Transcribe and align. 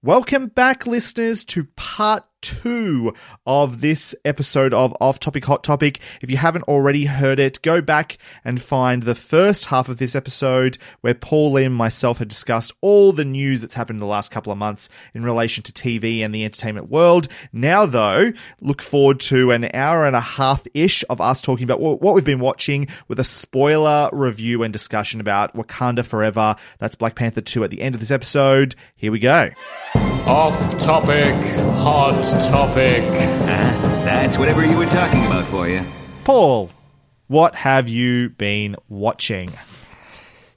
Welcome 0.00 0.46
back, 0.46 0.86
listeners, 0.86 1.44
to 1.46 1.64
part 1.74 2.22
two 2.40 3.12
of 3.46 3.80
this 3.80 4.14
episode 4.24 4.72
of 4.72 4.94
Off 5.00 5.18
Topic 5.20 5.44
Hot 5.46 5.64
Topic. 5.64 6.00
If 6.22 6.30
you 6.30 6.36
haven't 6.36 6.64
already 6.64 7.06
heard 7.06 7.38
it, 7.38 7.60
go 7.62 7.80
back 7.80 8.18
and 8.44 8.62
find 8.62 9.02
the 9.02 9.14
first 9.14 9.66
half 9.66 9.88
of 9.88 9.98
this 9.98 10.14
episode 10.14 10.78
where 11.00 11.14
Paul 11.14 11.56
and 11.56 11.74
myself 11.74 12.18
had 12.18 12.28
discussed 12.28 12.72
all 12.80 13.12
the 13.12 13.24
news 13.24 13.60
that's 13.60 13.74
happened 13.74 13.96
in 13.96 14.00
the 14.00 14.06
last 14.06 14.30
couple 14.30 14.52
of 14.52 14.58
months 14.58 14.88
in 15.14 15.24
relation 15.24 15.62
to 15.64 15.72
TV 15.72 16.20
and 16.20 16.34
the 16.34 16.44
entertainment 16.44 16.90
world. 16.90 17.28
Now, 17.52 17.86
though, 17.86 18.32
look 18.60 18.82
forward 18.82 19.20
to 19.20 19.50
an 19.50 19.70
hour 19.74 20.06
and 20.06 20.14
a 20.16 20.20
half 20.20 20.66
ish 20.74 21.04
of 21.08 21.20
us 21.20 21.40
talking 21.40 21.64
about 21.64 21.80
what 21.80 22.14
we've 22.14 22.24
been 22.24 22.40
watching 22.40 22.86
with 23.08 23.18
a 23.18 23.24
spoiler 23.24 24.10
review 24.12 24.62
and 24.62 24.72
discussion 24.72 25.20
about 25.20 25.54
Wakanda 25.54 26.04
Forever. 26.04 26.56
That's 26.78 26.94
Black 26.94 27.14
Panther 27.14 27.40
2 27.40 27.64
at 27.64 27.70
the 27.70 27.80
end 27.80 27.94
of 27.94 28.00
this 28.00 28.10
episode. 28.10 28.74
Here 28.96 29.12
we 29.12 29.18
go. 29.18 29.50
Off 30.26 30.76
topic, 30.78 31.34
hot 31.76 32.27
topic. 32.32 33.02
Uh, 33.04 34.04
that's 34.04 34.36
whatever 34.38 34.64
you 34.64 34.76
were 34.76 34.86
talking 34.86 35.24
about 35.26 35.44
for 35.46 35.68
you. 35.68 35.82
Paul, 36.24 36.70
what 37.26 37.54
have 37.54 37.88
you 37.88 38.30
been 38.30 38.76
watching? 38.88 39.52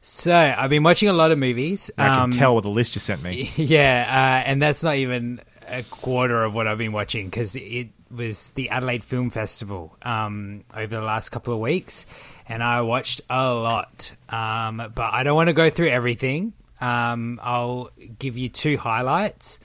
So 0.02 0.33
I've 0.36 0.69
been 0.69 0.83
watching 0.83 1.09
a 1.09 1.13
lot 1.13 1.31
of 1.31 1.38
movies. 1.38 1.89
I 1.97 2.08
can 2.09 2.19
Um, 2.23 2.31
tell 2.31 2.55
what 2.55 2.61
the 2.63 2.69
list 2.69 2.95
you 2.95 3.00
sent 3.00 3.23
me. 3.23 3.52
Yeah, 3.55 4.05
uh, 4.08 4.50
and 4.50 4.61
that's 4.61 4.83
not 4.83 4.95
even 4.95 5.41
a 5.67 5.83
quarter 5.83 6.44
of 6.44 6.53
what 6.55 6.67
I've 6.67 6.78
been 6.78 6.91
watching 6.91 7.25
because 7.28 7.55
it 7.55 7.89
was 8.09 8.50
the 8.52 8.69
Adelaide 8.69 9.03
Film 9.03 9.30
Festival 9.30 9.95
um, 10.02 10.63
over 10.75 10.95
the 10.95 11.02
last 11.02 11.30
couple 11.30 11.53
of 11.53 11.59
weeks, 11.61 12.06
and 12.50 12.61
I 12.61 12.81
watched 12.81 13.22
a 13.30 13.53
lot. 13.53 14.13
Um, 14.28 14.91
but 14.94 15.13
I 15.13 15.23
don't 15.23 15.35
want 15.35 15.47
to 15.47 15.53
go 15.53 15.69
through 15.69 15.89
everything. 15.89 16.53
Um, 16.81 17.39
I'll 17.41 17.89
give 18.19 18.38
you 18.38 18.50
two 18.50 18.75
highlights. 18.78 19.59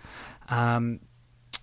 Um, 0.48 1.00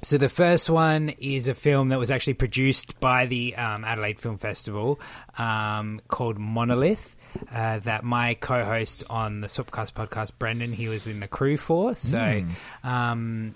so 0.04 0.18
the 0.18 0.30
first 0.30 0.70
one 0.70 1.10
is 1.18 1.48
a 1.48 1.54
film 1.54 1.90
that 1.90 2.00
was 2.00 2.12
actually 2.12 2.34
produced 2.34 3.00
by 3.00 3.26
the 3.26 3.56
um, 3.56 3.86
Adelaide 3.86 4.20
Film 4.20 4.38
Festival 4.38 5.00
um, 5.38 6.02
called 6.08 6.38
Monolith. 6.38 7.16
Uh, 7.52 7.80
that 7.80 8.04
my 8.04 8.36
co-host 8.36 9.04
on 9.10 9.42
the 9.42 9.48
Swapcast 9.48 9.94
podcast, 9.94 10.34
Brendan, 10.38 10.72
he 10.72 10.88
was 10.88 11.08
in 11.08 11.20
the 11.20 11.28
crew 11.28 11.58
for. 11.58 11.96
So 11.96 12.44
um, 12.84 13.56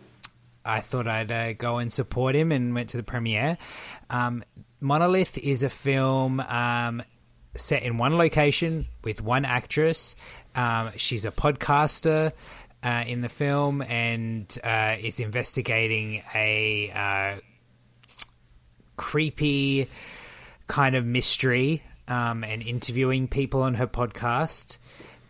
I 0.66 0.80
thought 0.80 1.08
I'd 1.08 1.32
uh, 1.32 1.54
go 1.54 1.78
and 1.78 1.94
support 1.94 2.36
him 2.36 2.52
and 2.52 2.74
went 2.74 2.90
to 2.90 2.98
the 2.98 3.04
premiere. 3.04 3.58
Um, 4.10 4.44
Monolith 4.80 5.38
is 5.38 5.62
a 5.62 5.70
film 5.70 6.40
um, 6.40 7.04
set 7.56 7.84
in 7.84 7.98
one 7.98 8.18
location 8.18 8.88
with 9.04 9.22
one 9.22 9.46
actress. 9.46 10.16
Um, 10.56 10.92
she's 10.98 11.26
a 11.26 11.32
podcaster 11.32 12.34
uh, 12.84 13.04
in 13.08 13.22
the 13.22 13.30
film 13.30 13.82
and 13.82 14.58
uh, 14.64 14.96
is 15.00 15.20
investigating 15.20 16.24
a 16.34 16.92
uh, 16.94 17.40
creepy 18.96 19.90
kind 20.68 20.96
of 20.96 21.06
mystery 21.06 21.84
um, 22.08 22.44
and 22.44 22.62
interviewing 22.62 23.28
people 23.28 23.62
on 23.62 23.76
her 23.76 23.88
podcast. 23.88 24.78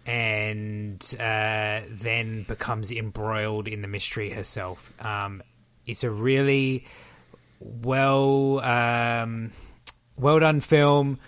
And 0.06 1.04
uh, 1.20 1.82
then 1.90 2.46
becomes 2.48 2.94
embroiled 2.94 3.68
in 3.68 3.82
the 3.82 3.90
mystery 3.90 4.30
herself. 4.30 4.94
Um, 5.04 5.44
it's 5.86 6.06
a 6.06 6.10
really 6.10 6.86
well 7.60 8.62
um, 8.62 9.52
well 10.18 10.40
done 10.40 10.62
film, 10.62 11.20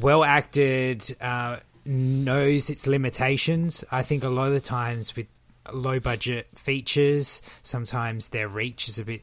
well 0.00 0.24
acted, 0.24 1.16
uh, 1.20 1.56
knows 1.84 2.70
its 2.70 2.86
limitations. 2.86 3.84
I 3.90 4.02
think 4.02 4.24
a 4.24 4.28
lot 4.28 4.48
of 4.48 4.52
the 4.52 4.60
times 4.60 5.16
with 5.16 5.26
low 5.72 6.00
budget 6.00 6.48
features, 6.54 7.42
sometimes 7.62 8.28
their 8.28 8.48
reach 8.48 8.88
is 8.88 8.98
a 8.98 9.04
bit 9.04 9.22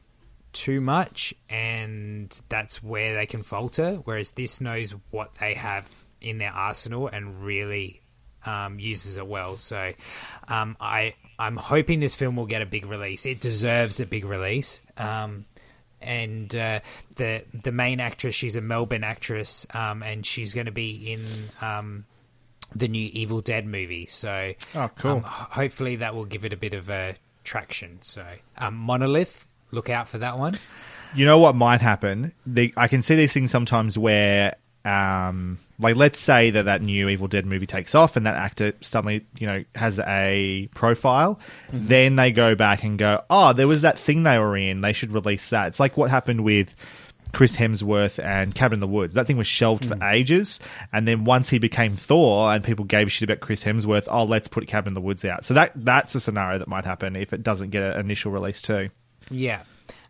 too 0.52 0.80
much, 0.80 1.34
and 1.48 2.40
that's 2.48 2.82
where 2.82 3.14
they 3.14 3.26
can 3.26 3.42
falter. 3.42 3.96
Whereas 4.04 4.32
this 4.32 4.60
knows 4.60 4.94
what 5.10 5.34
they 5.34 5.54
have 5.54 5.88
in 6.20 6.38
their 6.38 6.52
arsenal 6.52 7.08
and 7.08 7.42
really 7.42 8.02
um, 8.44 8.78
uses 8.78 9.16
it 9.16 9.26
well. 9.26 9.56
So 9.56 9.92
um, 10.48 10.76
I 10.80 11.14
I'm 11.38 11.56
hoping 11.56 12.00
this 12.00 12.14
film 12.14 12.36
will 12.36 12.46
get 12.46 12.62
a 12.62 12.66
big 12.66 12.86
release. 12.86 13.26
It 13.26 13.40
deserves 13.40 14.00
a 14.00 14.06
big 14.06 14.24
release. 14.24 14.82
Um, 14.96 15.46
and 16.00 16.54
uh, 16.56 16.80
the 17.16 17.44
the 17.52 17.72
main 17.72 18.00
actress, 18.00 18.34
she's 18.34 18.56
a 18.56 18.60
Melbourne 18.60 19.04
actress, 19.04 19.66
um, 19.74 20.02
and 20.02 20.24
she's 20.24 20.54
going 20.54 20.66
to 20.66 20.72
be 20.72 21.12
in 21.12 21.26
um, 21.60 22.06
the 22.74 22.88
new 22.88 23.08
Evil 23.12 23.40
Dead 23.40 23.66
movie. 23.66 24.06
So, 24.06 24.52
Oh, 24.74 24.90
cool. 24.96 25.10
um, 25.12 25.22
hopefully, 25.22 25.96
that 25.96 26.14
will 26.14 26.24
give 26.24 26.44
it 26.44 26.52
a 26.52 26.56
bit 26.56 26.74
of 26.74 26.88
a 26.90 27.16
traction. 27.44 27.98
So, 28.02 28.24
um, 28.58 28.76
Monolith, 28.76 29.46
look 29.70 29.88
out 29.90 30.08
for 30.08 30.18
that 30.18 30.38
one. 30.38 30.58
You 31.14 31.24
know 31.26 31.38
what 31.38 31.54
might 31.56 31.80
happen? 31.80 32.32
They, 32.46 32.72
I 32.76 32.86
can 32.88 33.02
see 33.02 33.16
these 33.16 33.32
things 33.32 33.50
sometimes 33.50 33.98
where, 33.98 34.54
um, 34.84 35.58
like, 35.80 35.96
let's 35.96 36.18
say 36.20 36.50
that 36.50 36.66
that 36.66 36.82
new 36.82 37.08
Evil 37.08 37.26
Dead 37.26 37.46
movie 37.46 37.66
takes 37.66 37.94
off 37.94 38.16
and 38.16 38.24
that 38.26 38.34
actor 38.34 38.72
suddenly, 38.80 39.26
you 39.38 39.46
know, 39.46 39.64
has 39.74 39.98
a 39.98 40.68
profile. 40.74 41.40
Then 41.72 42.16
they 42.16 42.30
go 42.30 42.54
back 42.54 42.84
and 42.84 42.98
go, 42.98 43.22
oh, 43.28 43.52
there 43.52 43.66
was 43.66 43.82
that 43.82 43.98
thing 43.98 44.22
they 44.22 44.38
were 44.38 44.56
in. 44.56 44.80
They 44.82 44.92
should 44.92 45.12
release 45.12 45.48
that. 45.48 45.68
It's 45.68 45.80
like 45.80 45.96
what 45.96 46.10
happened 46.10 46.44
with 46.44 46.74
Chris 47.32 47.56
Hemsworth 47.56 48.22
and 48.22 48.54
Cabin 48.54 48.76
in 48.76 48.80
the 48.80 48.86
Woods. 48.86 49.14
That 49.14 49.26
thing 49.26 49.36
was 49.36 49.46
shelved 49.46 49.86
for 49.86 50.02
ages. 50.04 50.60
And 50.92 51.06
then 51.06 51.24
once 51.24 51.50
he 51.50 51.58
became 51.58 51.96
Thor 51.96 52.52
and 52.52 52.64
people 52.64 52.84
gave 52.84 53.06
a 53.06 53.10
shit 53.10 53.28
about 53.28 53.40
Chris 53.40 53.64
Hemsworth, 53.64 54.08
oh, 54.10 54.24
let's 54.24 54.48
put 54.48 54.66
Cabin 54.66 54.90
in 54.90 54.94
the 54.94 55.00
Woods 55.00 55.24
out. 55.24 55.44
So 55.44 55.54
that 55.54 55.72
that's 55.74 56.14
a 56.14 56.20
scenario 56.20 56.58
that 56.58 56.68
might 56.68 56.84
happen 56.84 57.16
if 57.16 57.32
it 57.32 57.42
doesn't 57.42 57.70
get 57.70 57.82
an 57.82 58.00
initial 58.00 58.32
release 58.32 58.62
too. 58.62 58.90
Yeah. 59.30 59.62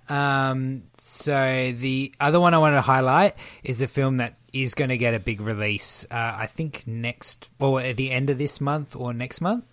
Um, 0.09 0.83
so 0.99 1.73
the 1.73 2.13
other 2.19 2.41
one 2.41 2.53
I 2.53 2.59
wanted 2.59 2.77
to 2.77 2.83
highlight 2.83 3.37
is 3.63 3.81
a 3.81 3.89
film 3.89 4.17
that 4.17 4.35
is 4.53 4.75
going 4.75 4.89
to 4.89 4.99
get 4.99 5.15
a 5.15 5.21
big 5.21 5.41
release. 5.41 6.05
Uh, 6.11 6.35
I 6.37 6.47
think 6.47 6.83
next, 6.87 7.49
or 7.61 7.81
at 7.81 7.97
the 7.97 8.11
end 8.11 8.31
of 8.31 8.39
this 8.39 8.61
month 8.61 8.97
or 8.97 9.13
next 9.13 9.41
month, 9.41 9.67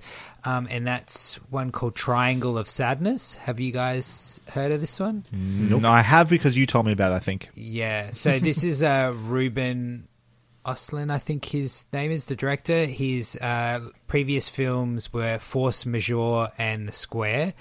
um, 0.48 0.68
and 0.72 0.88
that's 0.88 1.36
one 1.50 1.72
called 1.72 1.94
Triangle 1.94 2.58
of 2.58 2.70
Sadness. 2.70 3.36
Have 3.36 3.60
you 3.60 3.74
guys 3.74 4.40
heard 4.50 4.72
of 4.72 4.80
this 4.80 4.98
one? 4.98 5.26
No, 5.34 5.90
I 5.90 6.02
have 6.02 6.30
because 6.30 6.56
you 6.56 6.66
told 6.66 6.86
me 6.86 6.94
about 6.94 7.12
it, 7.12 7.16
I 7.16 7.20
think. 7.20 7.50
Yeah. 7.54 8.12
So 8.12 8.40
this 8.40 8.64
is 8.64 8.82
uh, 8.82 9.14
Ruben 9.14 10.08
Östlund, 10.66 11.12
I 11.12 11.18
think 11.18 11.44
his 11.46 11.86
name 11.92 12.12
is 12.12 12.26
the 12.26 12.36
director. 12.38 12.86
His 12.86 13.36
uh, 13.38 13.90
previous 14.08 14.48
films 14.48 15.12
were 15.12 15.38
Force 15.40 15.86
Majeure 15.86 16.52
and 16.58 16.88
The 16.88 16.94
Square, 16.94 17.54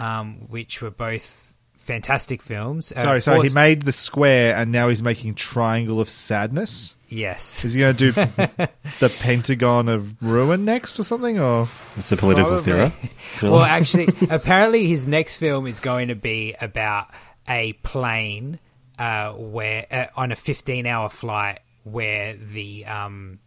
um, 0.00 0.48
which 0.48 0.82
were 0.82 0.90
both 0.90 1.51
fantastic 1.82 2.42
films. 2.42 2.92
Uh, 2.92 3.02
Sorry, 3.04 3.20
sorry. 3.22 3.42
He 3.48 3.54
made 3.54 3.82
the 3.82 3.92
square, 3.92 4.56
and 4.56 4.70
now 4.72 4.88
he's 4.88 5.02
making 5.02 5.34
Triangle 5.34 6.00
of 6.00 6.08
Sadness. 6.08 6.96
yes. 7.08 7.64
Is 7.64 7.74
he 7.74 7.80
going 7.80 7.96
to 7.96 8.12
do 8.12 8.12
the 9.00 9.16
Pentagon 9.20 9.88
of 9.88 10.22
Ruin 10.22 10.64
next 10.64 10.98
or 10.98 11.02
something? 11.02 11.38
Or 11.38 11.68
It's 11.96 12.12
a 12.12 12.16
political 12.16 12.60
Probably. 12.60 12.64
thriller. 12.64 12.92
well, 13.42 13.62
actually, 13.62 14.08
apparently 14.30 14.86
his 14.86 15.06
next 15.06 15.36
film 15.36 15.66
is 15.66 15.80
going 15.80 16.08
to 16.08 16.14
be 16.14 16.54
about 16.60 17.08
a 17.48 17.72
plane 17.74 18.60
uh, 18.98 19.32
where 19.32 19.86
uh, 19.90 20.06
on 20.16 20.32
a 20.32 20.36
15-hour 20.36 21.08
flight 21.08 21.58
where 21.84 22.36
the 22.36 22.86
um, 22.86 23.40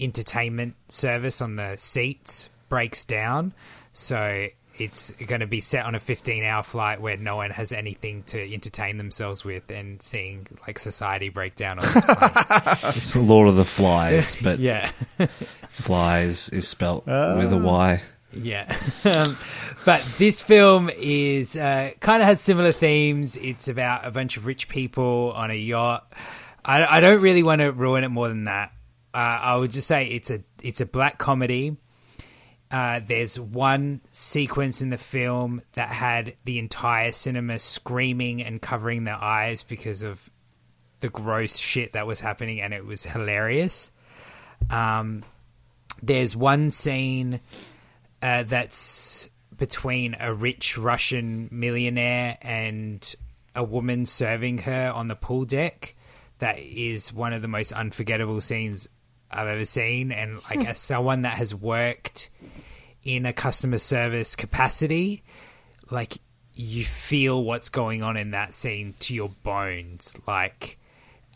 entertainment 0.00 0.74
service 0.88 1.40
on 1.42 1.56
the 1.56 1.76
seats 1.76 2.48
breaks 2.68 3.04
down. 3.04 3.52
So 3.92 4.46
it's 4.78 5.12
going 5.12 5.40
to 5.40 5.46
be 5.46 5.60
set 5.60 5.84
on 5.84 5.94
a 5.94 6.00
15-hour 6.00 6.62
flight 6.62 7.00
where 7.00 7.16
no 7.16 7.36
one 7.36 7.50
has 7.50 7.72
anything 7.72 8.22
to 8.24 8.54
entertain 8.54 8.96
themselves 8.98 9.44
with, 9.44 9.70
and 9.70 10.00
seeing 10.00 10.46
like 10.66 10.78
society 10.78 11.28
break 11.28 11.54
down 11.54 11.78
on 11.78 11.84
this 11.84 12.04
plane. 12.04 12.94
It's 12.96 13.12
the 13.12 13.20
Lord 13.20 13.48
of 13.48 13.56
the 13.56 13.64
Flies, 13.64 14.36
but 14.42 14.58
yeah. 14.58 14.90
flies 15.68 16.48
is 16.48 16.68
spelt 16.68 17.06
with 17.06 17.52
a 17.52 17.58
Y. 17.58 18.02
Yeah. 18.34 18.74
um, 19.04 19.36
but 19.84 20.02
this 20.18 20.42
film 20.42 20.90
is 20.96 21.56
uh, 21.56 21.90
kind 22.00 22.22
of 22.22 22.26
has 22.28 22.40
similar 22.40 22.72
themes. 22.72 23.36
It's 23.36 23.68
about 23.68 24.06
a 24.06 24.10
bunch 24.10 24.36
of 24.36 24.46
rich 24.46 24.68
people 24.68 25.32
on 25.36 25.50
a 25.50 25.54
yacht. 25.54 26.10
I, 26.64 26.86
I 26.86 27.00
don't 27.00 27.20
really 27.20 27.42
want 27.42 27.60
to 27.60 27.72
ruin 27.72 28.04
it 28.04 28.08
more 28.08 28.28
than 28.28 28.44
that. 28.44 28.72
Uh, 29.14 29.18
I 29.18 29.56
would 29.56 29.70
just 29.70 29.86
say 29.86 30.06
it's 30.06 30.30
a 30.30 30.42
it's 30.62 30.80
a 30.80 30.86
black 30.86 31.18
comedy. 31.18 31.76
Uh, 32.72 33.00
there's 33.06 33.38
one 33.38 34.00
sequence 34.10 34.80
in 34.80 34.88
the 34.88 34.96
film 34.96 35.60
that 35.74 35.90
had 35.90 36.34
the 36.46 36.58
entire 36.58 37.12
cinema 37.12 37.58
screaming 37.58 38.42
and 38.42 38.62
covering 38.62 39.04
their 39.04 39.22
eyes 39.22 39.62
because 39.62 40.02
of 40.02 40.30
the 41.00 41.10
gross 41.10 41.58
shit 41.58 41.92
that 41.92 42.06
was 42.06 42.20
happening, 42.20 42.62
and 42.62 42.72
it 42.72 42.86
was 42.86 43.04
hilarious. 43.04 43.90
Um, 44.70 45.22
there's 46.02 46.34
one 46.34 46.70
scene 46.70 47.40
uh, 48.22 48.44
that's 48.44 49.28
between 49.58 50.16
a 50.18 50.32
rich 50.32 50.78
Russian 50.78 51.48
millionaire 51.52 52.38
and 52.40 53.14
a 53.54 53.62
woman 53.62 54.06
serving 54.06 54.58
her 54.58 54.90
on 54.94 55.08
the 55.08 55.14
pool 55.14 55.44
deck. 55.44 55.94
That 56.38 56.58
is 56.58 57.12
one 57.12 57.34
of 57.34 57.42
the 57.42 57.48
most 57.48 57.72
unforgettable 57.72 58.40
scenes 58.40 58.88
I've 59.32 59.48
ever 59.48 59.64
seen. 59.64 60.12
And 60.12 60.40
like 60.50 60.66
as 60.66 60.78
someone 60.78 61.22
that 61.22 61.34
has 61.34 61.54
worked 61.54 62.30
in 63.04 63.26
a 63.26 63.32
customer 63.32 63.78
service 63.78 64.36
capacity, 64.36 65.22
like 65.90 66.18
you 66.54 66.84
feel 66.84 67.42
what's 67.42 67.68
going 67.68 68.02
on 68.02 68.16
in 68.16 68.32
that 68.32 68.54
scene 68.54 68.94
to 69.00 69.14
your 69.14 69.30
bones. 69.42 70.16
Like, 70.26 70.78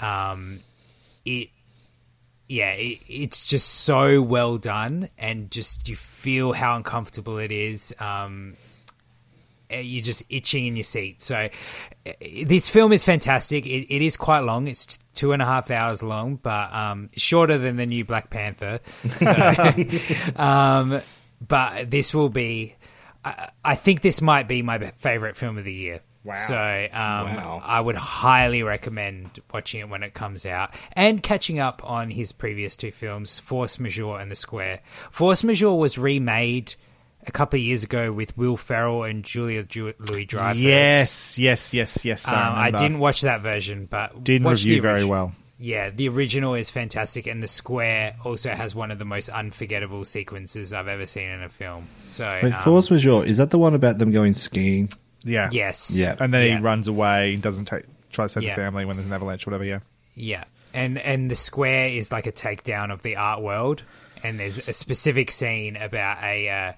um, 0.00 0.60
it 1.24 1.50
yeah, 2.48 2.72
it, 2.72 3.00
it's 3.08 3.48
just 3.48 3.68
so 3.68 4.22
well 4.22 4.56
done, 4.56 5.08
and 5.18 5.50
just 5.50 5.88
you 5.88 5.96
feel 5.96 6.52
how 6.52 6.76
uncomfortable 6.76 7.38
it 7.38 7.50
is. 7.50 7.94
Um, 7.98 8.56
you're 9.70 10.02
just 10.02 10.22
itching 10.28 10.66
in 10.66 10.76
your 10.76 10.84
seat. 10.84 11.22
So, 11.22 11.48
eh, 12.06 12.44
this 12.46 12.68
film 12.68 12.92
is 12.92 13.04
fantastic. 13.04 13.66
It, 13.66 13.92
it 13.94 14.02
is 14.02 14.16
quite 14.16 14.40
long. 14.40 14.68
It's 14.68 14.98
two 15.14 15.32
and 15.32 15.42
a 15.42 15.44
half 15.44 15.70
hours 15.70 16.02
long, 16.02 16.36
but 16.36 16.72
um, 16.72 17.08
shorter 17.16 17.58
than 17.58 17.76
the 17.76 17.86
new 17.86 18.04
Black 18.04 18.30
Panther. 18.30 18.80
So, 19.16 19.32
um, 20.36 21.00
but 21.46 21.90
this 21.90 22.14
will 22.14 22.28
be. 22.28 22.74
I, 23.24 23.50
I 23.64 23.74
think 23.74 24.02
this 24.02 24.20
might 24.20 24.48
be 24.48 24.62
my 24.62 24.78
favorite 24.96 25.36
film 25.36 25.58
of 25.58 25.64
the 25.64 25.72
year. 25.72 26.00
Wow. 26.24 26.34
So 26.34 26.56
um, 26.56 27.36
Wow. 27.36 27.62
I 27.64 27.80
would 27.80 27.94
highly 27.94 28.64
recommend 28.64 29.38
watching 29.54 29.80
it 29.80 29.88
when 29.88 30.02
it 30.02 30.12
comes 30.12 30.44
out 30.44 30.74
and 30.94 31.22
catching 31.22 31.60
up 31.60 31.82
on 31.88 32.10
his 32.10 32.32
previous 32.32 32.76
two 32.76 32.90
films, 32.90 33.38
Force 33.38 33.78
Majeure 33.78 34.18
and 34.18 34.30
The 34.30 34.34
Square. 34.36 34.80
Force 35.12 35.44
Majeure 35.44 35.76
was 35.76 35.96
remade 35.98 36.74
a 37.26 37.32
couple 37.32 37.58
of 37.58 37.64
years 37.64 37.82
ago 37.84 38.12
with 38.12 38.36
Will 38.36 38.56
Ferrell 38.56 39.04
and 39.04 39.24
Julia 39.24 39.64
Louis 39.74 40.24
Dreyfus. 40.26 40.58
Yes, 40.58 41.38
yes, 41.38 41.74
yes, 41.74 42.04
yes. 42.04 42.28
Um, 42.28 42.34
I 42.34 42.66
remember. 42.66 42.78
didn't 42.78 42.98
watch 43.00 43.20
that 43.22 43.40
version, 43.40 43.86
but 43.90 44.22
Didn't 44.22 44.44
watch 44.44 44.62
the 44.62 44.70
review 44.70 44.82
very 44.82 45.04
well. 45.04 45.32
Yeah, 45.58 45.88
the 45.88 46.08
original 46.10 46.54
is 46.54 46.68
fantastic, 46.68 47.26
and 47.26 47.42
the 47.42 47.46
square 47.46 48.14
also 48.24 48.50
has 48.50 48.74
one 48.74 48.90
of 48.90 48.98
the 48.98 49.06
most 49.06 49.30
unforgettable 49.30 50.04
sequences 50.04 50.74
I've 50.74 50.86
ever 50.88 51.06
seen 51.06 51.30
in 51.30 51.42
a 51.42 51.48
film. 51.48 51.88
So, 52.04 52.40
Wait, 52.42 52.52
um, 52.52 52.62
Force 52.62 52.90
Majeure, 52.90 53.24
is 53.24 53.38
that 53.38 53.48
the 53.50 53.58
one 53.58 53.74
about 53.74 53.96
them 53.98 54.12
going 54.12 54.34
skiing? 54.34 54.90
Yeah. 55.24 55.48
yes, 55.50 55.96
Yeah. 55.96 56.14
And 56.20 56.32
then 56.32 56.46
Yeah. 56.46 56.56
he 56.58 56.62
runs 56.62 56.88
away 56.88 57.32
and 57.34 57.42
doesn't 57.42 57.64
take 57.64 57.84
try 58.12 58.26
to 58.26 58.28
save 58.28 58.42
Yeah. 58.44 58.54
the 58.54 58.60
family 58.62 58.84
when 58.84 58.96
there's 58.96 59.08
an 59.08 59.12
avalanche, 59.14 59.46
or 59.46 59.50
whatever. 59.50 59.64
Yeah. 59.64 59.78
Yeah, 60.14 60.44
and 60.74 60.98
and 60.98 61.30
the 61.30 61.34
square 61.34 61.88
is 61.88 62.12
like 62.12 62.26
a 62.26 62.32
takedown 62.32 62.92
of 62.92 63.02
the 63.02 63.16
art 63.16 63.40
world, 63.42 63.82
and 64.22 64.38
there's 64.38 64.68
a 64.68 64.72
specific 64.74 65.30
scene 65.30 65.76
about 65.76 66.22
a 66.22 66.48
uh, 66.50 66.72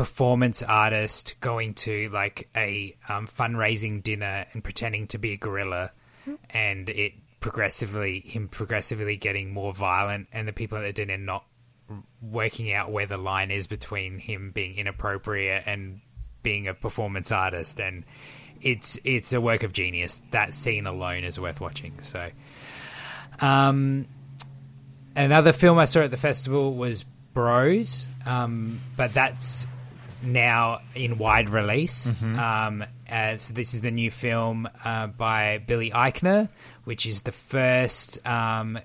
performance 0.00 0.62
artist 0.62 1.34
going 1.40 1.74
to 1.74 2.08
like 2.08 2.48
a 2.56 2.96
um, 3.10 3.26
fundraising 3.26 4.02
dinner 4.02 4.46
and 4.54 4.64
pretending 4.64 5.06
to 5.06 5.18
be 5.18 5.34
a 5.34 5.36
gorilla, 5.36 5.92
and 6.48 6.88
it 6.88 7.12
progressively 7.40 8.20
him 8.20 8.48
progressively 8.48 9.18
getting 9.18 9.52
more 9.52 9.74
violent, 9.74 10.26
and 10.32 10.48
the 10.48 10.54
people 10.54 10.78
at 10.78 10.84
the 10.84 10.92
dinner 10.94 11.18
not 11.18 11.44
working 12.22 12.72
out 12.72 12.90
where 12.90 13.04
the 13.04 13.18
line 13.18 13.50
is 13.50 13.66
between 13.66 14.18
him 14.18 14.52
being 14.52 14.78
inappropriate 14.78 15.64
and 15.66 16.00
being 16.42 16.66
a 16.66 16.72
performance 16.72 17.30
artist. 17.30 17.78
And 17.78 18.06
it's 18.62 18.98
it's 19.04 19.34
a 19.34 19.40
work 19.40 19.64
of 19.64 19.74
genius. 19.74 20.22
That 20.30 20.54
scene 20.54 20.86
alone 20.86 21.24
is 21.24 21.38
worth 21.38 21.60
watching. 21.60 22.00
So 22.00 22.30
um 23.40 24.08
another 25.14 25.52
film 25.52 25.78
i 25.78 25.84
saw 25.84 26.00
at 26.00 26.10
the 26.10 26.16
festival 26.16 26.72
was 26.72 27.04
bros. 27.34 28.08
Um 28.24 28.80
but 28.96 29.12
that's 29.12 29.66
now 30.22 30.80
in 30.94 31.18
wide 31.18 31.48
release 31.48 32.12
um 32.22 32.84
uh, 33.10 33.36
so 33.36 33.52
this 33.54 33.74
is 33.74 33.80
the 33.82 33.90
new 33.90 34.10
film 34.10 34.68
uh, 34.84 35.06
by 35.06 35.58
billy 35.66 35.90
eichner 35.90 36.48
which 36.84 37.06
is 37.06 37.22
the 37.22 37.32
first 37.32 38.24
um 38.26 38.78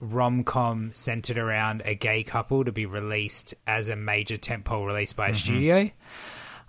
rom-com 0.00 0.90
centered 0.92 1.38
around 1.38 1.80
a 1.84 1.94
gay 1.94 2.22
couple 2.24 2.64
to 2.64 2.72
be 2.72 2.86
released 2.86 3.54
as 3.66 3.88
a 3.88 3.94
major 3.94 4.36
tentpole 4.36 4.84
release 4.84 5.12
by 5.12 5.28
a 5.28 5.34
studio. 5.34 5.88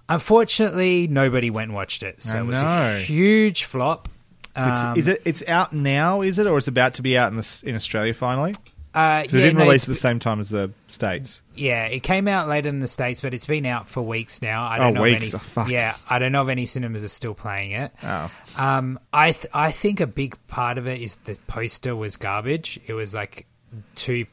Unfortunately, 0.08 1.08
nobody 1.08 1.50
went 1.50 1.70
and 1.70 1.76
watched 1.76 2.04
it, 2.04 2.22
so 2.22 2.38
I 2.38 2.42
it 2.42 2.46
was 2.46 2.62
know. 2.62 2.96
a 2.96 3.00
huge 3.00 3.64
flop. 3.64 4.08
It's, 4.56 4.84
Um, 4.84 4.98
is 4.98 5.08
it? 5.08 5.22
It's 5.26 5.44
out 5.48 5.74
now, 5.74 6.22
is 6.22 6.38
it, 6.38 6.46
or 6.46 6.58
it's 6.60 6.68
about 6.68 6.94
to 6.96 7.02
be 7.02 7.18
out 7.18 7.32
in 7.32 7.38
the, 7.38 7.64
in 7.66 7.76
Australia 7.76 8.14
finally? 8.14 8.54
Uh, 8.94 9.24
'Cause 9.24 9.34
it 9.34 9.38
yeah, 9.40 9.44
didn't 9.46 9.58
no, 9.58 9.66
release 9.66 9.84
at 9.84 9.88
the 9.90 9.96
same 9.96 10.20
time 10.20 10.40
as 10.40 10.50
the 10.50 10.72
states. 10.88 11.42
Yeah, 11.56 11.86
it 11.86 12.02
came 12.04 12.28
out 12.28 12.48
later 12.48 12.70
in 12.70 12.78
the 12.80 12.88
states, 12.88 13.22
but 13.22 13.34
it's 13.34 13.48
been 13.48 13.66
out 13.66 13.90
for 13.90 14.04
weeks 14.04 14.42
now. 14.42 14.66
I 14.68 14.76
Oh, 14.76 14.80
don't 14.84 14.94
know 14.94 15.02
weeks. 15.02 15.24
if 15.24 15.34
any. 15.34 15.36
Oh, 15.36 15.40
fuck. 15.40 15.70
Yeah, 15.70 15.96
I 16.08 16.20
don't 16.20 16.32
know 16.32 16.44
if 16.44 16.50
any 16.50 16.68
cinemas 16.68 17.04
are 17.04 17.08
still 17.10 17.34
playing 17.34 17.72
it. 17.72 17.92
Oh. 18.04 18.30
Um, 18.58 19.00
I 19.12 19.32
th- 19.32 19.48
I 19.54 19.72
think 19.72 20.00
a 20.00 20.06
big 20.08 20.38
part 20.48 20.78
of 20.78 20.86
it 20.88 21.02
is 21.02 21.16
the 21.24 21.36
poster 21.48 21.96
was 21.96 22.18
garbage. 22.18 22.80
It 22.86 22.94
was 22.94 23.16
like 23.16 23.48
two, 23.96 24.28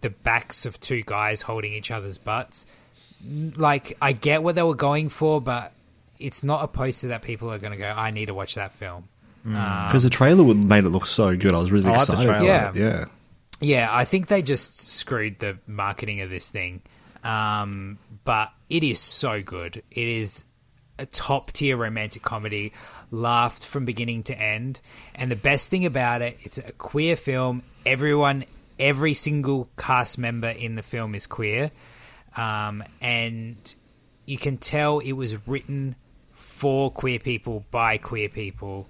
the 0.00 0.10
backs 0.10 0.64
of 0.64 0.78
two 0.80 1.02
guys 1.04 1.42
holding 1.42 1.72
each 1.72 1.90
other's 1.90 2.18
butts. 2.18 2.66
Like 3.56 3.96
I 4.00 4.12
get 4.12 4.42
what 4.42 4.54
they 4.54 4.62
were 4.62 4.74
going 4.74 5.08
for, 5.08 5.40
but 5.40 5.72
it's 6.20 6.44
not 6.44 6.62
a 6.62 6.68
poster 6.68 7.08
that 7.08 7.22
people 7.22 7.50
are 7.50 7.58
going 7.58 7.72
to 7.72 7.78
go. 7.78 7.92
I 7.96 8.10
need 8.12 8.26
to 8.26 8.34
watch 8.34 8.54
that 8.54 8.72
film. 8.72 9.08
Because 9.44 10.04
the 10.04 10.10
trailer 10.10 10.42
would 10.44 10.56
made 10.56 10.84
it 10.84 10.90
look 10.90 11.06
so 11.06 11.36
good. 11.36 11.52
I 11.54 11.58
was 11.58 11.70
really 11.72 11.86
I 11.86 11.96
like 11.96 12.06
the 12.06 12.12
excited. 12.14 12.26
trailer. 12.38 12.56
about 12.58 12.76
Yeah. 12.76 13.04
Yeah, 13.60 13.88
I 13.90 14.04
think 14.04 14.26
they 14.26 14.42
just 14.42 14.90
screwed 14.90 15.38
the 15.38 15.58
marketing 15.66 16.20
of 16.20 16.30
this 16.30 16.50
thing. 16.50 16.82
Um, 17.22 17.98
but 18.24 18.52
it 18.68 18.84
is 18.84 19.00
so 19.00 19.42
good. 19.42 19.82
It 19.90 20.08
is 20.08 20.44
a 20.98 21.06
top 21.06 21.52
tier 21.52 21.76
romantic 21.76 22.22
comedy, 22.22 22.72
laughed 23.10 23.66
from 23.66 23.84
beginning 23.84 24.22
to 24.24 24.38
end. 24.38 24.80
And 25.14 25.30
the 25.30 25.36
best 25.36 25.70
thing 25.70 25.86
about 25.86 26.22
it, 26.22 26.38
it's 26.42 26.58
a 26.58 26.72
queer 26.72 27.16
film. 27.16 27.62
Everyone, 27.86 28.44
every 28.78 29.14
single 29.14 29.68
cast 29.76 30.18
member 30.18 30.50
in 30.50 30.74
the 30.74 30.82
film 30.82 31.14
is 31.14 31.26
queer. 31.26 31.70
Um, 32.36 32.84
and 33.00 33.74
you 34.26 34.38
can 34.38 34.58
tell 34.58 34.98
it 34.98 35.12
was 35.12 35.46
written 35.46 35.96
for 36.34 36.90
queer 36.90 37.18
people 37.18 37.64
by 37.70 37.98
queer 37.98 38.28
people. 38.28 38.86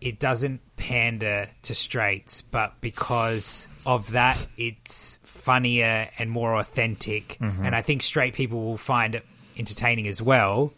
It 0.00 0.18
doesn't 0.18 0.60
pander 0.76 1.48
to 1.62 1.74
straights, 1.74 2.42
but 2.42 2.80
because 2.80 3.68
of 3.86 4.12
that, 4.12 4.38
it's 4.56 5.18
funnier 5.22 6.08
and 6.18 6.30
more 6.30 6.56
authentic. 6.58 7.38
Mm-hmm. 7.40 7.66
And 7.66 7.74
I 7.74 7.82
think 7.82 8.02
straight 8.02 8.34
people 8.34 8.64
will 8.64 8.76
find 8.76 9.14
it 9.14 9.24
entertaining 9.56 10.08
as 10.08 10.22
well. 10.22 10.72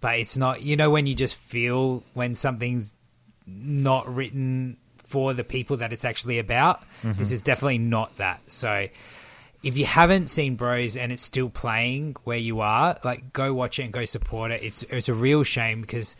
But 0.00 0.18
it's 0.18 0.36
not, 0.36 0.62
you 0.62 0.76
know, 0.76 0.90
when 0.90 1.06
you 1.06 1.14
just 1.14 1.36
feel 1.36 2.04
when 2.14 2.34
something's 2.34 2.94
not 3.46 4.12
written 4.14 4.76
for 5.08 5.34
the 5.34 5.44
people 5.44 5.78
that 5.78 5.92
it's 5.92 6.04
actually 6.04 6.38
about. 6.38 6.82
Mm-hmm. 7.02 7.18
This 7.18 7.32
is 7.32 7.42
definitely 7.42 7.78
not 7.78 8.16
that. 8.18 8.40
So 8.46 8.88
if 9.62 9.76
you 9.78 9.86
haven't 9.86 10.28
seen 10.28 10.56
Bros 10.56 10.96
and 10.96 11.10
it's 11.10 11.22
still 11.22 11.48
playing 11.48 12.16
where 12.24 12.38
you 12.38 12.60
are, 12.60 12.98
like 13.04 13.32
go 13.32 13.52
watch 13.54 13.78
it 13.78 13.84
and 13.84 13.92
go 13.92 14.04
support 14.04 14.50
it. 14.50 14.62
It's 14.62 14.82
it's 14.84 15.08
a 15.08 15.14
real 15.14 15.42
shame 15.42 15.80
because 15.80 16.14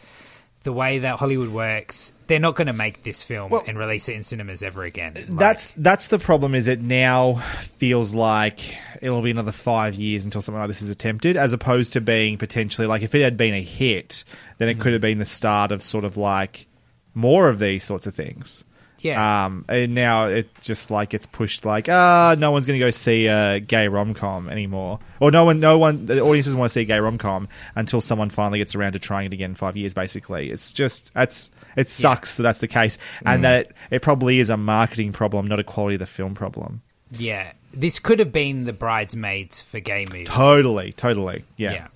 the 0.68 0.72
way 0.74 0.98
that 0.98 1.18
Hollywood 1.18 1.48
works, 1.48 2.12
they're 2.26 2.38
not 2.38 2.54
going 2.54 2.66
to 2.66 2.74
make 2.74 3.02
this 3.02 3.22
film 3.22 3.50
Well- 3.50 3.64
and 3.66 3.78
release 3.78 4.10
it 4.10 4.16
in 4.16 4.22
cinemas 4.22 4.62
ever 4.62 4.84
again. 4.84 5.14
Like, 5.14 5.30
That's 5.30 5.68
that's 5.78 6.08
the 6.08 6.18
problem. 6.18 6.54
Is 6.54 6.68
it 6.68 6.82
now 6.82 7.36
feels 7.78 8.12
like 8.12 8.60
it'll 9.00 9.22
be 9.22 9.30
another 9.30 9.50
five 9.50 9.94
years 9.94 10.26
until 10.26 10.42
something 10.42 10.60
like 10.60 10.68
this 10.68 10.82
is 10.82 10.90
attempted, 10.90 11.38
as 11.38 11.54
opposed 11.54 11.94
to 11.94 12.02
being 12.02 12.36
potentially 12.36 12.86
like 12.86 13.00
if 13.00 13.14
it 13.14 13.22
had 13.22 13.38
been 13.38 13.54
a 13.54 13.62
hit, 13.62 14.24
then 14.58 14.68
it 14.68 14.72
mm-hmm. 14.74 14.82
could 14.82 14.92
have 14.92 15.00
been 15.00 15.18
the 15.18 15.24
start 15.24 15.72
of 15.72 15.82
sort 15.82 16.04
of 16.04 16.18
like 16.18 16.66
more 17.14 17.48
of 17.48 17.58
these 17.58 17.82
sorts 17.82 18.06
of 18.06 18.14
things. 18.14 18.62
Yeah. 19.00 19.46
Um, 19.46 19.64
and 19.68 19.94
now 19.94 20.26
it 20.26 20.48
just 20.60 20.90
like 20.90 21.14
it's 21.14 21.26
pushed 21.26 21.64
like 21.64 21.88
ah, 21.88 22.34
no 22.38 22.50
one's 22.50 22.66
going 22.66 22.78
to 22.78 22.84
go 22.84 22.90
see 22.90 23.26
a 23.26 23.60
gay 23.60 23.88
rom 23.88 24.14
com 24.14 24.48
anymore, 24.48 24.98
or 25.20 25.30
no 25.30 25.44
one, 25.44 25.60
no 25.60 25.78
one, 25.78 26.06
the 26.06 26.20
audience 26.20 26.46
doesn't 26.46 26.58
want 26.58 26.70
to 26.70 26.72
see 26.74 26.82
a 26.82 26.84
gay 26.84 26.98
rom 27.00 27.18
com 27.18 27.48
until 27.76 28.00
someone 28.00 28.30
finally 28.30 28.58
gets 28.58 28.74
around 28.74 28.92
to 28.92 28.98
trying 28.98 29.26
it 29.26 29.32
again 29.32 29.50
in 29.50 29.56
five 29.56 29.76
years. 29.76 29.94
Basically, 29.94 30.50
it's 30.50 30.72
just 30.72 31.12
that's 31.14 31.50
it 31.76 31.88
sucks 31.88 32.36
that 32.36 32.42
that's 32.42 32.60
the 32.60 32.68
case, 32.68 32.98
and 33.24 33.44
that 33.44 33.66
it, 33.66 33.74
it 33.90 34.02
probably 34.02 34.40
is 34.40 34.50
a 34.50 34.56
marketing 34.56 35.12
problem, 35.12 35.46
not 35.46 35.60
a 35.60 35.64
quality 35.64 35.94
of 35.96 36.00
the 36.00 36.06
film 36.06 36.34
problem. 36.34 36.82
yeah. 37.10 37.52
This 37.70 37.98
could 37.98 38.18
have 38.18 38.32
been 38.32 38.64
the 38.64 38.72
bridesmaids 38.72 39.60
for 39.60 39.78
gay 39.78 40.06
movies. 40.06 40.28
Totally, 40.28 40.92
totally, 40.92 41.44
yeah, 41.58 41.72
Yeah. 41.72 41.86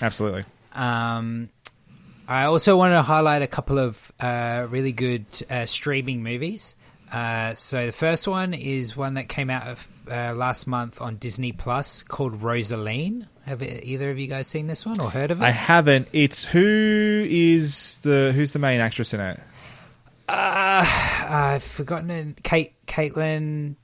absolutely. 0.00 0.44
Um, 0.72 1.48
I 2.28 2.44
also 2.44 2.76
want 2.76 2.92
to 2.92 3.02
highlight 3.02 3.42
a 3.42 3.46
couple 3.46 3.78
of 3.78 4.12
uh, 4.20 4.66
really 4.68 4.92
good 4.92 5.26
uh, 5.48 5.66
streaming 5.66 6.22
movies. 6.22 6.74
Uh, 7.12 7.54
so 7.54 7.86
the 7.86 7.92
first 7.92 8.26
one 8.26 8.52
is 8.52 8.96
one 8.96 9.14
that 9.14 9.28
came 9.28 9.48
out 9.48 9.66
of, 9.68 9.88
uh, 10.10 10.34
last 10.34 10.66
month 10.66 11.00
on 11.00 11.16
Disney 11.16 11.52
Plus 11.52 12.02
called 12.02 12.42
Rosaline. 12.42 13.26
Have 13.44 13.62
either 13.62 14.10
of 14.10 14.18
you 14.18 14.26
guys 14.26 14.48
seen 14.48 14.66
this 14.66 14.84
one 14.84 14.98
or 15.00 15.10
heard 15.10 15.30
of 15.30 15.40
it? 15.40 15.44
I 15.44 15.50
haven't. 15.50 16.08
It's 16.12 16.44
who 16.44 17.24
is 17.28 17.98
the 17.98 18.32
who's 18.34 18.50
the 18.50 18.58
main 18.58 18.80
actress 18.80 19.14
in 19.14 19.20
it? 19.20 19.40
I've 20.28 21.62
forgotten 21.62 22.10
it. 22.10 22.42
Kate 22.42 22.74
Kaitlyn 22.86 23.76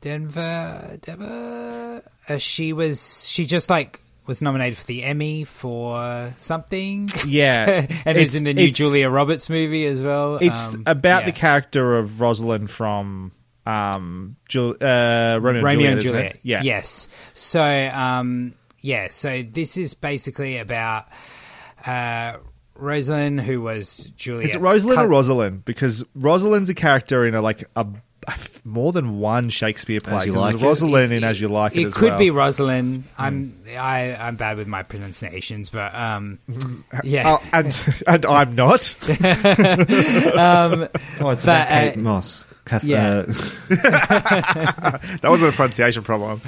Dever 0.00 0.98
Dever. 1.00 2.02
Uh, 2.28 2.38
she 2.38 2.72
was 2.72 3.28
she 3.28 3.44
just 3.44 3.70
like 3.70 3.98
was 4.28 4.40
nominated 4.40 4.78
for 4.78 4.84
the 4.86 5.02
Emmy 5.02 5.42
for 5.42 6.32
something. 6.36 7.08
Yeah, 7.26 7.86
and 8.04 8.16
It's- 8.18 8.34
in 8.36 8.44
the 8.44 8.54
new 8.54 8.70
Julia 8.70 9.08
Roberts 9.10 9.50
movie 9.50 9.84
as 9.86 10.00
well. 10.00 10.36
It's 10.36 10.68
Um, 10.68 10.84
about 10.86 11.20
yeah. 11.22 11.26
the 11.26 11.32
character 11.32 11.96
of 11.96 12.20
Rosalind 12.20 12.70
from 12.70 13.32
um, 13.66 14.36
Jul- 14.48 14.76
uh, 14.80 15.38
Romeo, 15.42 15.60
and 15.60 15.62
Juliet. 15.62 15.92
and 15.92 16.00
Juliet. 16.02 16.38
Yeah. 16.42 16.62
Yes. 16.62 17.08
So, 17.34 17.62
um, 17.62 18.54
yeah. 18.80 19.08
So 19.10 19.42
this 19.42 19.76
is 19.76 19.94
basically 19.94 20.58
about 20.58 21.06
uh, 21.86 22.34
Rosalind, 22.74 23.40
who 23.40 23.60
was 23.60 24.04
Juliet's 24.16 24.50
Is 24.50 24.54
it 24.56 24.60
Rosalind 24.60 25.00
or 25.00 25.08
Rosalind? 25.08 25.64
Because 25.64 26.04
Rosalind's 26.14 26.70
a 26.70 26.74
character 26.74 27.26
in 27.26 27.34
a 27.34 27.42
like 27.42 27.64
a 27.76 27.86
more 28.64 28.92
than 28.92 29.18
one 29.18 29.48
Shakespeare 29.50 30.00
play. 30.00 30.16
As 30.16 30.26
You 30.26 30.32
'cause 30.34 30.54
Like 30.54 30.62
It? 30.62 30.64
Rosalind 30.66 31.12
in 31.12 31.24
As 31.24 31.40
You 31.40 31.48
Like 31.48 31.74
It, 31.76 31.80
It 31.82 31.86
as 31.86 31.94
could 31.94 32.10
well. 32.10 32.18
be 32.18 32.30
Rosalind. 32.30 33.04
I'm 33.16 33.54
I, 33.70 34.14
I'm 34.16 34.36
bad 34.36 34.56
with 34.56 34.66
my 34.68 34.82
pronunciations, 34.82 35.70
but 35.70 35.94
um, 35.94 36.38
yeah. 37.04 37.36
Oh, 37.38 37.42
and 37.52 38.02
and 38.06 38.26
I'm 38.26 38.54
not. 38.54 38.96
Oh, 41.20 41.30
it's 41.30 41.44
But, 41.44 41.44
about 41.44 41.68
Kate 41.68 41.96
uh, 41.96 42.00
Moss. 42.00 42.44
Kath- 42.64 42.84
yeah. 42.84 43.24
uh, 43.26 43.32
That 43.70 45.20
wasn't 45.24 45.52
a 45.54 45.56
pronunciation 45.56 46.02
problem. 46.02 46.40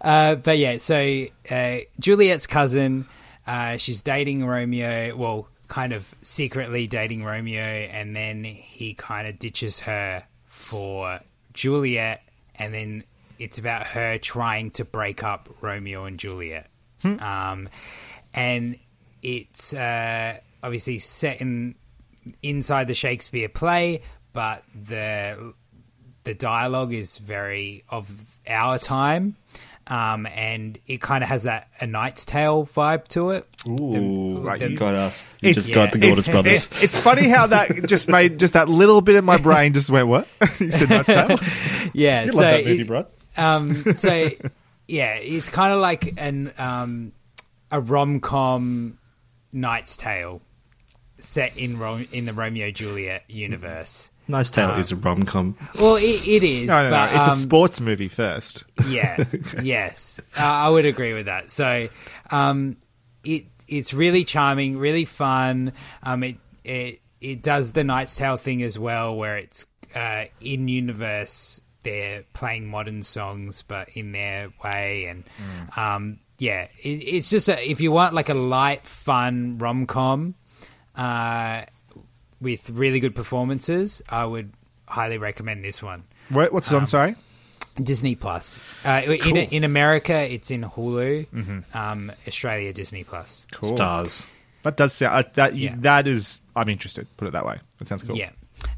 Uh, 0.00 0.34
but 0.36 0.58
yeah, 0.58 0.78
so 0.78 1.26
uh, 1.50 1.76
Juliet's 2.00 2.46
cousin, 2.46 3.06
uh, 3.46 3.76
she's 3.76 4.02
dating 4.02 4.44
Romeo. 4.44 5.14
Well, 5.16 5.48
kind 5.68 5.92
of 5.92 6.12
secretly 6.22 6.86
dating 6.88 7.24
Romeo, 7.24 7.62
and 7.62 8.14
then 8.16 8.42
he 8.44 8.94
kind 8.94 9.28
of 9.28 9.38
ditches 9.38 9.80
her 9.80 10.24
for 10.70 11.18
Juliet, 11.52 12.22
and 12.54 12.72
then 12.72 13.02
it's 13.40 13.58
about 13.58 13.88
her 13.88 14.18
trying 14.18 14.70
to 14.72 14.84
break 14.84 15.24
up 15.24 15.48
Romeo 15.60 16.04
and 16.04 16.16
Juliet. 16.16 16.68
Um, 17.20 17.68
and 18.32 18.78
it's 19.20 19.74
uh, 19.74 20.38
obviously 20.62 21.00
set 21.00 21.40
in 21.40 21.74
inside 22.40 22.86
the 22.86 22.94
Shakespeare 22.94 23.48
play, 23.48 24.02
but 24.32 24.62
the 24.74 25.54
the 26.22 26.34
dialogue 26.34 26.92
is 26.92 27.18
very 27.18 27.82
of 27.88 28.38
our 28.46 28.78
time. 28.78 29.34
Um, 29.90 30.24
and 30.26 30.78
it 30.86 31.00
kind 31.00 31.24
of 31.24 31.28
has 31.28 31.42
that 31.42 31.68
a 31.80 31.86
Knight's 31.86 32.24
Tale 32.24 32.64
vibe 32.64 33.08
to 33.08 33.30
it. 33.30 33.44
Ooh, 33.66 34.38
right, 34.40 34.60
you 34.60 34.68
you- 34.68 34.76
got 34.76 34.94
us. 34.94 35.24
You 35.40 35.50
It's- 35.50 35.64
just 35.66 35.74
got 35.74 35.90
the 35.92 35.98
yeah, 35.98 36.06
Gordon's 36.14 36.28
it's- 36.28 36.32
brothers. 36.42 36.66
It- 36.66 36.82
it's 36.84 37.00
funny 37.00 37.28
how 37.28 37.48
that 37.48 37.86
just 37.88 38.08
made 38.08 38.38
just 38.38 38.52
that 38.54 38.68
little 38.68 39.00
bit 39.00 39.16
in 39.16 39.24
my 39.24 39.36
brain 39.36 39.72
just 39.72 39.90
went 39.90 40.06
what 40.06 40.28
you 40.60 40.70
said 40.70 40.88
that's 40.88 41.08
tale. 41.08 41.38
Yeah, 41.92 42.22
You 42.24 42.30
so 42.30 42.36
love 42.36 42.44
that 42.44 42.64
movie, 42.64 42.82
it- 42.82 42.86
bro. 42.86 43.06
um, 43.36 43.92
so 43.94 44.28
yeah, 44.86 45.14
it's 45.14 45.50
kind 45.50 45.72
of 45.72 45.80
like 45.80 46.14
an 46.18 46.52
um, 46.56 47.12
a 47.72 47.80
rom 47.80 48.20
com 48.20 48.96
Knight's 49.52 49.96
Tale 49.96 50.40
set 51.18 51.56
in 51.56 51.78
Ro- 51.80 52.04
in 52.12 52.26
the 52.26 52.32
Romeo 52.32 52.70
Juliet 52.70 53.24
universe. 53.28 54.10
Knight's 54.30 54.50
Tale 54.50 54.70
is 54.72 54.92
a 54.92 54.96
rom 54.96 55.24
com. 55.24 55.56
Well, 55.78 55.96
it, 55.96 56.26
it 56.26 56.42
is. 56.44 56.68
No, 56.68 56.78
no, 56.78 56.84
no. 56.84 56.90
but, 56.90 57.08
It's 57.16 57.26
a 57.26 57.30
um, 57.32 57.36
sports 57.36 57.80
movie 57.80 58.08
first. 58.08 58.64
yeah 58.88 59.24
yes 59.62 60.20
uh, 60.38 60.42
i 60.42 60.68
would 60.68 60.86
agree 60.86 61.12
with 61.12 61.26
that 61.26 61.50
so 61.50 61.88
um 62.30 62.76
it 63.24 63.44
it's 63.68 63.92
really 63.92 64.24
charming 64.24 64.78
really 64.78 65.04
fun 65.04 65.72
um 66.02 66.22
it 66.24 66.36
it 66.64 67.00
it 67.20 67.42
does 67.42 67.72
the 67.72 67.84
knight's 67.84 68.16
tale 68.16 68.36
thing 68.38 68.62
as 68.62 68.78
well 68.78 69.14
where 69.14 69.36
it's 69.36 69.66
uh 69.94 70.24
in 70.40 70.66
universe 70.68 71.60
they're 71.82 72.24
playing 72.32 72.66
modern 72.68 73.02
songs 73.02 73.62
but 73.62 73.88
in 73.90 74.12
their 74.12 74.50
way 74.64 75.04
and 75.06 75.24
um 75.76 76.18
yeah 76.38 76.66
it, 76.82 76.88
it's 76.88 77.28
just 77.30 77.48
a, 77.48 77.70
if 77.70 77.80
you 77.80 77.92
want 77.92 78.14
like 78.14 78.28
a 78.30 78.34
light 78.34 78.82
fun 78.82 79.58
rom-com 79.58 80.34
uh 80.96 81.62
with 82.40 82.70
really 82.70 83.00
good 83.00 83.14
performances 83.14 84.02
i 84.08 84.24
would 84.24 84.52
highly 84.88 85.18
recommend 85.18 85.64
this 85.64 85.82
one 85.82 86.02
What, 86.30 86.52
what's 86.52 86.70
it 86.70 86.74
Um, 86.74 86.80
on? 86.82 86.86
Sorry. 86.86 87.16
Disney 87.80 88.14
Plus. 88.16 88.58
Uh, 88.84 89.00
in 89.06 89.36
in 89.36 89.64
America, 89.64 90.12
it's 90.12 90.50
in 90.50 90.64
Hulu. 90.64 91.26
Um, 91.74 92.12
Australia, 92.26 92.72
Disney 92.72 93.04
Plus. 93.04 93.46
Cool. 93.52 93.74
Stars. 93.76 94.26
That 94.64 94.76
does 94.76 94.92
sound 94.92 95.14
uh, 95.24 95.28
that 95.34 95.54
Yeah. 95.54 95.76
that 95.78 96.06
is. 96.06 96.40
I'm 96.54 96.68
interested. 96.68 97.06
Put 97.16 97.28
it 97.28 97.32
that 97.32 97.46
way. 97.46 97.58
That 97.78 97.88
sounds 97.88 98.02
cool. 98.02 98.16
Yeah. 98.16 98.30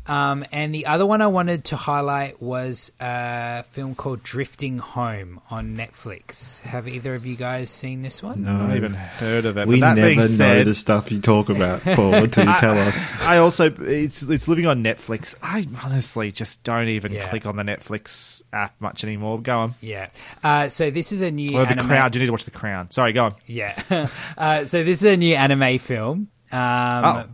Um, 0.07 0.45
and 0.51 0.75
the 0.75 0.87
other 0.87 1.07
one 1.07 1.23
I 1.23 1.29
wanted 1.29 1.65
to 1.67 1.77
highlight 1.77 2.43
was 2.43 2.91
a 3.01 3.63
film 3.71 3.95
called 3.95 4.23
Drifting 4.25 4.79
Home 4.79 5.41
on 5.49 5.77
Netflix. 5.77 6.61
Have 6.63 6.89
either 6.89 7.15
of 7.15 7.25
you 7.25 7.37
guys 7.37 7.71
seen 7.71 8.03
this 8.03 8.21
one? 8.21 8.47
I 8.49 8.59
haven't 8.63 8.77
even 8.77 8.95
heard 8.95 9.45
of 9.45 9.57
it. 9.59 9.69
We 9.69 9.79
that 9.81 9.95
never 9.95 10.09
being 10.09 10.19
know 10.21 10.27
said, 10.27 10.67
the 10.67 10.75
stuff 10.75 11.13
you 11.13 11.21
talk 11.21 11.51
about, 11.51 11.83
Paul, 11.85 12.15
until 12.15 12.47
you 12.47 12.55
tell 12.59 12.77
us. 12.79 13.13
I 13.23 13.39
also 13.39 13.73
it's 13.81 14.23
it's 14.25 14.49
living 14.49 14.67
on 14.67 14.83
Netflix. 14.83 15.37
I 15.41 15.69
honestly 15.85 16.33
just 16.33 16.65
don't 16.65 16.89
even 16.89 17.13
Yeah. 17.13 17.29
click 17.29 17.47
on 17.47 17.55
the 17.55 17.63
Netflix 17.63 18.43
app 18.53 18.75
much 18.81 19.05
anymore. 19.05 19.41
Go 19.41 19.57
on. 19.57 19.75
Yeah. 19.81 20.09
Uh, 20.43 20.69
so 20.69 20.91
this 20.91 21.13
is 21.13 21.21
a 21.23 21.31
new 21.31 21.57
Or 21.57 21.65
the 21.65 21.73
anima- 21.73 21.87
Crown. 21.89 22.11
You 22.13 22.21
need 22.21 22.27
to 22.27 22.33
watch 22.33 22.45
the 22.45 22.51
Crown? 22.51 22.91
Sorry, 22.91 23.13
go 23.13 23.27
on. 23.27 23.35
Yeah. 23.47 23.81
uh, 24.37 24.65
so 24.65 24.83
this 24.83 25.03
is 25.03 25.13
a 25.13 25.17
new 25.17 25.37
anime 25.37 25.79
film. 25.79 26.29
Um, 26.51 26.59
Oh. 27.05 27.25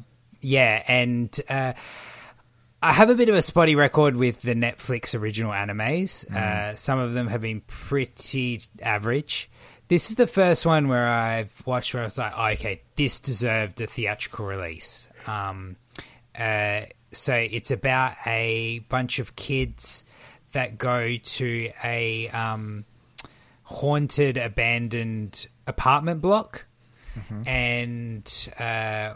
Yeah, 0.40 0.84
and 0.86 1.34
uh, 1.48 1.72
I 2.80 2.92
have 2.92 3.10
a 3.10 3.14
bit 3.14 3.28
of 3.28 3.34
a 3.34 3.42
spotty 3.42 3.74
record 3.74 4.14
with 4.14 4.42
the 4.42 4.54
Netflix 4.54 5.18
original 5.18 5.50
animes. 5.50 6.24
Uh, 6.32 6.76
some 6.76 6.98
of 7.00 7.12
them 7.12 7.26
have 7.26 7.40
been 7.40 7.60
pretty 7.62 8.60
average. 8.80 9.50
This 9.88 10.10
is 10.10 10.16
the 10.16 10.26
first 10.28 10.64
one 10.64 10.86
where 10.86 11.08
I've 11.08 11.62
watched 11.66 11.92
where 11.94 12.02
I 12.02 12.06
was 12.06 12.18
like, 12.18 12.32
oh, 12.36 12.46
okay, 12.52 12.82
this 12.94 13.18
deserved 13.20 13.80
a 13.80 13.86
theatrical 13.86 14.46
release. 14.46 15.08
Um, 15.26 15.76
uh, 16.38 16.82
so 17.10 17.34
it's 17.34 17.70
about 17.72 18.14
a 18.26 18.80
bunch 18.88 19.18
of 19.18 19.34
kids 19.34 20.04
that 20.52 20.78
go 20.78 21.16
to 21.16 21.72
a 21.82 22.28
um, 22.28 22.84
haunted, 23.64 24.36
abandoned 24.36 25.48
apartment 25.66 26.20
block, 26.20 26.66
and 27.46 28.48
uh, 28.60 29.14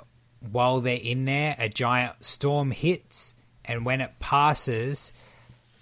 while 0.51 0.81
they're 0.81 0.99
in 1.01 1.27
there, 1.27 1.55
a 1.59 1.69
giant 1.69 2.25
storm 2.25 2.71
hits, 2.73 3.35
and 3.65 3.85
when 3.85 4.01
it 4.01 4.13
passes, 4.19 5.13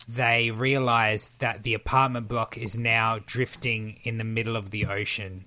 they 0.08 0.50
realize 0.50 1.32
that 1.38 1.62
the 1.62 1.74
apartment 1.74 2.28
block 2.28 2.58
is 2.58 2.76
now 2.76 3.20
drifting 3.26 3.98
in 4.02 4.18
the 4.18 4.24
middle 4.24 4.56
of 4.56 4.70
the 4.70 4.86
ocean. 4.86 5.44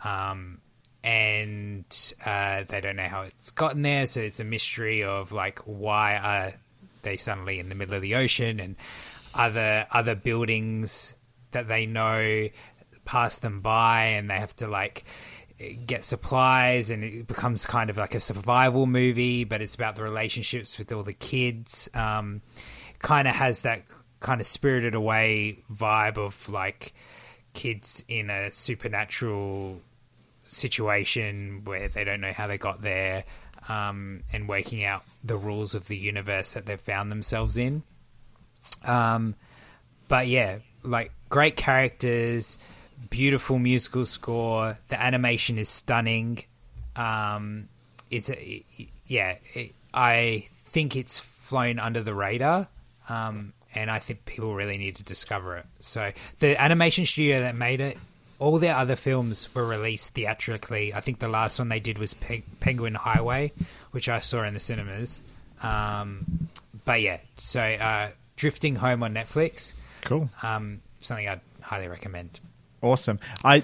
Um, 0.00 0.58
and 1.02 1.84
uh, 2.24 2.64
they 2.68 2.80
don't 2.80 2.96
know 2.96 3.08
how 3.08 3.22
it's 3.22 3.50
gotten 3.52 3.82
there, 3.82 4.06
so 4.06 4.20
it's 4.20 4.40
a 4.40 4.44
mystery 4.44 5.04
of 5.04 5.30
like 5.32 5.60
why 5.60 6.16
are 6.16 6.54
they 7.02 7.16
suddenly 7.16 7.60
in 7.60 7.68
the 7.68 7.76
middle 7.76 7.94
of 7.94 8.02
the 8.02 8.16
ocean, 8.16 8.58
and 8.58 8.74
other 9.32 9.86
other 9.92 10.16
buildings 10.16 11.14
that 11.52 11.68
they 11.68 11.86
know 11.86 12.48
pass 13.04 13.38
them 13.38 13.60
by, 13.60 14.02
and 14.02 14.28
they 14.28 14.34
have 14.34 14.56
to 14.56 14.66
like 14.66 15.04
get 15.86 16.04
supplies, 16.04 16.90
and 16.90 17.02
it 17.02 17.26
becomes 17.26 17.66
kind 17.66 17.90
of 17.90 17.96
like 17.96 18.14
a 18.14 18.20
survival 18.20 18.86
movie, 18.86 19.44
but 19.44 19.62
it's 19.62 19.74
about 19.74 19.96
the 19.96 20.02
relationships 20.02 20.78
with 20.78 20.92
all 20.92 21.02
the 21.02 21.12
kids. 21.12 21.88
Um, 21.94 22.42
kind 22.98 23.28
of 23.28 23.34
has 23.34 23.62
that 23.62 23.82
kind 24.20 24.40
of 24.40 24.46
spirited 24.46 24.94
away 24.94 25.58
vibe 25.72 26.18
of 26.18 26.48
like 26.48 26.94
kids 27.52 28.04
in 28.08 28.30
a 28.30 28.50
supernatural 28.50 29.80
situation 30.44 31.62
where 31.64 31.88
they 31.88 32.04
don't 32.04 32.20
know 32.20 32.32
how 32.32 32.46
they 32.46 32.58
got 32.58 32.82
there 32.82 33.24
um, 33.68 34.22
and 34.32 34.48
working 34.48 34.84
out 34.84 35.02
the 35.24 35.36
rules 35.36 35.74
of 35.74 35.88
the 35.88 35.96
universe 35.96 36.54
that 36.54 36.66
they've 36.66 36.80
found 36.80 37.10
themselves 37.10 37.56
in. 37.56 37.82
Um, 38.84 39.34
but 40.08 40.28
yeah, 40.28 40.58
like 40.82 41.12
great 41.28 41.56
characters, 41.56 42.58
beautiful 43.10 43.58
musical 43.58 44.04
score. 44.06 44.78
The 44.88 45.00
animation 45.02 45.58
is 45.58 45.68
stunning. 45.68 46.44
Um, 46.94 47.68
it's 48.10 48.30
a, 48.30 48.64
yeah, 49.06 49.36
it, 49.54 49.74
I 49.92 50.46
think 50.66 50.96
it's 50.96 51.18
flown 51.18 51.78
under 51.78 52.02
the 52.02 52.14
radar. 52.14 52.68
Um, 53.08 53.52
and 53.74 53.90
I 53.90 53.98
think 53.98 54.24
people 54.24 54.54
really 54.54 54.78
need 54.78 54.96
to 54.96 55.02
discover 55.04 55.56
it. 55.58 55.66
So 55.80 56.12
the 56.38 56.60
animation 56.60 57.04
studio 57.04 57.40
that 57.40 57.54
made 57.54 57.80
it, 57.80 57.98
all 58.38 58.58
their 58.58 58.74
other 58.74 58.96
films 58.96 59.48
were 59.54 59.66
released 59.66 60.14
theatrically. 60.14 60.92
I 60.94 61.00
think 61.00 61.18
the 61.18 61.28
last 61.28 61.58
one 61.58 61.68
they 61.68 61.80
did 61.80 61.98
was 61.98 62.14
Pe- 62.14 62.42
Penguin 62.60 62.94
Highway, 62.94 63.52
which 63.92 64.08
I 64.08 64.18
saw 64.20 64.44
in 64.44 64.54
the 64.54 64.60
cinemas. 64.60 65.20
Um, 65.62 66.48
but 66.84 67.00
yeah, 67.00 67.18
so 67.36 67.60
uh, 67.62 68.10
Drifting 68.36 68.76
Home 68.76 69.02
on 69.02 69.14
Netflix, 69.14 69.74
Cool. 70.02 70.28
um, 70.42 70.80
something 70.98 71.28
I'd 71.28 71.40
highly 71.62 71.88
recommend. 71.88 72.40
Awesome. 72.90 73.18
I 73.44 73.62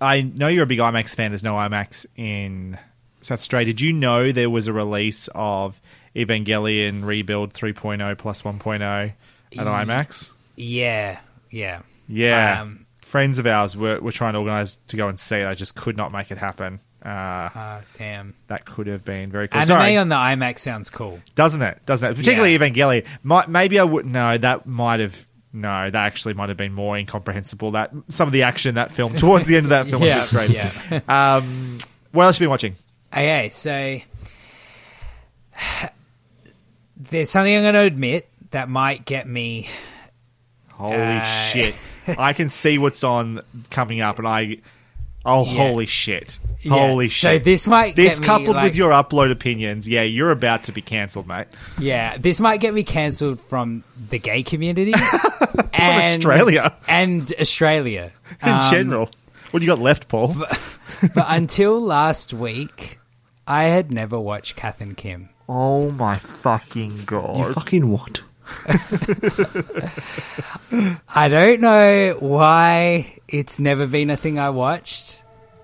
I 0.00 0.22
know 0.22 0.48
you're 0.48 0.64
a 0.64 0.66
big 0.66 0.78
IMAX 0.78 1.14
fan. 1.14 1.30
There's 1.30 1.42
no 1.42 1.54
IMAX 1.54 2.06
in 2.16 2.78
South 3.20 3.40
Australia. 3.40 3.66
Did 3.66 3.80
you 3.80 3.92
know 3.92 4.32
there 4.32 4.48
was 4.48 4.66
a 4.66 4.72
release 4.72 5.28
of 5.34 5.80
Evangelion 6.16 7.04
Rebuild 7.04 7.52
3.0 7.52 8.16
plus 8.18 8.42
1.0 8.42 8.82
at 8.82 9.12
IMAX? 9.66 10.30
Yeah, 10.56 11.20
yeah, 11.50 11.82
Yeah. 12.08 12.62
Um, 12.62 12.86
Friends 13.04 13.38
of 13.40 13.46
ours 13.46 13.76
were, 13.76 13.98
were 14.00 14.12
trying 14.12 14.34
to 14.34 14.38
organise 14.38 14.76
to 14.88 14.96
go 14.96 15.08
and 15.08 15.18
see 15.18 15.36
it. 15.36 15.46
I 15.46 15.54
just 15.54 15.74
could 15.74 15.96
not 15.96 16.12
make 16.12 16.30
it 16.30 16.38
happen. 16.38 16.78
Uh, 17.04 17.08
uh, 17.08 17.80
damn. 17.94 18.34
that 18.46 18.64
could 18.64 18.86
have 18.86 19.02
been 19.04 19.30
very 19.32 19.48
cool. 19.48 19.58
Anime 19.60 19.68
Sorry, 19.68 19.96
on 19.96 20.08
the 20.08 20.14
IMAX 20.14 20.60
sounds 20.60 20.90
cool. 20.90 21.20
doesn't 21.34 21.60
it? 21.62 21.84
Doesn't 21.86 22.08
it? 22.08 22.14
Particularly 22.14 22.52
Yeah. 22.52 22.58
Evangelion. 22.60 23.06
Might, 23.24 23.48
maybe 23.48 23.80
I 23.80 23.84
wouldn't 23.84 24.12
know. 24.14 24.38
That 24.38 24.66
might 24.66 25.00
have. 25.00 25.26
No, 25.52 25.90
that 25.90 25.94
actually 25.94 26.34
might 26.34 26.48
have 26.48 26.56
been 26.58 26.72
more 26.72 26.96
incomprehensible. 26.96 27.72
That 27.72 27.92
some 28.08 28.28
of 28.28 28.32
the 28.32 28.44
action 28.44 28.68
in 28.70 28.74
that 28.76 28.92
film 28.92 29.16
towards 29.16 29.48
the 29.48 29.56
end 29.56 29.66
of 29.66 29.70
that 29.70 29.88
film 29.88 30.02
Yeah, 30.02 30.20
was 30.20 30.30
just 30.30 30.32
great. 30.32 30.50
yeah. 30.50 31.00
Um, 31.36 31.78
what 32.12 32.24
else 32.24 32.36
have 32.36 32.42
you 32.42 32.46
been 32.46 32.50
watching? 32.50 32.76
Okay, 33.12 33.48
so 33.50 33.98
there's 36.96 37.30
something 37.30 37.54
I'm 37.56 37.62
going 37.62 37.74
to 37.74 37.80
admit 37.80 38.28
that 38.50 38.68
might 38.68 39.04
get 39.04 39.28
me. 39.28 39.68
Holy 40.72 40.94
Uh, 40.96 41.20
shit! 41.22 41.74
I 42.06 42.32
can 42.32 42.48
see 42.48 42.78
what's 42.78 43.04
on 43.04 43.42
coming 43.70 44.00
up, 44.00 44.18
and 44.18 44.26
I. 44.26 44.58
Oh, 45.24 45.44
Yeah. 45.44 45.68
holy 45.68 45.86
shit! 45.86 46.38
Yeah, 46.62 46.72
Holy 46.72 47.08
so 47.08 47.32
shit! 47.32 47.44
this 47.44 47.66
might 47.68 47.94
this 47.96 48.14
get 48.18 48.20
me, 48.20 48.26
coupled 48.26 48.56
like- 48.56 48.64
with 48.64 48.76
your 48.76 48.90
upload 48.90 49.30
opinions, 49.30 49.86
yeah, 49.88 50.02
you're 50.02 50.30
about 50.30 50.64
to 50.64 50.72
be 50.72 50.80
cancelled, 50.82 51.26
mate. 51.26 51.46
Yeah, 51.78 52.16
this 52.18 52.40
might 52.40 52.60
get 52.60 52.72
me 52.74 52.82
cancelled 52.84 53.40
from 53.40 53.82
the 54.10 54.18
gay 54.18 54.42
community 54.42 54.92
and 55.74 56.04
Australia. 56.04 56.74
and 56.88 57.32
Australia 57.40 58.12
In 58.42 58.48
Um, 58.48 58.70
general, 58.70 59.10
what 59.50 59.60
do 59.60 59.66
you 59.66 59.70
got 59.72 59.80
left, 59.80 60.08
Paul? 60.08 60.34
But 61.14 61.26
until 61.28 61.80
last 61.80 62.34
week, 62.34 62.98
I 63.46 63.64
had 63.64 63.90
never 63.90 64.18
watched 64.20 64.54
Kath 64.56 64.80
and 64.82 64.94
Kim. 64.96 65.30
oh 65.48 65.90
my 65.92 66.16
fucking 66.16 67.04
god! 67.06 67.36
You 67.38 67.52
fucking 67.54 67.88
what? 67.90 68.22
I 71.08 71.28
don't 71.28 71.60
know 71.60 72.16
why 72.20 73.18
it's 73.28 73.58
never 73.58 73.86
been 73.86 74.10
a 74.10 74.16
thing 74.16 74.38
I 74.38 74.50
watched, 74.50 75.22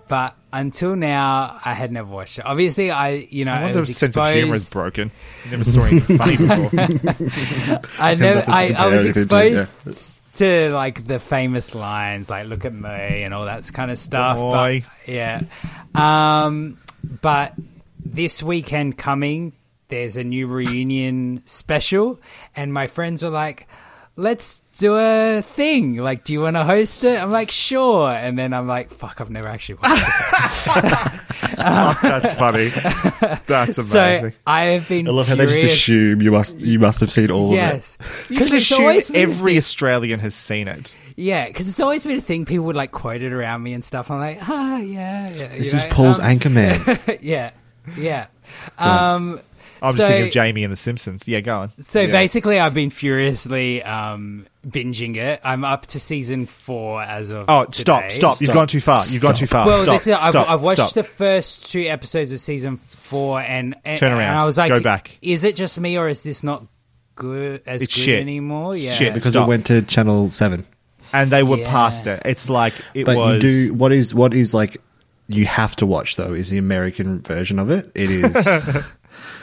but 0.09 0.35
until 0.53 0.97
now, 0.97 1.61
I 1.65 1.75
had 1.75 1.93
never 1.93 2.11
watched 2.11 2.39
it. 2.39 2.47
Obviously, 2.47 2.91
I 2.91 3.27
you 3.31 3.45
know 3.45 3.53
I 3.53 3.63
wonder 3.65 3.79
if 3.79 3.83
was 3.83 3.89
his 3.89 3.99
sense 3.99 4.17
of 4.17 4.33
humor 4.33 4.55
is 4.55 4.63
exposed. 4.63 4.73
broken. 4.73 5.11
You 5.45 5.51
never 5.51 5.65
saw 5.65 5.85
anything 5.85 6.19
funny 6.19 6.37
before. 6.37 7.81
I 7.99 8.15
never. 8.15 8.51
I, 8.51 8.69
to 8.69 8.81
I 8.81 8.87
was 8.89 9.05
compare 9.13 9.47
it 9.47 9.55
to, 9.55 9.61
exposed 9.61 10.39
to 10.39 10.71
like 10.73 11.07
the 11.07 11.19
famous 11.19 11.75
lines, 11.75 12.31
like 12.31 12.47
"Look 12.47 12.65
at 12.65 12.73
me" 12.73 13.23
and 13.23 13.35
all 13.35 13.47
that 13.47 13.71
kind 13.73 13.91
of 13.91 13.99
stuff. 13.99 14.37
boy. 14.37 14.85
But, 15.05 15.13
yeah. 15.13 15.43
Um, 15.95 16.79
but 17.23 17.55
this 18.05 18.43
weekend 18.43 18.97
coming, 18.97 19.53
there's 19.89 20.17
a 20.17 20.25
new 20.25 20.47
reunion 20.47 21.43
special, 21.45 22.21
and 22.55 22.73
my 22.73 22.87
friends 22.87 23.23
were 23.23 23.31
like. 23.31 23.69
Let's 24.19 24.63
do 24.79 24.97
a 24.97 25.43
thing. 25.43 25.97
Like, 25.99 26.25
do 26.25 26.33
you 26.33 26.41
want 26.41 26.57
to 26.57 26.65
host 26.65 27.05
it? 27.05 27.21
I'm 27.23 27.31
like, 27.31 27.51
sure. 27.51 28.09
And 28.11 28.39
then 28.39 28.55
I'm 28.55 28.67
like, 28.67 28.89
fuck, 28.89 29.21
I've 29.21 29.29
never 29.29 29.47
actually 29.47 29.75
watched 29.75 30.03
it. 30.03 31.21
That's 31.57 32.33
funny. 32.33 32.69
That's 33.47 33.77
amazing. 33.79 34.31
So 34.31 34.31
I 34.47 34.61
have 34.63 34.89
been. 34.89 35.07
I 35.07 35.11
love 35.11 35.29
how 35.29 35.35
they 35.35 35.45
just 35.45 35.65
assume 35.65 36.23
you 36.23 36.31
must 36.33 36.61
you 36.61 36.79
must 36.79 37.01
have 37.01 37.11
seen 37.11 37.31
all 37.31 37.53
Yes, 37.53 37.99
you 38.31 38.39
can 38.39 38.47
it's 38.47 38.55
assume 38.55 38.81
always 38.81 39.11
every 39.11 39.53
thing- 39.53 39.59
Australian 39.59 40.21
has 40.21 40.35
seen 40.35 40.69
it. 40.69 40.97
Yeah, 41.17 41.47
because 41.47 41.69
it's 41.69 41.81
always 41.81 42.05
been 42.05 42.17
a 42.19 42.23
thing. 42.23 42.45
People 42.47 42.65
would 42.67 42.77
like 42.77 42.93
quote 42.93 43.21
it 43.23 43.33
around 43.35 43.63
me 43.63 43.73
and 43.73 43.83
stuff. 43.85 44.11
I'm 44.11 44.19
like, 44.21 44.39
ah, 44.49 44.79
yeah, 44.79 45.29
yeah. 45.29 45.49
This 45.49 45.73
you 45.73 45.77
is 45.79 45.85
know, 45.85 45.91
Paul's 45.91 46.19
um, 46.21 46.25
anchor 46.25 46.51
man. 46.51 46.81
Yeah, 47.21 47.51
yeah. 47.99 48.27
Um, 48.79 49.41
I'm 49.83 49.89
just 49.91 49.99
So- 49.99 50.07
thinking 50.09 50.27
of 50.29 50.33
Jamie 50.33 50.65
and 50.65 50.73
The 50.73 50.77
Simpsons. 50.77 51.27
Yeah, 51.29 51.41
go 51.41 51.59
on. 51.61 51.73
so 51.81 52.01
Yeah. 52.03 52.07
basically, 52.13 52.59
I've 52.59 52.75
been 52.75 52.91
furiously 52.91 53.83
um, 53.83 54.47
binging 54.67 55.17
it. 55.17 55.41
I'm 55.45 55.65
up 55.65 55.87
to 55.89 56.01
season 56.01 56.47
four 56.47 57.03
as 57.03 57.31
of. 57.31 57.45
Oh, 57.49 57.67
stop, 57.73 58.05
today. 58.05 58.15
stop. 58.15 58.41
You've 58.41 58.47
Stop. 58.49 58.55
gone 58.55 58.69
too 58.69 58.81
far. 58.81 59.03
You've 59.09 59.23
gone 59.23 59.35
too 59.35 59.47
far. 59.47 59.67
Well, 59.67 59.83
stop, 59.83 59.95
that's 59.95 60.07
it. 60.07 60.21
I've, 60.23 60.31
stop, 60.31 60.49
I've 60.51 60.63
watched 60.63 60.81
stop. 60.81 60.93
the 60.95 61.03
first 61.05 61.71
two 61.71 61.83
episodes 61.89 62.33
of 62.33 62.41
season 62.41 62.77
four, 62.79 63.41
and, 63.41 63.75
and 63.85 63.99
Turn 64.01 64.13
around. 64.13 64.31
And 64.31 64.39
I 64.39 64.47
was 64.47 64.57
like, 64.59 64.73
Go 64.73 64.81
back. 64.81 65.19
Is 65.23 65.45
it 65.45 65.57
just 65.57 65.79
me, 65.79 65.97
or 65.99 66.09
is 66.09 66.23
this 66.23 66.43
not 66.43 66.65
good 67.15 67.63
as 67.67 67.83
It's 67.83 67.95
good 67.95 68.03
shit. 68.03 68.21
anymore? 68.21 68.77
Yeah, 68.77 68.95
Shit, 68.95 69.15
because 69.15 69.31
Stop. 69.33 69.47
it 69.47 69.49
went 69.49 69.67
to 69.67 69.83
channel 69.83 70.31
seven. 70.31 70.67
And 71.13 71.31
they 71.31 71.43
were 71.43 71.59
Yeah. 71.59 71.71
past 71.71 72.07
it. 72.09 72.23
It's 72.25 72.49
like 72.51 72.75
it 72.95 73.05
But 73.05 73.17
was. 73.17 73.35
you 73.35 73.41
do 73.69 73.75
what 73.75 73.93
is 73.93 74.13
what 74.15 74.35
is 74.35 74.53
like 74.53 74.79
you 75.29 75.45
have 75.47 75.75
to 75.77 75.87
watch 75.87 76.17
though 76.17 76.33
is 76.35 76.51
the 76.51 76.59
American 76.59 77.21
version 77.21 77.59
of 77.61 77.71
it. 77.71 77.91
It 77.95 78.11
is. 78.11 78.49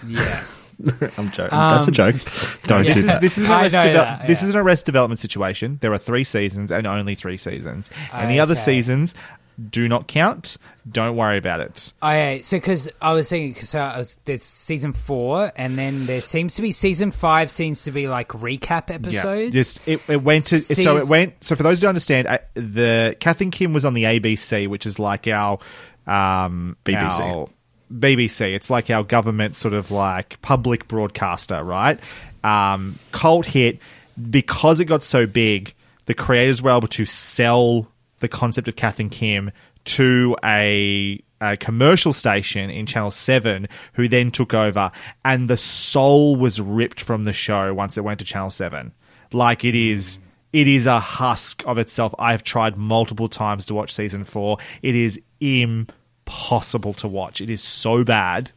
yeah. 0.08 0.44
I'm 1.18 1.30
joking. 1.30 1.58
That's 1.58 1.88
a 1.88 1.92
joke. 1.92 2.16
Don't 2.66 2.84
This 2.84 2.96
do 2.96 3.00
is 3.02 3.06
that. 3.06 3.22
this 3.22 3.38
is 3.38 3.46
an 3.46 3.52
arrest 3.52 3.74
know 3.76 3.82
devel- 3.82 3.94
that, 3.94 4.28
this 4.28 4.42
yeah. 4.42 4.48
is 4.48 4.56
an 4.56 4.60
arrest 4.60 4.86
development 4.86 5.20
situation. 5.20 5.78
There 5.82 5.94
are 5.94 5.98
three 5.98 6.24
seasons 6.24 6.72
and 6.72 6.88
only 6.88 7.16
three 7.16 7.38
seasons. 7.38 7.90
Any 8.12 8.40
other 8.40 8.56
seasons 8.56 9.14
do 9.70 9.88
not 9.88 10.08
count. 10.08 10.58
Don't 10.90 11.16
worry 11.16 11.38
about 11.38 11.62
it. 11.62 11.94
Okay, 12.02 12.42
so 12.42 12.58
because 12.58 12.90
I 13.02 13.14
was 13.14 13.30
thinking, 13.30 13.54
cause 13.54 13.76
I 13.76 13.98
was, 13.98 14.16
there's 14.26 14.44
season 14.44 14.94
four, 14.94 15.52
and 15.56 15.78
then 15.78 16.06
there 16.08 16.22
seems 16.22 16.56
to 16.56 16.62
be 16.62 16.72
season 16.72 17.12
five. 17.12 17.52
Seems 17.52 17.84
to 17.84 17.92
be 17.92 18.08
like 18.08 18.30
recap 18.30 18.90
episodes. 18.90 19.54
Just 19.54 19.88
it, 19.88 20.02
it 20.08 20.24
went 20.24 20.46
to 20.48 20.60
so 20.60 20.98
it 20.98 21.08
went 21.08 21.44
so 21.44 21.56
for 21.56 21.64
those 21.64 21.78
who 21.78 21.84
don't 21.84 21.90
understand 21.90 22.28
uh, 22.28 22.40
the 22.56 23.16
Kath 23.20 23.42
and 23.42 23.52
Kim 23.52 23.74
was 23.74 23.86
on 23.86 23.94
the 23.94 24.04
ABC, 24.04 24.68
which 24.68 24.86
is 24.86 25.00
like 25.00 25.28
our 25.28 25.60
um 26.08 26.76
BBC. 26.84 27.20
our 27.20 27.50
BBC. 27.91 28.56
It's 28.56 28.69
like 28.69 28.89
our 28.89 29.04
government 29.04 29.56
sort 29.56 29.74
of 29.74 29.91
like 29.91 30.41
public 30.41 30.88
broadcaster, 30.88 31.63
right? 31.63 32.00
Um, 32.43 33.00
cult 33.12 33.46
hit 33.46 33.80
because 34.30 34.80
it 34.80 34.86
got 34.86 35.04
so 35.04 35.26
big. 35.26 35.74
The 36.06 36.13
creators 36.13 36.62
were 36.62 36.72
able 36.72 36.88
to 36.89 37.06
sell 37.06 37.88
the 38.19 38.28
concept 38.28 38.67
of 38.67 38.76
Kath 38.76 39.00
and 39.00 39.12
Kim 39.12 39.52
to 39.86 40.36
a, 40.43 41.22
a 41.41 41.58
commercial 41.58 42.13
station 42.13 42.69
in 42.69 42.86
Channel 42.86 43.12
7 43.12 43.67
who 43.93 44.08
then 44.08 44.32
took 44.32 44.54
over 44.54 44.91
and 45.26 45.50
the 45.50 45.58
soul 45.58 46.36
was 46.36 46.60
ripped 46.62 47.02
from 47.02 47.26
the 47.26 47.34
show 47.34 47.74
once 47.74 47.98
it 47.98 48.04
went 48.04 48.19
to 48.19 48.26
Channel 48.26 48.50
7. 48.50 48.91
Like 49.32 49.65
it 49.65 49.76
is 49.76 50.19
it 50.54 50.67
is 50.67 50.86
a 50.86 51.00
husk 51.00 51.63
of 51.65 51.80
itself. 51.80 52.13
I 52.19 52.32
have 52.32 52.43
tried 52.43 52.78
multiple 52.78 53.28
times 53.28 53.65
to 53.65 53.74
watch 53.74 53.91
season 53.91 54.24
4. 54.24 54.60
It 54.84 54.93
is 54.93 55.19
impossible 56.26 56.94
to 56.94 57.08
watch. 57.08 57.42
It 57.42 57.50
is 57.50 57.62
so 57.62 58.04
bad. 58.04 58.52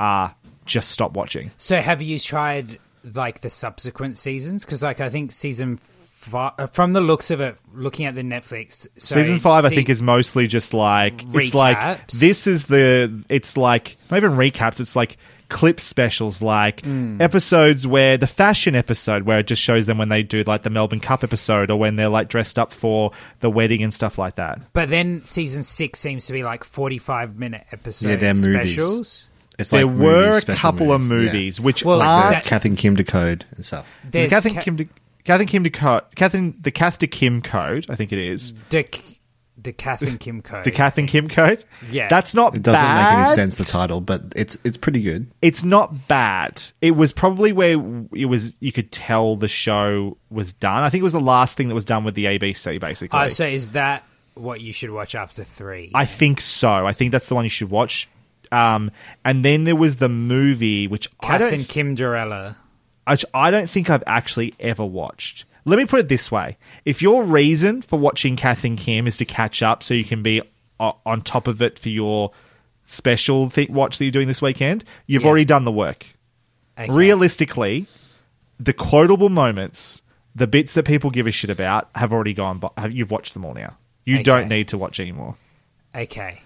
Uh 0.00 0.30
just 0.66 0.90
stop 0.90 1.12
watching. 1.12 1.50
so 1.58 1.78
have 1.80 2.00
you 2.00 2.18
tried 2.18 2.78
like 3.14 3.42
the 3.42 3.50
subsequent 3.50 4.16
seasons? 4.16 4.64
Because 4.64 4.82
like 4.82 5.00
I 5.00 5.10
think 5.10 5.32
season 5.32 5.76
five, 5.76 6.72
from 6.72 6.94
the 6.94 7.02
looks 7.02 7.30
of 7.30 7.40
it, 7.40 7.56
looking 7.74 8.06
at 8.06 8.14
the 8.14 8.22
Netflix 8.22 8.86
so 8.96 9.14
Season 9.14 9.40
five, 9.40 9.64
I 9.64 9.68
think, 9.68 9.90
is 9.90 10.00
mostly 10.00 10.46
just 10.46 10.72
like 10.72 11.22
it's 11.34 11.54
like 11.54 12.08
this 12.08 12.46
is 12.46 12.66
the 12.66 13.22
it's 13.28 13.56
like 13.56 13.96
not 14.10 14.16
even 14.16 14.32
recaps. 14.32 14.80
It's 14.80 14.96
like 14.96 15.18
clip 15.48 15.80
specials, 15.80 16.40
like 16.42 16.82
Hmm. 16.84 17.20
episodes 17.20 17.86
where 17.86 18.16
the 18.16 18.26
fashion 18.26 18.74
episode 18.74 19.24
where 19.24 19.38
it 19.40 19.46
just 19.46 19.62
shows 19.62 19.86
them 19.86 19.98
when 19.98 20.08
they 20.08 20.22
do 20.22 20.42
like 20.46 20.62
the 20.62 20.70
Melbourne 20.70 21.00
Cup 21.00 21.22
episode 21.24 21.70
or 21.70 21.78
when 21.78 21.96
they're 21.96 22.08
like 22.08 22.28
dressed 22.28 22.58
up 22.58 22.72
for 22.72 23.12
the 23.40 23.50
wedding 23.50 23.82
and 23.82 23.92
stuff 23.92 24.18
like 24.18 24.36
that. 24.36 24.60
But 24.72 24.88
then 24.88 25.24
season 25.24 25.62
six 25.62 25.98
seems 25.98 26.26
to 26.26 26.32
be 26.32 26.42
like 26.42 26.64
forty-five 26.64 27.38
minute 27.38 27.64
episodes. 27.72 28.10
Yeah, 28.10 28.16
they're 28.16 28.34
movies. 28.34 28.72
specials. 28.74 29.28
It's 29.58 29.70
there 29.70 29.86
like 29.86 29.96
were 29.96 30.00
movies, 30.26 30.36
a 30.36 30.40
special 30.40 30.60
couple 30.60 30.92
of 30.92 31.00
movies, 31.02 31.58
yeah. 31.58 31.64
which 31.64 31.84
Well, 31.84 32.02
aren't 32.02 32.36
that- 32.38 32.44
Kath 32.44 32.64
and 32.64 32.76
Kim 32.76 32.96
decode 32.96 33.44
and 33.54 33.64
stuff. 33.64 33.86
There's 34.10 34.30
Kath 34.30 34.44
and 34.46 34.54
Ca- 34.56 34.62
Kim. 34.62 34.76
De- 34.76 34.88
Kath 35.24 35.40
and 35.40 35.48
Kim 35.48 35.62
to 35.64 35.70
code. 35.70 36.02
Kath 36.16 36.34
and 36.34 36.54
the 36.60 36.70
Kath 36.70 36.98
to 36.98 37.06
Kim 37.06 37.40
code. 37.40 37.86
I 37.88 37.94
think 37.94 38.12
it 38.12 38.18
is 38.18 38.52
the 38.70 38.82
the 39.64 39.72
Kath 39.72 40.02
and 40.02 40.20
Kim 40.20 40.40
code. 40.42 40.64
the 40.64 40.70
Kath 40.70 40.96
and 40.98 41.08
Kim 41.08 41.28
code. 41.28 41.64
Yeah. 41.90 42.08
that's 42.08 42.34
not. 42.34 42.54
It 42.54 42.62
doesn't 42.62 42.80
bad. 42.80 43.18
make 43.18 43.26
any 43.26 43.34
sense 43.34 43.56
the 43.58 43.64
title, 43.64 44.00
but 44.00 44.22
it's 44.36 44.56
it's 44.64 44.76
pretty 44.76 45.02
good. 45.02 45.26
it's 45.42 45.64
not 45.64 46.06
bad. 46.06 46.62
It 46.80 46.92
was 46.92 47.12
probably 47.12 47.52
where 47.52 47.72
it 48.14 48.26
was. 48.26 48.56
You 48.60 48.70
could 48.72 48.92
tell 48.92 49.36
the 49.36 49.48
show 49.48 50.16
was 50.30 50.52
done. 50.52 50.82
I 50.82 50.90
think 50.90 51.00
it 51.00 51.04
was 51.04 51.12
the 51.12 51.20
last 51.20 51.56
thing 51.56 51.68
that 51.68 51.74
was 51.74 51.84
done 51.84 52.04
with 52.04 52.14
the 52.14 52.26
ABC. 52.26 52.78
Basically, 52.80 53.18
Oh, 53.18 53.28
so 53.28 53.44
is 53.46 53.70
that 53.70 54.04
what 54.34 54.60
you 54.60 54.72
should 54.72 54.90
watch 54.90 55.14
after 55.14 55.42
three? 55.44 55.90
I 55.94 56.04
think 56.06 56.40
so. 56.40 56.86
I 56.86 56.92
think 56.92 57.12
that's 57.12 57.28
the 57.28 57.34
one 57.34 57.44
you 57.44 57.50
should 57.50 57.70
watch. 57.70 58.08
Um, 58.52 58.90
and 59.24 59.44
then 59.44 59.64
there 59.64 59.74
was 59.76 59.96
the 59.96 60.08
movie, 60.08 60.86
which 60.86 61.08
I 61.20 61.26
Kath 61.26 61.40
don't, 61.40 61.52
and 61.54 61.62
Kimderella. 61.62 62.56
which 63.08 63.24
I 63.34 63.50
don't 63.50 63.68
think 63.68 63.90
I've 63.90 64.04
actually 64.06 64.54
ever 64.60 64.84
watched. 64.84 65.44
Let 65.64 65.78
me 65.78 65.86
put 65.86 66.00
it 66.00 66.08
this 66.08 66.30
way: 66.30 66.56
if 66.84 67.00
your 67.02 67.22
reason 67.24 67.80
for 67.82 67.98
watching 67.98 68.36
Kath 68.36 68.64
and 68.64 68.76
Kim 68.78 69.06
is 69.06 69.16
to 69.18 69.24
catch 69.24 69.62
up, 69.62 69.82
so 69.82 69.94
you 69.94 70.04
can 70.04 70.22
be 70.22 70.42
uh, 70.80 70.92
on 71.06 71.22
top 71.22 71.46
of 71.46 71.62
it 71.62 71.78
for 71.78 71.88
your 71.88 72.32
special 72.86 73.48
th- 73.48 73.70
watch 73.70 73.96
that 73.98 74.04
you're 74.04 74.12
doing 74.12 74.28
this 74.28 74.42
weekend, 74.42 74.84
you've 75.06 75.22
Yeah. 75.22 75.28
already 75.28 75.44
done 75.46 75.64
the 75.64 75.72
work. 75.72 76.06
Okay. 76.76 76.92
realistically, 76.92 77.86
the 78.58 78.72
quotable 78.72 79.28
moments, 79.28 80.02
the 80.34 80.48
bits 80.48 80.74
that 80.74 80.82
people 80.84 81.08
give 81.10 81.26
a 81.28 81.30
shit 81.30 81.48
about, 81.48 81.88
have 81.94 82.12
already 82.12 82.34
gone. 82.34 82.58
But 82.58 82.72
have, 82.76 82.90
you've 82.92 83.12
watched 83.12 83.32
them 83.32 83.44
all 83.44 83.54
now. 83.54 83.76
You 84.04 84.16
Okay. 84.16 84.22
don't 84.24 84.48
need 84.48 84.66
to 84.68 84.76
watch 84.78 84.98
anymore. 84.98 85.36
Okay. 85.94 86.40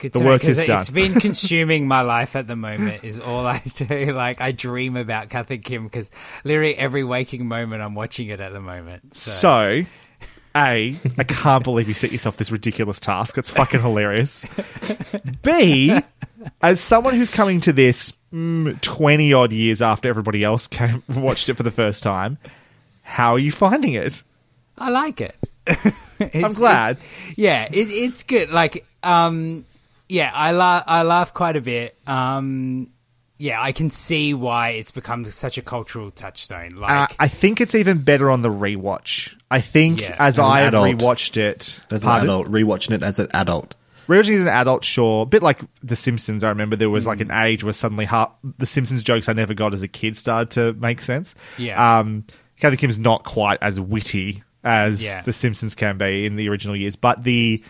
Good 0.00 0.12
The 0.14 0.20
know, 0.20 0.32
is 0.32 0.58
It's 0.58 0.66
done. 0.66 0.80
It's 0.80 0.90
been 0.90 1.14
consuming 1.20 1.86
my 1.86 2.00
life 2.00 2.34
at 2.36 2.46
the 2.46 2.56
moment. 2.56 3.04
Is 3.04 3.20
all 3.20 3.46
I 3.46 3.58
do. 3.76 4.12
Like 4.12 4.40
I 4.40 4.52
dream 4.52 4.96
about 4.96 5.28
Kath 5.28 5.50
and 5.50 5.62
Kim 5.62 5.84
because 5.84 6.10
literally 6.42 6.74
every 6.76 7.04
waking 7.04 7.46
moment 7.46 7.82
I'm 7.82 7.94
watching 7.94 8.28
it 8.28 8.40
at 8.40 8.52
the 8.52 8.60
moment. 8.60 9.14
So, 9.14 9.30
So, 9.30 9.82
A, 10.56 10.96
I 11.18 11.24
can't 11.24 11.62
believe 11.62 11.86
you 11.86 11.94
set 11.94 12.12
yourself 12.12 12.36
this 12.38 12.50
ridiculous 12.50 12.98
task. 12.98 13.38
It's 13.38 13.50
fucking 13.50 13.80
hilarious. 13.82 14.44
B, 15.42 15.96
as 16.62 16.80
someone 16.80 17.14
who's 17.14 17.30
coming 17.30 17.60
to 17.60 17.72
this 17.72 18.12
mm, 18.32 18.80
20 18.80 19.32
odd 19.32 19.52
years 19.52 19.82
after 19.82 20.08
everybody 20.08 20.42
else 20.42 20.66
came, 20.66 21.02
watched 21.08 21.48
it 21.48 21.54
for 21.54 21.62
the 21.62 21.70
first 21.70 22.02
time, 22.02 22.38
how 23.02 23.34
are 23.34 23.38
you 23.38 23.52
finding 23.52 23.92
it? 23.94 24.22
I 24.78 24.88
like 24.88 25.20
it. 25.20 25.36
I'm 26.34 26.52
glad. 26.54 26.96
it- 26.96 27.38
yeah, 27.38 27.68
it, 27.70 27.88
it's 27.90 28.22
good. 28.22 28.50
Like, 28.50 28.86
um, 29.02 29.66
yeah, 30.10 30.30
I 30.34 30.52
laugh. 30.52 30.84
I 30.86 31.02
laugh 31.02 31.32
quite 31.34 31.56
a 31.56 31.60
bit. 31.60 31.96
Um, 32.06 32.88
yeah, 33.38 33.62
I 33.62 33.72
can 33.72 33.90
see 33.90 34.34
why 34.34 34.70
it's 34.70 34.90
become 34.90 35.24
such 35.30 35.56
a 35.56 35.62
cultural 35.62 36.10
touchstone. 36.10 36.82
Uh, 36.82 37.06
I 37.18 37.28
think 37.28 37.60
it's 37.60 37.74
even 37.74 37.98
better 38.02 38.30
on 38.30 38.42
the 38.42 38.50
rewatch. 38.50 39.34
I 39.50 39.60
think 39.62 40.00
Yeah. 40.02 40.16
as 40.18 40.38
As 40.38 40.44
I 40.44 40.60
adult. 40.62 40.86
rewatched 40.98 41.36
it, 41.38 41.80
As 41.90 42.02
an 42.02 42.08
adult, 42.10 42.48
rewatching 42.50 42.90
it 42.92 43.02
as 43.02 43.18
an 43.18 43.28
adult. 43.32 43.76
Rewatching 44.08 44.36
as 44.36 44.42
an 44.42 44.48
adult, 44.48 44.84
sure. 44.84 45.22
A 45.22 45.26
bit 45.26 45.42
like 45.42 45.60
The 45.82 45.96
Simpsons. 45.96 46.44
I 46.44 46.48
remember 46.50 46.76
there 46.76 46.90
was 46.90 47.04
Mm. 47.04 47.08
like 47.08 47.20
an 47.20 47.30
age 47.30 47.64
where 47.64 47.72
suddenly 47.72 48.04
ha- 48.04 48.32
the 48.58 48.66
Simpsons 48.66 49.02
jokes 49.02 49.28
I 49.28 49.32
never 49.32 49.54
got 49.54 49.72
as 49.72 49.82
a 49.82 49.88
kid 49.88 50.16
started 50.16 50.50
to 50.50 50.72
make 50.80 51.00
sense. 51.00 51.34
Yeah. 51.56 51.98
Um, 52.00 52.24
Kathy 52.60 52.76
Kim's 52.76 52.98
not 52.98 53.24
quite 53.24 53.58
as 53.62 53.80
witty 53.80 54.42
as 54.64 55.02
Yeah. 55.02 55.22
The 55.22 55.32
Simpsons 55.32 55.74
can 55.74 55.96
be 55.96 56.26
in 56.26 56.36
the 56.36 56.48
original 56.50 56.76
years, 56.76 56.94
but 56.96 57.24
the 57.24 57.62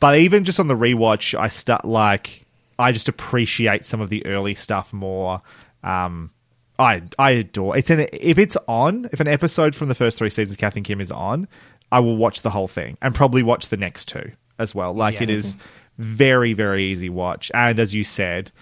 but 0.00 0.18
even 0.18 0.44
just 0.44 0.60
on 0.60 0.68
the 0.68 0.76
rewatch, 0.76 1.38
I 1.38 1.48
start 1.48 1.84
like 1.84 2.44
I 2.78 2.92
just 2.92 3.08
appreciate 3.08 3.84
some 3.84 4.00
of 4.00 4.08
the 4.10 4.24
early 4.26 4.54
stuff 4.54 4.92
more. 4.92 5.42
Um, 5.82 6.30
I 6.78 7.02
I 7.18 7.30
adore 7.32 7.76
it's 7.76 7.90
an 7.90 8.06
if 8.12 8.38
it's 8.38 8.56
on 8.68 9.08
if 9.12 9.20
an 9.20 9.28
episode 9.28 9.74
from 9.74 9.88
the 9.88 9.94
first 9.94 10.18
three 10.18 10.30
seasons 10.30 10.52
of 10.54 10.58
Kathy 10.58 10.78
and 10.80 10.86
Kim 10.86 11.00
is 11.00 11.10
on, 11.10 11.48
I 11.90 12.00
will 12.00 12.16
watch 12.16 12.42
the 12.42 12.50
whole 12.50 12.68
thing 12.68 12.96
and 13.02 13.14
probably 13.14 13.42
watch 13.42 13.68
the 13.68 13.76
next 13.76 14.06
two 14.08 14.30
as 14.58 14.74
well. 14.74 14.92
Like 14.94 15.14
Yeah. 15.16 15.24
it 15.24 15.30
is 15.30 15.56
very 15.98 16.52
very 16.52 16.84
easy 16.84 17.08
watch 17.08 17.50
and 17.52 17.78
as 17.80 17.94
you 17.94 18.04
said, 18.04 18.52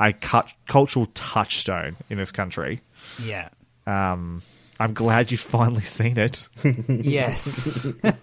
a 0.00 0.12
cut, 0.14 0.48
cultural 0.68 1.06
touchstone 1.14 1.96
in 2.08 2.16
this 2.18 2.32
country. 2.32 2.80
yeah, 3.22 3.48
Um, 3.86 4.40
I'm 4.80 4.92
glad 4.94 5.30
you've 5.30 5.40
finally 5.40 5.82
seen 5.82 6.16
it. 6.18 6.48
yes, 6.88 7.68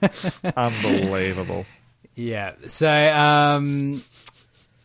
Unbelievable. 0.57 1.65
Yeah. 2.15 2.53
So, 2.67 2.89
um, 2.91 4.03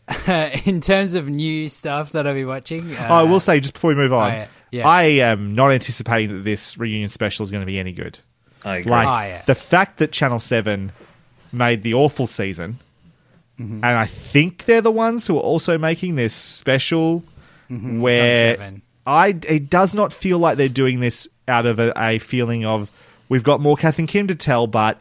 in 0.64 0.80
terms 0.80 1.14
of 1.14 1.28
new 1.28 1.68
stuff 1.68 2.12
that 2.12 2.26
I'll 2.26 2.34
be 2.34 2.44
watching, 2.44 2.94
uh, 2.96 3.06
oh, 3.10 3.14
I 3.14 3.22
will 3.24 3.40
say 3.40 3.60
just 3.60 3.74
before 3.74 3.88
we 3.88 3.94
move 3.94 4.12
on, 4.12 4.32
yeah. 4.32 4.46
Yeah. 4.70 4.88
I 4.88 5.02
am 5.04 5.54
not 5.54 5.70
anticipating 5.72 6.36
that 6.36 6.42
this 6.44 6.76
reunion 6.76 7.08
special 7.10 7.44
is 7.44 7.50
going 7.50 7.62
to 7.62 7.66
be 7.66 7.78
any 7.78 7.92
good. 7.92 8.18
I 8.64 8.76
agree. 8.78 8.90
Like 8.90 9.06
Oh, 9.08 9.26
yeah. 9.28 9.42
the 9.46 9.54
fact 9.54 9.98
that 9.98 10.12
Channel 10.12 10.38
Seven 10.40 10.92
made 11.52 11.82
the 11.82 11.94
awful 11.94 12.26
season, 12.26 12.78
Mm-hmm. 13.58 13.82
and 13.82 13.98
I 13.98 14.06
think 14.06 14.66
they're 14.66 14.80
the 14.80 14.90
ones 14.92 15.26
who 15.26 15.36
are 15.36 15.40
also 15.42 15.78
making 15.78 16.14
this 16.14 16.32
special, 16.34 17.24
Mm-hmm. 17.70 18.00
where 18.00 18.72
I 19.06 19.28
it 19.48 19.68
does 19.68 19.92
not 19.94 20.12
feel 20.12 20.38
like 20.38 20.56
they're 20.58 20.68
doing 20.68 21.00
this 21.00 21.26
out 21.48 21.66
of 21.66 21.78
a, 21.80 21.92
a 21.96 22.18
feeling 22.18 22.64
of 22.64 22.90
we've 23.28 23.42
got 23.42 23.60
more 23.60 23.76
Kath 23.76 23.98
and 23.98 24.06
Kim 24.08 24.26
to 24.28 24.34
tell, 24.34 24.66
but 24.66 25.00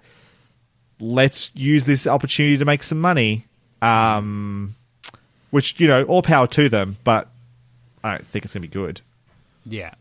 let's 0.99 1.51
use 1.55 1.85
this 1.85 2.07
opportunity 2.07 2.57
to 2.57 2.65
make 2.65 2.83
some 2.83 2.99
money. 2.99 3.45
Um, 3.81 4.75
which 5.51 5.79
you 5.79 5.87
know, 5.87 6.03
all 6.03 6.21
power 6.21 6.47
to 6.47 6.67
them, 6.69 6.97
but 7.03 7.27
I 8.03 8.11
don't 8.15 8.27
think 8.27 8.45
it's 8.45 8.53
going 8.53 8.63
to 8.63 8.67
be 8.67 8.71
good. 8.71 9.01
yeah. 9.65 9.93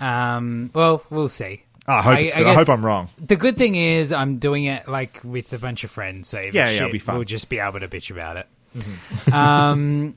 Um. 0.00 0.70
Well, 0.74 1.02
we'll 1.10 1.28
see. 1.28 1.62
I 1.86 2.02
hope 2.02 2.18
it's 2.18 2.34
good. 2.34 2.40
I, 2.40 2.44
guess- 2.44 2.56
hope 2.66 2.68
I'm 2.68 2.84
wrong. 2.84 3.08
The 3.18 3.36
good 3.36 3.56
thing 3.56 3.74
is 3.74 4.12
I'm 4.12 4.36
doing 4.36 4.64
it 4.64 4.88
like 4.88 5.20
with 5.22 5.52
a 5.52 5.58
bunch 5.58 5.84
of 5.84 5.90
friends, 5.90 6.28
so 6.28 6.40
Yeah, 6.40 6.50
yeah, 6.70 6.88
shit. 6.90 7.06
We'll 7.06 7.24
just 7.24 7.48
be 7.48 7.58
able 7.58 7.80
to 7.80 7.88
bitch 7.88 8.10
about 8.10 8.36
it. 8.38 9.32
um, 9.32 10.16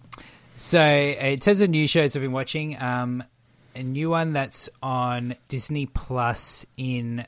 so 0.55 0.81
in 0.81 1.39
terms 1.39 1.62
of 1.62 1.69
new 1.69 1.88
shows 1.88 2.15
I've 2.15 2.21
been 2.23 2.31
watching, 2.31 2.81
um, 2.81 3.23
a 3.75 3.83
new 3.83 4.10
one 4.10 4.33
that's 4.33 4.69
on 4.81 5.36
Disney 5.47 5.86
Plus 5.86 6.65
in 6.77 7.25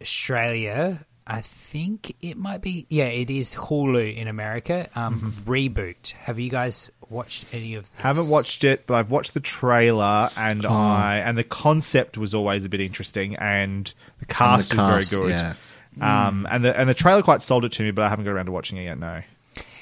Australia. 0.00 1.04
I 1.26 1.40
think 1.40 2.14
it 2.20 2.36
might 2.36 2.62
be. 2.62 2.86
Yeah, 2.88 3.06
it 3.06 3.30
is 3.30 3.54
Hulu 3.54 4.14
in 4.16 4.28
America. 4.28 4.88
Um, 4.94 5.34
Reboot. 5.44 6.12
Have 6.12 6.38
you 6.38 6.48
guys 6.50 6.90
watched 7.08 7.46
any 7.52 7.74
of? 7.74 7.90
This? 7.92 8.00
Haven't 8.00 8.28
watched 8.28 8.62
it, 8.62 8.86
but 8.86 8.94
I've 8.94 9.10
watched 9.10 9.34
the 9.34 9.40
trailer, 9.40 10.30
and 10.36 10.64
I 10.64 11.18
and 11.18 11.36
the 11.36 11.42
concept 11.44 12.16
was 12.16 12.32
always 12.34 12.64
a 12.64 12.68
bit 12.68 12.80
interesting, 12.80 13.34
and 13.36 13.92
the 14.20 14.26
cast, 14.26 14.70
And 14.70 14.78
the 14.78 14.84
cast, 14.84 15.02
is 15.02 15.10
very 15.18 15.22
good. 15.28 15.54
yeah. 16.00 16.26
Um, 16.28 16.46
and 16.50 16.64
the 16.64 16.78
and 16.78 16.88
the 16.88 16.94
trailer 16.94 17.22
quite 17.22 17.42
sold 17.42 17.64
it 17.64 17.72
to 17.72 17.82
me, 17.82 17.90
but 17.90 18.02
I 18.02 18.08
haven't 18.08 18.24
got 18.24 18.32
around 18.32 18.46
to 18.46 18.52
watching 18.52 18.78
it 18.78 18.84
yet. 18.84 18.98
No. 18.98 19.22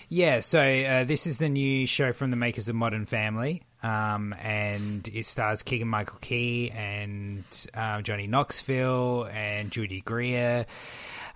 Yeah, 0.09 0.40
so 0.40 0.61
uh, 0.61 1.04
this 1.04 1.26
is 1.26 1.38
the 1.38 1.48
new 1.48 1.87
show 1.87 2.12
from 2.12 2.30
the 2.30 2.37
makers 2.37 2.68
of 2.68 2.76
Modern 2.76 3.04
Family, 3.07 3.62
um, 3.83 4.35
and 4.40 5.09
it 5.09 5.24
stars 5.26 5.62
Keegan 5.62 5.88
Michael 5.88 6.18
Key 6.20 6.70
and 6.70 7.42
uh, 7.74 8.00
Johnny 8.02 8.26
Knoxville 8.26 9.28
and 9.33 9.70
Judy 9.72 10.02
Greer. 10.02 10.66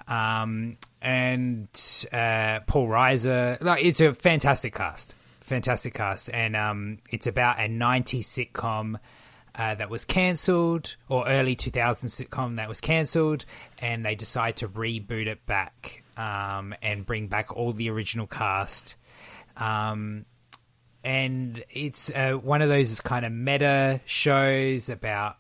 Um, 0.09 0.79
and 1.01 1.69
uh, 2.13 2.61
Paul 2.67 2.89
Reiser. 2.89 3.63
Like, 3.63 3.85
it's 3.85 4.01
a 4.01 4.13
fantastic 4.15 4.75
cast, 4.75 5.15
fantastic 5.41 5.95
cast, 5.95 6.31
and 6.33 6.57
um, 6.57 6.99
it's 7.11 7.27
about 7.27 7.59
a 7.59 7.69
'90s 7.69 8.53
sitcom 8.53 8.99
uh, 9.55 9.75
that 9.75 9.91
was 9.91 10.05
cancelled, 10.05 10.97
or 11.09 11.27
early 11.29 11.57
2000s 11.57 12.27
sitcom 12.27 12.57
that 12.57 12.69
was 12.69 12.81
cancelled, 12.81 13.45
and 13.81 14.05
they 14.05 14.15
decide 14.15 14.57
to 14.57 14.69
reboot 14.69 15.27
it 15.27 15.45
back 15.47 16.03
um, 16.17 16.75
and 16.81 17.05
bring 17.05 17.29
back 17.29 17.55
all 17.57 17.73
the 17.73 17.91
original 17.91 18.27
cast. 18.27 18.97
Um, 19.57 20.25
and 21.05 21.65
it's 21.71 22.11
uh, 22.11 22.33
one 22.33 22.63
of 22.63 22.69
those 22.69 23.01
kind 23.01 23.25
of 23.25 23.33
meta 23.33 24.01
shows 24.05 24.89
about 24.89 25.37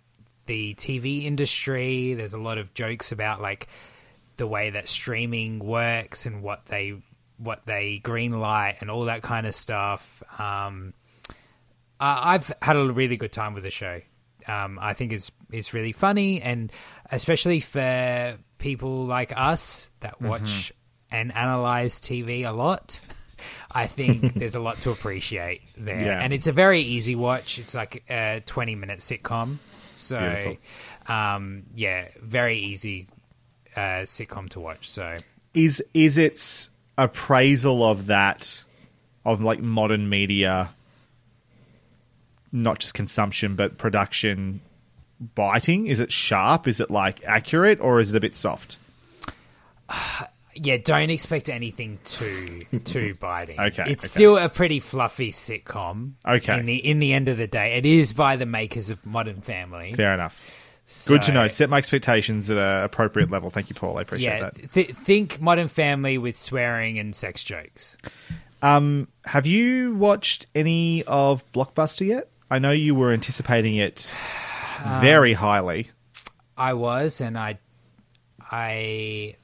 the 0.46 0.74
TV 0.74 1.24
industry. 1.24 2.14
There's 2.14 2.35
a 2.35 2.38
lot 2.38 2.59
of 2.59 2.74
jokes 2.74 3.12
about 3.12 3.40
like 3.40 3.68
the 4.38 4.46
way 4.46 4.70
that 4.70 4.88
streaming 4.88 5.59
works 5.59 6.24
and 6.27 6.42
what 6.42 6.64
they 6.66 6.94
what 7.37 7.66
they 7.66 8.01
greenlight 8.03 8.81
and 8.81 8.90
all 8.90 9.05
that 9.05 9.22
kind 9.22 9.46
of 9.46 9.55
stuff. 9.55 10.22
Um, 10.40 10.94
I've 12.01 12.53
had 12.62 12.77
a 12.77 12.90
really 12.92 13.16
good 13.16 13.33
time 13.33 13.55
with 13.55 13.64
the 13.64 13.70
show. 13.70 14.01
Um, 14.46 14.79
I 14.81 14.94
think 14.94 15.12
it's 15.12 15.31
it's 15.53 15.74
really 15.74 15.92
funny, 15.92 16.40
and 16.40 16.72
especially 17.11 17.61
for 17.61 18.38
people 18.59 19.05
like 19.07 19.33
us 19.37 19.90
that 20.01 20.20
watch 20.20 20.72
and 21.11 21.35
analyze 21.35 22.01
TV 22.01 22.46
a 22.48 22.53
lot. 22.53 23.01
I 23.70 23.87
think 23.87 24.35
there's 24.37 24.55
a 24.55 24.61
lot 24.61 24.81
to 24.83 24.90
appreciate 24.90 25.62
there, 25.77 26.01
Yeah. 26.01 26.20
and 26.20 26.33
it's 26.33 26.46
a 26.46 26.53
very 26.53 26.83
easy 26.83 27.14
watch. 27.14 27.59
It's 27.59 27.74
like 27.74 28.05
a 28.11 28.42
20 28.46 28.74
minute 28.74 29.01
sitcom, 29.01 29.59
so 29.94 30.57
um, 31.09 31.64
yeah, 31.74 32.09
very 32.22 32.59
easy 32.61 33.09
uh, 33.76 34.04
sitcom 34.04 34.48
to 34.50 34.61
watch. 34.61 34.88
So 34.88 35.16
Is 35.54 35.83
is 35.94 36.18
its 36.18 36.70
appraisal 36.96 37.85
of 37.85 38.07
that 38.07 38.64
of 39.24 39.40
like 39.40 39.61
modern 39.61 40.09
media, 40.09 40.70
not 42.52 42.78
just 42.78 42.94
consumption 42.94 43.57
but 43.57 43.78
production, 43.78 44.61
biting? 45.35 45.87
Is 45.87 46.00
it 46.00 46.12
sharp? 46.12 46.66
Is 46.66 46.81
it 46.81 46.90
like 46.90 47.22
accurate, 47.24 47.81
or 47.81 48.00
is 48.00 48.12
it 48.12 48.16
a 48.16 48.20
bit 48.20 48.35
soft? 48.35 48.78
yeah, 50.54 50.76
don't 50.83 51.11
expect 51.11 51.48
anything 51.48 51.98
too 52.04 52.64
too 52.85 53.14
biting. 53.20 53.59
Okay, 53.59 53.85
it's 53.90 54.04
okay. 54.04 54.14
still 54.14 54.37
a 54.37 54.48
pretty 54.48 54.81
fluffy 54.81 55.31
sitcom. 55.31 56.12
Okay. 56.26 56.59
in 56.59 56.66
the 56.66 56.76
in 56.76 56.98
the 56.98 57.12
end 57.12 57.28
of 57.28 57.38
the 57.38 57.46
day, 57.46 57.76
it 57.76 57.87
is 57.87 58.12
by 58.12 58.37
the 58.37 58.46
makers 58.46 58.90
of 58.90 59.04
Modern 59.07 59.40
Family. 59.40 59.94
Fair 59.94 60.14
enough. 60.14 60.42
Good 61.07 61.22
to 61.22 61.33
know. 61.33 61.48
Set 61.48 61.68
my 61.68 61.77
expectations 61.79 62.48
at 62.48 62.57
an 62.57 62.85
appropriate 62.85 63.31
level. 63.31 63.51
Thank 63.51 63.68
you, 63.68 63.74
Paul. 63.74 63.98
I 63.98 64.03
appreciate 64.03 64.38
Yeah, 64.38 64.51
that. 64.51 64.72
th- 64.72 64.90
think 64.94 65.40
Modern 65.40 65.68
Family 65.68 66.16
with 66.18 66.37
swearing 66.37 66.98
and 66.98 67.14
sex 67.14 67.44
jokes. 67.44 67.96
Um, 68.62 69.09
have 69.27 69.46
you 69.46 69.94
watched 69.94 70.46
any 70.55 71.03
of 71.05 71.44
Blockbuster 71.53 72.07
yet? 72.07 72.29
I 72.51 72.59
know 72.59 72.70
you 72.70 72.94
were 72.94 73.12
anticipating 73.12 73.77
it 73.77 74.12
very 75.01 75.35
highly. 75.35 75.88
I 76.57 76.72
was, 76.72 77.20
and 77.20 77.37
I, 77.38 77.59
I 78.51 79.37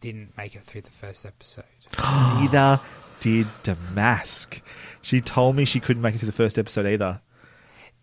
didn't 0.00 0.36
make 0.36 0.54
it 0.54 0.62
through 0.62 0.82
the 0.82 0.90
first 0.90 1.26
episode. 1.26 1.64
Neither 2.02 2.80
did 3.20 3.46
Damask. 3.62 4.60
She 5.02 5.20
told 5.20 5.56
me 5.56 5.64
she 5.64 5.80
couldn't 5.80 6.02
make 6.02 6.14
it 6.14 6.18
to 6.18 6.26
the 6.26 6.32
first 6.32 6.58
episode 6.58 6.86
either. 6.86 7.20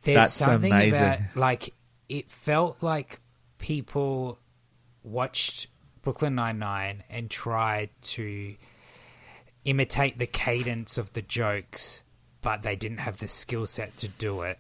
There's 0.04 0.17
That's 0.17 0.34
something 0.34 0.72
amazing. 0.72 1.02
about 1.02 1.19
like 1.36 1.74
it 2.13 2.30
felt 2.30 2.84
like 2.84 3.19
people 3.58 4.38
watched 5.04 5.67
Brooklyn 6.04 6.36
Nine 6.36 6.60
Nine 6.60 7.04
and 7.10 7.30
tried 7.30 7.89
to 8.04 8.56
imitate 9.65 10.19
the 10.19 10.28
cadence 10.28 10.97
of 10.97 11.13
the 11.13 11.21
jokes, 11.21 12.04
but 12.41 12.62
they 12.62 12.76
didn't 12.76 12.99
have 12.99 13.17
the 13.17 13.28
skill 13.28 13.65
set 13.65 13.95
to 13.97 14.08
do 14.08 14.41
it. 14.41 14.60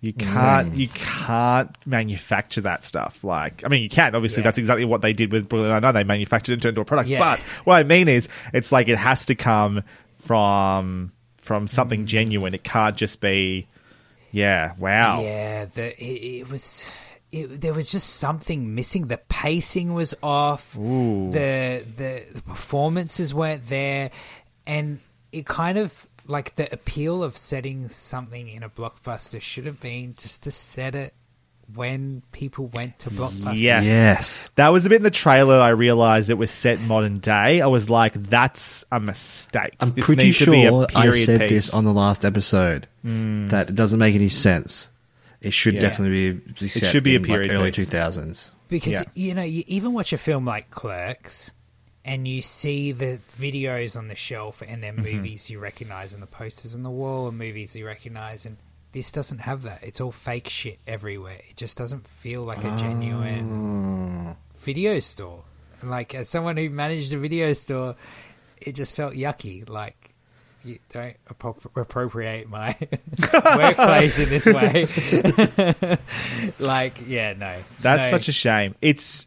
You 0.00 0.12
can't 0.12 0.74
you 0.74 0.88
can't 0.88 1.70
manufacture 1.86 2.60
that 2.62 2.84
stuff. 2.84 3.22
Like 3.22 3.62
I 3.64 3.68
mean 3.68 3.82
you 3.84 3.88
can, 3.88 4.14
obviously 4.14 4.40
Yeah. 4.42 4.48
that's 4.48 4.58
exactly 4.58 4.84
what 4.84 5.00
they 5.00 5.12
did 5.12 5.32
with 5.32 5.48
Brooklyn 5.48 5.70
Nine 5.70 5.82
Nine. 5.82 5.94
They 5.94 6.04
manufactured 6.04 6.52
it 6.52 6.54
and 6.54 6.62
turned 6.62 6.72
into 6.72 6.80
a 6.82 6.84
product. 6.84 7.08
Yeah. 7.08 7.20
But 7.20 7.38
what 7.64 7.76
I 7.76 7.84
mean 7.84 8.08
is 8.08 8.28
it's 8.52 8.72
like 8.72 8.88
it 8.88 8.98
has 8.98 9.24
to 9.26 9.34
come 9.36 9.82
from 10.18 11.12
from 11.40 11.66
Mm. 11.66 11.70
something 11.70 12.06
genuine. 12.06 12.52
It 12.54 12.64
can't 12.64 12.96
just 12.96 13.20
be 13.20 13.66
yeah, 14.32 14.74
wow. 14.78 15.22
Yeah, 15.22 15.66
the 15.66 16.02
it, 16.02 16.40
it 16.40 16.50
was. 16.50 16.88
It, 17.30 17.62
there 17.62 17.72
was 17.72 17.90
just 17.90 18.16
something 18.16 18.74
missing. 18.74 19.06
The 19.06 19.16
pacing 19.16 19.94
was 19.94 20.14
off. 20.22 20.74
The, 21.30 21.84
the 21.96 22.24
the 22.34 22.42
performances 22.42 23.32
weren't 23.32 23.68
there, 23.68 24.10
and 24.66 25.00
it 25.30 25.46
kind 25.46 25.78
of 25.78 26.06
like 26.26 26.56
the 26.56 26.72
appeal 26.72 27.22
of 27.24 27.36
setting 27.36 27.88
something 27.88 28.48
in 28.48 28.62
a 28.62 28.68
blockbuster 28.68 29.40
should 29.40 29.66
have 29.66 29.80
been 29.80 30.14
just 30.14 30.42
to 30.42 30.50
set 30.50 30.94
it 30.94 31.14
when 31.74 32.22
people 32.32 32.66
went 32.68 32.98
to 33.00 33.10
blockbusters. 33.10 33.58
Yes. 33.58 33.86
Yes. 33.86 34.50
That 34.56 34.68
was 34.68 34.82
the 34.84 34.88
bit 34.90 34.96
in 34.96 35.02
the 35.02 35.10
trailer 35.10 35.58
I 35.60 35.70
realized 35.70 36.30
it 36.30 36.34
was 36.34 36.50
set 36.50 36.80
modern 36.80 37.18
day. 37.18 37.60
I 37.60 37.66
was 37.66 37.88
like, 37.90 38.14
that's 38.14 38.84
a 38.92 39.00
mistake. 39.00 39.74
I'm 39.80 39.92
this 39.92 40.06
pretty 40.06 40.24
needs 40.24 40.38
to 40.40 40.50
be 40.50 40.64
a 40.64 40.70
sure 40.70 40.86
I 40.94 41.16
said 41.16 41.40
piece. 41.40 41.50
this 41.50 41.74
on 41.74 41.84
the 41.84 41.92
last 41.92 42.24
episode 42.24 42.86
that 43.04 43.68
it 43.70 43.74
doesn't 43.74 43.98
make 43.98 44.14
any 44.14 44.28
sense. 44.28 44.88
It 45.40 45.52
should 45.52 45.74
Yeah. 45.74 45.80
definitely 45.80 46.32
be, 46.34 46.40
be 46.60 46.68
set 46.68 46.90
should 46.92 47.02
be 47.04 47.14
a 47.14 47.16
in, 47.16 47.22
like, 47.22 47.28
period 47.28 47.50
early 47.52 47.72
piece. 47.72 47.86
2000s. 47.86 48.50
because 48.68 48.92
Yeah. 48.92 49.02
you 49.14 49.34
know 49.34 49.42
you 49.42 49.64
even 49.66 49.92
watch 49.92 50.12
a 50.12 50.18
film 50.18 50.44
like 50.46 50.70
Clerks, 50.70 51.50
and 52.04 52.26
you 52.26 52.42
see 52.42 52.90
the 52.92 53.18
videos 53.38 53.96
on 53.96 54.08
the 54.08 54.14
shelf 54.14 54.62
and 54.66 54.82
they're 54.82 54.92
Mm-hmm. 54.92 55.16
movies 55.16 55.50
you 55.50 55.58
recognize 55.58 56.12
and 56.12 56.22
the 56.22 56.26
posters 56.26 56.74
on 56.74 56.82
the 56.82 56.90
wall 56.90 57.28
and 57.28 57.36
movies 57.38 57.74
you 57.76 57.84
recognize 57.86 58.44
and 58.46 58.56
this 58.92 59.12
doesn't 59.12 59.38
have 59.38 59.62
that 59.62 59.82
it's 59.82 60.00
all 60.00 60.12
fake 60.12 60.48
shit 60.48 60.78
everywhere 60.86 61.38
it 61.48 61.56
just 61.56 61.76
doesn't 61.76 62.06
feel 62.06 62.44
like 62.44 62.62
a 62.64 62.68
ah. 62.68 62.78
genuine 62.78 64.36
video 64.58 64.98
store 64.98 65.42
like 65.82 66.14
as 66.14 66.28
someone 66.28 66.56
who 66.56 66.70
managed 66.70 67.12
a 67.12 67.18
video 67.18 67.52
store 67.52 67.96
it 68.60 68.74
just 68.74 68.94
felt 68.94 69.14
yucky 69.14 69.68
like 69.68 70.12
you 70.64 70.78
don't 70.90 71.16
appro- 71.28 71.56
appropriate 71.76 72.48
my 72.48 72.76
workplace 73.56 74.18
in 74.18 74.28
this 74.28 74.46
way 74.46 74.86
like 76.58 77.02
yeah 77.06 77.32
no 77.32 77.58
That's 77.80 78.10
no. 78.12 78.18
such 78.18 78.28
a 78.28 78.32
shame. 78.32 78.74
It's. 78.80 79.26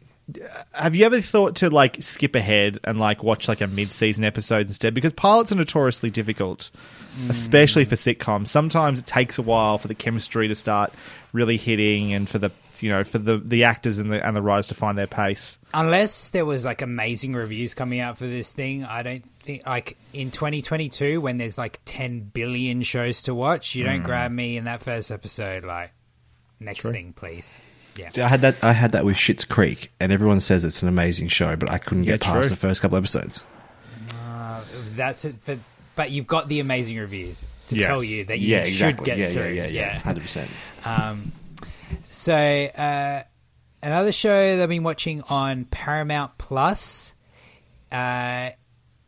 Have 0.72 0.96
you 0.96 1.04
ever 1.04 1.20
thought 1.20 1.56
to 1.56 1.70
like 1.70 2.02
skip 2.02 2.34
ahead 2.34 2.80
and 2.82 2.98
like 2.98 3.22
watch 3.22 3.46
like 3.46 3.60
a 3.60 3.68
mid-season 3.68 4.24
episode 4.24 4.66
instead? 4.66 4.92
Because 4.92 5.12
pilots 5.12 5.52
are 5.52 5.56
notoriously 5.56 6.10
difficult, 6.10 6.70
hmm. 7.16 7.30
especially 7.30 7.84
for 7.84 7.94
sitcoms. 7.94 8.48
Sometimes 8.48 8.98
it 8.98 9.06
takes 9.06 9.38
a 9.38 9.42
while 9.42 9.78
for 9.78 9.86
the 9.86 9.94
chemistry 9.94 10.48
to 10.48 10.54
start 10.56 10.92
really 11.32 11.56
hitting, 11.56 12.12
and 12.12 12.28
for 12.28 12.38
the 12.38 12.50
you 12.80 12.90
know 12.90 13.04
for 13.04 13.18
the 13.18 13.38
the 13.38 13.64
actors 13.64 13.98
and 13.98 14.12
the 14.12 14.26
and 14.26 14.36
the 14.36 14.42
writers 14.42 14.66
to 14.68 14.74
find 14.74 14.98
their 14.98 15.06
pace. 15.06 15.58
unless 15.72 16.30
there 16.30 16.44
was 16.44 16.64
like 16.64 16.82
amazing 16.82 17.34
reviews 17.34 17.74
coming 17.74 18.00
out 18.00 18.18
for 18.18 18.26
this 18.26 18.52
thing, 18.52 18.84
I 18.84 19.02
don't 19.02 19.24
think 19.24 19.64
like 19.64 19.96
in 20.12 20.32
2022 20.32 21.20
when 21.20 21.38
there's 21.38 21.56
like 21.56 21.78
10 21.84 22.32
billion 22.34 22.82
shows 22.82 23.22
to 23.22 23.34
watch, 23.34 23.76
you 23.76 23.84
don't 23.84 23.98
hmm. 23.98 24.06
grab 24.06 24.32
me 24.32 24.56
in 24.56 24.64
that 24.64 24.82
first 24.82 25.12
episode. 25.12 25.64
Like, 25.64 25.92
next 26.58 26.82
thing, 26.82 27.12
please. 27.12 27.58
Yeah, 27.96 28.08
See, 28.08 28.20
I 28.22 28.28
had 28.28 28.40
that. 28.42 28.62
I 28.62 28.72
had 28.72 28.92
that 28.92 29.04
with 29.04 29.16
Schitt's 29.16 29.44
Creek, 29.44 29.90
and 30.00 30.12
everyone 30.12 30.40
says 30.40 30.64
it's 30.64 30.82
an 30.82 30.88
amazing 30.88 31.28
show, 31.28 31.56
but 31.56 31.70
I 31.70 31.78
couldn't 31.78 32.04
Yeah, 32.04 32.12
get 32.12 32.20
past 32.22 32.40
true. 32.40 32.48
the 32.50 32.56
first 32.56 32.80
couple 32.80 32.96
episodes. 32.98 33.42
that's 34.94 35.24
it. 35.24 35.36
But 35.44 35.58
but 35.94 36.10
you've 36.10 36.26
got 36.26 36.48
the 36.48 36.60
amazing 36.60 36.98
reviews 36.98 37.46
to 37.68 37.76
Yes. 37.76 37.86
tell 37.86 38.04
you 38.04 38.24
that 38.26 38.38
you 38.38 38.64
should 38.66 39.02
get 39.02 39.18
yeah, 39.18 39.30
through. 39.30 39.48
yeah, 39.48 39.66
yeah, 39.66 39.66
yeah, 39.66 39.98
hundred 39.98 40.22
percent. 40.22 40.50
Um, 40.84 41.32
so 42.10 42.34
uh, 42.34 43.22
another 43.82 44.12
show 44.12 44.56
that 44.56 44.62
I've 44.62 44.68
been 44.68 44.82
watching 44.82 45.22
on 45.28 45.64
Paramount 45.66 46.36
Plus 46.38 47.14
uh, 47.92 48.50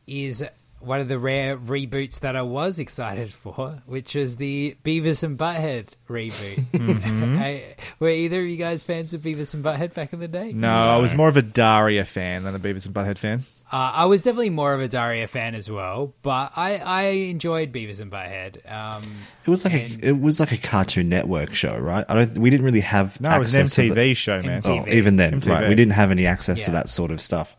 is 0.07 0.45
one 0.81 1.01
of 1.01 1.09
the 1.09 1.19
rare 1.19 1.57
reboots 1.59 2.21
that 2.21 2.37
I 2.37 2.43
was 2.43 2.79
excited 2.79 3.33
for, 3.33 3.83
which 3.87 4.15
was 4.15 4.37
the 4.37 4.77
Beavis 4.85 5.23
and 5.25 5.37
Butthead 5.39 5.89
reboot. 6.09 6.65
I- 7.41 7.75
were 7.99 8.09
either 8.11 8.41
of 8.41 8.47
you 8.47 8.57
guys 8.57 8.83
fans 8.85 9.13
of 9.15 9.21
Beavis 9.23 9.55
and 9.55 9.65
Butthead 9.65 9.95
back 9.95 10.13
in 10.13 10.21
the 10.21 10.29
day? 10.29 10.53
No, 10.53 10.71
I 10.71 10.97
was 10.99 11.15
more 11.15 11.29
of 11.29 11.37
a 11.37 11.43
Daria 11.43 12.05
fan 12.05 12.45
than 12.45 12.55
a 12.55 12.59
Beavis 12.59 12.87
and 12.87 12.95
Butthead 12.95 13.19
fan. 13.19 13.43
Uh, 13.71 13.93
I 13.95 14.05
was 14.07 14.23
definitely 14.23 14.49
more 14.49 14.73
of 14.73 14.81
a 14.81 14.89
Daria 14.89 15.27
fan 15.27 15.55
as 15.55 15.71
well, 15.71 16.15
but 16.23 16.53
I, 16.57 16.77
I 16.79 17.03
enjoyed 17.03 17.71
Beavis 17.71 18.01
and 18.01 18.11
Butthead. 18.11 18.71
Um, 18.73 19.03
It 19.45 19.51
was 19.51 19.65
like 19.65 19.75
And- 19.75 20.03
a 20.05 20.09
it 20.09 20.21
was 20.21 20.41
like 20.41 20.53
a 20.53 20.57
Cartoon 20.57 21.09
Network 21.11 21.55
show, 21.55 21.77
right? 21.79 22.05
I 22.09 22.15
don't. 22.15 22.39
We 22.39 22.49
didn't 22.49 22.65
really 22.65 22.81
have. 22.81 23.21
No, 23.21 23.29
it 23.35 23.39
was 23.39 23.55
an 23.55 23.67
MTV 23.67 23.95
the- 23.95 24.15
show, 24.15 24.41
man. 24.43 24.61
MTV. 24.61 24.87
Oh, 24.89 24.93
even 24.93 25.17
then, 25.17 25.41
MTV. 25.41 25.49
right? 25.53 25.69
We 25.69 25.75
didn't 25.75 25.93
have 25.93 26.11
any 26.11 26.25
access 26.27 26.63
to 26.63 26.71
that 26.71 26.89
sort 26.89 27.11
of 27.11 27.21
stuff 27.21 27.57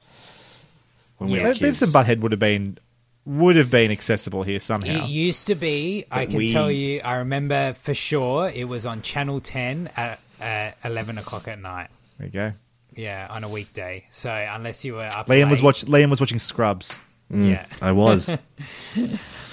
when 1.18 1.30
we 1.30 1.38
Yeah. 1.38 1.50
were 1.50 1.54
Beavis 1.54 1.60
kids. 1.60 1.82
and 1.84 1.94
Butthead 1.94 2.22
would 2.22 2.32
have 2.32 2.40
been 2.40 2.80
would 3.26 3.56
have 3.58 3.70
been 3.70 3.92
accessible 3.92 4.44
here 4.44 4.60
somehow. 4.60 5.04
It 5.06 5.10
used 5.10 5.48
to 5.48 5.56
be. 5.56 6.06
I 6.12 6.26
can 6.26 6.38
we- 6.38 6.52
tell 6.52 6.72
you. 6.72 7.02
I 7.02 7.16
remember 7.16 7.74
for 7.74 7.94
sure. 7.94 8.50
It 8.50 8.68
was 8.68 8.86
on 8.86 9.02
Channel 9.02 9.42
Ten 9.42 9.90
at 9.96 10.20
uh, 10.42 10.72
eleven 10.84 11.18
o'clock 11.18 11.48
at 11.48 11.60
night. 11.60 11.90
there 12.18 12.28
you 12.28 12.34
go. 12.34 12.52
Yeah, 12.96 13.28
on 13.30 13.44
a 13.44 13.50
weekday. 13.50 14.06
So 14.10 14.32
unless 14.32 14.84
you 14.84 14.96
were 14.96 15.06
up, 15.06 15.28
Liam 15.28 15.50
was 15.50 15.62
watch. 15.62 15.86
Liam 15.86 16.10
was 16.10 16.20
watching 16.20 16.40
Scrubs. 16.40 17.00
Yeah, 17.30 17.66
I 17.82 17.92
was. 17.92 18.30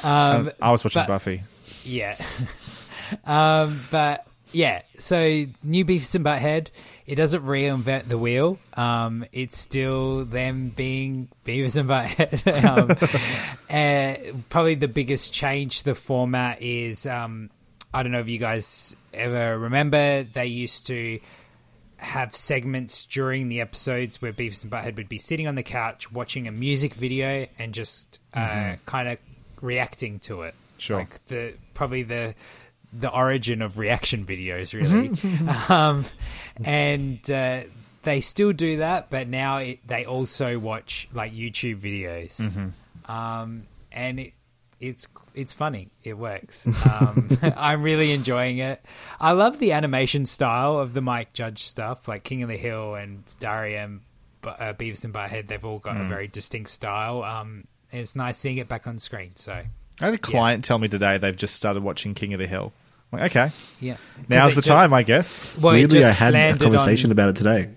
um, 0.02 0.50
I 0.62 0.70
was 0.70 0.82
watching 0.82 1.02
but- 1.02 1.08
Buffy. 1.08 1.42
yeah. 1.84 2.16
um, 3.24 3.80
but 3.90 4.26
yeah. 4.52 4.82
So 4.98 5.44
new 5.62 5.84
Beavis 5.84 6.14
and 6.14 6.24
Butthead. 6.24 6.68
It 7.06 7.14
doesn't 7.14 7.44
reinvent 7.44 8.08
the 8.08 8.18
wheel. 8.18 8.58
Um, 8.74 9.24
it's 9.30 9.56
still 9.56 10.24
them 10.24 10.70
being 10.70 11.28
Beavis 11.44 11.76
and 11.76 11.88
Butthead. 11.88 12.64
um, 12.64 12.90
uh, 13.70 14.40
probably 14.48 14.74
the 14.74 14.88
biggest 14.88 15.32
change 15.32 15.78
to 15.78 15.84
the 15.86 15.94
format 15.94 16.60
is 16.62 17.06
um, 17.06 17.50
I 17.94 18.02
don't 18.02 18.12
know 18.12 18.20
if 18.20 18.28
you 18.28 18.38
guys 18.38 18.96
ever 19.14 19.58
remember 19.58 20.24
they 20.24 20.46
used 20.46 20.88
to 20.88 21.20
have 21.98 22.36
segments 22.36 23.06
during 23.06 23.48
the 23.48 23.60
episodes 23.60 24.20
where 24.20 24.32
Beavis 24.32 24.62
and 24.62 24.70
Butthead 24.70 24.96
would 24.96 25.08
be 25.08 25.18
sitting 25.18 25.48
on 25.48 25.54
the 25.54 25.62
couch 25.62 26.12
watching 26.12 26.46
a 26.46 26.52
music 26.52 26.92
video 26.94 27.46
and 27.58 27.72
just 27.72 28.18
uh, 28.34 28.74
kind 28.84 29.08
of 29.08 29.18
reacting 29.62 30.18
to 30.20 30.42
it. 30.42 30.54
Sure. 30.78 30.98
like 30.98 31.24
the 31.28 31.54
probably 31.72 32.02
the 32.02 32.34
the 32.98 33.10
origin 33.10 33.62
of 33.62 33.78
reaction 33.78 34.24
videos, 34.24 34.74
really. 34.74 35.10
um, 35.68 36.04
and 36.64 37.30
uh, 37.30 37.62
they 38.02 38.20
still 38.20 38.52
do 38.52 38.78
that, 38.78 39.10
but 39.10 39.28
now 39.28 39.58
it, 39.58 39.86
they 39.86 40.04
also 40.04 40.58
watch 40.58 41.08
like 41.12 41.32
YouTube 41.32 41.80
videos, 41.80 42.40
um, 43.10 43.64
and 43.92 44.20
it, 44.20 44.32
it's 44.80 45.08
it's 45.34 45.52
funny. 45.52 45.88
It 46.02 46.14
works. 46.14 46.66
Um, 46.66 47.28
I'm 47.56 47.82
really 47.82 48.12
enjoying 48.12 48.58
it. 48.58 48.84
I 49.20 49.32
love 49.32 49.58
the 49.58 49.72
animation 49.72 50.26
style 50.26 50.78
of 50.78 50.94
the 50.94 51.00
Mike 51.00 51.32
Judge 51.32 51.64
stuff, 51.64 52.08
like 52.08 52.24
King 52.24 52.42
of 52.42 52.48
the 52.48 52.56
Hill 52.56 52.94
and 52.94 53.24
Daria 53.38 53.84
and 53.84 54.00
uh, 54.44 54.72
Beavis 54.72 55.04
and 55.04 55.12
Butthead. 55.12 55.48
They've 55.48 55.64
all 55.64 55.78
got 55.78 55.96
a 55.96 56.04
very 56.04 56.28
distinct 56.28 56.70
style. 56.70 57.22
Um, 57.22 57.66
it's 57.90 58.16
nice 58.16 58.38
seeing 58.38 58.58
it 58.58 58.68
back 58.68 58.86
on 58.86 58.98
screen. 58.98 59.36
So 59.36 59.52
I 59.52 60.04
had 60.04 60.14
a 60.14 60.18
client 60.18 60.64
tell 60.64 60.78
me 60.78 60.88
today 60.88 61.18
they've 61.18 61.36
just 61.36 61.54
started 61.54 61.82
watching 61.82 62.14
King 62.14 62.34
of 62.34 62.40
the 62.40 62.46
Hill. 62.46 62.72
I'm 63.12 63.20
like, 63.20 63.30
okay, 63.36 63.52
yeah, 63.80 63.96
Now's 64.28 64.54
the 64.54 64.58
it 64.58 64.62
ju- 64.64 64.68
time, 64.68 64.92
I 64.92 65.04
guess. 65.04 65.56
Well, 65.58 65.72
it 65.74 65.78
Weirdly, 65.78 65.98
I 66.00 66.02
just 66.08 66.18
had 66.18 66.34
a 66.34 66.56
conversation 66.58 67.08
on, 67.08 67.12
about 67.12 67.28
it 67.28 67.36
today. 67.36 67.68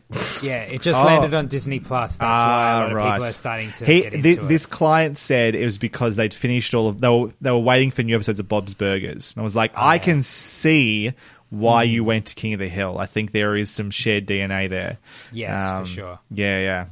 Yeah, 0.42 0.62
it 0.64 0.82
just 0.82 1.00
Oh. 1.00 1.04
landed 1.06 1.34
on 1.36 1.46
Disney 1.48 1.80
Plus. 1.80 2.18
That's 2.18 2.22
why 2.22 2.72
a 2.72 2.76
Ah, 2.76 2.80
lot 2.82 2.88
of 2.90 2.94
right. 2.98 3.14
people 3.18 3.28
are 3.28 3.32
starting 3.34 3.72
to 3.74 3.86
He- 3.86 4.02
get 4.02 4.14
thi- 4.24 4.30
into 4.32 4.46
this 4.46 4.66
it. 4.66 4.70
client 4.72 5.18
said 5.18 5.54
it 5.54 5.64
was 5.64 5.78
because 5.78 6.16
they'd 6.16 6.34
finished 6.34 6.74
all 6.74 6.90
of 6.90 7.00
they 7.00 7.08
were 7.10 7.30
they 7.42 7.52
were 7.52 7.60
waiting 7.60 7.92
for 7.92 8.02
new 8.02 8.16
episodes 8.16 8.40
of 8.40 8.48
Bob's 8.50 8.74
Burgers, 8.74 9.34
and 9.36 9.42
I 9.42 9.44
was 9.44 9.56
like, 9.56 9.72
Oh, 9.76 9.86
I 9.86 10.00
can 10.00 10.24
see 10.24 11.14
why 11.52 11.84
you 11.84 12.04
went 12.04 12.26
to 12.28 12.36
King 12.36 12.54
of 12.54 12.60
the 12.60 12.68
Hill. 12.68 12.98
I 12.98 13.06
think 13.06 13.32
there 13.32 13.56
is 13.56 13.70
some 13.70 13.92
shared 13.92 14.26
DNA 14.26 14.68
there. 14.68 14.98
Yes, 15.32 15.62
for 15.70 15.76
Um, 15.78 15.86
sure. 15.86 16.20
Yeah, 16.32 16.60
yeah. 16.60 16.86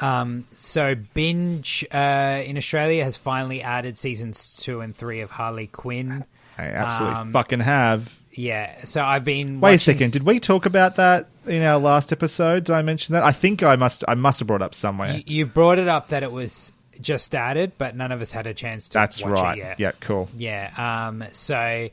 Um, 0.00 0.44
so 0.52 0.94
Binge 1.14 1.84
uh, 1.92 2.42
in 2.44 2.56
Australia 2.56 3.02
has 3.04 3.16
finally 3.16 3.62
added 3.62 3.98
seasons 3.98 4.56
two 4.56 4.80
and 4.80 4.94
three 4.94 5.20
of 5.20 5.30
Harley 5.32 5.66
Quinn. 5.66 6.24
I 6.58 6.64
absolutely 6.64 7.16
Um, 7.20 7.32
fucking 7.32 7.60
have. 7.60 8.12
Yeah, 8.32 8.84
so 8.84 9.02
I've 9.04 9.24
been. 9.24 9.60
Wait 9.60 9.74
a 9.76 9.78
second. 9.78 10.06
s- 10.08 10.12
Did 10.12 10.26
we 10.26 10.38
talk 10.40 10.66
about 10.66 10.96
that 10.96 11.26
in 11.46 11.62
our 11.62 11.78
last 11.78 12.12
episode? 12.12 12.64
Did 12.64 12.74
I 12.74 12.82
mention 12.82 13.14
that? 13.14 13.22
I 13.24 13.32
think 13.32 13.62
I 13.62 13.76
must. 13.76 14.04
I 14.06 14.14
must 14.14 14.38
have 14.40 14.46
brought 14.48 14.60
it 14.62 14.64
up 14.64 14.74
somewhere. 14.74 15.16
You, 15.16 15.22
you 15.26 15.46
brought 15.46 15.78
it 15.78 15.88
up 15.88 16.08
that 16.08 16.22
it 16.22 16.30
was 16.32 16.72
just 17.00 17.24
started, 17.24 17.72
but 17.78 17.96
none 17.96 18.12
of 18.12 18.20
us 18.20 18.30
had 18.32 18.46
a 18.46 18.54
chance 18.54 18.88
to. 18.90 18.94
That's 18.94 19.22
watch 19.22 19.40
right. 19.40 19.58
It 19.58 19.60
yet. 19.60 19.80
Yeah, 19.80 19.92
cool. 20.00 20.28
Yeah. 20.36 21.06
Um. 21.08 21.24
So. 21.32 21.88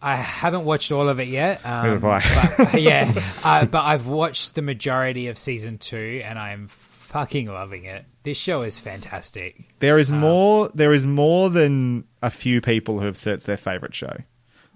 I 0.00 0.14
haven't 0.14 0.64
watched 0.64 0.92
all 0.92 1.08
of 1.08 1.18
it 1.18 1.26
yet. 1.26 1.60
Um, 1.66 1.84
Neither 1.98 2.08
have 2.20 2.58
I. 2.60 2.64
but, 2.72 2.80
yeah, 2.82 3.12
uh, 3.42 3.66
but 3.66 3.82
I've 3.82 4.06
watched 4.06 4.54
the 4.54 4.62
majority 4.62 5.26
of 5.26 5.36
season 5.38 5.76
two, 5.78 6.22
and 6.24 6.38
I'm 6.38 6.68
fucking 7.08 7.46
loving 7.46 7.84
it. 7.84 8.04
This 8.22 8.36
show 8.38 8.62
is 8.62 8.78
fantastic. 8.78 9.64
There 9.80 9.98
is 9.98 10.10
more. 10.10 10.70
There 10.74 10.92
is 10.92 11.06
more 11.06 11.48
than 11.50 12.04
a 12.22 12.30
few 12.30 12.60
people 12.60 12.98
who 13.00 13.06
have 13.06 13.16
said 13.16 13.34
it's 13.34 13.46
their 13.46 13.56
favorite 13.56 13.94
show, 13.94 14.16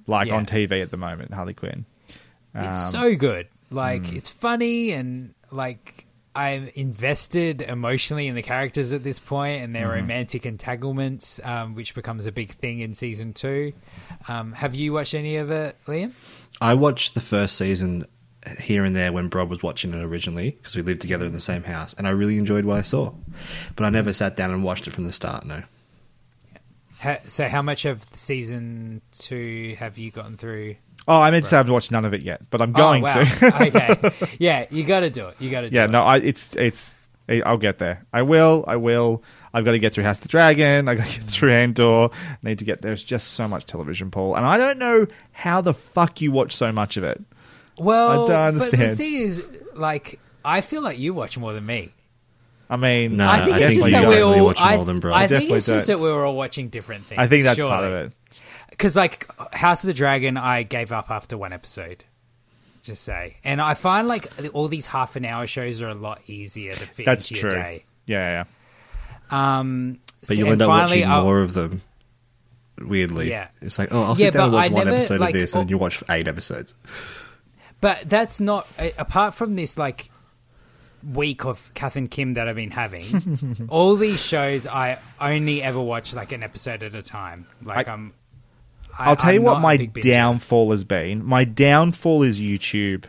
like 0.07 0.29
Yeah. 0.29 0.37
on 0.37 0.47
TV 0.47 0.83
at 0.83 0.91
the 0.91 0.97
moment. 0.97 1.33
Harley 1.35 1.55
Quinn. 1.55 1.85
It's 2.55 2.87
Um, 2.87 2.91
so 2.93 3.15
good. 3.17 3.49
Like 3.71 4.07
hmm. 4.11 4.17
it's 4.17 4.29
funny 4.29 4.93
and 4.93 5.35
like 5.51 6.07
I'm 6.35 6.69
invested 6.75 7.61
emotionally 7.61 8.27
in 8.27 8.35
the 8.35 8.43
characters 8.43 8.95
at 8.95 9.03
this 9.05 9.19
point 9.19 9.63
and 9.63 9.75
their 9.75 9.89
Mm-hmm. 9.89 9.97
romantic 10.01 10.47
entanglements, 10.47 11.39
um, 11.45 11.75
which 11.75 11.95
becomes 11.95 12.25
a 12.25 12.33
big 12.33 12.53
thing 12.53 12.81
in 12.81 12.95
season 12.95 13.35
two. 13.35 13.75
Um, 14.29 14.53
have 14.53 14.75
you 14.75 14.95
watched 14.95 15.13
any 15.15 15.37
of 15.37 15.51
it, 15.51 15.77
Liam? 15.87 16.13
I 16.61 16.73
watched 16.75 17.13
the 17.15 17.21
first 17.21 17.57
season 17.57 18.07
here 18.61 18.85
and 18.85 18.95
there 18.95 19.13
when 19.13 19.29
Rob 19.29 19.51
was 19.51 19.63
watching 19.63 19.95
it 19.95 20.03
originally 20.03 20.51
because 20.51 20.77
we 20.77 20.83
lived 20.83 21.01
together 21.01 21.27
in 21.27 21.33
the 21.33 21.41
same 21.41 21.63
house, 21.63 21.95
and 21.95 22.07
I 22.07 22.11
really 22.11 22.39
enjoyed 22.39 22.65
what 22.65 22.79
I 22.79 22.83
saw. 22.83 23.13
But 23.77 23.85
I 23.85 23.91
never 23.91 24.13
sat 24.13 24.37
down 24.37 24.51
and 24.51 24.65
watched 24.65 24.87
it 24.87 24.91
from 24.93 25.05
the 25.05 25.13
start. 25.13 25.45
No, 25.45 25.63
Ha- 27.03 27.19
so, 27.27 27.49
how 27.49 27.63
much 27.63 27.85
of 27.85 28.05
season 28.13 29.03
two 29.11 29.75
have 29.81 29.99
you 29.99 30.13
gotten 30.13 30.37
through? 30.37 30.77
Oh, 31.09 31.21
I 31.21 31.33
meant 31.33 31.45
to 31.45 31.51
say 31.51 31.59
I've 31.59 31.69
watched 31.69 31.91
none 31.91 32.05
of 32.05 32.15
it 32.15 32.23
yet, 32.23 32.49
but 32.49 32.63
I'm 32.63 32.71
oh, 32.71 32.79
going 32.79 33.03
oh, 33.03 33.07
wow. 33.07 33.25
to. 33.25 33.57
okay, 33.67 34.37
yeah, 34.39 34.67
you 34.71 34.85
got 34.85 35.01
to 35.01 35.11
do 35.11 35.27
it. 35.27 35.41
You 35.41 35.51
got 35.51 35.63
to 35.63 35.71
do 35.71 35.75
yeah, 35.77 35.87
it. 35.87 35.91
no, 35.91 36.03
I, 36.03 36.19
it's 36.19 36.55
it's. 36.55 36.95
I'll 37.29 37.57
get 37.57 37.79
there. 37.79 38.05
I 38.13 38.23
will. 38.23 38.65
I 38.69 38.77
will. 38.77 39.25
I've 39.53 39.65
got 39.65 39.73
to 39.73 39.81
get 39.81 39.95
through 39.95 40.05
House 40.05 40.19
of 40.19 40.23
the 40.23 40.29
Dragon. 40.29 40.89
I 40.89 40.95
got 40.95 41.07
to 41.07 41.21
get 41.21 41.29
through 41.29 41.53
Andor. 41.53 42.11
I 42.13 42.37
need 42.43 42.61
to 42.61 42.65
get. 42.65 42.83
There's 42.83 43.03
just 43.03 43.33
so 43.33 43.49
much 43.49 43.67
television, 43.67 44.13
Paul, 44.13 44.37
and 44.37 44.47
I 44.47 44.57
don't 44.57 44.79
know 44.79 45.09
how 45.33 45.61
the 45.61 45.75
fuck 45.75 46.21
you 46.21 46.31
watch 46.31 46.55
so 46.55 46.71
much 46.71 46.97
of 46.97 47.03
it. 47.03 47.21
Well, 47.83 48.25
I 48.25 48.51
don't 48.51 48.59
But 48.59 48.71
the 48.71 48.97
thing 48.97 49.15
is, 49.15 49.63
like, 49.75 50.19
I 50.45 50.61
feel 50.61 50.83
like 50.83 50.99
you 50.99 51.15
watch 51.15 51.39
more 51.39 51.53
than 51.53 51.65
me. 51.67 51.93
I 52.71 52.77
mean, 52.77 53.17
No, 53.19 53.29
I 53.29 53.45
think 53.45 53.57
I 53.57 53.61
it's 53.61 53.75
think 53.75 53.81
just 53.85 53.91
that 53.93 54.01
we 54.01 54.15
definitely 54.15 54.39
all. 54.41 54.47
watch 54.47 54.61
I, 54.61 54.77
more 54.77 54.85
than 54.87 55.01
bro. 55.01 55.13
I 55.13 55.27
think 55.29 55.51
it's 55.51 55.67
just 55.67 55.87
don't. 55.89 55.99
that 55.99 56.03
we 56.03 56.11
were 56.11 56.25
all 56.25 56.37
watching 56.37 56.69
different 56.69 57.07
things. 57.07 57.19
I 57.19 57.27
think 57.27 57.45
that's 57.45 57.61
part 57.63 57.85
of 57.85 57.93
it. 57.93 58.15
Because 58.71 58.97
like 58.97 59.31
House 59.55 59.85
of 59.85 59.89
the 59.89 59.95
Dragon, 59.95 60.37
I 60.39 60.63
gave 60.63 60.91
up 60.93 61.11
after 61.11 61.37
one 61.37 61.53
episode. 61.53 62.05
Just 62.83 63.05
say, 63.05 63.37
and 63.45 63.61
I 63.61 63.75
find 63.75 64.09
like 64.09 64.29
all 64.55 64.67
these 64.69 64.87
half 64.87 65.15
an 65.17 65.25
hour 65.25 65.47
shows 65.47 65.81
are 65.83 65.89
a 65.89 65.95
lot 65.95 66.21
easier 66.27 66.73
to 66.73 66.87
fit 66.87 67.07
That's 67.07 67.31
into 67.31 67.43
true. 67.43 67.51
your 67.53 67.63
day. 67.63 67.85
Yeah, 68.07 68.45
yeah. 69.31 69.59
Um, 69.59 70.01
but 70.27 70.37
you'll 70.37 70.49
end 70.51 70.63
up 70.63 70.67
finally, 70.69 71.01
watching 71.01 71.11
I'll- 71.11 71.23
more 71.25 71.41
of 71.43 71.55
them. 71.55 71.83
Weirdly, 72.81 73.29
Yeah. 73.31 73.49
it's 73.61 73.79
like, 73.79 73.93
oh, 73.93 74.03
I'll 74.03 74.09
Yeah, 74.11 74.27
sit 74.27 74.33
down 74.33 74.45
and 74.45 74.53
watch 74.55 74.65
I 74.65 74.73
one 74.73 74.85
never, 74.87 74.97
episode 74.97 75.21
like, 75.21 75.35
of 75.35 75.41
this, 75.41 75.55
oh- 75.55 75.61
and 75.61 75.69
then 75.69 75.71
you 75.71 75.79
watch 75.79 76.03
eight 76.09 76.27
episodes. 76.27 76.75
But 77.83 78.09
that's 78.09 78.41
not 78.41 78.67
apart 78.97 79.35
from 79.35 79.55
this 79.55 79.77
like 79.77 80.09
week 81.13 81.45
of 81.45 81.75
Kath 81.75 81.97
and 81.97 82.09
Kim 82.09 82.35
that 82.35 82.47
I've 82.49 82.55
been 82.57 82.71
having. 82.71 83.67
all 83.69 83.97
these 83.97 84.25
shows 84.25 84.69
I 84.69 85.01
only 85.21 85.63
ever 85.63 85.81
watch 85.81 86.15
like 86.15 86.31
an 86.31 86.45
episode 86.45 86.85
at 86.85 86.95
a 86.95 87.03
time. 87.03 87.47
Like 87.61 87.89
I- 87.89 87.93
am 87.93 88.15
I, 88.97 89.07
I'll 89.07 89.17
tell 89.17 89.31
I'm 89.31 89.35
you 89.35 89.43
what 89.43 89.61
my 89.61 89.77
downfall 89.77 90.71
has 90.71 90.85
been. 90.85 91.25
My 91.25 91.45
downfall 91.45 92.23
is 92.23 92.41
YouTube. 92.41 93.05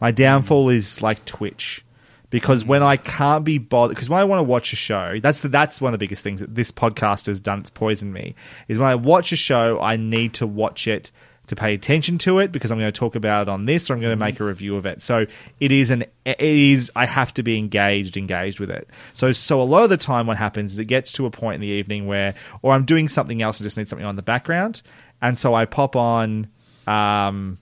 My 0.00 0.10
hmm. 0.10 0.14
downfall 0.14 0.68
is 0.68 1.02
like 1.02 1.24
Twitch. 1.24 1.84
Because 2.30 2.64
when 2.64 2.82
hmm. 2.82 2.88
I 2.88 2.98
can't 2.98 3.44
be 3.44 3.58
bothered, 3.58 3.96
because 3.96 4.08
when 4.08 4.20
I 4.20 4.24
want 4.24 4.38
to 4.38 4.44
watch 4.44 4.72
a 4.72 4.76
show, 4.76 5.18
that's 5.20 5.40
the, 5.40 5.48
that's 5.48 5.80
one 5.80 5.94
of 5.94 5.98
the 5.98 6.04
biggest 6.04 6.22
things 6.22 6.40
that 6.40 6.54
this 6.54 6.70
podcast 6.70 7.26
has 7.26 7.40
done. 7.40 7.60
It's 7.60 7.70
poisoned 7.70 8.12
me. 8.12 8.36
Is 8.68 8.78
when 8.78 8.88
I 8.88 8.94
watch 8.94 9.32
a 9.32 9.36
show, 9.36 9.80
I 9.80 9.96
need 9.96 10.34
to 10.34 10.46
watch 10.46 10.86
it 10.86 11.10
to 11.46 11.56
pay 11.56 11.74
attention 11.74 12.18
to 12.18 12.38
it 12.38 12.52
because 12.52 12.70
I'm 12.70 12.78
going 12.78 12.92
to 12.92 12.98
talk 12.98 13.14
about 13.14 13.42
it 13.42 13.48
on 13.48 13.66
this 13.66 13.88
or 13.88 13.94
I'm 13.94 14.00
going 14.00 14.16
to 14.16 14.24
make 14.24 14.40
a 14.40 14.44
review 14.44 14.76
of 14.76 14.86
it. 14.86 15.02
So 15.02 15.26
it 15.60 15.72
is 15.72 15.90
an 15.90 16.04
it 16.24 16.40
is 16.40 16.90
I 16.96 17.06
have 17.06 17.32
to 17.34 17.42
be 17.42 17.58
engaged 17.58 18.16
engaged 18.16 18.60
with 18.60 18.70
it. 18.70 18.88
So 19.14 19.32
so 19.32 19.60
a 19.60 19.64
lot 19.64 19.84
of 19.84 19.90
the 19.90 19.96
time 19.96 20.26
what 20.26 20.36
happens 20.36 20.72
is 20.72 20.78
it 20.78 20.86
gets 20.86 21.12
to 21.12 21.26
a 21.26 21.30
point 21.30 21.56
in 21.56 21.60
the 21.60 21.68
evening 21.68 22.06
where 22.06 22.34
or 22.62 22.72
I'm 22.72 22.84
doing 22.84 23.08
something 23.08 23.42
else 23.42 23.60
and 23.60 23.64
just 23.64 23.76
need 23.76 23.88
something 23.88 24.06
on 24.06 24.16
the 24.16 24.22
background 24.22 24.82
and 25.22 25.38
so 25.38 25.54
I 25.54 25.64
pop 25.64 25.96
on 25.96 26.48
um 26.86 27.58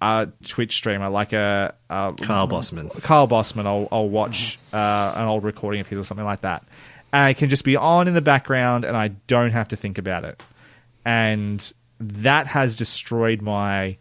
a 0.00 0.28
Twitch 0.44 0.74
streamer 0.74 1.08
like 1.08 1.32
a, 1.32 1.74
a 1.90 2.14
Carl 2.20 2.48
Bossman. 2.48 3.02
Carl 3.02 3.26
Bossman, 3.26 3.66
I'll, 3.66 3.88
I'll 3.90 4.08
watch 4.08 4.58
uh, 4.72 5.12
an 5.16 5.26
old 5.26 5.44
recording 5.44 5.80
of 5.80 5.86
his 5.86 5.98
or 5.98 6.04
something 6.04 6.24
like 6.24 6.42
that. 6.42 6.64
And 7.12 7.30
it 7.30 7.38
can 7.38 7.48
just 7.48 7.64
be 7.64 7.76
on 7.76 8.06
in 8.06 8.14
the 8.14 8.20
background 8.20 8.84
and 8.84 8.96
I 8.96 9.08
don't 9.08 9.50
have 9.50 9.68
to 9.68 9.76
think 9.76 9.98
about 9.98 10.24
it. 10.24 10.40
And 11.04 11.72
that 12.00 12.46
has 12.46 12.76
destroyed 12.76 13.42
my 13.42 13.96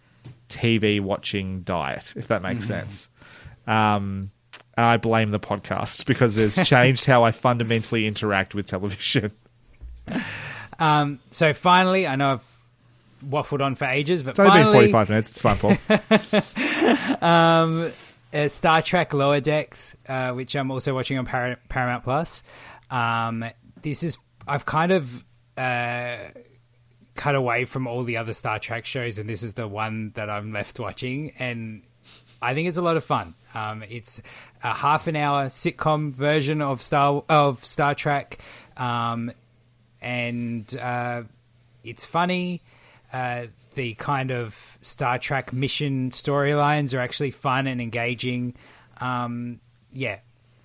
TV 0.49 1.01
watching 1.01 1.61
diet, 1.61 2.13
if 2.15 2.27
that 2.27 2.41
makes 2.41 2.65
sense. 2.65 3.09
Um, 3.65 4.31
I 4.77 4.97
blame 4.97 5.31
the 5.31 5.39
podcast 5.39 6.05
because 6.05 6.37
it's 6.37 6.55
changed 6.67 7.05
how 7.05 7.23
I 7.23 7.31
fundamentally 7.31 8.05
interact 8.07 8.53
with 8.55 8.67
television. 8.67 9.31
Um, 10.79 11.19
so 11.31 11.53
finally, 11.53 12.07
I 12.07 12.15
know 12.15 12.33
I've 12.33 12.57
waffled 13.25 13.61
on 13.61 13.75
for 13.75 13.85
ages, 13.85 14.23
but 14.23 14.31
It's 14.31 14.39
only 14.39 14.51
been 14.51 14.63
finally, 14.65 14.91
45 14.91 15.09
minutes. 15.09 15.31
It's 15.31 15.41
fine, 15.41 15.57
Paul. 15.57 17.21
um, 17.29 17.91
uh, 18.33 18.47
Star 18.49 18.81
Trek 18.81 19.13
Lower 19.13 19.39
Decks, 19.39 19.95
uh, 20.07 20.31
which 20.33 20.55
I'm 20.55 20.69
also 20.69 20.93
watching 20.93 21.17
on 21.17 21.25
Par- 21.25 21.57
Paramount 21.69 22.03
Plus. 22.03 22.43
Um, 22.91 23.43
this 23.81 24.03
is 24.03 24.17
I've 24.47 24.65
kind 24.65 24.91
of 24.91 25.23
uh, 25.57 26.17
cut 27.17 27.35
away 27.35 27.65
from 27.65 27.87
all 27.87 28.03
the 28.03 28.17
other 28.17 28.33
Star 28.33 28.59
Trek 28.59 28.85
shows, 28.85 29.19
and 29.19 29.29
this 29.29 29.43
is 29.43 29.55
the 29.55 29.67
one 29.67 30.11
that 30.15 30.29
I'm 30.29 30.51
left 30.51 30.79
watching, 30.79 31.33
and 31.39 31.81
I 32.41 32.53
think 32.53 32.69
it's 32.69 32.77
a 32.77 32.81
lot 32.81 32.95
of 32.95 33.03
fun. 33.03 33.33
Um, 33.53 33.83
it's 33.89 34.21
a 34.63 34.73
half 34.73 35.07
an 35.07 35.15
hour 35.15 35.47
sitcom 35.47 36.13
version 36.13 36.61
of 36.61 36.81
Star 36.81 37.23
of 37.27 37.65
Star 37.65 37.95
Trek, 37.95 38.37
um, 38.77 39.31
and 40.01 40.77
uh, 40.77 41.23
it's 41.83 42.05
funny. 42.05 42.61
Uh, 43.11 43.47
the 43.75 43.93
kind 43.95 44.31
of 44.31 44.77
Star 44.81 45.17
Trek 45.17 45.53
mission 45.53 46.11
storylines 46.11 46.95
are 46.95 46.99
actually 46.99 47.31
fun 47.31 47.67
and 47.67 47.81
engaging. 47.81 48.55
Um, 48.99 49.59
yeah, 49.91 50.19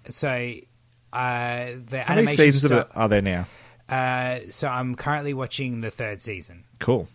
so 0.08 0.28
uh, 0.28 1.66
the 1.86 2.02
How 2.06 2.14
many 2.14 2.22
animation 2.22 2.36
seasons 2.36 2.64
of 2.64 2.70
sto- 2.70 2.78
it 2.78 2.86
are 2.94 3.08
there 3.08 3.22
now? 3.22 3.46
Uh, 3.88 4.38
so 4.50 4.68
I'm 4.68 4.94
currently 4.94 5.34
watching 5.34 5.80
the 5.80 5.90
third 5.90 6.22
season 6.22 6.64
Cool. 6.78 7.08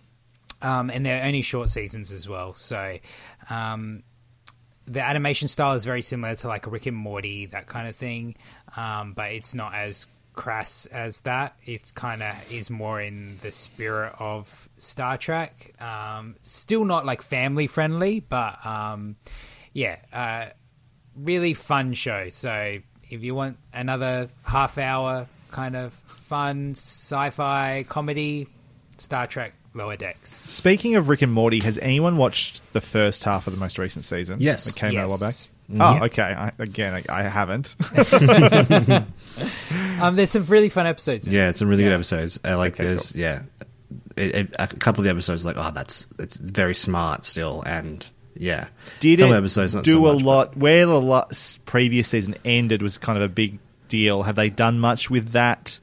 um, 0.61 0.89
and 0.89 1.05
they're 1.05 1.23
only 1.25 1.41
short 1.41 1.69
seasons 1.69 2.11
as 2.11 2.27
well. 2.27 2.55
So 2.55 2.97
um, 3.49 4.03
the 4.85 5.01
animation 5.01 5.47
style 5.47 5.73
is 5.73 5.85
very 5.85 6.01
similar 6.01 6.35
to 6.35 6.47
like 6.47 6.69
Rick 6.71 6.85
and 6.85 6.95
Morty, 6.97 7.45
that 7.47 7.67
kind 7.67 7.87
of 7.87 7.95
thing, 7.95 8.35
um, 8.75 9.13
but 9.13 9.31
it's 9.31 9.53
not 9.53 9.73
as 9.75 10.07
crass 10.33 10.85
as 10.87 11.21
that. 11.21 11.55
It 11.65 11.91
kind 11.95 12.21
of 12.21 12.35
is 12.51 12.69
more 12.69 13.01
in 13.01 13.39
the 13.41 13.51
spirit 13.51 14.13
of 14.19 14.69
Star 14.77 15.17
Trek. 15.17 15.73
Um, 15.81 16.35
still 16.41 16.85
not 16.85 17.05
like 17.05 17.21
family 17.21 17.65
friendly, 17.67 18.19
but 18.19 18.63
um, 18.65 19.15
yeah, 19.73 19.97
uh, 20.13 20.45
really 21.15 21.53
fun 21.55 21.93
show. 21.93 22.29
So 22.29 22.77
if 23.09 23.23
you 23.23 23.33
want 23.35 23.57
another 23.73 24.29
half 24.43 24.77
hour 24.77 25.27
kind 25.51 25.75
of 25.75 25.93
fun 26.27 26.71
sci-fi 26.71 27.85
comedy, 27.87 28.47
Star 28.97 29.27
Trek 29.27 29.53
Lower 29.73 29.95
Decks. 29.95 30.41
Speaking 30.45 30.95
of 30.95 31.09
Rick 31.09 31.21
and 31.21 31.31
Morty, 31.31 31.59
has 31.59 31.77
anyone 31.79 32.17
watched 32.17 32.61
the 32.73 32.81
first 32.81 33.23
half 33.23 33.47
of 33.47 33.53
the 33.53 33.59
most 33.59 33.77
recent 33.79 34.05
season? 34.05 34.39
Yes. 34.39 34.65
That 34.65 34.75
came 34.75 34.97
out 34.97 35.05
a 35.05 35.07
while 35.07 35.19
back. 35.19 35.33
Yes. 35.69 35.79
Oh, 35.79 36.05
okay. 36.05 36.21
I, 36.23 36.51
again, 36.59 36.93
I, 36.93 37.03
I 37.09 37.23
haven't. 37.23 37.75
Um, 39.99 40.15
there's 40.15 40.29
some 40.29 40.45
really 40.45 40.69
fun 40.69 40.85
episodes. 40.85 41.27
In 41.27 41.33
Yeah, 41.33 41.49
it. 41.49 41.57
some 41.57 41.67
really 41.67 41.81
Yeah. 41.83 41.89
good 41.89 41.95
episodes. 41.95 42.39
Uh, 42.45 42.55
like 42.57 42.73
Okay, 42.75 42.83
there's 42.83 43.15
yeah, 43.15 43.41
it, 44.15 44.35
it, 44.35 44.55
a 44.59 44.67
couple 44.67 45.01
of 45.01 45.05
the 45.05 45.09
episodes 45.09 45.43
like 45.43 45.57
oh 45.57 45.71
that's 45.73 46.05
it's 46.19 46.37
very 46.37 46.75
smart 46.75 47.25
still 47.25 47.63
and 47.65 48.05
yeah. 48.35 48.67
Did 48.99 49.19
some 49.19 49.31
it 49.33 49.35
episodes 49.37 49.73
not 49.73 49.83
do 49.83 49.93
so 49.93 50.05
a 50.05 50.13
much, 50.13 50.23
but- 50.23 50.25
lot? 50.27 50.57
Where 50.57 50.85
the 50.85 51.01
lo- 51.01 51.27
previous 51.65 52.07
season 52.09 52.35
ended 52.45 52.83
was 52.83 52.99
kind 52.99 53.17
of 53.17 53.23
a 53.23 53.27
big 53.33 53.57
deal. 53.87 54.21
Have 54.23 54.35
they 54.35 54.49
done 54.51 54.79
much 54.79 55.09
with 55.09 55.31
that? 55.31 55.79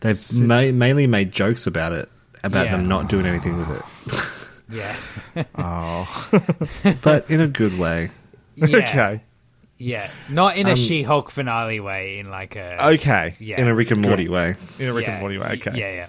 They've 0.00 0.18
ma- 0.40 0.72
mainly 0.72 1.06
made 1.06 1.32
jokes 1.32 1.66
about 1.66 1.92
it 1.92 2.08
about 2.44 2.66
Yeah. 2.66 2.76
them 2.76 2.86
not 2.86 3.08
doing 3.08 3.26
anything 3.26 3.58
with 3.58 3.70
it, 3.70 4.22
Yeah. 4.70 4.96
Oh. 5.58 6.28
but 7.02 7.30
in 7.30 7.40
a 7.40 7.48
good 7.48 7.78
way. 7.78 8.10
yeah. 8.56 8.76
Okay. 8.78 9.20
Yeah. 9.78 10.10
Not 10.30 10.56
in 10.56 10.66
a 10.66 10.70
Um, 10.70 10.76
She-Hulk 10.76 11.30
finale 11.30 11.80
way. 11.80 12.18
In 12.18 12.30
like 12.30 12.56
a 12.56 12.88
Okay. 12.94 13.34
Yeah. 13.38 13.60
In 13.60 13.68
a 13.68 13.74
Rick 13.74 13.90
and 13.90 14.00
Morty 14.00 14.28
way. 14.28 14.56
In 14.78 14.88
a 14.88 14.92
Rick 14.94 15.06
yeah, 15.06 15.12
and 15.12 15.20
Morty 15.20 15.36
way. 15.38 15.58
Okay. 15.60 15.72
Yeah. 15.78 15.92
Yeah. 15.92 16.06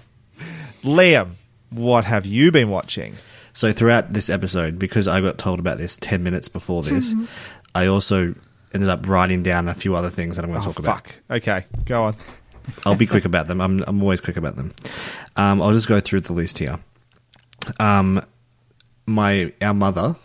Liam, 0.82 1.32
what 1.70 2.04
have 2.04 2.24
you 2.24 2.50
been 2.50 2.70
watching? 2.70 3.14
So 3.52 3.72
throughout 3.72 4.12
this 4.12 4.30
episode, 4.30 4.78
because 4.78 5.06
I 5.08 5.20
got 5.20 5.36
told 5.38 5.58
about 5.58 5.78
this 5.78 5.96
ten 5.96 6.22
minutes 6.22 6.48
before 6.48 6.82
this, 6.82 7.14
I 7.74 7.86
also 7.86 8.34
ended 8.72 8.88
up 8.88 9.06
writing 9.08 9.42
down 9.42 9.68
a 9.68 9.74
few 9.74 9.94
other 9.96 10.10
things 10.10 10.36
that 10.36 10.44
I'm 10.44 10.50
going 10.50 10.62
to 10.62 10.68
Oh, 10.68 10.72
talk 10.72 10.78
about. 10.78 11.06
fuck. 11.06 11.14
Okay, 11.30 11.64
go 11.84 12.04
on. 12.04 12.16
I'll 12.84 12.94
be 12.96 13.06
quick 13.06 13.24
about 13.24 13.46
them. 13.48 13.60
I'm 13.60 13.82
I'm 13.86 14.02
always 14.02 14.20
quick 14.20 14.36
about 14.36 14.56
them. 14.56 14.72
Um, 15.36 15.60
I'll 15.62 15.72
just 15.72 15.88
go 15.88 16.00
through 16.00 16.20
the 16.22 16.32
list 16.32 16.58
here. 16.58 16.78
Um, 17.80 18.22
my 19.06 19.52
our 19.62 19.74
mother 19.74 20.16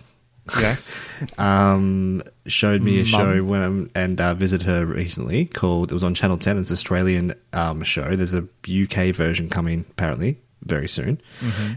Yes. 0.60 0.94
um, 1.38 2.22
showed 2.48 2.82
me 2.82 2.96
a 3.00 3.04
Mum. 3.04 3.06
show 3.06 3.44
when 3.44 3.62
I'm, 3.62 3.92
and 3.96 4.20
uh, 4.20 4.34
visited 4.34 4.68
her 4.68 4.86
recently 4.86 5.46
called 5.46 5.92
it 5.92 5.94
was 5.94 6.04
on 6.04 6.14
Channel 6.14 6.38
Ten. 6.38 6.58
It's 6.58 6.70
an 6.70 6.74
Australian 6.76 7.34
um, 7.54 7.84
show. 7.84 8.16
There's 8.16 8.34
a 8.34 8.42
UK 8.68 9.16
version 9.16 9.50
coming 9.50 9.86
apparently 9.92 10.38
very 10.64 10.88
soon. 10.88 11.22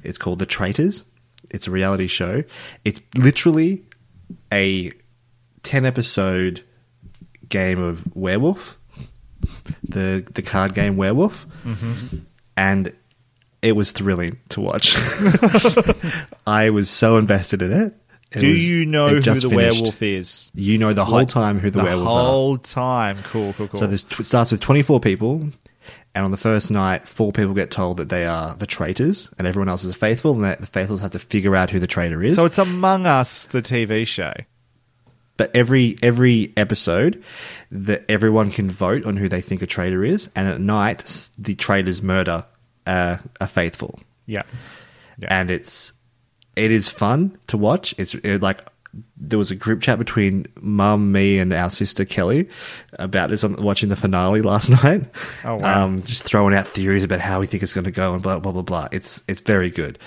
It's 0.02 0.18
called 0.18 0.38
The 0.40 0.46
Traitors. 0.46 1.04
It's 1.50 1.68
a 1.68 1.70
reality 1.70 2.08
show. 2.08 2.42
It's 2.84 3.00
literally 3.16 3.84
a 4.52 4.90
ten 5.62 5.84
episode 5.86 6.62
game 7.48 7.80
of 7.80 8.04
werewolf, 8.16 8.78
the 9.88 10.26
the 10.34 10.42
card 10.42 10.74
game 10.74 10.96
werewolf, 10.96 11.46
mm-hmm. 11.64 12.18
and 12.56 12.92
it 13.62 13.72
was 13.72 13.92
thrilling 13.92 14.38
to 14.50 14.60
watch. 14.60 14.96
I 16.46 16.70
was 16.70 16.88
so 16.90 17.16
invested 17.18 17.62
in 17.62 17.72
it. 17.72 17.94
It 18.32 18.40
Do 18.40 18.52
was- 18.52 18.68
you 18.68 18.84
know 18.86 19.08
who 19.08 19.20
the 19.20 19.34
finished. 19.34 19.46
werewolf 19.46 20.02
is? 20.02 20.50
You 20.54 20.78
know 20.78 20.92
the 20.92 21.04
whole 21.04 21.18
Like, 21.20 21.28
time 21.28 21.58
who 21.60 21.70
the, 21.70 21.82
werewolves 21.82 22.14
are. 22.14 22.18
The 22.18 22.24
whole 22.30 22.58
time. 22.58 23.18
Cool, 23.24 23.52
cool, 23.54 23.68
cool. 23.68 23.80
So 23.80 23.86
this 23.86 24.02
tw- 24.02 24.24
starts 24.26 24.50
with 24.52 24.60
24 24.60 25.00
people, 25.00 25.48
and 26.14 26.24
on 26.24 26.30
the 26.32 26.36
first 26.36 26.70
night, 26.70 27.06
four 27.08 27.32
people 27.32 27.54
get 27.54 27.70
told 27.70 27.96
that 27.98 28.08
they 28.08 28.26
are 28.26 28.54
the 28.56 28.66
traitors, 28.66 29.30
and 29.38 29.46
everyone 29.46 29.68
else 29.68 29.84
is 29.84 29.94
faithful, 29.94 30.34
and 30.34 30.44
that 30.44 30.60
the 30.60 30.66
faithfuls 30.66 31.00
have 31.00 31.12
to 31.12 31.18
figure 31.20 31.54
out 31.56 31.70
who 31.70 31.78
the 31.78 31.86
traitor 31.86 32.22
is. 32.22 32.34
So 32.34 32.44
it's 32.44 32.58
Among 32.58 33.06
Us, 33.06 33.46
the 33.46 33.62
TV 33.62 34.06
show. 34.06 34.32
But 35.36 35.54
every 35.54 35.96
every 36.02 36.52
episode, 36.56 37.22
that 37.70 38.04
everyone 38.08 38.50
can 38.50 38.70
vote 38.70 39.04
on 39.04 39.16
who 39.16 39.28
they 39.28 39.40
think 39.40 39.62
a 39.62 39.66
traitor 39.66 40.04
is, 40.04 40.30
and 40.34 40.48
at 40.48 40.60
night, 40.60 41.30
the 41.38 41.54
traitors 41.54 42.02
murder 42.02 42.44
uh, 42.86 43.16
a 43.40 43.46
faithful. 43.46 43.98
Yeah. 44.26 44.42
Yeah. 45.18 45.28
and 45.30 45.50
it's 45.50 45.92
it 46.56 46.70
is 46.70 46.88
fun 46.88 47.38
to 47.48 47.56
watch. 47.56 47.94
It's 47.98 48.14
it, 48.14 48.42
like 48.42 48.62
there 49.16 49.38
was 49.38 49.50
a 49.50 49.54
group 49.54 49.82
chat 49.82 49.98
between 49.98 50.46
mum, 50.60 51.12
me, 51.12 51.38
and 51.38 51.52
our 51.52 51.70
sister 51.70 52.04
Kelly 52.04 52.48
about 52.94 53.30
this 53.30 53.44
on 53.44 53.56
watching 53.56 53.88
the 53.88 53.96
finale 53.96 54.42
last 54.42 54.70
night. 54.84 55.04
Oh, 55.44 55.56
wow. 55.56 55.84
Um, 55.84 56.02
just 56.02 56.24
throwing 56.24 56.54
out 56.54 56.66
theories 56.68 57.04
about 57.04 57.20
how 57.20 57.40
we 57.40 57.46
think 57.46 57.62
it's 57.62 57.74
going 57.74 57.84
to 57.84 57.90
go 57.90 58.14
and 58.14 58.22
blah 58.22 58.38
blah 58.38 58.52
blah 58.52 58.62
blah. 58.62 58.88
It's 58.92 59.22
it's 59.28 59.40
very 59.40 59.70
good. 59.70 59.98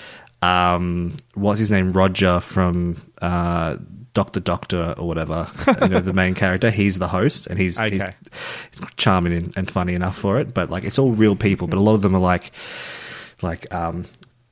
Um, 0.42 1.16
what's 1.34 1.58
his 1.60 1.70
name? 1.70 1.92
Rodger 1.92 2.40
from 2.40 2.96
uh, 3.20 3.76
Doctor 4.14 4.40
Doctor 4.40 4.94
or 4.98 5.06
whatever. 5.06 5.48
you 5.82 5.88
know, 5.88 6.00
the 6.00 6.12
main 6.12 6.34
character. 6.34 6.70
He's 6.70 6.98
the 6.98 7.08
host, 7.08 7.46
and 7.46 7.58
he's 7.58 7.78
he's, 7.78 8.00
Okay. 8.00 8.10
he's 8.72 8.80
charming 8.96 9.32
and, 9.32 9.52
and 9.56 9.70
funny 9.70 9.94
enough 9.94 10.16
for 10.18 10.38
it. 10.40 10.52
But 10.52 10.70
like, 10.70 10.84
it's 10.84 10.98
all 10.98 11.12
real 11.12 11.36
people. 11.36 11.66
But 11.68 11.78
a 11.78 11.82
lot 11.82 11.94
of 11.94 12.02
them 12.02 12.14
are 12.16 12.20
like 12.20 12.50
like 13.42 13.72
um, 13.74 14.04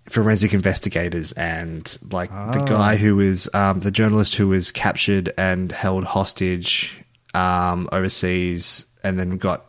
forensic 0.09 0.55
investigators 0.55 1.33
and 1.33 1.99
like 2.11 2.31
the 2.31 2.63
guy 2.67 2.97
who 2.97 3.17
was 3.17 3.53
um, 3.55 3.81
the 3.81 3.91
journalist 3.91 4.37
who 4.37 4.49
was 4.49 4.71
captured 4.73 5.33
and 5.37 5.71
held 5.73 6.05
hostage 6.05 6.99
um, 7.35 7.89
overseas 7.93 8.87
and 9.05 9.19
then 9.19 9.37
got 9.39 9.65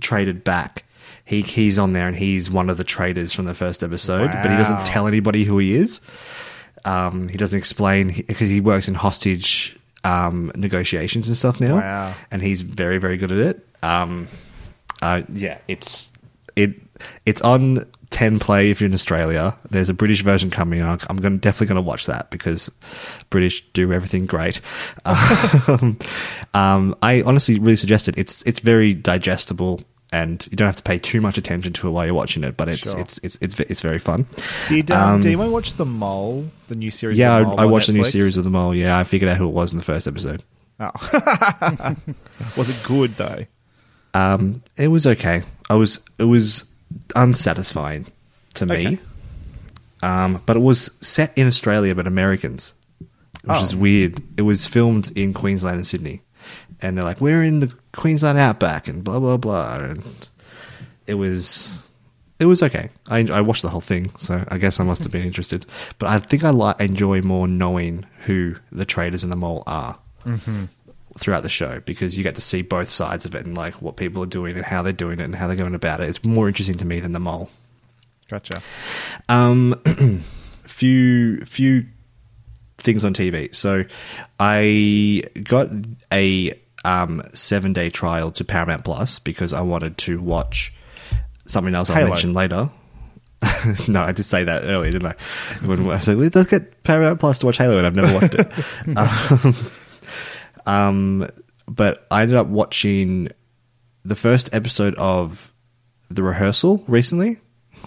traded 0.00 0.44
back. 0.44 0.84
He 1.24 1.42
he's 1.42 1.78
on 1.78 1.90
there 1.92 2.06
and 2.06 2.16
he's 2.16 2.48
one 2.50 2.70
of 2.70 2.76
the 2.76 2.84
traders 2.84 3.32
from 3.32 3.46
the 3.46 3.54
first 3.54 3.82
episode, 3.82 4.30
but 4.30 4.50
he 4.50 4.56
doesn't 4.56 4.86
tell 4.86 5.06
anybody 5.08 5.42
who 5.44 5.58
he 5.58 5.74
is. 5.74 6.00
Um, 6.86 7.28
he 7.28 7.36
doesn't 7.36 7.58
explain 7.58 8.08
because 8.26 8.48
he 8.48 8.60
works 8.62 8.88
in 8.88 8.94
hostage 8.94 9.76
um, 10.04 10.52
negotiations 10.54 11.26
and 11.28 11.36
stuff 11.36 11.60
now, 11.60 11.76
Wow. 11.76 12.14
and 12.30 12.40
he's 12.40 12.62
very 12.62 12.98
very 12.98 13.16
good 13.16 13.32
at 13.32 13.38
it. 13.38 13.66
Um, 13.82 14.28
uh, 15.02 15.22
yeah, 15.32 15.58
it's 15.68 16.12
it 16.54 16.70
it's 17.26 17.40
on 17.42 17.84
ten 18.10 18.38
play 18.38 18.70
if 18.70 18.80
you're 18.80 18.86
in 18.88 18.94
Australia. 18.94 19.54
There's 19.70 19.88
a 19.88 19.94
British 19.94 20.22
version 20.22 20.48
coming. 20.50 20.80
I'm 20.82 20.98
I'm 21.10 21.16
going 21.16 21.38
definitely 21.38 21.66
going 21.66 21.84
to 21.84 21.88
watch 21.88 22.06
that 22.06 22.30
because 22.30 22.70
British 23.30 23.62
do 23.72 23.92
everything 23.92 24.26
great. 24.26 24.60
Um, 25.04 25.98
um, 26.54 26.94
I 27.02 27.22
honestly 27.22 27.58
really 27.58 27.76
suggest 27.76 28.08
it. 28.08 28.16
It's 28.16 28.42
it's 28.42 28.60
very 28.60 28.94
digestible. 28.94 29.82
And 30.16 30.46
you 30.50 30.56
don't 30.56 30.66
have 30.66 30.76
to 30.76 30.82
pay 30.82 30.98
too 30.98 31.20
much 31.20 31.36
attention 31.36 31.72
to 31.74 31.88
it 31.88 31.90
while 31.90 32.06
you're 32.06 32.14
watching 32.14 32.42
it, 32.44 32.56
but 32.56 32.68
it's 32.68 32.90
Sure. 32.90 32.98
it's, 33.00 33.18
it's 33.22 33.36
it's 33.42 33.58
it's 33.60 33.80
very 33.82 33.98
fun. 33.98 34.24
Did 34.68 34.90
um, 34.90 35.14
Um, 35.16 35.20
did 35.20 35.28
anyone 35.28 35.50
watch 35.52 35.74
The 35.74 35.84
Mole, 35.84 36.46
the 36.68 36.74
new 36.76 36.90
series? 36.90 37.18
Yeah, 37.18 37.40
The 37.40 37.48
I, 37.48 37.62
I 37.62 37.66
watched 37.66 37.88
the 37.88 37.92
new 37.92 38.04
series 38.04 38.36
of 38.38 38.44
the 38.44 38.50
mole. 38.50 38.74
Yeah, 38.74 38.98
I 38.98 39.04
figured 39.04 39.30
out 39.30 39.36
who 39.36 39.46
it 39.46 39.52
was 39.52 39.72
in 39.72 39.78
the 39.78 39.84
first 39.84 40.06
episode. 40.06 40.42
Oh. 40.80 40.90
was 42.56 42.70
it 42.70 42.76
good 42.84 43.14
though? 43.16 43.44
Um, 44.14 44.62
it 44.78 44.88
was 44.88 45.06
okay. 45.06 45.42
I 45.68 45.74
was 45.74 46.00
it 46.18 46.24
was 46.24 46.64
unsatisfying 47.14 48.06
to 48.54 48.66
me. 48.66 48.86
Okay. 48.86 48.98
Um, 50.02 50.42
but 50.46 50.56
it 50.56 50.60
was 50.60 50.90
set 51.00 51.32
in 51.36 51.46
Australia, 51.46 51.94
but 51.94 52.06
Americans, 52.06 52.72
which 53.00 53.08
Oh. 53.48 53.62
is 53.64 53.74
weird. 53.74 54.22
It 54.38 54.42
was 54.42 54.66
filmed 54.66 55.10
in 55.16 55.32
Queensland 55.34 55.76
and 55.76 55.86
Sydney, 55.86 56.22
and 56.80 56.96
they're 56.96 57.04
like, 57.04 57.20
"We're 57.20 57.42
in 57.42 57.60
the 57.60 57.72
Queensland 57.96 58.38
outback," 58.38 58.88
and 58.88 59.02
blah 59.02 59.18
blah 59.18 59.36
blah. 59.36 59.76
And 59.76 60.28
it 61.06 61.14
was 61.14 61.88
it 62.38 62.46
was 62.46 62.62
okay. 62.62 62.90
I 63.08 63.20
I 63.30 63.40
watched 63.40 63.62
the 63.62 63.70
whole 63.70 63.80
thing, 63.80 64.12
so 64.18 64.44
I 64.48 64.58
guess 64.58 64.78
I 64.80 64.84
must 64.84 65.02
have 65.02 65.12
been 65.12 65.24
interested. 65.26 65.66
But 65.98 66.08
I 66.10 66.18
think 66.18 66.44
I 66.44 66.50
like 66.50 66.80
enjoy 66.80 67.22
more 67.22 67.48
knowing 67.48 68.06
who 68.24 68.56
the 68.70 68.84
traders 68.84 69.22
and 69.22 69.32
the 69.32 69.36
mole 69.36 69.62
are 69.66 69.98
throughout 71.18 71.42
the 71.42 71.48
show 71.48 71.80
because 71.86 72.16
you 72.18 72.22
get 72.22 72.34
to 72.34 72.40
see 72.42 72.62
both 72.62 72.90
sides 72.90 73.24
of 73.24 73.34
it 73.34 73.46
and 73.46 73.56
like 73.56 73.80
what 73.80 73.96
people 73.96 74.22
are 74.22 74.26
doing 74.26 74.56
and 74.56 74.66
how 74.66 74.82
they're 74.82 74.92
doing 74.92 75.18
it 75.18 75.24
and 75.24 75.34
how 75.34 75.46
they're 75.46 75.56
going 75.56 75.74
about 75.74 76.00
it. 76.00 76.08
It's 76.08 76.24
more 76.24 76.48
interesting 76.48 76.76
to 76.76 76.84
me 76.84 77.00
than 77.00 77.12
the 77.12 77.20
mole. 77.20 77.50
Gotcha. 78.28 78.60
Um, 79.28 79.80
few 80.64 81.40
few 81.42 81.86
things 82.78 83.04
on 83.04 83.14
TV. 83.14 83.54
So 83.54 83.84
I 84.38 85.22
got 85.42 85.68
a 86.12 86.52
um, 86.86 87.20
seven 87.34 87.72
day 87.72 87.90
trial 87.90 88.30
to 88.32 88.44
Paramount 88.44 88.84
Plus 88.84 89.18
because 89.18 89.52
I 89.52 89.60
wanted 89.60 89.98
to 89.98 90.20
watch 90.20 90.72
something 91.46 91.74
else 91.74 91.90
I'll 91.90 91.96
Halo. 91.96 92.10
mention 92.10 92.32
later. 92.32 92.70
no, 93.88 94.02
I 94.02 94.12
did 94.12 94.24
say 94.24 94.44
that 94.44 94.64
earlier, 94.64 94.92
didn't 94.92 95.08
I? 95.08 95.66
When 95.66 95.90
I 95.90 95.98
said 95.98 96.16
let's 96.34 96.48
get 96.48 96.82
Paramount 96.84 97.20
Plus 97.20 97.38
to 97.40 97.46
watch 97.46 97.58
Halo, 97.58 97.76
and 97.78 97.86
I've 97.86 97.96
never 97.96 98.14
watched 98.14 98.34
it. 98.34 98.96
um, 98.96 99.56
um, 100.66 101.26
but 101.68 102.06
I 102.10 102.22
ended 102.22 102.36
up 102.36 102.46
watching 102.46 103.28
the 104.04 104.16
first 104.16 104.48
episode 104.54 104.94
of 104.94 105.52
the 106.08 106.22
rehearsal 106.22 106.84
recently 106.86 107.38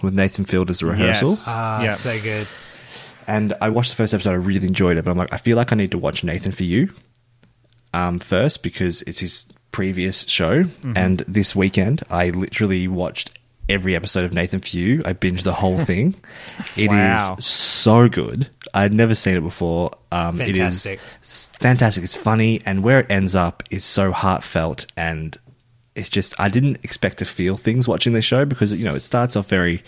with 0.02 0.12
Nathan 0.14 0.44
Fielder 0.44 0.70
as 0.72 0.80
the 0.80 0.86
rehearsal. 0.86 1.30
Yes. 1.30 1.44
Ah, 1.48 1.82
Yeah. 1.82 1.90
so 1.92 2.20
good. 2.20 2.46
And 3.26 3.54
I 3.60 3.70
watched 3.70 3.90
the 3.90 3.96
first 3.96 4.12
episode. 4.12 4.30
I 4.32 4.34
really 4.34 4.66
enjoyed 4.66 4.98
it, 4.98 5.04
but 5.04 5.10
I'm 5.10 5.16
like, 5.16 5.32
I 5.32 5.36
feel 5.38 5.56
like 5.56 5.72
I 5.72 5.76
need 5.76 5.92
to 5.92 5.98
watch 5.98 6.22
Nathan 6.24 6.52
for 6.52 6.64
You 6.64 6.90
um, 7.94 8.18
first 8.18 8.62
because 8.62 9.02
it's 9.02 9.20
his 9.20 9.44
previous 9.72 10.22
show. 10.28 10.64
Mm-hmm. 10.64 10.92
And 10.96 11.18
this 11.28 11.54
weekend, 11.56 12.02
I 12.10 12.30
literally 12.30 12.88
watched 12.88 13.38
every 13.68 13.94
episode 13.94 14.24
of 14.24 14.32
Nathan 14.32 14.60
You. 14.66 15.02
I 15.04 15.12
binged 15.12 15.44
the 15.44 15.52
whole 15.54 15.78
thing. 15.84 16.14
It 16.76 16.84
is 16.84 16.88
Wow. 16.90 17.36
so 17.40 18.08
good. 18.08 18.48
I'd 18.74 18.92
never 18.92 19.14
seen 19.14 19.36
it 19.36 19.40
before. 19.42 19.92
Um, 20.12 20.36
Fantastic. 20.38 20.98
It 21.00 21.02
is 21.22 21.50
fantastic. 21.58 22.04
It's 22.04 22.16
funny, 22.16 22.62
and 22.66 22.82
where 22.82 23.00
it 23.00 23.06
ends 23.10 23.34
up 23.34 23.62
is 23.70 23.84
so 23.84 24.12
heartfelt 24.12 24.86
and. 24.96 25.36
It's 25.96 26.08
just 26.08 26.38
I 26.38 26.48
didn't 26.48 26.78
expect 26.84 27.18
to 27.18 27.24
feel 27.24 27.56
things 27.56 27.88
watching 27.88 28.12
this 28.12 28.24
show 28.24 28.44
because 28.44 28.72
you 28.72 28.84
know 28.84 28.94
it 28.94 29.00
starts 29.00 29.34
off 29.34 29.48
very, 29.48 29.82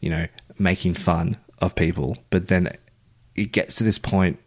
you 0.00 0.08
know, 0.08 0.26
making 0.56 0.94
fun 0.94 1.36
of 1.58 1.74
people, 1.74 2.16
but 2.30 2.46
then 2.46 2.68
it 3.34 3.50
gets 3.50 3.74
to 3.74 3.84
this 3.84 3.98
point 3.98 4.38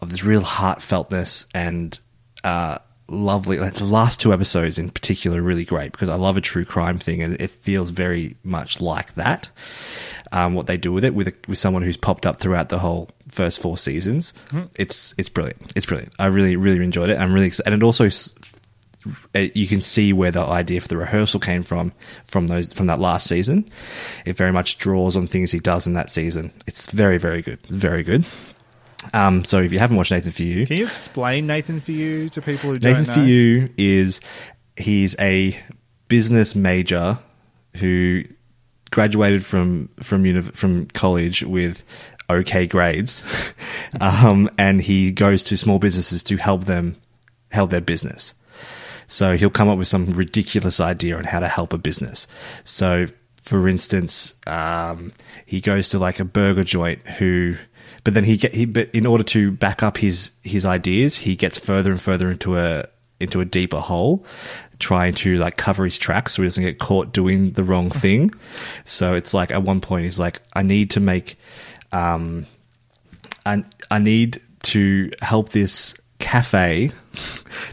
of 0.00 0.10
this 0.10 0.22
real 0.22 0.42
heartfeltness 0.42 1.46
and 1.54 1.98
uh, 2.44 2.78
lovely. 3.08 3.58
Like 3.58 3.74
the 3.74 3.84
last 3.84 4.20
two 4.20 4.32
episodes 4.32 4.78
in 4.78 4.90
particular 4.90 5.40
are 5.40 5.42
really 5.42 5.64
great 5.64 5.92
because 5.92 6.08
I 6.08 6.14
love 6.16 6.36
a 6.36 6.40
true 6.40 6.64
crime 6.64 6.98
thing 6.98 7.22
and 7.22 7.40
it 7.40 7.50
feels 7.50 7.90
very 7.90 8.36
much 8.44 8.80
like 8.80 9.14
that. 9.14 9.48
Um, 10.30 10.54
what 10.54 10.66
they 10.66 10.76
do 10.76 10.92
with 10.92 11.04
it 11.04 11.14
with 11.14 11.28
a, 11.28 11.34
with 11.48 11.58
someone 11.58 11.82
who's 11.82 11.96
popped 11.96 12.26
up 12.26 12.38
throughout 12.38 12.68
the 12.68 12.78
whole 12.78 13.08
first 13.28 13.62
four 13.62 13.78
seasons, 13.78 14.34
it's 14.76 15.14
it's 15.16 15.30
brilliant. 15.30 15.72
It's 15.74 15.86
brilliant. 15.86 16.12
I 16.18 16.26
really 16.26 16.56
really 16.56 16.84
enjoyed 16.84 17.08
it. 17.08 17.18
I'm 17.18 17.32
really 17.32 17.46
excited, 17.46 17.72
and 17.72 17.82
it 17.82 17.84
also 17.84 18.10
uh, 19.34 19.46
you 19.54 19.66
can 19.66 19.80
see 19.80 20.12
where 20.12 20.30
the 20.30 20.40
idea 20.40 20.80
for 20.80 20.88
the 20.88 20.96
rehearsal 20.96 21.40
came 21.40 21.62
from 21.62 21.92
from 22.26 22.48
those 22.48 22.72
from 22.72 22.88
that 22.88 23.00
last 23.00 23.26
season. 23.26 23.70
It 24.26 24.36
very 24.36 24.52
much 24.52 24.76
draws 24.76 25.16
on 25.16 25.26
things 25.26 25.50
he 25.50 25.60
does 25.60 25.86
in 25.86 25.94
that 25.94 26.10
season. 26.10 26.52
It's 26.66 26.90
very 26.90 27.16
very 27.16 27.40
good. 27.40 27.60
Very 27.68 28.02
good. 28.02 28.26
Um, 29.14 29.44
so 29.44 29.60
if 29.60 29.72
you 29.72 29.78
haven't 29.78 29.96
watched 29.96 30.10
Nathan 30.10 30.32
for 30.32 30.42
You, 30.42 30.66
Can 30.66 30.76
you 30.76 30.86
explain 30.86 31.46
Nathan 31.46 31.80
for 31.80 31.92
you 31.92 32.28
to 32.30 32.42
people 32.42 32.70
who 32.70 32.78
Nathan 32.78 33.04
don't 33.04 33.06
know? 33.06 33.14
for? 33.14 33.20
You 33.20 33.70
is 33.76 34.20
he's 34.76 35.14
a 35.18 35.58
business 36.08 36.54
major 36.54 37.18
who 37.76 38.24
graduated 38.90 39.44
from 39.44 39.88
from 40.02 40.26
uni- 40.26 40.40
from 40.42 40.86
college 40.86 41.42
with 41.42 41.82
okay 42.30 42.66
grades, 42.66 43.22
um, 44.00 44.50
and 44.58 44.80
he 44.82 45.12
goes 45.12 45.44
to 45.44 45.56
small 45.56 45.78
businesses 45.78 46.22
to 46.24 46.36
help 46.36 46.64
them 46.64 46.96
help 47.50 47.70
their 47.70 47.80
business. 47.80 48.34
So 49.06 49.36
he'll 49.36 49.48
come 49.48 49.68
up 49.68 49.78
with 49.78 49.88
some 49.88 50.06
ridiculous 50.12 50.80
idea 50.80 51.16
on 51.16 51.24
how 51.24 51.40
to 51.40 51.48
help 51.48 51.72
a 51.72 51.78
business. 51.78 52.26
So, 52.64 53.06
for 53.40 53.66
instance, 53.66 54.34
um, 54.46 55.14
he 55.46 55.62
goes 55.62 55.88
to 55.90 55.98
like 55.98 56.20
a 56.20 56.24
burger 56.26 56.64
joint 56.64 57.06
who 57.06 57.56
but 58.08 58.14
then 58.14 58.24
he 58.24 58.38
get 58.38 58.54
he 58.54 58.64
but 58.64 58.88
in 58.94 59.04
order 59.04 59.22
to 59.22 59.52
back 59.52 59.82
up 59.82 59.98
his 59.98 60.30
his 60.42 60.64
ideas, 60.64 61.18
he 61.18 61.36
gets 61.36 61.58
further 61.58 61.90
and 61.90 62.00
further 62.00 62.30
into 62.30 62.56
a 62.56 62.86
into 63.20 63.42
a 63.42 63.44
deeper 63.44 63.80
hole, 63.80 64.24
trying 64.78 65.12
to 65.12 65.36
like 65.36 65.58
cover 65.58 65.84
his 65.84 65.98
tracks 65.98 66.32
so 66.32 66.40
he 66.40 66.48
doesn't 66.48 66.64
get 66.64 66.78
caught 66.78 67.12
doing 67.12 67.50
the 67.50 67.62
wrong 67.62 67.90
thing. 68.04 68.32
so 68.86 69.12
it's 69.12 69.34
like 69.34 69.50
at 69.50 69.62
one 69.62 69.82
point 69.82 70.04
he's 70.04 70.18
like, 70.18 70.40
I 70.54 70.62
need 70.62 70.92
to 70.92 71.00
make, 71.00 71.36
um, 71.92 72.46
I 73.44 73.62
I 73.90 73.98
need 73.98 74.40
to 74.62 75.10
help 75.20 75.50
this 75.50 75.94
cafe, 76.18 76.90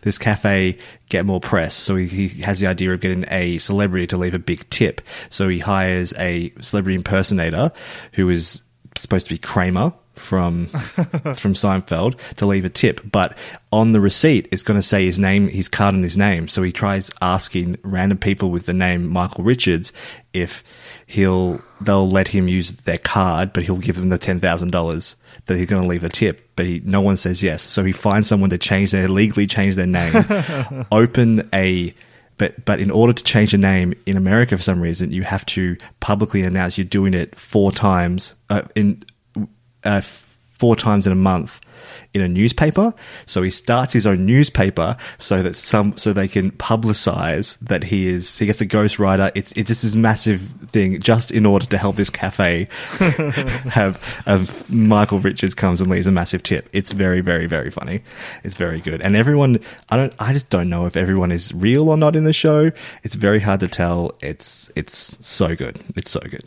this 0.02 0.18
cafe 0.18 0.78
get 1.08 1.26
more 1.26 1.40
press. 1.40 1.74
So 1.74 1.96
he, 1.96 2.28
he 2.28 2.42
has 2.42 2.60
the 2.60 2.68
idea 2.68 2.92
of 2.92 3.00
getting 3.00 3.24
a 3.30 3.58
celebrity 3.60 4.08
to 4.08 4.18
leave 4.18 4.34
a 4.34 4.40
big 4.40 4.70
tip. 4.70 5.00
So 5.30 5.48
he 5.48 5.60
hires 5.60 6.14
a 6.18 6.52
celebrity 6.60 6.96
impersonator 6.98 7.72
who 8.12 8.30
is 8.30 8.64
supposed 8.96 9.28
to 9.28 9.34
be 9.34 9.38
Kramer 9.38 9.94
from 10.16 10.68
from 10.68 11.54
Seinfeld 11.54 12.18
to 12.38 12.46
leave 12.46 12.66
a 12.66 12.70
tip, 12.70 13.02
but 13.12 13.38
on 13.72 13.92
the 13.92 14.00
receipt 14.00 14.48
it's 14.52 14.64
going 14.64 14.80
to 14.80 14.86
say 14.86 15.06
his 15.06 15.20
name, 15.20 15.48
his 15.48 15.70
card 15.70 15.94
and 15.94 16.04
his 16.04 16.18
name. 16.18 16.48
So 16.48 16.64
he 16.64 16.72
tries 16.72 17.12
asking 17.22 17.78
random 17.84 18.18
people 18.18 18.50
with 18.50 18.66
the 18.66 18.74
name 18.74 19.08
Michael 19.08 19.44
Richards 19.44 19.92
if 20.34 20.64
he'll 21.06 21.62
they'll 21.82 22.10
let 22.10 22.30
him 22.30 22.48
use 22.48 22.72
their 22.72 22.98
card, 22.98 23.54
but 23.54 23.64
he'll 23.64 23.78
give 23.78 23.96
them 23.96 24.10
the 24.10 24.18
ten 24.18 24.40
thousand 24.40 24.72
dollars 24.72 25.16
that 25.48 25.58
he's 25.58 25.68
going 25.68 25.82
to 25.82 25.88
leave 25.88 26.04
a 26.04 26.10
tip. 26.10 26.50
But 26.56 26.66
he, 26.66 26.82
no 26.86 27.02
one 27.02 27.18
says 27.18 27.44
yes. 27.44 27.62
So 27.62 27.84
he 27.84 27.92
finds 27.92 28.28
someone 28.28 28.50
to 28.50 28.58
change 28.58 28.92
their 28.92 29.08
legally 29.08 29.48
change 29.48 29.76
their 29.76 29.86
name, 29.86 30.86
open 30.92 31.50
a 31.54 31.94
but 32.38 32.66
but 32.66 32.80
in 32.80 32.92
order 32.92 33.14
to 33.14 33.24
change 33.24 33.54
a 33.54 33.58
name 33.58 33.94
in 34.06 34.18
America 34.18 34.56
for 34.58 34.64
some 34.64 34.82
reason, 34.82 35.12
you 35.12 35.24
have 35.24 35.46
to 35.48 35.78
publicly 36.00 36.44
announce 36.44 36.78
you're 36.78 36.86
doing 36.86 37.14
it 37.14 37.38
four 37.40 37.72
times 37.72 38.36
uh, 38.50 38.64
in 38.76 39.04
uh, 39.84 40.02
four 40.58 40.76
times 40.76 41.06
in 41.06 41.14
a 41.14 41.16
month 41.16 41.62
in 42.14 42.22
a 42.22 42.28
newspaper. 42.28 42.94
So 43.26 43.44
he 43.44 43.52
starts 43.52 43.94
his 43.94 44.08
own 44.08 44.26
newspaper 44.26 44.96
so 45.18 45.44
that 45.44 45.56
some 45.56 45.98
so 45.98 46.14
they 46.14 46.28
can 46.28 46.52
publicize 46.52 47.58
that 47.60 47.84
he 47.84 48.08
is 48.08 48.38
he 48.40 48.46
gets 48.46 48.62
a 48.62 48.66
ghostwriter. 48.66 49.32
It's 49.36 49.52
it's 49.54 49.68
just 49.68 49.84
this 49.84 49.96
massive 49.96 50.42
thing 50.72 51.00
just 51.02 51.32
in 51.32 51.46
order 51.46 51.66
to 51.66 51.78
help 51.78 51.96
this 51.98 52.10
cafe 52.10 52.68
have 53.70 54.02
um, 54.26 54.48
Michael 54.70 55.20
Richards 55.20 55.54
comes 55.54 55.82
and 55.82 55.90
leaves 55.90 56.08
a 56.08 56.12
massive 56.12 56.44
tip. 56.44 56.70
It's 56.74 56.92
very 56.92 57.22
very 57.22 57.48
very 57.48 57.70
funny. 57.70 58.02
It's 58.44 58.56
very 58.56 58.80
good. 58.80 59.02
And 59.02 59.16
everyone 59.16 59.60
I 59.90 59.98
don't 59.98 60.14
I 60.20 60.34
just 60.34 60.50
don't 60.50 60.70
know 60.70 60.86
if 60.86 60.96
everyone 60.96 61.32
is 61.32 61.54
real 61.54 61.90
or 61.90 61.98
not 61.98 62.16
in 62.16 62.24
the 62.24 62.34
show. 62.34 62.72
It's 63.04 63.16
very 63.16 63.40
hard 63.40 63.60
to 63.60 63.68
tell. 63.68 64.14
It's 64.22 64.72
it's 64.76 65.18
so 65.26 65.56
good. 65.56 65.82
It's 65.96 66.12
so 66.12 66.22
good. 66.22 66.44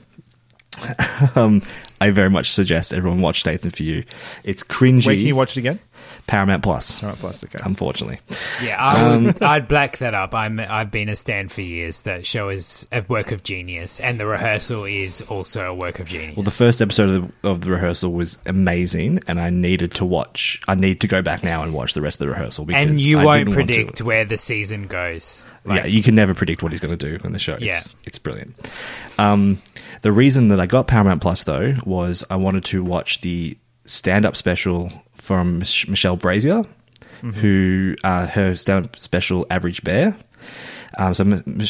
um, 1.37 1.63
I 2.01 2.11
very 2.11 2.31
much 2.31 2.51
suggest 2.53 2.93
everyone 2.93 3.21
watch 3.21 3.45
Nathan 3.45 3.71
for 3.71 3.83
You. 3.83 4.05
It's 4.45 4.63
cringy. 4.63 5.05
Where 5.07 5.15
can 5.17 5.25
you 5.27 5.35
watch 5.37 5.57
it 5.57 5.61
again? 5.61 5.81
Paramount 6.29 6.63
Plus. 6.63 7.01
Paramount 7.01 7.21
Plus, 7.21 7.45
okay. 7.45 7.59
Unfortunately, 7.65 8.21
Yeah, 8.63 8.77
I 8.79 9.17
would, 9.17 9.43
I'd 9.43 9.67
black 9.67 9.99
that 9.99 10.15
up. 10.15 10.35
I'm 10.35 10.61
I've 10.61 10.91
been 10.91 11.09
a 11.09 11.17
stand 11.17 11.51
for 11.51 11.63
years. 11.63 12.03
That 12.03 12.25
show 12.27 12.51
is 12.51 12.87
a 12.93 13.03
work 13.09 13.33
of 13.33 13.43
genius, 13.43 13.99
and 13.99 14.21
the 14.21 14.27
rehearsal 14.27 14.85
is 14.85 15.23
also 15.23 15.65
a 15.67 15.75
work 15.75 15.99
of 15.99 16.07
genius. 16.09 16.37
well, 16.37 16.45
the 16.45 16.51
first 16.51 16.81
episode 16.81 17.09
of 17.11 17.33
the, 17.43 17.49
of 17.49 17.61
the 17.63 17.71
rehearsal 17.71 18.13
was 18.13 18.39
amazing, 18.47 19.21
and 19.27 19.41
I 19.41 19.51
needed 19.51 19.91
to 19.93 20.05
watch. 20.05 20.61
I 20.69 20.75
need 20.77 21.01
to 21.01 21.09
go 21.09 21.21
back 21.23 21.43
now 21.43 21.63
and 21.63 21.73
watch 21.75 21.95
the 21.95 22.03
rest 22.03 22.21
of 22.21 22.27
the 22.27 22.33
rehearsal 22.33 22.65
because 22.67 22.89
and 22.91 23.01
you 23.01 23.19
I 23.19 23.25
won't 23.25 23.39
didn't 23.47 23.55
predict 23.55 24.03
where 24.03 24.25
the 24.25 24.37
season 24.37 24.87
goes. 24.87 25.45
yeah, 25.67 25.87
you 25.87 26.03
can 26.03 26.15
never 26.15 26.35
predict 26.35 26.63
what 26.63 26.71
he's 26.73 26.81
going 26.81 26.97
to 26.97 27.19
do 27.19 27.25
in 27.25 27.33
the 27.33 27.39
show. 27.41 27.55
It's, 27.55 27.63
Yeah. 27.65 27.81
it's 28.05 28.19
brilliant. 28.19 28.55
Um, 29.19 29.61
the 30.03 30.13
reason 30.13 30.49
that 30.49 30.61
I 30.61 30.67
got 30.67 30.87
Paramount 30.87 31.21
Plus 31.23 31.45
though 31.45 31.75
was 31.85 32.25
I 32.31 32.37
wanted 32.37 32.65
to 32.67 32.83
watch 32.83 33.21
the 33.21 33.57
stand-up 33.85 34.37
special 34.37 34.93
from 35.15 35.61
Mich- 35.61 35.89
Michelle 35.89 36.17
Brazier, 36.17 36.65
who 37.21 37.97
uh, 38.05 38.27
her 38.27 38.55
stand-up 38.55 38.97
special 38.97 39.47
Average 39.51 39.83
Bear. 39.83 40.17
Um, 40.99 41.15
so, 41.15 41.25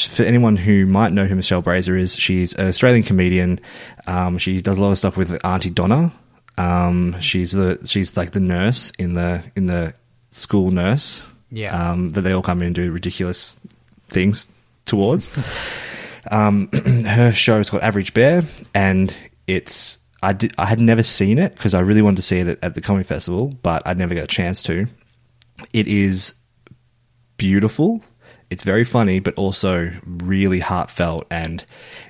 for 0.08 0.22
anyone 0.22 0.56
who 0.56 0.86
might 0.86 1.12
know 1.12 1.26
who 1.26 1.34
Michelle 1.34 1.62
Brazier 1.62 1.96
is, 1.96 2.14
she's 2.14 2.54
an 2.54 2.68
Australian 2.68 3.02
comedian. 3.02 3.60
Um, 4.06 4.38
she 4.38 4.60
does 4.60 4.78
a 4.78 4.82
lot 4.82 4.90
of 4.90 4.98
stuff 4.98 5.16
with 5.16 5.44
Aunty 5.44 5.70
Donna. 5.70 6.12
Um, 6.56 7.20
she's 7.20 7.52
the 7.52 7.78
she's 7.86 8.16
like 8.16 8.32
the 8.32 8.40
nurse 8.40 8.90
in 8.98 9.14
the 9.14 9.42
in 9.56 9.66
the 9.66 9.94
school 10.30 10.70
nurse. 10.70 11.26
Yeah. 11.50 11.90
Um, 11.90 12.12
that 12.12 12.22
they 12.22 12.32
all 12.32 12.42
come 12.42 12.60
in 12.60 12.66
and 12.68 12.74
do 12.74 12.90
ridiculous 12.92 13.56
things 14.08 14.48
towards. 14.86 15.30
um, 16.30 16.68
her 17.06 17.32
show 17.32 17.58
is 17.58 17.70
called 17.70 17.82
Average 17.82 18.14
Bear, 18.14 18.44
and 18.74 19.14
it's 19.46 19.98
I 20.22 20.32
did 20.32 20.54
I 20.58 20.66
had 20.66 20.80
never 20.80 21.02
seen 21.02 21.38
it 21.38 21.54
because 21.54 21.74
I 21.74 21.80
really 21.80 22.02
wanted 22.02 22.16
to 22.16 22.22
see 22.22 22.38
it 22.40 22.48
at, 22.48 22.64
at 22.64 22.74
the 22.74 22.80
comedy 22.80 23.04
festival, 23.04 23.52
but 23.62 23.82
I 23.86 23.94
never 23.94 24.14
got 24.14 24.24
a 24.24 24.28
chance 24.28 24.62
to. 24.64 24.86
It 25.72 25.88
is 25.88 26.34
beautiful. 27.36 28.02
It's 28.50 28.62
very 28.62 28.84
funny, 28.84 29.20
but 29.20 29.34
also 29.34 29.92
really 30.06 30.60
heartfelt, 30.60 31.26
and 31.30 31.64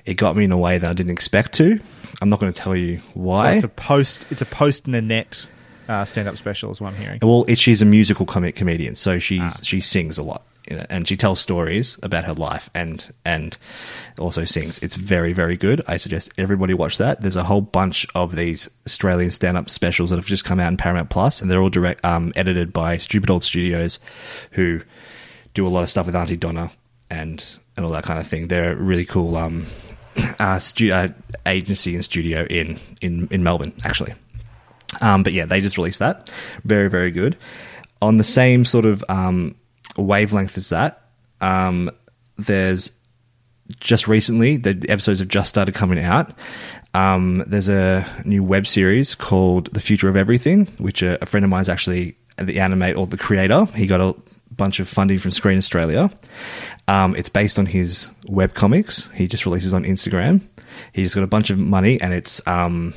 it 0.05 0.13
got 0.13 0.37
me 0.37 0.45
in 0.45 0.51
a 0.51 0.57
way 0.57 0.77
that 0.77 0.89
I 0.89 0.93
didn't 0.93 1.11
expect 1.11 1.53
to. 1.55 1.79
I'm 2.21 2.29
not 2.29 2.39
going 2.39 2.51
to 2.51 2.61
tell 2.61 2.75
you 2.75 3.01
why. 3.13 3.51
So 3.51 3.55
it's 3.55 3.63
a 3.65 3.67
post. 3.69 4.25
It's 4.29 4.41
a 4.41 4.45
post 4.45 4.87
Nanette 4.87 5.47
uh, 5.89 6.05
stand-up 6.05 6.37
special, 6.37 6.71
is 6.71 6.79
what 6.79 6.93
I'm 6.93 6.95
hearing. 6.95 7.19
Well, 7.21 7.45
it, 7.47 7.57
she's 7.57 7.81
a 7.81 7.85
musical 7.85 8.25
comic 8.25 8.55
comedian, 8.55 8.95
so 8.95 9.19
she's 9.19 9.59
she 9.63 9.81
sings 9.81 10.17
a 10.17 10.23
lot, 10.23 10.45
and 10.69 11.07
she 11.07 11.17
tells 11.17 11.39
stories 11.39 11.97
about 12.03 12.25
her 12.25 12.33
life 12.33 12.69
and 12.73 13.13
and 13.25 13.57
also 14.17 14.45
sings. 14.45 14.79
It's 14.79 14.95
very 14.95 15.33
very 15.33 15.57
good. 15.57 15.81
I 15.87 15.97
suggest 15.97 16.31
everybody 16.37 16.73
watch 16.73 16.97
that. 16.97 17.21
There's 17.21 17.35
a 17.35 17.43
whole 17.43 17.61
bunch 17.61 18.05
of 18.15 18.35
these 18.35 18.69
Australian 18.85 19.31
stand 19.31 19.57
up 19.57 19.69
specials 19.69 20.09
that 20.09 20.17
have 20.17 20.25
just 20.25 20.45
come 20.45 20.59
out 20.59 20.69
in 20.69 20.77
Paramount 20.77 21.09
Plus, 21.09 21.41
and 21.41 21.49
they're 21.49 21.61
all 21.61 21.69
direct 21.69 22.03
um, 22.05 22.33
edited 22.35 22.71
by 22.71 22.97
Stupid 22.97 23.29
Old 23.29 23.43
Studios, 23.43 23.99
who 24.51 24.81
do 25.53 25.65
a 25.65 25.69
lot 25.69 25.83
of 25.83 25.89
stuff 25.89 26.05
with 26.05 26.15
Aunty 26.15 26.37
Donna 26.37 26.71
and 27.09 27.57
and 27.75 27.85
all 27.85 27.91
that 27.91 28.03
kind 28.03 28.19
of 28.19 28.27
thing. 28.27 28.47
They're 28.47 28.73
a 28.73 28.75
really 28.75 29.05
cool 29.05 29.37
um, 29.37 29.67
uh, 30.39 30.59
stu- 30.59 30.91
uh, 30.91 31.09
agency 31.45 31.95
and 31.95 32.05
studio 32.05 32.45
in 32.49 32.79
in 33.01 33.27
in 33.31 33.43
Melbourne 33.43 33.73
actually. 33.83 34.13
Um, 35.01 35.23
but 35.23 35.33
yeah, 35.33 35.45
they 35.45 35.61
just 35.61 35.77
released 35.77 35.99
that. 35.99 36.31
Very, 36.63 36.89
very 36.89 37.11
good. 37.11 37.37
On 38.01 38.17
the 38.17 38.23
same 38.23 38.65
sort 38.65 38.85
of 38.85 39.03
um, 39.09 39.55
wavelength 39.97 40.57
is 40.57 40.69
that, 40.69 41.01
um, 41.41 41.89
there's 42.37 42.91
just 43.79 44.07
recently, 44.07 44.57
the 44.57 44.83
episodes 44.89 45.19
have 45.19 45.29
just 45.29 45.49
started 45.49 45.75
coming 45.75 45.99
out. 45.99 46.33
Um, 46.93 47.43
there's 47.45 47.69
a 47.69 48.05
new 48.25 48.43
web 48.43 48.65
series 48.65 49.13
called 49.13 49.71
The 49.73 49.79
Future 49.79 50.09
of 50.09 50.15
Everything, 50.15 50.65
which 50.77 51.03
a, 51.03 51.21
a 51.21 51.25
friend 51.25 51.43
of 51.43 51.49
mine 51.49 51.61
is 51.61 51.69
actually 51.69 52.15
the 52.37 52.59
animate 52.59 52.95
or 52.95 53.05
the 53.05 53.17
creator. 53.17 53.65
He 53.75 53.85
got 53.85 54.01
a 54.01 54.15
bunch 54.51 54.79
of 54.79 54.87
funding 54.87 55.19
from 55.19 55.31
Screen 55.31 55.57
Australia. 55.57 56.09
Um, 56.87 57.15
it's 57.15 57.29
based 57.29 57.59
on 57.59 57.65
his 57.65 58.09
web 58.27 58.53
comics. 58.53 59.09
He 59.13 59.27
just 59.27 59.45
releases 59.45 59.73
on 59.73 59.83
Instagram. 59.83 60.41
He 60.93 61.03
just 61.03 61.15
got 61.15 61.23
a 61.23 61.27
bunch 61.27 61.49
of 61.49 61.59
money, 61.59 62.01
and 62.01 62.13
it's 62.13 62.45
um, 62.47 62.93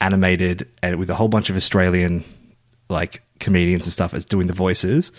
animated 0.00 0.68
and 0.82 0.96
with 0.98 1.10
a 1.10 1.14
whole 1.14 1.28
bunch 1.28 1.50
of 1.50 1.56
Australian 1.56 2.24
like 2.88 3.22
comedians 3.44 3.84
and 3.84 3.92
stuff 3.92 4.14
as 4.14 4.24
doing 4.24 4.46
the 4.48 4.52
voices. 4.52 5.12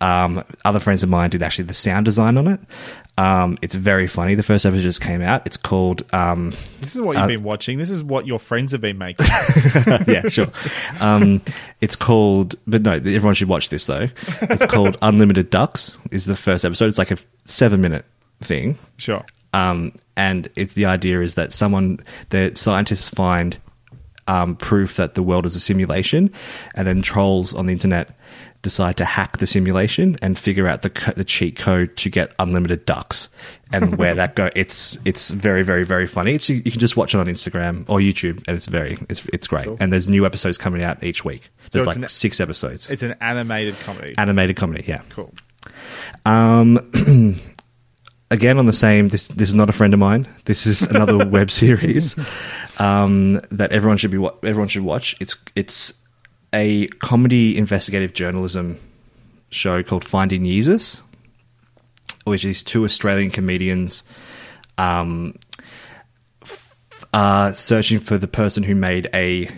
Um, 0.00 0.44
other 0.64 0.78
friends 0.78 1.02
of 1.02 1.08
mine 1.08 1.30
did 1.30 1.42
actually 1.42 1.64
the 1.64 1.74
sound 1.74 2.04
design 2.04 2.36
on 2.36 2.46
it. 2.46 2.60
Um, 3.18 3.58
it's 3.62 3.74
very 3.74 4.06
funny. 4.06 4.34
The 4.34 4.42
first 4.42 4.64
episode 4.64 4.82
just 4.82 5.00
came 5.00 5.22
out. 5.22 5.46
It's 5.46 5.56
called 5.56 6.02
um, 6.14 6.54
This 6.80 6.94
is 6.94 7.00
what 7.00 7.16
you've 7.16 7.26
been 7.26 7.42
watching. 7.42 7.78
This 7.78 7.90
is 7.90 8.02
what 8.02 8.26
your 8.26 8.38
friends 8.38 8.72
have 8.72 8.80
been 8.80 8.98
making. 8.98 9.26
yeah, 10.06 10.28
sure. 10.28 10.48
Um, 11.00 11.42
it's 11.80 11.96
called, 11.96 12.54
but 12.66 12.82
no, 12.82 12.92
everyone 12.92 13.34
should 13.34 13.48
watch 13.48 13.70
this 13.70 13.86
though. 13.86 14.08
It's 14.42 14.66
called 14.66 14.96
Unlimited 15.02 15.50
Ducks. 15.50 15.98
Is 16.10 16.26
the 16.26 16.36
first 16.36 16.64
episode. 16.64 16.86
It's 16.86 16.98
like 16.98 17.10
a 17.10 17.18
seven 17.44 17.80
minute 17.80 18.04
thing. 18.42 18.78
sure. 18.98 19.24
Um, 19.54 19.92
and 20.16 20.48
it's 20.56 20.74
the 20.74 20.86
idea 20.86 21.20
is 21.20 21.34
that 21.34 21.52
someone, 21.52 22.00
the 22.30 22.52
scientists 22.54 23.10
find 23.10 23.58
um, 24.28 24.56
proof 24.56 24.96
that 24.96 25.14
the 25.14 25.22
world 25.22 25.46
is 25.46 25.56
a 25.56 25.60
simulation, 25.60 26.32
and 26.74 26.86
then 26.86 27.02
trolls 27.02 27.54
on 27.54 27.66
the 27.66 27.72
internet 27.72 28.16
decide 28.62 28.96
to 28.96 29.04
hack 29.04 29.38
the 29.38 29.46
simulation 29.46 30.16
and 30.22 30.38
figure 30.38 30.68
out 30.68 30.82
the 30.82 30.90
co- 30.90 31.12
the 31.12 31.24
cheat 31.24 31.56
code 31.56 31.96
to 31.96 32.08
get 32.08 32.32
unlimited 32.38 32.86
ducks 32.86 33.28
and 33.72 33.98
where 33.98 34.14
that 34.14 34.36
go. 34.36 34.48
It's 34.54 34.96
it's 35.04 35.30
very 35.30 35.62
very 35.62 35.84
very 35.84 36.06
funny. 36.06 36.34
It's 36.34 36.48
you, 36.48 36.62
you 36.64 36.70
can 36.70 36.80
just 36.80 36.96
watch 36.96 37.14
it 37.14 37.18
on 37.18 37.26
Instagram 37.26 37.84
or 37.88 37.98
YouTube, 37.98 38.42
and 38.46 38.56
it's 38.56 38.66
very 38.66 38.98
it's 39.08 39.26
it's 39.32 39.46
great. 39.46 39.68
And 39.80 39.92
there's 39.92 40.08
new 40.08 40.24
episodes 40.24 40.58
coming 40.58 40.82
out 40.82 41.02
each 41.02 41.24
week. 41.24 41.50
There's 41.72 41.82
it's 41.82 41.86
like 41.88 41.96
an- 41.96 42.06
six 42.06 42.40
episodes. 42.40 42.88
It's 42.88 43.02
an 43.02 43.16
animated 43.20 43.78
comedy. 43.80 44.14
Animated 44.16 44.56
comedy, 44.56 44.84
yeah. 44.86 45.02
cool. 45.10 45.34
Um, 46.24 46.78
again, 48.32 48.58
on 48.58 48.66
the 48.66 48.72
same. 48.72 49.08
This 49.10 49.28
this 49.28 49.48
is 49.48 49.54
not 49.54 49.68
a 49.68 49.72
friend 49.72 49.94
of 49.94 50.00
mine. 50.00 50.26
This 50.46 50.66
is 50.66 50.82
another 50.82 51.24
web 51.28 51.50
series 51.50 52.18
um, 52.78 53.34
that 53.50 53.70
everyone 53.70 53.98
should 53.98 54.10
be 54.10 54.18
wa- 54.18 54.34
everyone 54.42 54.68
should 54.68 54.82
watch. 54.82 55.14
It's 55.20 55.36
it's 55.54 55.92
a 56.52 56.88
comedy 56.88 57.56
investigative 57.56 58.14
journalism 58.14 58.80
show 59.50 59.82
called 59.82 60.04
Finding 60.04 60.44
Jesus, 60.44 61.02
which 62.24 62.44
is 62.44 62.62
two 62.62 62.84
Australian 62.84 63.30
comedians 63.30 64.02
um, 64.78 65.34
f- 66.42 66.74
are 67.12 67.52
searching 67.52 67.98
for 67.98 68.18
the 68.18 68.28
person 68.28 68.62
who 68.62 68.74
made 68.74 69.08
a 69.14 69.48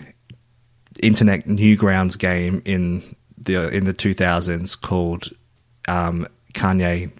internet 1.01 1.45
newgrounds 1.45 2.19
game 2.19 2.61
in 2.65 3.15
the 3.37 3.69
in 3.69 3.85
the 3.85 3.93
2000s 3.93 4.79
called 4.79 5.29
um, 5.87 6.27
Kanye 6.53 7.11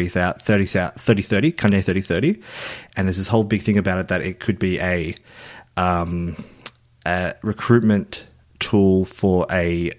3000 0.00 0.40
30, 0.40 0.66
3030 0.66 1.52
Kanye 1.52 1.84
3030 1.84 2.40
and 2.96 3.06
there's 3.06 3.18
this 3.18 3.28
whole 3.28 3.44
big 3.44 3.62
thing 3.62 3.78
about 3.78 3.98
it 3.98 4.08
that 4.08 4.22
it 4.22 4.40
could 4.40 4.58
be 4.58 4.80
a, 4.80 5.14
um, 5.76 6.42
a 7.06 7.34
recruitment 7.42 8.26
tool 8.58 9.04
for 9.04 9.46
a 9.50 9.90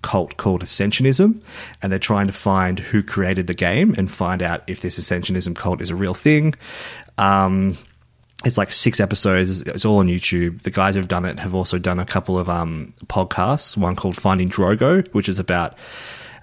cult 0.00 0.36
called 0.36 0.62
Ascensionism, 0.62 1.40
and 1.82 1.92
they're 1.92 1.98
trying 1.98 2.26
to 2.26 2.32
find 2.32 2.78
who 2.78 3.02
created 3.02 3.46
the 3.46 3.54
game 3.54 3.94
and 3.98 4.10
find 4.10 4.42
out 4.42 4.62
if 4.66 4.80
this 4.80 4.98
Ascensionism 4.98 5.54
cult 5.54 5.82
is 5.82 5.90
a 5.90 5.94
real 5.94 6.14
thing. 6.14 6.54
Um, 7.18 7.76
it's 8.44 8.58
like 8.58 8.72
six 8.72 9.00
episodes. 9.00 9.62
It's 9.62 9.84
all 9.84 9.98
on 9.98 10.08
YouTube. 10.08 10.62
The 10.62 10.70
guys 10.70 10.94
who've 10.94 11.06
done 11.06 11.24
it 11.24 11.38
have 11.38 11.54
also 11.54 11.78
done 11.78 12.00
a 12.00 12.04
couple 12.04 12.38
of 12.38 12.48
um, 12.48 12.92
podcasts. 13.06 13.76
One 13.76 13.94
called 13.94 14.16
Finding 14.16 14.50
Drago, 14.50 15.06
which 15.12 15.28
is 15.28 15.38
about 15.38 15.76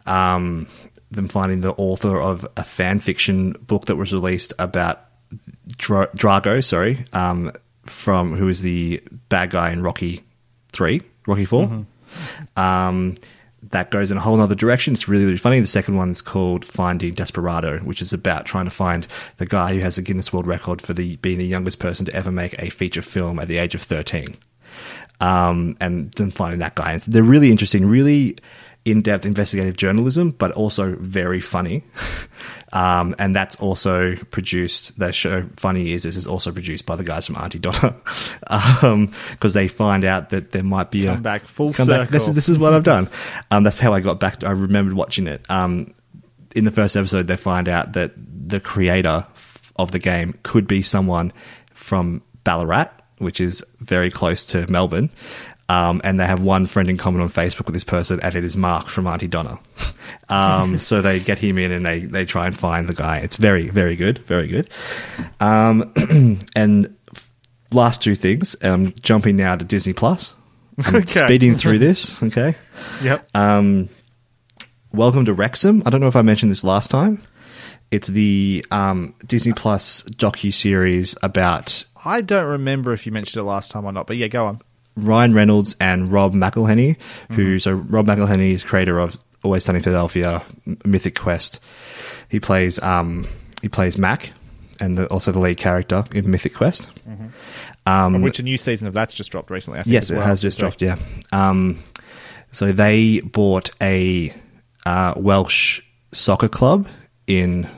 um, 0.06 0.68
them 1.12 1.28
finding 1.28 1.62
the 1.62 1.72
author 1.74 2.20
of 2.20 2.48
a 2.58 2.64
fan 2.64 3.00
fiction 3.00 3.54
book 3.54 3.86
that 3.86 3.96
was 3.96 4.14
released 4.14 4.54
about 4.60 5.06
Dra- 5.78 6.10
Drago. 6.16 6.64
Sorry, 6.64 7.06
um, 7.14 7.52
from 7.86 8.36
who 8.36 8.48
is 8.48 8.62
the 8.62 9.02
bad 9.30 9.50
guy 9.50 9.72
in 9.72 9.82
Rocky 9.82 10.22
Three, 10.72 11.02
Rocky 11.26 11.46
4 11.46 11.86
Um, 12.56 13.16
that 13.72 13.92
goes 13.92 14.10
in 14.10 14.18
a 14.18 14.22
whole 14.22 14.40
other 14.40 14.56
direction. 14.56 14.94
It's 14.94 15.08
really, 15.08 15.26
really 15.26 15.38
funny. 15.38 15.60
The 15.60 15.68
second 15.68 15.98
one's 15.98 16.22
called 16.22 16.64
Finding 16.64 17.14
Desperado, 17.14 17.80
which 17.80 18.02
is 18.02 18.14
about 18.14 18.46
trying 18.46 18.66
to 18.66 18.72
find 18.72 19.06
the 19.38 19.46
guy 19.46 19.74
who 19.74 19.82
has 19.82 19.98
a 19.98 20.02
Guinness 20.02 20.32
World 20.32 20.48
Record 20.48 20.82
for 20.82 20.94
the 20.94 21.18
being 21.18 21.40
the 21.40 21.46
youngest 21.46 21.80
person 21.80 22.06
to 22.06 22.14
ever 22.14 22.32
make 22.32 22.56
a 22.62 22.70
feature 22.70 23.02
film 23.02 23.38
at 23.40 23.48
the 23.48 23.58
age 23.58 23.76
of 23.76 23.82
13. 23.82 24.38
Um, 25.20 25.76
and 25.82 26.12
then 26.14 26.32
finding 26.32 26.60
that 26.60 26.76
guy. 26.76 26.94
And 26.94 27.04
so 27.04 27.12
they're 27.12 27.24
really 27.24 27.52
interesting, 27.52 27.86
really 27.86 28.38
in 28.86 29.02
depth 29.02 29.26
investigative 29.26 29.78
journalism, 29.78 30.32
but 30.32 30.52
also 30.54 30.96
very 31.00 31.40
funny. 31.42 31.84
Um, 32.72 33.16
and 33.18 33.36
that's 33.36 33.56
also 33.56 34.16
produced. 34.30 34.98
The 35.00 35.12
show 35.12 35.44
Funny 35.58 35.92
is 35.92 36.04
this 36.04 36.16
is 36.16 36.28
also 36.28 36.52
produced 36.52 36.86
by 36.86 36.96
the 36.96 37.04
guys 37.04 37.26
from 37.26 37.36
Aunty 37.38 37.58
Donna, 37.58 37.96
because 39.32 39.54
they 39.54 39.68
find 39.68 40.06
out 40.06 40.30
that 40.30 40.52
there 40.52 40.64
might 40.64 40.92
be 40.92 41.08
a 41.08 41.14
Come 41.14 41.24
back 41.24 41.48
full 41.48 41.74
come 41.74 41.88
back. 41.88 42.10
This 42.10 42.22
is 42.22 42.26
circle. 42.26 42.34
this 42.36 42.50
is 42.50 42.58
what 42.60 42.74
I've 42.74 42.84
done. 42.84 43.10
Um, 43.52 43.64
that's 43.64 43.80
how 43.80 43.94
I 43.94 44.02
got 44.02 44.20
back. 44.20 44.42
To, 44.42 44.48
I 44.48 44.52
remembered 44.52 44.94
watching 44.94 45.26
it. 45.26 45.44
Um, 45.50 45.92
in 46.56 46.66
the 46.66 46.72
first 46.72 46.96
episode, 46.96 47.26
they 47.26 47.38
find 47.38 47.68
out 47.68 47.94
that 47.94 48.12
the 48.16 48.60
creator 48.60 49.26
of 49.78 49.92
the 49.92 49.98
game 49.98 50.36
could 50.44 50.68
be 50.68 50.84
someone 50.84 51.34
from 51.74 52.22
Ballarat, 52.44 52.90
which 53.18 53.42
is 53.42 53.64
very 53.80 54.12
close 54.12 54.46
to 54.46 54.70
Melbourne. 54.72 55.10
Um, 55.70 56.02
and 56.04 56.20
they 56.20 56.26
have 56.26 56.42
one 56.42 56.66
friend 56.66 56.90
in 56.90 56.98
common 56.98 57.22
on 57.22 57.30
Facebook 57.30 57.66
with 57.68 57.74
this 57.76 57.84
person, 57.84 58.20
and 58.22 58.34
it 58.34 58.44
is 58.44 58.58
Mark 58.58 58.88
from 58.88 59.06
Aunty 59.06 59.28
Donna. 59.28 59.60
Um, 60.28 60.80
so 60.80 61.02
they 61.02 61.20
get 61.20 61.38
him 61.38 61.58
in 61.60 61.72
and 61.72 61.86
they, 61.86 62.00
they 62.00 62.26
try 62.26 62.48
and 62.48 62.58
find 62.58 62.90
the 62.90 62.94
guy. 62.96 63.18
It's 63.20 63.36
very, 63.38 63.70
very 63.70 63.96
good. 63.96 64.18
Very 64.26 64.48
good. 64.48 64.70
Um, 65.40 65.94
and 66.56 66.96
f- 67.16 67.32
last 67.72 68.02
two 68.02 68.16
things. 68.16 68.56
I'm 68.62 68.94
jumping 68.94 69.38
now 69.38 69.56
to 69.56 69.64
Disney 69.64 69.94
Plus. 69.94 70.34
I'm 70.86 70.96
Okay. 71.04 71.26
speeding 71.26 71.56
through 71.56 71.80
this. 71.80 72.22
Okay. 72.24 72.56
Yep. 73.04 73.30
Um, 73.36 73.90
Welcome 74.92 75.26
to 75.26 75.34
Wrexham. 75.34 75.84
I 75.86 75.92
don't 75.92 76.02
know 76.02 76.08
if 76.08 76.16
I 76.16 76.24
mentioned 76.24 76.52
this 76.52 76.64
last 76.64 76.90
time. 76.90 77.22
It's 77.92 78.08
the 78.08 78.66
um, 78.72 79.14
Disney 79.28 79.54
Plus 79.54 80.02
docu 80.04 80.52
series 80.52 81.16
about 81.22 81.86
I 82.04 82.22
don't 82.22 82.48
remember 82.48 82.92
if 82.94 83.06
you 83.06 83.12
mentioned 83.12 83.42
it 83.42 83.46
last 83.46 83.70
time 83.70 83.86
or 83.86 83.92
not, 83.92 84.08
but 84.08 84.18
yeah, 84.18 84.28
go 84.28 84.46
on. 84.48 84.62
Ryan 85.06 85.34
Reynolds 85.34 85.76
and 85.80 86.12
Rob 86.12 86.34
McElhenney, 86.34 86.98
who 87.32 87.60
so 87.60 87.74
Rob 87.74 88.08
McElhenney 88.08 88.52
is 88.52 88.64
creator 88.64 89.00
of 89.00 89.18
Always 89.44 89.64
Sunny 89.64 89.78
in 89.78 89.84
Philadelphia, 89.84 90.44
Mythic 90.86 91.18
Quest. 91.18 91.60
He 92.30 92.40
plays 92.40 92.80
um, 92.80 93.28
he 93.62 93.70
plays 93.70 93.98
Mac, 93.98 94.32
and 94.80 94.98
the, 94.98 95.08
also 95.08 95.32
the 95.32 95.40
lead 95.40 95.58
character 95.58 96.06
in 96.12 96.30
Mythic 96.30 96.56
Quest. 96.56 96.88
Um, 97.86 98.22
Which 98.22 98.40
a 98.40 98.44
new 98.44 98.58
season 98.58 98.88
of 98.88 98.94
that's 98.94 99.14
just 99.14 99.32
dropped 99.32 99.50
recently. 99.50 99.80
I 99.80 99.84
think, 99.84 99.94
Yes, 99.94 100.12
as 100.12 100.18
it 100.18 100.22
has 100.22 100.42
just 100.42 100.60
dropped. 100.60 100.82
Yeah. 100.82 100.98
Um, 101.32 101.80
so 102.52 102.72
they 102.72 103.22
bought 103.22 103.72
a 103.82 104.34
uh, 104.86 105.14
Welsh 105.18 105.82
soccer 106.12 106.48
club 106.48 106.88
in 107.28 107.70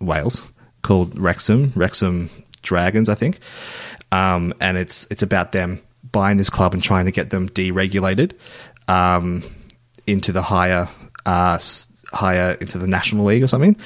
Wales 0.00 0.50
called 0.82 1.18
Wrexham, 1.18 1.72
Wrexham 1.74 2.30
Dragons, 2.62 3.08
I 3.08 3.14
think. 3.14 3.38
Um, 4.12 4.54
and 4.60 4.76
it's 4.76 5.06
it's 5.10 5.22
about 5.22 5.52
them 5.52 5.80
buying 6.14 6.38
this 6.38 6.48
club 6.48 6.72
and 6.72 6.82
trying 6.82 7.04
to 7.04 7.10
get 7.10 7.28
them 7.28 7.50
deregulated 7.50 8.32
um, 8.88 9.42
into 10.06 10.32
the 10.32 10.40
higher 10.40 10.88
uh, 11.26 11.58
higher 12.12 12.52
into 12.52 12.78
the 12.78 12.86
National 12.86 13.26
League 13.26 13.42
or 13.42 13.48
something. 13.48 13.76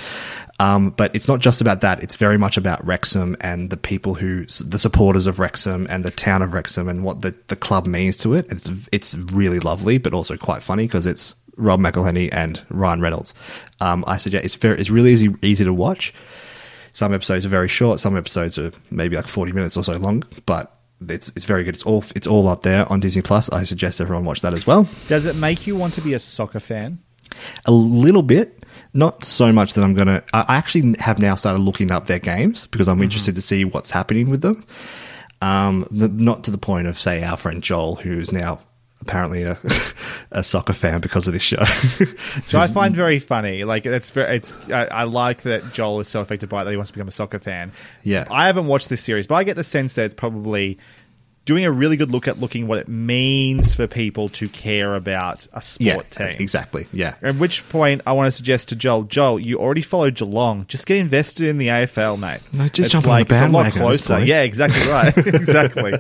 Um, 0.61 0.91
but 0.91 1.15
it's 1.15 1.29
not 1.29 1.41
just 1.41 1.61
about 1.61 1.81
that. 1.81 2.03
It's 2.03 2.17
very 2.17 2.37
much 2.37 2.57
about 2.57 2.85
Wrexham 2.85 3.37
and 3.41 3.71
the 3.71 3.77
people 3.77 4.15
who, 4.15 4.45
the 4.47 4.79
supporters 4.79 5.29
of 5.29 5.39
Wrexham 5.39 5.87
and 5.89 6.05
the 6.05 6.11
town 6.11 6.43
of 6.43 6.53
Wrexham 6.53 6.89
and 6.89 7.05
what 7.05 7.23
the, 7.23 7.37
the 7.47 7.55
club 7.57 7.87
means 7.87 8.17
to 8.19 8.35
it. 8.35 8.47
It's 8.51 8.71
it's 8.93 9.15
really 9.15 9.61
lovely, 9.61 9.99
but 9.99 10.13
also 10.15 10.37
quite 10.37 10.63
funny 10.63 10.85
because 10.85 11.07
it's 11.07 11.35
Rob 11.57 11.81
McElhenney 11.81 12.29
and 12.33 12.61
Ryan 12.71 13.01
Reynolds. 13.01 13.35
Um, 13.81 14.05
I 14.07 14.17
suggest 14.19 14.45
it's 14.45 14.55
very 14.57 14.79
it's 14.79 14.91
really 14.91 15.13
easy 15.13 15.35
easy 15.43 15.65
to 15.65 15.73
watch. 15.73 16.13
Some 16.93 17.15
episodes 17.15 17.47
are 17.47 17.51
very 17.51 17.69
short. 17.69 18.01
Some 18.01 18.17
episodes 18.17 18.59
are 18.59 18.73
maybe 18.91 19.17
like 19.17 19.29
forty 19.29 19.53
minutes 19.53 19.77
or 19.77 19.85
so 19.85 19.95
long, 19.95 20.25
but 20.45 20.78
it's 21.07 21.29
it's 21.31 21.45
very 21.45 21.65
good. 21.65 21.75
It's 21.75 21.85
all 21.85 22.05
it's 22.15 22.27
all 22.27 22.49
up 22.49 22.63
there 22.63 22.91
on 22.91 23.01
Disney 23.01 23.23
Plus. 23.23 23.51
I 23.51 23.65
suggest 23.65 24.01
everyone 24.01 24.25
watch 24.25 24.41
that 24.43 24.55
as 24.55 24.67
well. 24.67 24.89
Does 25.07 25.27
it 25.27 25.37
make 25.37 25.67
you 25.67 25.77
want 25.77 25.95
to 25.95 26.01
be 26.01 26.15
a 26.15 26.19
soccer 26.19 26.61
fan? 26.61 26.99
A 27.67 27.71
little 27.71 28.23
bit, 28.23 28.65
not 28.95 29.25
so 29.25 29.53
much 29.53 29.75
that 29.75 29.85
I'm 29.85 29.95
gonna. 29.95 30.23
I 30.33 30.41
I 30.49 30.57
actually 30.57 30.97
have 30.99 31.19
now 31.19 31.35
started 31.35 31.61
looking 31.61 31.93
up 31.93 32.07
their 32.07 32.19
games 32.19 32.67
because 32.67 32.89
I'm 32.89 33.03
interested 33.03 33.35
to 33.35 33.43
see 33.43 33.65
what's 33.65 33.91
happening 33.91 34.31
with 34.31 34.43
them. 34.43 34.65
Um, 35.41 35.87
the, 35.93 36.09
not 36.09 36.45
to 36.45 36.51
the 36.51 36.59
point 36.59 36.89
of 36.89 36.99
say 36.99 37.23
our 37.23 37.37
friend 37.37 37.63
Joel, 37.63 37.97
who's 37.97 38.33
now 38.33 38.61
apparently 39.09 39.43
a, 39.43 39.59
a 40.33 40.45
soccer 40.45 40.75
fan 40.75 41.01
because 41.01 41.27
of 41.27 41.33
this 41.33 41.43
show. 41.43 41.65
Which 41.99 42.55
I 42.55 42.67
find 42.73 42.95
very 42.95 43.19
funny. 43.19 43.65
Like 43.65 43.87
it's 43.87 44.11
very, 44.11 44.37
it's. 44.37 44.53
I, 44.71 44.85
I 44.85 45.05
like 45.05 45.43
that 45.43 45.73
Joel 45.73 46.01
is 46.01 46.09
so 46.09 46.21
affected 46.21 46.49
by 46.49 46.63
it 46.63 46.65
that 46.67 46.71
he 46.71 46.77
wants 46.77 46.91
to 46.91 46.95
become 46.95 47.09
a 47.09 47.13
soccer 47.13 47.39
fan. 47.39 47.73
Yeah. 48.03 48.27
I 48.31 48.47
haven't 48.47 48.67
watched 48.67 48.91
this 48.91 49.03
series, 49.03 49.27
but 49.27 49.37
I 49.37 49.45
get 49.45 49.57
the 49.57 49.65
sense 49.65 49.95
that 49.95 50.05
it's 50.05 50.15
probably 50.15 50.79
doing 51.49 51.65
a 51.65 51.73
really 51.73 51.97
good 51.97 52.11
look 52.11 52.29
at 52.29 52.39
looking 52.39 52.67
what 52.69 52.79
it 52.79 52.89
means 52.89 53.75
for 53.75 53.87
people 53.87 54.29
to 54.29 54.51
care 54.51 54.95
about 54.95 55.49
a 55.55 55.63
sport 55.63 56.07
yeah, 56.21 56.29
team. 56.29 56.37
exactly. 56.39 56.87
Yeah, 56.93 57.15
At 57.23 57.37
which 57.37 57.67
point, 57.71 58.03
I 58.07 58.13
want 58.13 58.27
to 58.27 58.31
suggest 58.31 58.69
to 58.69 58.77
Joel, 58.77 59.05
Joel, 59.05 59.41
you 59.41 59.59
already 59.59 59.81
follow 59.81 60.11
Geelong. 60.11 60.67
Just 60.69 60.85
get 60.85 60.99
invested 60.99 61.47
in 61.47 61.57
the 61.57 61.69
AFL, 61.69 62.19
mate. 62.19 62.41
No, 62.53 62.69
just 62.69 62.81
It's 62.81 62.89
jump 62.91 63.07
on 63.07 63.09
the 63.09 63.13
like, 63.13 63.23
it's 63.23 63.33
a 63.33 63.35
lot 63.35 63.43
bandwagon 63.65 63.73
closer. 63.73 64.23
Yeah, 64.23 64.43
exactly 64.43 64.91
right. 64.93 65.17
exactly. 65.27 65.93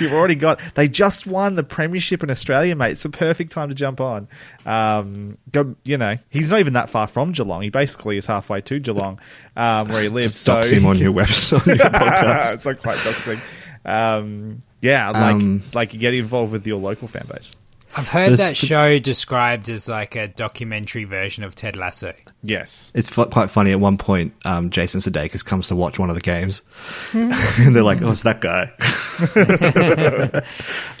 You've 0.00 0.12
already 0.12 0.34
got. 0.34 0.60
They 0.74 0.88
just 0.88 1.28
won 1.28 1.54
the 1.54 1.62
premiership 1.62 2.24
in 2.24 2.30
Australia, 2.30 2.74
mate. 2.74 2.90
It's 2.90 3.04
a 3.04 3.10
perfect 3.10 3.52
time 3.52 3.68
to 3.68 3.76
jump 3.76 4.00
on. 4.00 4.26
Um, 4.66 5.38
go, 5.52 5.76
you 5.84 5.96
know, 5.96 6.16
he's 6.28 6.50
not 6.50 6.58
even 6.58 6.72
that 6.72 6.90
far 6.90 7.06
from 7.06 7.30
Geelong. 7.30 7.62
He 7.62 7.70
basically 7.70 8.16
is 8.16 8.26
halfway 8.26 8.60
to 8.62 8.80
Geelong, 8.80 9.20
um, 9.56 9.86
where 9.90 10.02
he 10.02 10.08
lives. 10.08 10.32
just 10.32 10.44
dox 10.44 10.70
him 10.70 10.86
on 10.86 10.98
your 10.98 11.12
website, 11.12 11.68
on 11.70 11.76
your 11.76 11.86
podcast. 11.88 12.54
it's 12.54 12.64
not 12.66 12.82
quite 12.82 12.98
doxing. 12.98 13.38
Um, 13.84 14.64
yeah, 14.82 15.08
like 15.10 15.34
Um, 15.36 15.62
like 15.72 15.94
you 15.94 15.98
get 16.00 16.12
involved 16.12 16.52
with 16.52 16.66
your 16.66 16.78
local 16.78 17.08
fan 17.08 17.26
base. 17.32 17.52
I've 17.94 18.08
heard 18.08 18.32
This- 18.32 18.40
that 18.40 18.56
show 18.56 18.98
described 18.98 19.68
as 19.68 19.86
like 19.86 20.16
a 20.16 20.26
documentary 20.26 21.04
version 21.04 21.44
of 21.44 21.54
Ted 21.54 21.76
Lasso. 21.76 22.14
Yes. 22.42 22.90
It's 22.94 23.10
fu- 23.10 23.26
quite 23.26 23.50
funny. 23.50 23.70
At 23.72 23.80
one 23.80 23.98
point, 23.98 24.32
um, 24.46 24.70
Jason 24.70 25.00
Sudeikis 25.02 25.44
comes 25.44 25.68
to 25.68 25.76
watch 25.76 25.98
one 25.98 26.08
of 26.08 26.16
the 26.16 26.22
games, 26.22 26.62
and 27.12 27.76
they're 27.76 27.82
like, 27.82 28.00
"Oh, 28.00 28.10
it's 28.12 28.22
that 28.22 28.40
guy." 28.40 28.72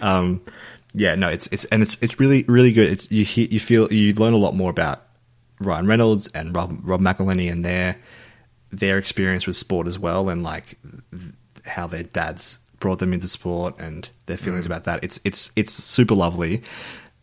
um, 0.00 0.40
yeah, 0.94 1.14
no, 1.14 1.28
it's 1.28 1.46
it's 1.48 1.64
and 1.66 1.82
it's 1.82 1.96
it's 2.00 2.20
really 2.20 2.44
really 2.48 2.72
good. 2.72 2.90
It's, 2.90 3.10
you 3.10 3.24
he- 3.24 3.48
you 3.50 3.60
feel 3.60 3.90
you 3.92 4.12
learn 4.14 4.34
a 4.34 4.38
lot 4.38 4.54
more 4.54 4.70
about 4.70 5.02
Ryan 5.60 5.86
Reynolds 5.86 6.28
and 6.28 6.54
Rob 6.54 6.78
Rob 6.82 7.00
McElhenney 7.00 7.50
and 7.50 7.64
their 7.64 7.96
their 8.70 8.98
experience 8.98 9.46
with 9.46 9.56
sport 9.56 9.86
as 9.86 9.98
well, 9.98 10.28
and 10.28 10.42
like 10.42 10.76
th- 11.10 11.22
how 11.64 11.86
their 11.86 12.02
dads 12.02 12.58
brought 12.82 12.98
them 12.98 13.12
into 13.12 13.28
sport 13.28 13.78
and 13.78 14.10
their 14.26 14.36
feelings 14.36 14.66
about 14.66 14.82
that. 14.84 15.02
It's 15.04 15.20
it's 15.24 15.52
it's 15.54 15.72
super 15.72 16.14
lovely, 16.16 16.62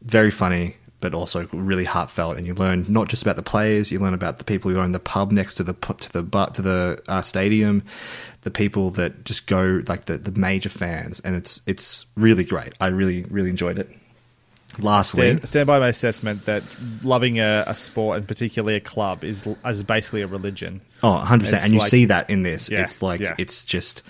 very 0.01 0.31
funny, 0.31 0.77
but 1.01 1.13
also 1.13 1.49
really 1.51 1.83
heartfelt. 1.83 2.37
And 2.37 2.47
you 2.47 2.53
learn 2.53 2.85
not 2.87 3.09
just 3.09 3.21
about 3.21 3.35
the 3.35 3.43
players, 3.43 3.91
you 3.91 3.99
learn 3.99 4.13
about 4.13 4.37
the 4.37 4.45
people 4.45 4.71
who 4.71 4.79
own 4.79 4.93
the 4.93 4.99
pub 4.99 5.33
next 5.33 5.55
to 5.55 5.63
the 5.63 5.73
to 5.73 6.11
the 6.13 6.23
but 6.23 6.53
to 6.55 6.61
the 6.61 6.97
uh, 7.09 7.21
stadium, 7.21 7.83
the 8.43 8.51
people 8.51 8.89
that 8.91 9.25
just 9.25 9.47
go 9.47 9.83
like 9.89 10.05
the 10.05 10.17
the 10.17 10.31
major 10.31 10.69
fans, 10.69 11.19
and 11.19 11.35
it's 11.35 11.61
it's 11.67 12.05
really 12.15 12.45
great. 12.45 12.71
I 12.79 12.87
really 12.87 13.23
really 13.23 13.49
enjoyed 13.49 13.77
it. 13.77 13.89
Lastly, 14.77 15.31
Stand, 15.31 15.47
stand 15.49 15.67
by 15.67 15.79
my 15.79 15.89
assessment 15.89 16.45
that 16.45 16.63
loving 17.03 17.39
a, 17.39 17.65
a 17.67 17.75
sport 17.75 18.19
and 18.19 18.27
particularly 18.27 18.75
a 18.75 18.79
club 18.79 19.25
is 19.25 19.45
is 19.65 19.83
basically 19.83 20.21
a 20.21 20.27
religion. 20.27 20.79
Oh, 21.03 21.21
100%. 21.25 21.41
It's 21.43 21.63
And 21.65 21.73
you 21.73 21.79
like- 21.79 21.89
see 21.89 22.05
that 22.05 22.29
in 22.29 22.43
this. 22.43 22.69
Yeah, 22.69 22.83
it's 22.83 23.01
like, 23.01 23.19
yeah. 23.19 23.33
it's 23.39 23.65
just, 23.65 24.03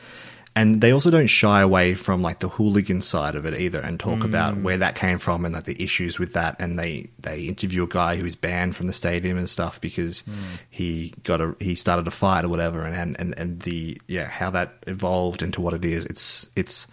and 0.55 0.81
they 0.81 0.91
also 0.91 1.09
don't 1.09 1.27
shy 1.27 1.61
away 1.61 1.93
from 1.93 2.21
like 2.21 2.39
the 2.39 2.49
hooligan 2.49 3.01
side 3.01 3.35
of 3.35 3.45
it 3.45 3.53
either 3.59 3.79
and 3.79 3.99
talk 3.99 4.23
about 4.23 4.57
where 4.57 4.77
that 4.77 4.95
came 4.95 5.17
from 5.19 5.45
and 5.45 5.53
like 5.55 5.63
the 5.65 5.81
issues 5.81 6.17
with 6.19 6.33
that 6.33 6.55
and 6.59 6.77
they 6.77 7.07
they 7.19 7.43
interview 7.43 7.83
a 7.83 7.87
guy 7.87 8.15
who 8.15 8.25
is 8.25 8.35
banned 8.35 8.75
from 8.75 8.87
the 8.87 8.93
stadium 8.93 9.37
and 9.37 9.49
stuff 9.49 9.79
because 9.79 10.23
he 10.69 11.13
got 11.23 11.39
a 11.41 11.55
he 11.59 11.75
started 11.75 12.07
a 12.07 12.11
fight 12.11 12.43
or 12.45 12.49
whatever 12.49 12.83
and, 12.83 12.95
and 12.95 13.19
and 13.19 13.37
and 13.39 13.59
the 13.61 13.97
yeah 14.07 14.25
how 14.25 14.49
that 14.49 14.73
evolved 14.87 15.41
into 15.41 15.61
what 15.61 15.73
it 15.73 15.85
is 15.85 16.05
it's 16.05 16.49
it's 16.55 16.87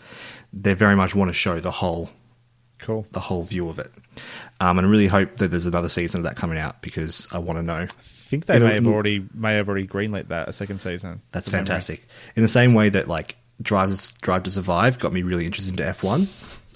they 0.53 0.75
very 0.75 0.97
much 0.97 1.15
want 1.15 1.29
to 1.29 1.35
show 1.35 1.59
the 1.61 1.71
whole 1.71 2.11
Cool. 2.79 3.07
the 3.13 3.21
whole 3.21 3.43
view 3.43 3.69
of 3.71 3.79
it 3.79 3.91
um 4.61 4.79
and 4.79 4.87
I 4.87 4.91
really 4.91 5.07
hope 5.09 5.39
that 5.39 5.49
there's 5.49 5.67
another 5.67 5.89
season 5.89 6.21
of 6.21 6.25
that 6.25 6.37
coming 6.37 6.59
out 6.59 6.83
because 6.83 7.27
I 7.33 7.39
want 7.39 7.59
to 7.59 7.63
know 7.63 7.75
I 7.75 7.87
think 7.87 8.45
they 8.47 8.55
You 8.55 8.61
know, 8.61 8.67
may 8.69 8.75
have 8.75 8.87
already 8.87 9.27
may 9.35 9.55
have 9.55 9.69
already 9.69 9.87
greenlit 9.87 10.29
that 10.29 10.49
a 10.49 10.53
second 10.53 10.81
season. 10.83 11.23
That's 11.33 11.49
From 11.49 11.59
memory. 11.59 11.67
fantastic. 11.69 12.07
In 12.37 12.43
the 12.43 12.49
same 12.49 12.75
way 12.75 12.89
that 12.91 13.09
like 13.09 13.37
Drive 13.63 13.91
Drive 14.21 14.43
to 14.45 14.51
Survive 14.51 14.99
got 14.99 15.13
me 15.13 15.23
really 15.23 15.47
interested 15.47 15.71
into 15.73 15.87
F 15.87 16.03
one. 16.03 16.29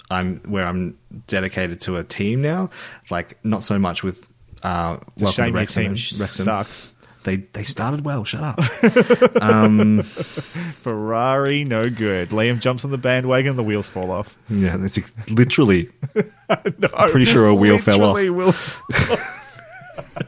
I'm 0.09 0.39
where 0.39 0.65
I'm 0.65 0.97
dedicated 1.27 1.79
to 1.81 1.95
a 1.97 2.03
team 2.03 2.41
now. 2.41 2.69
Like 3.09 3.37
not 3.45 3.63
so 3.63 3.79
much 3.79 4.03
with 4.03 4.27
uh, 4.63 4.97
It's 5.15 5.23
Welcome 5.23 5.45
to 5.45 5.51
Wrexham. 5.53 5.83
team 5.83 5.91
Wrexham. 5.91 6.45
sucks. 6.45 6.89
They 7.23 7.35
they 7.53 7.63
started 7.63 8.03
well. 8.03 8.23
Shut 8.25 8.41
up. 8.41 8.59
Ferrari, 10.81 11.63
no 11.63 11.87
good. 11.89 12.29
Liam 12.31 12.59
jumps 12.59 12.83
on 12.83 12.89
the 12.91 12.97
bandwagon, 12.97 13.55
the 13.57 13.63
wheels 13.63 13.87
fall 13.89 14.09
off. 14.11 14.35
yeah, 14.49 14.75
that's 14.77 14.99
literally. 15.29 15.89
No, 16.79 16.89
pretty 17.09 17.23
sure 17.25 17.47
a 17.47 17.55
wheel 17.55 17.77
fell 17.77 18.03
off. 18.03 18.17
will- 18.29 18.53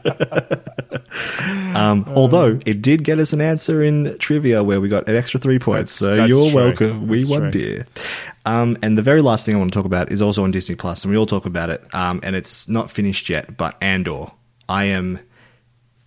Um, 1.74 2.04
although 2.14 2.60
it 2.66 2.82
did 2.82 3.02
get 3.02 3.18
us 3.18 3.32
an 3.32 3.40
answer 3.40 3.82
in 3.82 4.16
trivia 4.18 4.62
where 4.62 4.80
we 4.80 4.88
got 4.88 5.08
an 5.08 5.16
extra 5.16 5.40
three 5.40 5.58
points. 5.58 5.98
That's- 5.98 6.14
so 6.14 6.16
that's 6.16 6.28
you're 6.28 6.50
true. 6.50 6.54
welcome. 6.54 7.08
We 7.08 7.18
That's 7.18 7.30
won 7.30 7.40
true. 7.40 7.50
beer. 7.50 7.86
Um, 8.46 8.78
and 8.80 8.96
the 8.96 9.02
very 9.02 9.20
last 9.22 9.44
thing 9.44 9.56
I 9.56 9.58
want 9.58 9.72
to 9.72 9.76
talk 9.76 9.84
about 9.86 10.12
is 10.12 10.22
also 10.22 10.44
on 10.44 10.52
Disney 10.52 10.76
Plus, 10.76 11.04
and 11.04 11.10
we 11.10 11.16
all 11.18 11.26
talk 11.26 11.46
about 11.46 11.70
it. 11.70 11.82
Um, 11.92 12.20
and 12.22 12.36
it's 12.36 12.68
not 12.68 12.92
finished 12.92 13.28
yet, 13.28 13.56
but 13.56 13.76
Andor. 13.82 14.26
I 14.68 14.84
am 14.84 15.18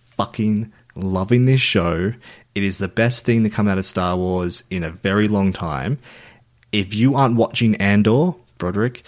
fucking 0.04 0.72
loving 0.94 1.44
this 1.46 1.60
show. 1.60 2.12
It 2.54 2.62
is 2.62 2.78
the 2.78 2.88
best 2.88 3.24
thing 3.24 3.42
to 3.44 3.50
come 3.50 3.68
out 3.68 3.78
of 3.78 3.84
Star 3.86 4.16
Wars 4.16 4.64
in 4.70 4.82
a 4.82 4.90
very 4.90 5.28
long 5.28 5.52
time. 5.52 5.98
If 6.72 6.94
you 6.94 7.14
aren't 7.14 7.36
watching 7.36 7.74
Andor, 7.76 8.32
Broderick, 8.58 9.02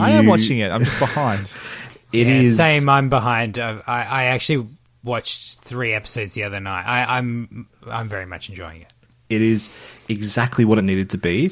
I 0.00 0.10
am 0.10 0.26
watching 0.26 0.58
it. 0.58 0.72
I'm 0.72 0.84
just 0.84 0.98
behind. 0.98 1.54
It 2.12 2.26
yeah, 2.26 2.40
is- 2.40 2.56
same. 2.56 2.90
I'm 2.90 3.08
behind. 3.08 3.58
Uh, 3.58 3.80
I, 3.86 4.02
I 4.02 4.24
actually 4.24 4.66
watched 5.04 5.60
three 5.60 5.92
episodes 5.92 6.34
the 6.34 6.44
other 6.44 6.60
night. 6.60 6.84
I, 6.84 7.18
I'm 7.18 7.66
I'm 7.88 8.08
very 8.08 8.26
much 8.26 8.48
enjoying 8.48 8.82
it. 8.82 8.92
It 9.28 9.42
is 9.42 9.74
exactly 10.08 10.64
what 10.64 10.78
it 10.78 10.82
needed 10.82 11.10
to 11.10 11.18
be. 11.18 11.50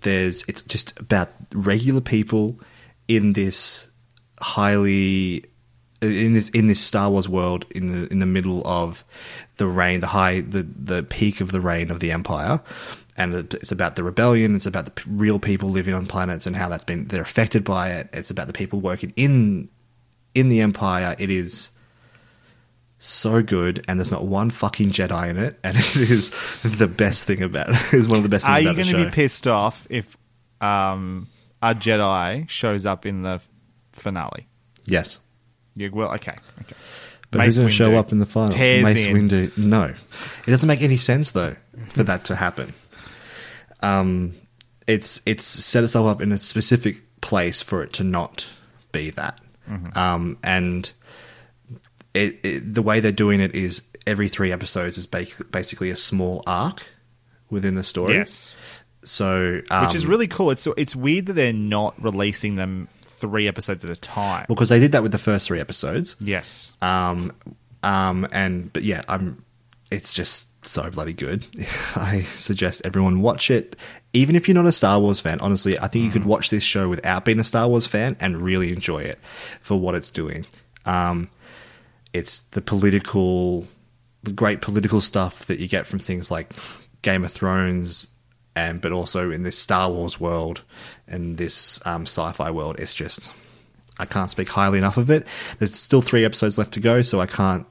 There's 0.00 0.44
it's 0.48 0.60
just 0.62 0.98
about 0.98 1.30
regular 1.54 2.00
people 2.00 2.60
in 3.08 3.32
this 3.32 3.88
highly 4.40 5.44
in 6.02 6.34
this 6.34 6.48
in 6.50 6.66
this 6.66 6.80
Star 6.80 7.10
Wars 7.10 7.28
world 7.28 7.66
in 7.70 7.92
the 7.92 8.12
in 8.12 8.18
the 8.18 8.26
middle 8.26 8.66
of 8.66 9.04
the 9.56 9.66
reign, 9.66 10.00
the 10.00 10.08
high 10.08 10.40
the 10.40 10.62
the 10.62 11.02
peak 11.02 11.40
of 11.40 11.52
the 11.52 11.60
reign 11.60 11.90
of 11.90 12.00
the 12.00 12.12
Empire. 12.12 12.60
And 13.16 13.32
it's 13.54 13.70
about 13.70 13.94
the 13.94 14.02
rebellion. 14.02 14.56
It's 14.56 14.66
about 14.66 14.86
the 14.86 15.02
real 15.06 15.38
people 15.38 15.70
living 15.70 15.94
on 15.94 16.06
planets 16.06 16.48
and 16.48 16.56
how 16.56 16.68
that's 16.68 16.82
been 16.82 17.06
they're 17.06 17.22
affected 17.22 17.62
by 17.62 17.92
it. 17.92 18.08
It's 18.12 18.30
about 18.30 18.48
the 18.48 18.52
people 18.52 18.80
working 18.80 19.12
in 19.16 19.68
in 20.34 20.48
the 20.48 20.60
Empire. 20.60 21.14
It 21.18 21.30
is 21.30 21.70
so 22.98 23.42
good, 23.42 23.84
and 23.88 23.98
there's 23.98 24.10
not 24.10 24.26
one 24.26 24.50
fucking 24.50 24.90
Jedi 24.90 25.30
in 25.30 25.36
it, 25.36 25.58
and 25.62 25.76
it 25.78 25.96
is 25.96 26.30
the 26.62 26.86
best 26.86 27.26
thing 27.26 27.42
about 27.42 27.68
it. 27.70 27.76
It's 27.92 28.08
one 28.08 28.18
of 28.18 28.22
the 28.22 28.28
best 28.28 28.46
things 28.46 28.56
Are 28.56 28.60
you 28.60 28.72
going 28.74 28.86
to 28.86 29.04
be 29.04 29.10
pissed 29.10 29.46
off 29.46 29.86
if 29.90 30.16
um, 30.60 31.28
a 31.62 31.74
Jedi 31.74 32.48
shows 32.48 32.86
up 32.86 33.06
in 33.06 33.22
the 33.22 33.40
finale? 33.92 34.46
yes. 34.84 35.18
You 35.76 35.90
will. 35.90 36.06
Okay. 36.10 36.36
Okay. 36.60 36.76
But 37.32 37.38
Mace 37.38 37.46
who's 37.46 37.58
going 37.58 37.68
to 37.68 37.74
show 37.74 37.96
up 37.96 38.12
in 38.12 38.20
the 38.20 38.26
final? 38.26 38.50
tears 38.50 38.84
Mace 38.84 39.06
in. 39.06 39.28
Windu. 39.28 39.58
No, 39.58 39.86
it 39.86 40.46
doesn't 40.46 40.68
make 40.68 40.82
any 40.82 40.96
sense 40.96 41.32
though 41.32 41.56
for 41.88 42.04
that 42.04 42.24
to 42.26 42.36
happen. 42.36 42.72
Um, 43.80 44.36
it's 44.86 45.20
it's 45.26 45.44
set 45.44 45.82
itself 45.82 46.06
up 46.06 46.20
in 46.20 46.30
a 46.30 46.38
specific 46.38 46.98
place 47.22 47.60
for 47.60 47.82
it 47.82 47.92
to 47.94 48.04
not 48.04 48.46
be 48.92 49.10
that. 49.10 49.40
Mm-hmm. 49.68 49.98
Um, 49.98 50.38
and 50.44 50.92
it, 52.14 52.38
it, 52.44 52.74
the 52.74 52.82
way 52.82 53.00
they're 53.00 53.12
doing 53.12 53.40
it 53.40 53.54
is 53.54 53.82
every 54.06 54.28
three 54.28 54.52
episodes 54.52 54.96
is 54.98 55.06
ba- 55.06 55.26
basically 55.50 55.90
a 55.90 55.96
small 55.96 56.42
arc 56.46 56.82
within 57.50 57.74
the 57.74 57.84
story. 57.84 58.14
Yes. 58.14 58.58
So, 59.04 59.60
um, 59.70 59.84
Which 59.84 59.94
is 59.94 60.06
really 60.06 60.28
cool. 60.28 60.50
It's 60.50 60.66
it's 60.78 60.96
weird 60.96 61.26
that 61.26 61.34
they're 61.34 61.52
not 61.52 62.02
releasing 62.02 62.56
them 62.56 62.88
three 63.02 63.48
episodes 63.48 63.84
at 63.84 63.90
a 63.90 63.96
time. 63.96 64.46
because 64.48 64.68
they 64.70 64.80
did 64.80 64.92
that 64.92 65.02
with 65.02 65.12
the 65.12 65.18
first 65.18 65.46
three 65.46 65.60
episodes. 65.60 66.16
yes. 66.20 66.72
Um, 66.80 67.32
um, 67.82 68.26
and 68.32 68.72
but 68.72 68.82
yeah, 68.82 69.02
I'm. 69.08 69.44
It's 69.90 70.14
just 70.14 70.48
so 70.66 70.90
bloody 70.90 71.12
good. 71.12 71.46
I 71.96 72.22
suggest 72.36 72.80
everyone 72.84 73.20
watch 73.20 73.50
it, 73.50 73.76
even 74.14 74.34
if 74.34 74.48
you're 74.48 74.54
not 74.54 74.66
a 74.66 74.72
Star 74.72 74.98
Wars 74.98 75.20
fan. 75.20 75.38
Honestly, 75.40 75.78
I 75.78 75.86
think 75.88 76.06
you 76.06 76.10
could 76.10 76.24
watch 76.24 76.48
this 76.48 76.64
show 76.64 76.88
without 76.88 77.24
being 77.26 77.38
a 77.38 77.44
Star 77.44 77.68
Wars 77.68 77.86
fan 77.86 78.16
and 78.18 78.38
really 78.40 78.72
enjoy 78.72 79.02
it 79.02 79.18
for 79.60 79.78
what 79.78 79.94
it's 79.94 80.08
doing. 80.08 80.46
Um, 80.86 81.28
it's 82.14 82.40
the 82.52 82.62
political, 82.62 83.66
the 84.22 84.32
great 84.32 84.62
political 84.62 85.02
stuff 85.02 85.44
that 85.46 85.58
you 85.58 85.68
get 85.68 85.86
from 85.86 85.98
things 85.98 86.30
like 86.30 86.52
Game 87.02 87.24
of 87.24 87.32
Thrones, 87.32 88.08
and 88.56 88.80
but 88.80 88.92
also 88.92 89.30
in 89.30 89.42
this 89.42 89.58
Star 89.58 89.90
Wars 89.90 90.18
world 90.18 90.62
and 91.06 91.36
this 91.36 91.84
um, 91.86 92.02
sci-fi 92.06 92.50
world. 92.50 92.76
It's 92.80 92.94
just 92.94 93.32
I 93.98 94.06
can't 94.06 94.30
speak 94.30 94.48
highly 94.48 94.78
enough 94.78 94.96
of 94.96 95.10
it. 95.10 95.26
There's 95.58 95.74
still 95.74 96.00
three 96.02 96.24
episodes 96.24 96.56
left 96.56 96.72
to 96.74 96.80
go, 96.80 97.02
so 97.02 97.20
I 97.20 97.26
can't 97.26 97.66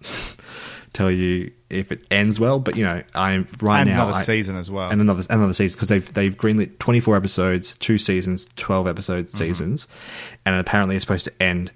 tell 0.93 1.09
you 1.09 1.51
if 1.69 1.91
it 1.91 2.05
ends 2.11 2.39
well. 2.39 2.59
But 2.59 2.75
you 2.75 2.83
know, 2.83 3.01
I'm 3.15 3.47
right 3.61 3.81
And 3.81 3.89
now 3.89 4.03
another 4.03 4.19
I- 4.19 4.23
season 4.23 4.55
as 4.57 4.69
well. 4.69 4.89
and 4.91 5.01
another 5.01 5.23
another 5.29 5.53
season 5.53 5.75
because 5.77 5.89
they've 5.89 6.13
they've 6.13 6.35
greenlit 6.37 6.79
24 6.79 7.15
episodes, 7.17 7.75
two 7.79 7.97
seasons, 7.97 8.47
12 8.57 8.87
episode 8.87 9.27
Mm-hmm. 9.27 9.37
seasons, 9.37 9.87
and 10.45 10.55
apparently 10.55 10.95
it's 10.97 11.03
supposed 11.03 11.25
to 11.25 11.43
end. 11.43 11.71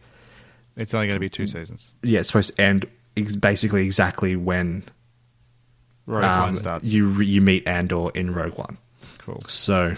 It's 0.78 0.94
only 0.94 1.08
going 1.08 1.16
to 1.18 1.20
be 1.20 1.30
two 1.30 1.48
seasons. 1.48 1.92
Yeah, 2.04 2.20
it's 2.20 2.30
supposed 2.30 2.56
to 2.56 2.62
end 2.62 2.86
ex- 3.18 3.36
basically 3.36 3.84
exactly 3.86 4.36
when 4.36 4.84
Rogue 6.06 6.24
um, 6.24 6.40
One 6.42 6.54
starts. 6.54 6.86
you 6.88 7.20
you 7.20 7.42
meet 7.42 7.68
Andor 7.68 8.12
in 8.14 8.34
Rogue 8.34 8.58
One. 8.58 8.78
cool. 9.18 9.42
So 9.48 9.96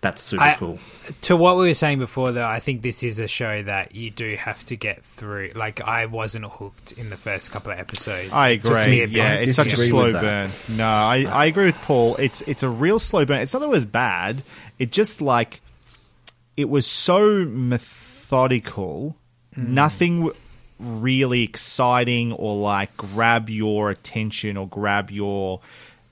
that's 0.00 0.20
super 0.22 0.42
I- 0.44 0.54
cool. 0.54 0.78
To 1.22 1.36
what 1.36 1.56
we 1.56 1.68
were 1.68 1.74
saying 1.74 2.00
before, 2.00 2.32
though, 2.32 2.46
I 2.46 2.60
think 2.60 2.82
this 2.82 3.02
is 3.02 3.18
a 3.18 3.26
show 3.26 3.62
that 3.62 3.94
you 3.94 4.10
do 4.10 4.36
have 4.36 4.62
to 4.66 4.76
get 4.76 5.02
through. 5.04 5.52
Like, 5.54 5.80
I 5.80 6.04
wasn't 6.06 6.44
hooked 6.44 6.92
in 6.92 7.08
the 7.10 7.16
first 7.16 7.50
couple 7.50 7.72
of 7.72 7.78
episodes. 7.78 8.30
I 8.32 8.50
It 8.50 8.64
took 8.64 8.74
me 8.74 9.00
agree. 9.00 9.02
a 9.02 9.06
bit. 9.06 9.16
Yeah, 9.16 9.34
it's 9.34 9.56
such 9.56 9.68
a 9.68 9.70
disagree 9.70 9.88
slow 9.88 10.12
burn. 10.12 10.50
No, 10.68 10.84
I, 10.86 11.24
I 11.28 11.46
agree 11.46 11.64
with 11.66 11.76
Paul. 11.76 12.16
It's 12.16 12.42
it's 12.42 12.62
a 12.62 12.68
real 12.68 12.98
slow 12.98 13.24
burn. 13.24 13.40
It's 13.40 13.54
not 13.54 13.60
that 13.60 13.66
it 13.66 13.70
was 13.70 13.86
bad. 13.86 14.42
It 14.78 14.90
just 14.92 15.20
like 15.22 15.60
it 16.56 16.68
was 16.68 16.86
so 16.86 17.44
methodical. 17.46 19.16
Hmm. 19.54 19.74
Nothing 19.74 20.30
really 20.78 21.42
exciting 21.42 22.32
or 22.32 22.56
like 22.56 22.96
grab 22.96 23.50
your 23.50 23.90
attention 23.90 24.56
or 24.56 24.68
grab 24.68 25.10
your 25.10 25.60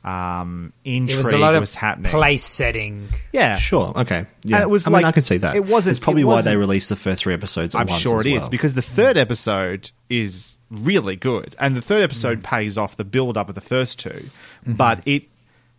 um, 0.05 0.73
intrigue 0.85 1.17
It 1.17 1.19
was 1.19 1.33
a 1.33 1.39
lot 1.39 1.55
of 1.55 1.61
was 1.61 1.75
happening. 1.75 2.11
place 2.13 2.45
setting. 2.45 3.09
Yeah, 3.33 3.57
Sure. 3.57 3.93
Okay. 3.97 4.25
Yeah. 4.45 4.57
And 4.57 4.63
it 4.63 4.71
was 4.71 4.87
I 4.87 4.91
mean, 4.91 4.95
like- 4.95 5.05
I 5.07 5.13
can 5.13 5.23
see 5.23 5.37
that. 5.39 5.57
it 5.57 5.65
wasn't- 5.67 5.91
It's 5.93 6.01
probably 6.01 6.23
it 6.23 6.27
why 6.27 6.35
wasn't- 6.35 6.53
they 6.53 6.57
released 6.57 6.89
the 6.89 6.97
first 6.97 7.23
three 7.25 7.35
episodes. 7.35 7.75
At 7.75 7.81
I'm 7.81 7.87
once 7.89 8.03
sure 8.03 8.21
as 8.21 8.27
it 8.27 8.33
is 8.33 8.41
well. 8.43 8.51
because 8.51 8.73
the 8.75 8.83
third 8.83 9.17
episode 9.17 9.91
is 10.09 10.59
really 10.71 11.17
good, 11.17 11.57
and 11.59 11.77
the 11.77 11.83
third 11.83 12.03
episode 12.03 12.39
Mm. 12.41 12.45
pays 12.45 12.79
off 12.79 12.97
the 12.97 13.05
build 13.05 13.37
up 13.37 13.49
of 13.49 13.55
the 13.57 13.61
first 13.61 13.99
2 13.99 14.11
Mm-hmm. 14.11 14.73
But 14.75 15.03
it, 15.07 15.25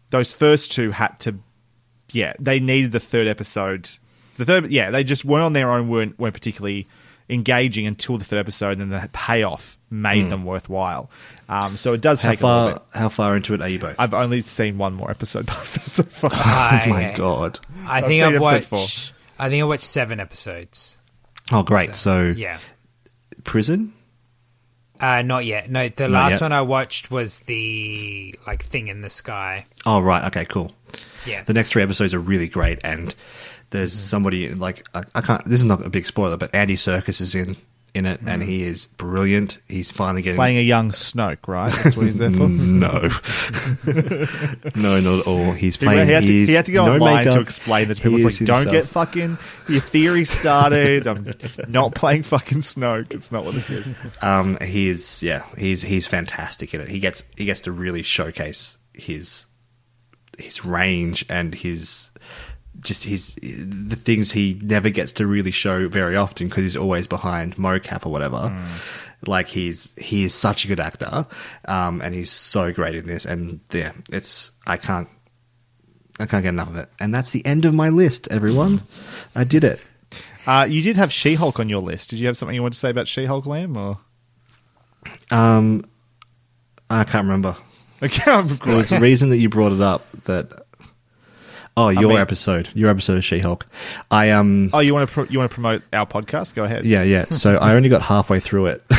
those 0.10 0.34
first 0.34 0.72
two 0.74 0.92
had 0.92 1.18
to, 1.22 1.36
yeah, 2.12 2.34
they 2.40 2.60
needed 2.60 2.92
the 2.92 3.00
third 3.00 3.28
episode. 3.28 3.90
The 4.38 4.46
third, 4.46 4.70
yeah, 4.72 4.92
they 4.92 5.04
just 5.06 5.24
weren't 5.26 5.44
on 5.46 5.54
their 5.54 5.72
own. 5.72 5.88
weren't 5.88 6.20
weren't 6.20 6.34
particularly 6.34 6.86
engaging 7.30 7.86
until 7.88 8.18
the 8.18 8.24
third 8.26 8.40
episode, 8.40 8.80
and 8.80 8.92
then 8.92 9.02
the 9.02 9.10
payoff 9.14 9.78
made 9.90 10.30
them 10.30 10.46
worthwhile. 10.46 11.10
Um, 11.50 11.78
so 11.78 11.94
it 11.94 12.02
does 12.02 12.20
Mm. 12.22 12.24
how 12.24 12.30
take 12.32 12.42
a 12.42 12.46
little 12.46 12.60
far 12.70 12.74
bit. 12.74 12.84
how 12.94 13.10
far 13.10 13.36
into 13.36 13.54
it 13.54 13.62
are 13.62 13.68
you 13.70 13.80
both? 13.80 13.96
I've 14.00 14.14
only 14.14 14.42
seen 14.42 14.78
one 14.78 14.94
more 14.94 15.10
episode 15.12 15.48
past 15.48 15.74
that 15.76 15.84
so 15.94 16.04
far. 16.04 16.30
oh 16.34 16.90
my 16.90 17.12
I- 17.12 17.16
god. 17.16 17.60
I 17.86 17.98
I've 18.00 18.06
think 18.06 18.24
I've 18.24 18.36
episode 18.36 18.72
watched. 18.72 19.14
I 19.40 19.50
think 19.50 19.62
I 19.62 19.66
watched 19.66 19.84
seven 19.84 20.20
episodes. 20.20 20.98
Oh 21.52 21.64
great. 21.64 21.96
So 21.96 22.34
Yeah. 22.36 22.60
prison. 23.44 23.94
Uh, 25.00 25.22
not 25.22 25.46
yet. 25.46 25.70
No, 25.70 25.88
the 25.90 26.08
Not 26.08 26.12
last 26.24 26.32
yet. 26.32 26.42
one 26.42 26.52
I 26.54 26.62
watched 26.62 27.12
was 27.12 27.40
the 27.42 28.34
like 28.48 28.64
thing 28.66 28.88
in 28.88 29.02
the 29.02 29.10
sky. 29.10 29.66
Oh 29.86 30.00
right. 30.00 30.26
Okay. 30.26 30.46
Cool. 30.46 30.72
Yeah. 31.26 31.44
The 31.44 31.54
next 31.54 31.72
three 31.72 31.84
episodes 31.84 32.14
are 32.14 32.20
really 32.20 32.48
great, 32.48 32.80
and 32.84 33.14
there's 33.70 33.92
Mm-hmm. 33.94 34.08
somebody 34.08 34.54
like 34.54 34.86
I, 34.94 35.04
I 35.16 35.22
can't. 35.22 35.44
This 35.46 35.60
is 35.60 35.66
not 35.66 35.86
a 35.86 35.90
big 35.90 36.06
spoiler, 36.08 36.38
but 36.38 36.54
Andy 36.56 36.76
Serkis 36.76 37.22
is 37.22 37.36
in 37.36 37.58
in 37.94 38.06
it, 38.06 38.20
and 38.28 38.44
he 38.44 38.64
is 38.64 38.86
brilliant. 38.86 39.58
He's 39.68 39.90
finally 39.90 40.22
getting 40.22 40.38
Playing 40.38 40.58
a 40.58 40.62
young 40.62 40.92
Snoke, 40.92 41.48
right? 41.48 41.74
That's 41.84 41.98
what 41.98 42.06
he's 42.06 42.18
there 42.20 42.30
for. 42.30 42.48
no, 42.50 42.92
no, 44.76 45.00
not 45.00 45.20
at 45.20 45.28
all. 45.28 45.52
He's 45.54 45.78
He, 45.78 45.86
playing. 45.86 46.06
he 46.08 46.14
had 46.14 46.22
to, 46.24 46.28
he's 46.28 46.50
he 46.50 46.54
had 46.56 46.66
to 46.68 46.72
go 46.72 46.86
no 46.86 46.94
online 46.94 47.26
to 47.26 47.40
explain 47.40 47.88
that 47.88 47.96
to 47.96 48.04
He 48.04 48.10
people. 48.10 48.28
It's 48.28 48.40
like, 48.40 48.48
don't 48.48 48.58
himself. 48.58 48.74
get 48.74 48.88
fucking 48.88 49.38
your 49.70 49.82
theory 49.82 50.26
started. 50.26 51.08
I'm 51.08 51.32
not 51.68 51.96
playing 51.96 52.24
fucking 52.24 52.60
Snoke. 52.60 53.14
It's 53.14 53.32
not 53.32 53.46
what 53.46 53.54
this 53.56 53.70
is. 53.70 53.88
Um, 54.22 54.58
he 54.62 54.90
is, 54.90 55.24
yeah, 55.24 55.44
he's 55.58 55.82
he's 55.82 56.08
fantastic 56.08 56.74
in 56.74 56.82
it. 56.82 56.90
He 56.90 57.00
gets 57.00 57.24
he 57.36 57.46
gets 57.46 57.62
to 57.62 57.72
really 57.72 58.04
showcase 58.04 58.78
his 58.94 59.46
his 60.38 60.64
range 60.64 61.26
and 61.30 61.56
his 61.56 62.12
just 62.82 63.04
his 63.04 63.36
the 63.36 63.96
things 63.96 64.32
he 64.32 64.60
never 64.62 64.90
gets 64.90 65.12
to 65.14 65.28
really 65.28 65.52
show 65.52 65.88
very 65.88 66.16
often 66.16 66.48
because 66.48 66.64
he's 66.64 66.78
always 66.78 67.08
behind 67.08 67.56
mocap 67.56 68.06
or 68.06 68.10
whatever. 68.12 68.56
Like 69.26 69.48
he's 69.48 69.94
he 69.98 70.24
is 70.26 70.34
such 70.34 70.66
a 70.66 70.68
good 70.68 70.80
actor, 70.80 71.26
um, 71.66 72.02
and 72.02 72.14
he's 72.14 72.30
so 72.32 72.72
great 72.72 72.96
in 72.96 73.08
this. 73.08 73.26
And 73.26 73.60
yeah, 73.72 73.94
it's 74.12 74.52
I 74.68 74.78
can't 74.78 75.08
I 76.20 76.26
can't 76.26 76.44
get 76.44 76.50
enough 76.50 76.70
of 76.70 76.78
it. 76.78 76.90
And 77.00 77.14
that's 77.14 77.32
the 77.32 77.46
end 77.46 77.66
of 77.66 77.74
my 77.74 77.90
list, 77.90 78.28
everyone. 78.32 78.82
I 79.36 79.44
did 79.44 79.64
it. 79.64 79.84
Uh, 80.46 80.66
you 80.70 80.82
did 80.82 80.96
have 80.96 81.12
She-Hulk 81.12 81.60
on 81.60 81.68
your 81.68 81.82
list. 81.82 82.10
Did 82.12 82.20
you 82.20 82.28
have 82.28 82.38
something 82.38 82.56
you 82.56 82.62
wanted 82.62 82.74
to 82.76 82.80
say 82.80 82.90
about 82.90 83.08
She-Hulk, 83.08 83.46
Liam? 83.46 83.76
Or 83.76 84.00
Um, 85.30 85.84
I 86.90 87.04
can't 87.04 87.26
remember. 87.26 87.58
okay, 88.04 88.42
There 88.66 88.78
was 88.78 88.92
a 88.92 89.00
reason 89.00 89.30
that 89.30 89.38
you 89.38 89.50
brought 89.50 89.74
it 89.74 89.82
up 89.82 90.06
that. 90.24 90.67
Oh, 91.80 91.90
your 91.90 92.10
mean- 92.10 92.18
episode, 92.18 92.70
your 92.74 92.90
episode 92.90 93.18
of 93.20 93.24
She-Hulk. 93.24 93.68
I 94.10 94.32
um, 94.32 94.72
Oh, 94.74 94.80
you 94.80 94.94
want 94.96 95.08
to 95.08 95.14
pro- 95.14 95.26
you 95.26 95.38
want 95.38 95.52
to 95.52 95.54
promote 95.54 95.84
our 95.94 96.08
podcast? 96.08 96.56
Go 96.56 96.64
ahead. 96.64 96.84
yeah, 96.86 97.04
yeah. 97.04 97.26
So 97.26 97.56
I 97.58 97.76
only 97.76 97.88
got 97.88 98.02
halfway 98.02 98.40
through 98.40 98.66
it, 98.68 98.84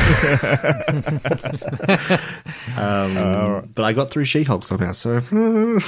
um, 2.77 3.69
but 3.75 3.83
I 3.83 3.93
got 3.93 4.11
through 4.11 4.25
She-Hulk 4.25 4.63
somehow. 4.63 4.91
So 4.93 5.15
Look, 5.31 5.31
I 5.33 5.79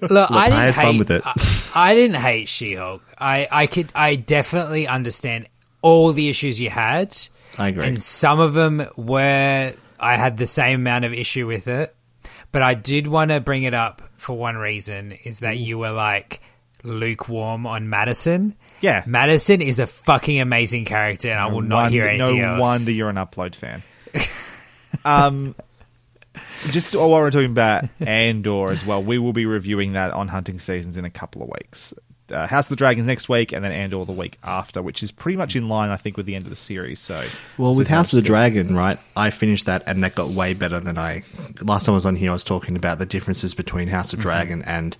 didn't 0.00 0.30
I 0.32 0.64
had 0.64 0.74
hate, 0.74 0.82
fun 0.82 0.98
with 0.98 1.10
it. 1.10 1.22
I, 1.24 1.70
I 1.74 1.94
didn't 1.94 2.16
hate 2.16 2.48
She-Hulk. 2.48 3.02
I, 3.18 3.48
I 3.50 3.66
could, 3.66 3.92
I 3.94 4.16
definitely 4.16 4.86
understand 4.88 5.48
all 5.82 6.12
the 6.12 6.28
issues 6.28 6.60
you 6.60 6.70
had. 6.70 7.16
I 7.58 7.68
agree. 7.68 7.86
And 7.86 8.00
some 8.00 8.40
of 8.40 8.54
them 8.54 8.86
were, 8.96 9.74
I 9.98 10.16
had 10.16 10.36
the 10.38 10.46
same 10.46 10.80
amount 10.80 11.04
of 11.04 11.12
issue 11.12 11.46
with 11.46 11.68
it. 11.68 11.94
But 12.52 12.62
I 12.62 12.74
did 12.74 13.06
want 13.06 13.30
to 13.30 13.38
bring 13.40 13.62
it 13.62 13.74
up 13.74 14.02
for 14.20 14.36
one 14.36 14.56
reason 14.56 15.12
is 15.24 15.40
that 15.40 15.56
you 15.56 15.78
were 15.78 15.92
like 15.92 16.40
lukewarm 16.82 17.66
on 17.66 17.88
Madison. 17.88 18.54
Yeah. 18.82 19.02
Madison 19.06 19.62
is 19.62 19.78
a 19.78 19.86
fucking 19.86 20.40
amazing 20.40 20.84
character, 20.84 21.30
and 21.30 21.40
I 21.40 21.46
will 21.46 21.62
not 21.62 21.90
hear 21.90 22.06
anything 22.06 22.38
no 22.40 22.48
else. 22.54 22.60
wonder 22.60 22.92
you're 22.92 23.08
an 23.08 23.16
upload 23.16 23.54
fan. 23.54 23.82
um, 25.04 25.54
just 26.70 26.94
while 26.94 27.08
we're 27.10 27.30
talking 27.30 27.50
about 27.50 27.86
Andor 28.00 28.70
as 28.70 28.84
well, 28.84 29.02
we 29.02 29.18
will 29.18 29.32
be 29.32 29.46
reviewing 29.46 29.94
that 29.94 30.12
on 30.12 30.28
Hunting 30.28 30.58
Seasons 30.58 30.98
in 30.98 31.04
a 31.06 31.10
couple 31.10 31.42
of 31.42 31.48
weeks. 31.48 31.94
Uh, 32.30 32.46
House 32.46 32.66
of 32.66 32.70
the 32.70 32.76
Dragons 32.76 33.06
next 33.06 33.28
week, 33.28 33.52
and 33.52 33.64
then 33.64 33.72
Andor 33.72 34.04
the 34.04 34.12
week 34.12 34.38
after, 34.42 34.82
which 34.82 35.02
is 35.02 35.10
pretty 35.10 35.36
much 35.36 35.56
in 35.56 35.68
line, 35.68 35.90
I 35.90 35.96
think, 35.96 36.16
with 36.16 36.26
the 36.26 36.34
end 36.34 36.44
of 36.44 36.50
the 36.50 36.56
series. 36.56 37.00
So, 37.00 37.24
Well, 37.58 37.74
so 37.74 37.78
with 37.78 37.88
House 37.88 38.12
of 38.12 38.16
the 38.18 38.22
good. 38.22 38.26
Dragon, 38.28 38.74
right? 38.76 38.98
I 39.16 39.30
finished 39.30 39.66
that, 39.66 39.82
and 39.86 40.02
that 40.04 40.14
got 40.14 40.28
way 40.28 40.54
better 40.54 40.80
than 40.80 40.98
I. 40.98 41.22
Last 41.62 41.86
time 41.86 41.92
I 41.92 41.96
was 41.96 42.06
on 42.06 42.16
here, 42.16 42.30
I 42.30 42.32
was 42.32 42.44
talking 42.44 42.76
about 42.76 42.98
the 42.98 43.06
differences 43.06 43.54
between 43.54 43.88
House 43.88 44.12
of 44.12 44.18
Dragon 44.20 44.62
and 44.62 44.96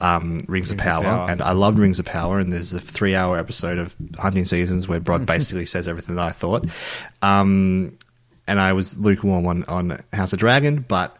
um, 0.00 0.40
Rings, 0.48 0.70
of, 0.70 0.78
of 0.78 0.84
Power, 0.84 1.04
Power. 1.04 1.30
and 1.30 1.40
I 1.42 1.52
loved 1.52 1.78
Rings 1.78 1.98
of 1.98 2.06
Power. 2.06 2.38
And 2.38 2.52
there's 2.52 2.74
a 2.74 2.80
three-hour 2.80 3.38
episode 3.38 3.78
of 3.78 3.96
Hunting 4.18 4.44
Seasons 4.44 4.88
where 4.88 5.00
Brod 5.00 5.26
basically 5.32 5.66
says 5.66 5.88
everything 5.88 6.16
that 6.16 6.24
I 6.26 6.30
thought. 6.32 6.66
Um, 7.22 7.96
and 8.46 8.60
I 8.60 8.72
was 8.72 8.98
lukewarm 8.98 9.46
on 9.46 9.64
on 9.64 10.02
House 10.12 10.32
of 10.32 10.38
Dragon, 10.38 10.84
but 10.88 11.16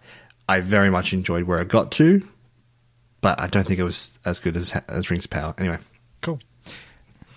I 0.49 0.61
very 0.61 0.91
much 0.91 1.13
enjoyed 1.13 1.45
where 1.45 1.61
it 1.61 1.69
got 1.69 1.93
to. 1.93 2.27
But 3.23 3.41
I 3.41 3.47
don't 3.47 3.67
think 3.67 3.79
it 3.79 3.85
was 3.85 4.19
as 4.27 4.39
good 4.39 4.59
as 4.59 4.73
as 4.89 5.11
Rings 5.11 5.25
of 5.25 5.31
Power. 5.31 5.55
Anyway, 5.57 5.79
Cool. 6.21 6.39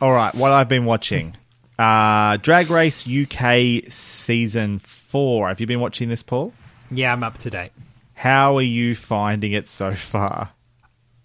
All 0.02 0.12
right, 0.12 0.34
what 0.36 0.52
I've 0.52 0.70
been 0.70 0.86
watching. 0.86 1.36
Uh, 1.78 2.38
Drag 2.38 2.70
Race 2.70 3.06
UK 3.06 3.92
season 3.92 4.80
four. 4.80 5.50
Have 5.50 5.60
you 5.60 5.68
been 5.68 5.82
watching 5.82 6.08
this, 6.08 6.24
Paul? 6.24 6.54
Yeah, 6.90 7.12
I'm 7.12 7.22
up 7.22 7.38
to 7.40 7.50
date. 7.50 7.74
How 8.14 8.56
are 8.56 8.62
you 8.62 8.96
finding 8.96 9.52
it 9.52 9.68
so 9.68 9.92
far? 9.92 10.52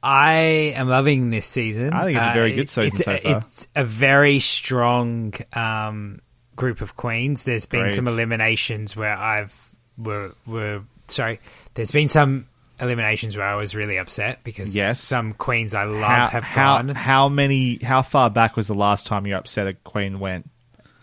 I 0.03 0.73
am 0.75 0.89
loving 0.89 1.31
this 1.31 1.47
season. 1.47 1.93
I 1.93 2.05
think 2.05 2.19
it's 2.19 2.27
a 2.27 2.33
very 2.33 2.53
good 2.53 2.69
season 2.69 2.87
it's, 2.87 2.99
so 3.05 3.19
far. 3.19 3.39
It's 3.39 3.69
a 3.77 3.85
very 3.85 4.41
strong 4.41 5.35
um, 5.53 6.21
group 6.57 6.81
of 6.81 6.97
queens. 6.97 7.45
There's 7.45 7.67
been 7.67 7.83
Great. 7.83 7.93
some 7.93 8.09
eliminations 8.09 8.97
where 8.97 9.17
I've 9.17 9.55
were 9.97 10.35
were 10.47 10.83
sorry. 11.07 11.39
There's 11.75 11.93
been 11.93 12.09
some 12.09 12.47
eliminations 12.81 13.37
where 13.37 13.47
I 13.47 13.55
was 13.55 13.75
really 13.75 13.97
upset 13.99 14.43
because 14.45 14.75
Yes. 14.75 15.01
some 15.01 15.33
queens 15.35 15.75
I 15.75 15.85
love 15.85 16.03
how, 16.11 16.29
have 16.29 16.45
how, 16.45 16.77
gone. 16.79 16.89
how 16.95 17.29
many? 17.29 17.77
How 17.83 18.03
far 18.03 18.31
back 18.31 18.57
was 18.57 18.67
the 18.67 18.75
last 18.75 19.07
time 19.07 19.27
you 19.27 19.37
upset 19.37 19.67
a 19.67 19.75
queen 19.75 20.21
went? 20.21 20.49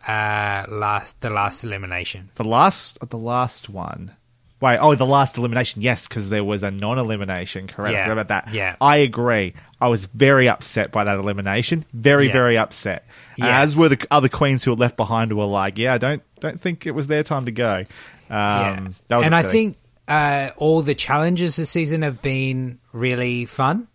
uh, 0.07 0.65
last 0.69 1.19
the 1.21 1.29
last 1.29 1.63
elimination. 1.63 2.29
The 2.35 2.43
last, 2.45 2.97
the 3.09 3.17
last 3.17 3.67
one. 3.69 4.13
Wait, 4.61 4.77
oh, 4.79 4.95
the 4.95 5.05
last 5.05 5.37
elimination. 5.37 5.81
Yes, 5.83 6.07
because 6.07 6.29
there 6.29 6.43
was 6.43 6.63
a 6.63 6.71
non-elimination. 6.71 7.67
Correct. 7.67 7.89
I 7.93 7.97
Yeah, 7.99 8.03
forgot 8.05 8.13
about 8.21 8.27
that. 8.45 8.53
yeah. 8.55 8.75
I 8.81 8.97
agree. 8.97 9.53
I 9.79 9.87
was 9.89 10.05
very 10.05 10.49
upset 10.49 10.91
by 10.91 11.03
that 11.03 11.17
elimination. 11.19 11.85
Very, 11.93 12.27
Yeah. 12.27 12.33
very 12.33 12.57
upset. 12.57 13.05
Yeah. 13.37 13.61
As 13.61 13.75
were 13.75 13.89
the 13.89 14.03
other 14.09 14.29
queens 14.29 14.63
who 14.63 14.71
were 14.71 14.77
left 14.77 14.97
behind. 14.97 15.29
Who 15.29 15.37
were 15.37 15.45
like, 15.45 15.77
"Yeah, 15.77 15.93
I 15.93 15.97
don't, 15.99 16.23
don't 16.39 16.59
think 16.59 16.87
it 16.87 16.91
was 16.91 17.05
their 17.05 17.21
time 17.21 17.45
to 17.45 17.51
go." 17.51 17.75
Um, 17.75 17.85
yeah. 18.29 18.87
that 19.09 19.17
was 19.17 19.25
and 19.25 19.35
I 19.35 19.43
think 19.43 19.77
uh, 20.07 20.49
all 20.57 20.81
the 20.81 20.95
challenges 20.95 21.55
this 21.55 21.69
season 21.69 22.01
have 22.01 22.21
been 22.21 22.79
really 22.93 23.45
fun. 23.45 23.87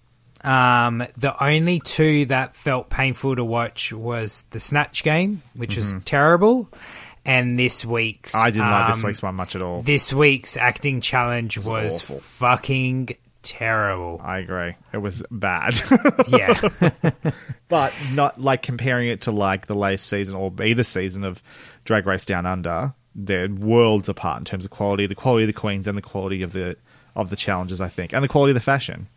Um, 0.44 1.04
the 1.16 1.34
only 1.42 1.78
two 1.78 2.26
that 2.26 2.56
felt 2.56 2.90
painful 2.90 3.36
to 3.36 3.44
watch 3.44 3.92
was 3.92 4.44
the 4.50 4.58
Snatch 4.58 5.04
game, 5.04 5.42
which 5.54 5.76
was 5.76 5.94
terrible, 6.04 6.68
and 7.24 7.58
this 7.58 7.84
week's. 7.84 8.32
Mm-hmm. 8.32 8.44
I 8.44 8.50
didn't 8.50 8.70
like 8.70 8.92
this 8.92 9.02
um, 9.02 9.06
week's 9.06 9.22
one 9.22 9.34
much 9.36 9.54
at 9.54 9.62
all. 9.62 9.82
This 9.82 10.12
week's 10.12 10.56
acting 10.56 11.00
challenge 11.00 11.58
was, 11.58 12.02
awful. 12.02 12.18
fucking 12.18 13.10
terrible. 13.42 14.20
I 14.22 14.38
agree. 14.38 14.74
It 14.92 14.98
was 14.98 15.22
bad. 15.30 15.80
yeah, 16.28 16.60
but 17.68 17.94
not 18.12 18.40
like 18.40 18.62
comparing 18.62 19.08
it 19.08 19.22
to 19.22 19.32
like 19.32 19.66
the 19.66 19.76
latest 19.76 20.08
season 20.08 20.34
or 20.34 20.52
either 20.62 20.84
season 20.84 21.22
of 21.22 21.40
Drag 21.84 22.06
Race 22.06 22.24
Down 22.24 22.46
Under. 22.46 22.94
They're 23.14 23.48
worlds 23.48 24.08
apart 24.08 24.38
in 24.38 24.44
terms 24.44 24.64
of 24.64 24.70
quality, 24.70 25.06
the 25.06 25.14
quality 25.14 25.44
of 25.44 25.48
the 25.48 25.52
queens 25.60 25.86
and 25.86 25.96
the 25.98 26.02
quality 26.02 26.42
of 26.42 26.52
the 26.52 26.76
of 27.14 27.28
the 27.30 27.36
challenges. 27.36 27.80
I 27.80 27.88
think, 27.88 28.12
and 28.12 28.22
the 28.24 28.28
quality 28.28 28.52
of 28.52 28.54
the 28.54 28.60
fashion. 28.60 29.08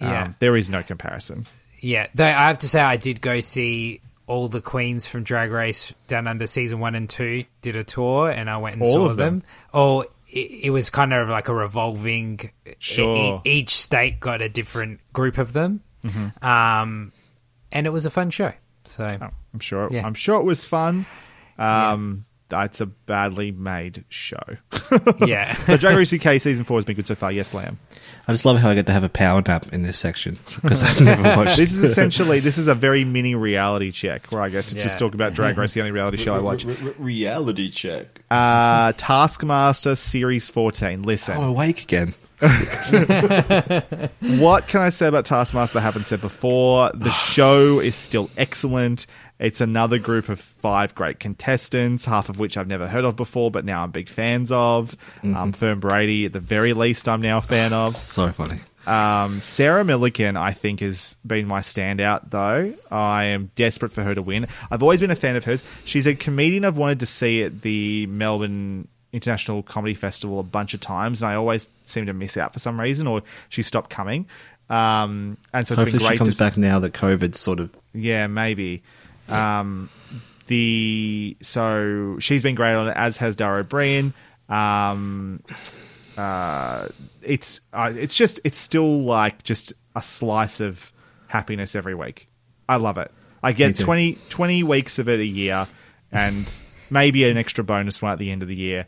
Yeah. 0.00 0.24
Um, 0.24 0.36
there 0.38 0.56
is 0.56 0.70
no 0.70 0.82
comparison. 0.82 1.46
yeah. 1.80 2.06
Though 2.14 2.24
I 2.26 2.48
have 2.48 2.58
to 2.60 2.68
say, 2.68 2.80
I 2.80 2.96
did 2.96 3.20
go 3.20 3.40
see 3.40 4.00
all 4.26 4.48
the 4.48 4.60
queens 4.60 5.06
from 5.06 5.22
Drag 5.24 5.50
Race 5.50 5.92
Down 6.06 6.26
Under 6.26 6.46
season 6.46 6.78
one 6.80 6.94
and 6.94 7.08
two. 7.10 7.44
Did 7.60 7.76
a 7.76 7.84
tour, 7.84 8.30
and 8.30 8.48
I 8.48 8.56
went 8.58 8.76
and 8.76 8.84
All 8.84 8.92
saw 8.92 9.04
of 9.10 9.16
them? 9.16 9.40
them. 9.40 9.48
Oh, 9.74 10.02
it, 10.28 10.64
it 10.66 10.70
was 10.70 10.88
kind 10.90 11.12
of 11.12 11.28
like 11.28 11.48
a 11.48 11.54
revolving. 11.54 12.50
Sure. 12.78 13.42
e- 13.44 13.50
each 13.50 13.70
state 13.76 14.18
got 14.20 14.40
a 14.40 14.48
different 14.48 15.00
group 15.12 15.36
of 15.38 15.52
them, 15.52 15.82
Mm-hmm. 16.04 16.44
um, 16.46 17.12
and 17.70 17.86
it 17.86 17.90
was 17.90 18.06
a 18.06 18.10
fun 18.10 18.30
show. 18.30 18.52
So 18.84 19.04
Oh, 19.20 19.28
I'm 19.52 19.60
sure. 19.60 19.88
Yeah. 19.90 20.06
I'm 20.06 20.14
sure 20.14 20.40
it 20.40 20.44
was 20.44 20.64
fun. 20.64 21.06
Um, 21.58 22.24
It's 22.52 22.80
a 22.80 22.86
badly 22.86 23.50
made 23.50 24.04
show. 24.08 24.42
yeah, 25.26 25.56
but 25.66 25.80
Drag 25.80 25.96
Race 25.96 26.12
UK 26.12 26.40
season 26.40 26.64
four 26.64 26.76
has 26.78 26.84
been 26.84 26.96
good 26.96 27.06
so 27.06 27.14
far. 27.14 27.32
Yes, 27.32 27.54
Lamb. 27.54 27.78
I 28.28 28.32
just 28.32 28.44
love 28.44 28.58
how 28.58 28.70
I 28.70 28.74
get 28.74 28.86
to 28.86 28.92
have 28.92 29.02
a 29.04 29.08
power 29.08 29.42
nap 29.46 29.72
in 29.72 29.82
this 29.82 29.98
section 29.98 30.38
because 30.62 30.82
I've 30.82 31.00
never 31.00 31.22
watched. 31.36 31.56
This 31.56 31.72
is 31.72 31.82
essentially 31.82 32.38
this 32.40 32.58
is 32.58 32.68
a 32.68 32.74
very 32.74 33.04
mini 33.04 33.34
reality 33.34 33.90
check 33.90 34.26
where 34.30 34.42
I 34.42 34.48
get 34.48 34.66
to 34.66 34.74
just 34.76 34.98
talk 34.98 35.14
about 35.14 35.34
Drag 35.34 35.56
Race, 35.58 35.72
the 35.74 35.80
only 35.80 35.92
reality 35.92 36.18
show 36.18 36.34
I 36.34 36.38
watch. 36.40 36.64
reality 36.98 37.70
check. 37.70 38.20
Uh, 38.30 38.92
Taskmaster 38.96 39.94
Series 39.96 40.48
14. 40.50 41.02
Listen, 41.02 41.36
Oh, 41.36 41.42
awake 41.44 41.82
again. 41.82 42.14
what 44.40 44.66
can 44.66 44.80
I 44.80 44.88
say 44.88 45.06
about 45.06 45.24
Taskmaster 45.24 45.78
I 45.78 45.82
haven't 45.82 46.06
said 46.06 46.20
before? 46.20 46.90
The 46.92 47.10
show 47.30 47.78
is 47.78 47.94
still 47.94 48.30
excellent. 48.36 49.06
It's 49.38 49.60
another 49.60 49.98
group 49.98 50.28
of 50.28 50.40
five 50.40 50.94
great 50.94 51.20
contestants, 51.20 52.04
half 52.04 52.28
of 52.28 52.38
which 52.38 52.56
I've 52.56 52.66
never 52.66 52.88
heard 52.88 53.04
of 53.04 53.16
before, 53.16 53.50
but 53.50 53.64
now 53.64 53.82
I'm 53.84 53.90
big 53.90 54.08
fans 54.08 54.50
of. 54.52 54.96
Um, 55.22 55.52
Fern 55.52 55.80
Brady, 55.80 56.26
at 56.26 56.32
the 56.32 56.40
very 56.40 56.72
least, 56.72 57.08
I'm 57.08 57.20
now 57.20 57.38
a 57.38 57.42
fan 57.42 57.72
of. 57.72 57.96
So 57.96 58.30
funny. 58.32 58.60
Um, 58.86 59.40
Sarah 59.40 59.84
Millican, 59.84 60.36
I 60.36 60.52
think, 60.52 60.80
has 60.80 61.16
been 61.24 61.46
my 61.46 61.60
standout, 61.60 62.30
though. 62.30 62.74
I 62.90 63.24
am 63.24 63.50
desperate 63.54 63.92
for 63.92 64.02
her 64.02 64.14
to 64.14 64.22
win. 64.22 64.46
I've 64.70 64.82
always 64.82 65.00
been 65.00 65.10
a 65.12 65.16
fan 65.16 65.36
of 65.36 65.44
hers. 65.44 65.62
She's 65.84 66.06
a 66.06 66.14
comedian 66.14 66.64
I've 66.64 66.76
wanted 66.76 67.00
to 67.00 67.06
see 67.06 67.42
at 67.44 67.62
the 67.62 68.06
Melbourne 68.06 68.88
International 69.12 69.62
Comedy 69.62 69.94
Festival 69.94 70.40
a 70.40 70.42
bunch 70.42 70.74
of 70.74 70.80
times, 70.80 71.22
and 71.22 71.30
I 71.30 71.34
always 71.34 71.68
seem 71.86 72.06
to 72.06 72.12
miss 72.12 72.36
out 72.36 72.52
for 72.52 72.58
some 72.58 72.80
reason, 72.80 73.06
or 73.06 73.22
she 73.48 73.62
stopped 73.62 73.90
coming. 73.90 74.26
Um, 74.70 75.36
and 75.52 75.66
so 75.66 75.74
it's 75.74 75.80
Hopefully 75.80 75.98
been 75.98 76.06
great 76.06 76.12
she 76.12 76.18
comes 76.18 76.36
to 76.36 76.44
back 76.44 76.56
now 76.56 76.78
that 76.80 76.94
COVID's 76.94 77.38
sort 77.38 77.60
of. 77.60 77.76
yeah, 77.92 78.26
maybe. 78.26 78.82
Um, 79.28 79.90
the 80.46 81.36
so 81.40 82.16
she's 82.20 82.42
been 82.42 82.54
great 82.54 82.74
on 82.74 82.88
it, 82.88 82.96
as 82.96 83.18
has 83.18 83.36
Dara 83.36 83.62
Ó 83.62 83.66
Briain. 83.66 84.12
Um, 84.48 85.42
uh, 86.16 86.88
it's 87.22 87.60
uh, 87.72 87.92
it's 87.94 88.16
just 88.16 88.40
it's 88.44 88.58
still 88.58 89.02
like 89.02 89.42
just 89.42 89.72
a 89.94 90.02
slice 90.02 90.60
of 90.60 90.92
happiness 91.28 91.74
every 91.74 91.94
week. 91.94 92.28
I 92.68 92.76
love 92.76 92.98
it. 92.98 93.10
I 93.42 93.52
get 93.52 93.76
too. 93.76 93.84
20, 93.84 94.18
20 94.28 94.62
weeks 94.62 94.98
of 94.98 95.08
it 95.08 95.20
a 95.20 95.26
year, 95.26 95.66
and 96.12 96.48
maybe 96.90 97.28
an 97.28 97.36
extra 97.36 97.64
bonus 97.64 98.00
one 98.00 98.12
at 98.12 98.18
the 98.18 98.30
end 98.30 98.42
of 98.42 98.48
the 98.48 98.54
year. 98.54 98.86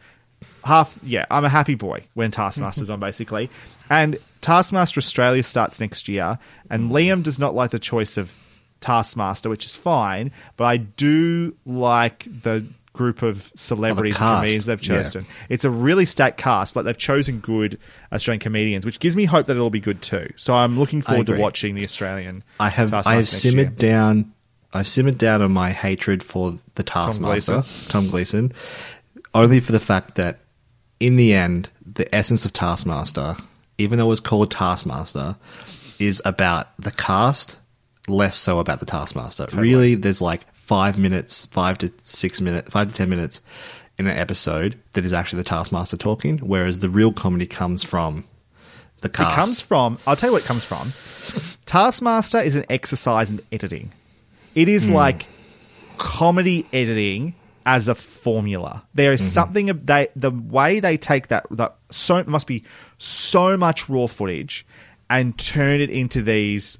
Half, 0.64 0.98
yeah, 1.02 1.26
I'm 1.30 1.44
a 1.44 1.48
happy 1.48 1.74
boy 1.74 2.04
when 2.14 2.30
Taskmaster's 2.30 2.90
on, 2.90 2.98
basically. 2.98 3.50
And 3.90 4.18
Taskmaster 4.40 4.98
Australia 4.98 5.42
starts 5.42 5.80
next 5.80 6.08
year, 6.08 6.38
and 6.70 6.90
Liam 6.90 7.22
does 7.22 7.38
not 7.38 7.54
like 7.54 7.70
the 7.70 7.78
choice 7.78 8.16
of 8.16 8.32
Taskmaster, 8.80 9.48
which 9.48 9.64
is 9.64 9.76
fine, 9.76 10.30
but 10.56 10.64
I 10.64 10.78
do 10.78 11.54
like 11.64 12.26
the 12.42 12.66
group 12.94 13.22
of 13.22 13.52
celebrities 13.56 14.14
and 14.20 14.38
comedians 14.38 14.66
they've 14.66 14.82
yeah. 14.82 15.02
chosen. 15.02 15.26
It's 15.48 15.64
a 15.64 15.70
really 15.70 16.04
stacked 16.04 16.38
cast. 16.38 16.76
Like 16.76 16.84
they've 16.84 16.96
chosen 16.96 17.40
good 17.40 17.78
Australian 18.12 18.40
comedians, 18.40 18.86
which 18.86 19.00
gives 19.00 19.16
me 19.16 19.24
hope 19.24 19.46
that 19.46 19.56
it'll 19.56 19.68
be 19.68 19.80
good 19.80 20.00
too. 20.00 20.32
So 20.36 20.54
I'm 20.54 20.78
looking 20.78 21.02
forward 21.02 21.26
to 21.26 21.36
watching 21.36 21.74
the 21.74 21.84
Australian. 21.84 22.44
I 22.60 22.68
have 22.68 22.90
Taskmaster 22.90 23.10
I 23.10 23.14
have 23.16 23.28
simmered 23.28 23.82
year. 23.82 23.90
down 23.90 24.32
I've 24.72 24.88
simmered 24.88 25.18
down 25.18 25.40
on 25.40 25.52
my 25.52 25.70
hatred 25.70 26.22
for 26.22 26.56
the 26.74 26.82
Taskmaster, 26.82 27.52
Gleeson. 27.54 27.88
Tom 27.88 28.08
Gleeson, 28.08 28.52
only 29.32 29.60
for 29.60 29.72
the 29.72 29.80
fact 29.80 30.16
that 30.16 30.40
in 31.00 31.16
the 31.16 31.34
end, 31.34 31.70
the 31.84 32.12
essence 32.14 32.44
of 32.44 32.52
Taskmaster, 32.52 33.36
even 33.78 33.98
though 33.98 34.06
it 34.06 34.08
was 34.08 34.20
called 34.20 34.50
Taskmaster, 34.50 35.36
is 35.98 36.22
about 36.24 36.68
the 36.78 36.90
cast, 36.90 37.58
less 38.08 38.36
so 38.36 38.58
about 38.58 38.80
the 38.80 38.86
Taskmaster. 38.86 39.46
Really, 39.54 39.94
there's 39.94 40.20
like 40.20 40.52
five 40.52 40.98
minutes, 40.98 41.46
five 41.46 41.78
to 41.78 41.92
six 42.02 42.40
minutes, 42.40 42.70
five 42.70 42.88
to 42.88 42.94
ten 42.94 43.08
minutes 43.08 43.40
in 43.98 44.06
an 44.06 44.16
episode 44.16 44.78
that 44.92 45.04
is 45.04 45.12
actually 45.12 45.38
the 45.38 45.48
Taskmaster 45.48 45.96
talking, 45.96 46.38
whereas 46.38 46.80
the 46.80 46.88
real 46.88 47.12
comedy 47.12 47.46
comes 47.46 47.84
from 47.84 48.24
the 49.00 49.08
cast. 49.08 49.32
It 49.32 49.34
comes 49.34 49.60
from. 49.60 49.98
I'll 50.06 50.16
tell 50.16 50.30
you 50.30 50.32
what 50.32 50.42
it 50.42 50.46
comes 50.46 50.64
from. 50.64 50.92
Taskmaster 51.66 52.40
is 52.40 52.56
an 52.56 52.64
exercise 52.68 53.30
in 53.30 53.40
editing. 53.52 53.92
It 54.54 54.68
is 54.68 54.86
hmm. 54.86 54.92
like 54.92 55.26
comedy 55.98 56.66
editing 56.72 57.34
as 57.66 57.88
a 57.88 57.94
formula. 57.94 58.84
There 58.94 59.12
is 59.12 59.32
something 59.32 59.70
of 59.70 59.86
they 59.86 60.08
the 60.14 60.30
way 60.30 60.80
they 60.80 60.96
take 60.96 61.28
that 61.28 61.46
that 61.50 61.76
so 61.90 62.22
must 62.24 62.46
be 62.46 62.64
so 62.98 63.56
much 63.56 63.88
raw 63.88 64.06
footage 64.06 64.66
and 65.08 65.38
turn 65.38 65.80
it 65.80 65.90
into 65.90 66.22
these 66.22 66.78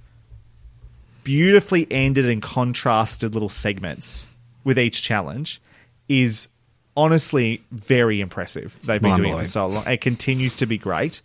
beautifully 1.22 1.86
ended 1.90 2.28
and 2.28 2.42
contrasted 2.42 3.34
little 3.34 3.48
segments 3.48 4.26
with 4.62 4.78
each 4.78 5.02
challenge 5.02 5.60
is 6.08 6.48
honestly 6.96 7.62
very 7.70 8.20
impressive. 8.20 8.78
They've 8.84 9.00
been 9.00 9.16
doing 9.16 9.34
it 9.34 9.38
for 9.38 9.44
so 9.44 9.66
long. 9.66 9.86
It 9.86 10.00
continues 10.00 10.54
to 10.56 10.66
be 10.66 10.78
great. 10.78 11.22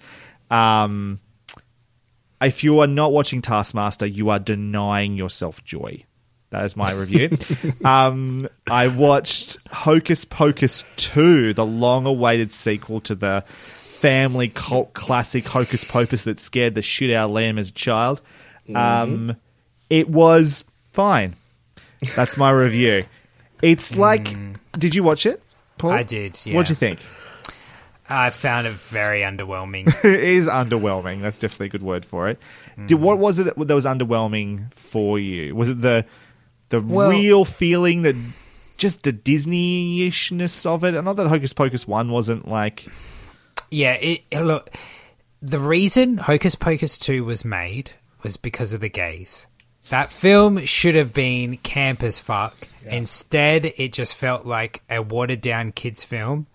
Um, 0.49 1.20
if 2.41 2.64
you 2.64 2.80
are 2.80 2.88
not 2.88 3.12
watching 3.12 3.41
Taskmaster, 3.41 4.05
you 4.05 4.30
are 4.30 4.39
denying 4.39 5.16
yourself 5.16 5.64
joy. 5.64 6.05
That 6.52 6.66
is 6.66 6.76
my 6.76 6.91
review. 6.91 7.38
um, 7.86 8.50
I 8.70 8.88
watched 8.88 9.58
Hocus 9.70 10.26
Pocus 10.26 10.84
2, 10.97 11.54
the 11.54 11.66
long 11.66 12.06
awaited 12.06 12.54
sequel 12.54 13.02
to 13.02 13.16
the 13.16 13.43
family 13.47 14.50
cult 14.50 14.93
classic 14.93 15.45
Hocus 15.45 15.84
Pocus 15.84 16.24
that 16.24 16.39
scared 16.39 16.74
the 16.74 16.82
shit 16.82 17.12
out 17.14 17.30
of 17.30 17.36
Liam 17.36 17.60
as 17.60 17.70
a 17.70 17.74
child. 17.74 18.22
Um, 18.74 19.36
it 19.89 20.10
was 20.10 20.64
fine. 20.93 21.36
That's 22.16 22.38
my 22.38 22.52
review. 22.52 23.06
It's 23.62 23.95
like, 23.95 24.36
did 24.78 24.95
you 24.95 25.04
watch 25.04 25.26
it? 25.26 25.41
Paul? 25.78 25.91
I 25.91 26.04
did, 26.04 26.39
yeah. 26.45 26.56
What'd 26.56 26.70
you 26.70 26.76
think? 26.76 27.00
I 28.10 28.32
found 28.32 28.66
it 28.66 28.74
very 28.74 29.22
underwhelming. 29.22 29.88
it 30.04 30.24
is 30.24 30.47
underwhelming. 30.47 31.22
That's 31.22 31.38
definitely 31.38 31.68
a 31.68 31.70
good 31.70 31.84
word 31.84 32.06
for 32.06 32.30
it. 32.30 32.39
Did 32.88 32.95
what 32.95 33.20
was 33.20 33.38
it 33.38 33.45
that 33.45 33.58
was 33.58 33.86
underwhelming 33.86 34.74
for 34.74 35.20
you? 35.20 35.56
Was 35.56 35.70
it 35.70 35.82
the 35.82 36.06
the 36.70 36.80
Well- 36.80 37.09
real 37.09 37.45
feeling 37.45 38.03
that 38.03 38.15
just 38.78 39.03
the 39.03 39.11
Disney-ishness 39.11 40.65
of 40.65 40.84
it? 40.84 40.93
And 40.95 41.05
not 41.05 41.15
that 41.17 41.28
Hocus 41.28 41.53
Pocus 41.53 41.88
one 41.88 42.09
wasn't 42.11 42.47
like 42.47 42.86
yeah, 43.72 43.93
it, 43.93 44.24
it- 44.32 44.41
look, 44.41 44.70
the 45.41 45.59
reason 45.59 46.17
Hocus 46.17 46.55
Pocus 46.55 46.97
2 46.97 47.24
was 47.24 47.45
made 47.45 47.91
was 48.24 48.38
because 48.38 48.74
of 48.74 48.82
the 48.82 48.89
gays. 48.89 49.47
That 49.89 50.11
film 50.11 50.65
should 50.65 50.95
have 50.95 51.13
been 51.13 51.57
camp 51.57 52.03
as 52.03 52.20
fuck. 52.20 52.55
Instead, 52.86 53.65
it 53.78 53.93
just 53.93 54.15
felt 54.15 54.45
like 54.45 54.84
a 54.89 55.01
watered 55.01 55.41
down 55.41 55.72
kids' 55.72 56.03
film. 56.03 56.47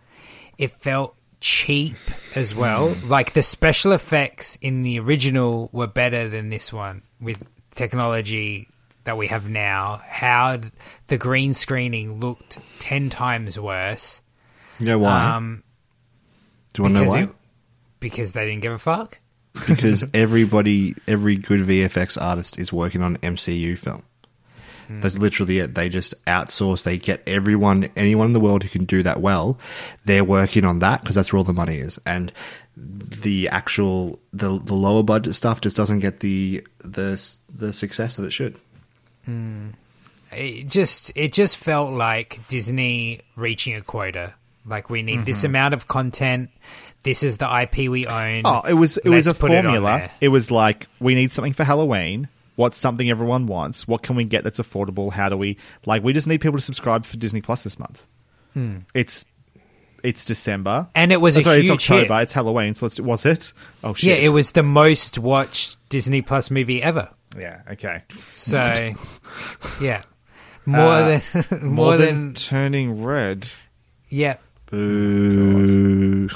It 0.59 0.71
felt 0.71 1.17
cheap 1.41 1.97
as 2.35 2.55
well. 2.55 2.91
Mm. 2.95 3.09
Like 3.09 3.33
the 3.33 3.43
special 3.43 3.93
effects 3.93 4.57
in 4.61 4.83
the 4.83 5.01
original 5.01 5.69
were 5.73 5.87
better 5.87 6.29
than 6.29 6.49
this 6.51 6.73
one 6.73 7.03
with 7.21 7.43
technology 7.75 8.69
that 9.05 9.17
we 9.17 9.27
have 9.29 9.49
now. 9.49 10.01
How 10.07 10.59
the 11.09 11.19
green 11.19 11.55
screening 11.55 12.21
looked 12.21 12.59
10 12.81 13.11
times 13.11 13.59
worse. 13.59 14.21
You 14.79 14.87
know 14.87 14.99
why? 14.99 15.31
Um, 15.33 15.63
Do 16.73 16.81
you 16.81 16.85
want 16.85 16.95
to 16.97 17.01
know 17.01 17.05
because 17.07 17.17
why? 17.17 17.23
it- 17.25 17.37
because 18.01 18.33
they 18.33 18.45
didn't 18.47 18.61
give 18.63 18.73
a 18.73 18.79
fuck. 18.79 19.19
because 19.67 20.05
everybody, 20.15 20.93
every 21.09 21.37
good 21.37 21.61
VFX 21.61 22.21
artist 22.21 22.59
is 22.59 22.71
working 22.73 23.03
on 23.03 23.17
MCU 23.19 23.79
film. 23.79 24.03
That's 24.87 25.17
literally 25.17 25.61
it. 25.61 25.75
They 25.75 25.89
just 25.89 26.13
outsource. 26.27 26.83
They 26.83 26.99
get 26.99 27.23
everyone, 27.27 27.89
anyone 27.97 28.27
in 28.27 28.33
the 28.35 28.41
world 28.41 28.63
who 28.63 28.69
can 28.69 28.85
do 28.85 29.03
that 29.03 29.19
well. 29.23 29.59
They're 30.05 30.23
working 30.25 30.67
on 30.67 30.81
that 30.81 31.01
because 31.01 31.15
that's 31.17 31.33
where 31.33 31.39
all 31.39 31.45
the 31.45 31.55
money 31.55 31.79
is. 31.79 31.99
And 32.05 32.31
the 32.77 33.49
actual 33.49 34.19
the 34.35 34.59
the 34.59 34.75
lower 34.75 35.03
budget 35.03 35.35
stuff 35.37 35.63
just 35.63 35.75
doesn't 35.75 36.01
get 36.01 36.21
the 36.21 36.67
the 36.81 37.19
the 37.51 37.73
success 37.73 38.17
that 38.17 38.25
it 38.25 38.33
should. 38.33 38.59
Mm. 39.29 39.75
It 40.33 40.69
just 40.69 41.13
it 41.15 41.33
just 41.33 41.57
felt 41.57 41.93
like 41.93 42.47
Disney 42.49 43.21
reaching 43.37 43.75
a 43.75 43.83
quota. 43.83 44.35
Like 44.67 44.91
we 44.91 45.03
need 45.03 45.27
this 45.27 45.39
mm-hmm. 45.39 45.47
amount 45.47 45.75
of 45.75 45.89
content. 45.89 46.51
This 47.03 47.23
is 47.23 47.37
the 47.37 47.61
IP 47.63 47.91
we 47.91 48.07
own. 48.07 48.43
Oh, 48.45 48.63
it 48.63 48.73
was 48.75 48.97
it 48.97 49.09
was 49.09 49.27
a 49.27 49.31
Let's 49.31 49.41
it 49.41 49.45
on 49.45 49.63
formula. 49.63 49.99
there. 49.99 50.11
It, 50.23 50.29
was 50.29 50.51
like 50.51 50.87
we 51.01 51.15
need 51.15 51.33
something 51.33 51.53
for 51.53 51.65
Halloween. 51.65 52.29
What's 52.57 52.79
something 52.79 53.11
everyone 53.11 53.47
wants? 53.47 53.87
What 53.87 54.03
can 54.03 54.17
we 54.17 54.25
get 54.25 54.43
that's 54.43 54.59
affordable? 54.59 55.13
How 55.13 55.29
do 55.29 55.37
we 55.37 55.59
like? 55.85 56.03
We 56.03 56.13
just 56.13 56.27
need 56.27 56.41
people 56.41 56.59
to 56.59 56.65
subscribe 56.65 57.05
for 57.05 57.17
Disney 57.19 57.43
Plus 57.43 57.65
this 57.65 57.79
month. 57.79 58.07
Hmm. 58.55 58.79
It's 58.95 59.27
it's 60.03 60.25
December, 60.25 60.87
And 60.95 61.13
it 61.13 61.21
was 61.21 61.39
Oh, 61.39 61.41
a 61.41 61.43
sorry, 61.43 61.57
huge 61.63 61.71
it's 61.71 61.91
October. 61.91 62.15
hit. 62.15 62.23
It's 62.25 62.33
Halloween. 62.35 62.75
So 62.75 62.87
let's 62.87 63.01
was 63.01 63.25
it? 63.25 63.53
Oh 63.83 63.95
shit! 63.95 64.05
yeah, 64.21 64.27
it 64.27 64.29
was 64.31 64.53
the 64.53 64.63
most 64.63 65.19
watched 65.19 65.79
Disney 65.89 66.23
Plus 66.23 66.51
movie 66.51 66.83
ever. 66.83 67.09
Yeah. 67.37 67.61
Okay. 67.73 68.03
So, 68.33 68.73
yeah, 69.81 70.03
more 70.67 70.81
Uh, 70.95 71.21
than 71.51 71.63
more, 71.73 71.97
than, 71.97 72.35
turning 72.35 73.03
red. 73.03 73.49
yeah, 74.09 74.37
Boo. 74.71 76.29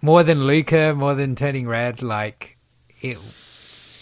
more 0.00 0.22
than 0.22 0.44
Luca, 0.46 0.94
more 0.94 1.14
than 1.14 1.34
Turning 1.34 1.66
Red. 1.68 2.02
Like 2.02 2.56
it, 3.00 3.18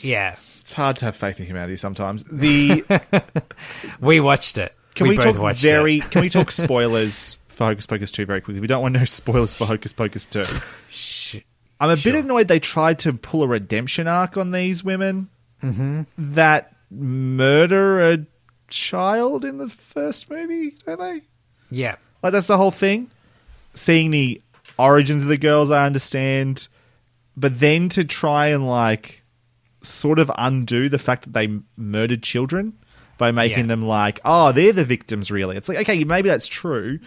yeah. 0.00 0.36
It's 0.60 0.72
hard 0.72 0.96
to 0.98 1.06
have 1.06 1.16
faith 1.16 1.40
in 1.40 1.46
humanity 1.46 1.76
sometimes. 1.76 2.24
The 2.24 2.84
We 4.00 4.20
watched 4.20 4.56
it. 4.58 4.72
can 4.94 5.04
we, 5.08 5.10
we, 5.10 5.16
both 5.16 5.36
talk 5.36 5.56
very? 5.56 5.98
it. 5.98 6.10
Can 6.10 6.20
we 6.22 6.28
talk 6.28 6.50
spoilers 6.52 7.38
for 7.48 7.64
Hocus 7.64 7.86
Pocus 7.86 8.10
two 8.12 8.24
very 8.26 8.40
quickly? 8.40 8.60
We 8.60 8.66
don't 8.66 8.82
want 8.82 8.94
no 8.94 9.04
spoilers 9.04 9.54
for 9.54 9.66
Hocus 9.66 9.92
Pocus 9.92 10.24
two. 10.26 10.44
I'm 11.80 11.90
a 11.90 11.96
Sure. 11.96 12.12
bit 12.12 12.24
annoyed 12.24 12.46
they 12.48 12.60
tried 12.60 12.98
to 13.00 13.12
pull 13.12 13.42
a 13.42 13.48
redemption 13.48 14.06
arc 14.06 14.36
on 14.36 14.50
these 14.52 14.84
women 14.84 15.28
Mm-hmm. 15.62 16.02
that 16.34 16.74
murder 16.90 18.10
a 18.12 18.26
child 18.68 19.44
in 19.44 19.58
the 19.58 19.68
first 19.68 20.30
movie, 20.30 20.76
don't 20.86 20.98
they? 21.00 21.22
Yeah, 21.70 21.96
Like 22.22 22.32
that's 22.32 22.46
the 22.46 22.56
whole 22.56 22.70
thing. 22.70 23.10
Seeing 23.74 24.10
the 24.10 24.40
origins 24.78 25.22
of 25.22 25.28
the 25.28 25.36
girls, 25.38 25.70
I 25.70 25.86
understand, 25.86 26.68
but 27.36 27.60
then 27.60 27.88
to 27.90 28.04
try 28.04 28.48
and 28.48 28.66
like 28.68 29.22
sort 29.82 30.18
of 30.18 30.30
undo 30.36 30.88
the 30.88 30.98
fact 30.98 31.22
that 31.24 31.32
they 31.32 31.48
murdered 31.76 32.22
children 32.22 32.72
by 33.18 33.30
making 33.30 33.58
Yeah. 33.60 33.66
them 33.66 33.82
like, 33.82 34.20
oh, 34.24 34.50
they're 34.52 34.72
the 34.72 34.84
victims. 34.84 35.30
Really, 35.30 35.56
it's 35.56 35.68
like 35.68 35.78
okay, 35.78 36.02
maybe 36.04 36.28
that's 36.28 36.48
true 36.48 36.98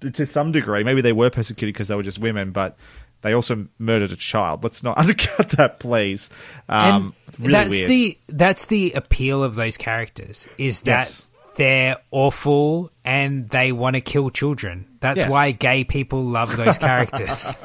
to 0.00 0.24
some 0.26 0.50
degree. 0.50 0.82
Maybe 0.82 1.02
they 1.02 1.12
were 1.12 1.30
persecuted 1.30 1.74
because 1.74 1.88
they 1.88 1.94
were 1.94 2.02
just 2.02 2.18
women, 2.18 2.50
but 2.52 2.76
they 3.22 3.32
also 3.34 3.66
murdered 3.78 4.12
a 4.12 4.16
child. 4.16 4.62
Let's 4.64 4.82
not 4.82 4.98
undercut 5.02 5.50
that, 5.50 5.78
please. 5.80 6.30
Um, 6.68 7.14
really 7.38 7.52
that's 7.52 7.70
weird. 7.70 7.88
the 7.88 8.18
that's 8.28 8.66
the 8.66 8.92
appeal 8.92 9.42
of 9.44 9.54
those 9.54 9.76
characters 9.76 10.46
is 10.58 10.82
that 10.82 11.00
Yes. 11.06 11.26
they're 11.56 11.96
awful 12.10 12.90
and 13.04 13.48
they 13.50 13.72
want 13.72 13.94
to 13.94 14.00
kill 14.00 14.30
children. 14.30 14.86
That's 15.00 15.18
Yes. 15.18 15.30
why 15.30 15.52
gay 15.52 15.84
people 15.84 16.22
love 16.24 16.56
those 16.56 16.78
characters. 16.78 17.52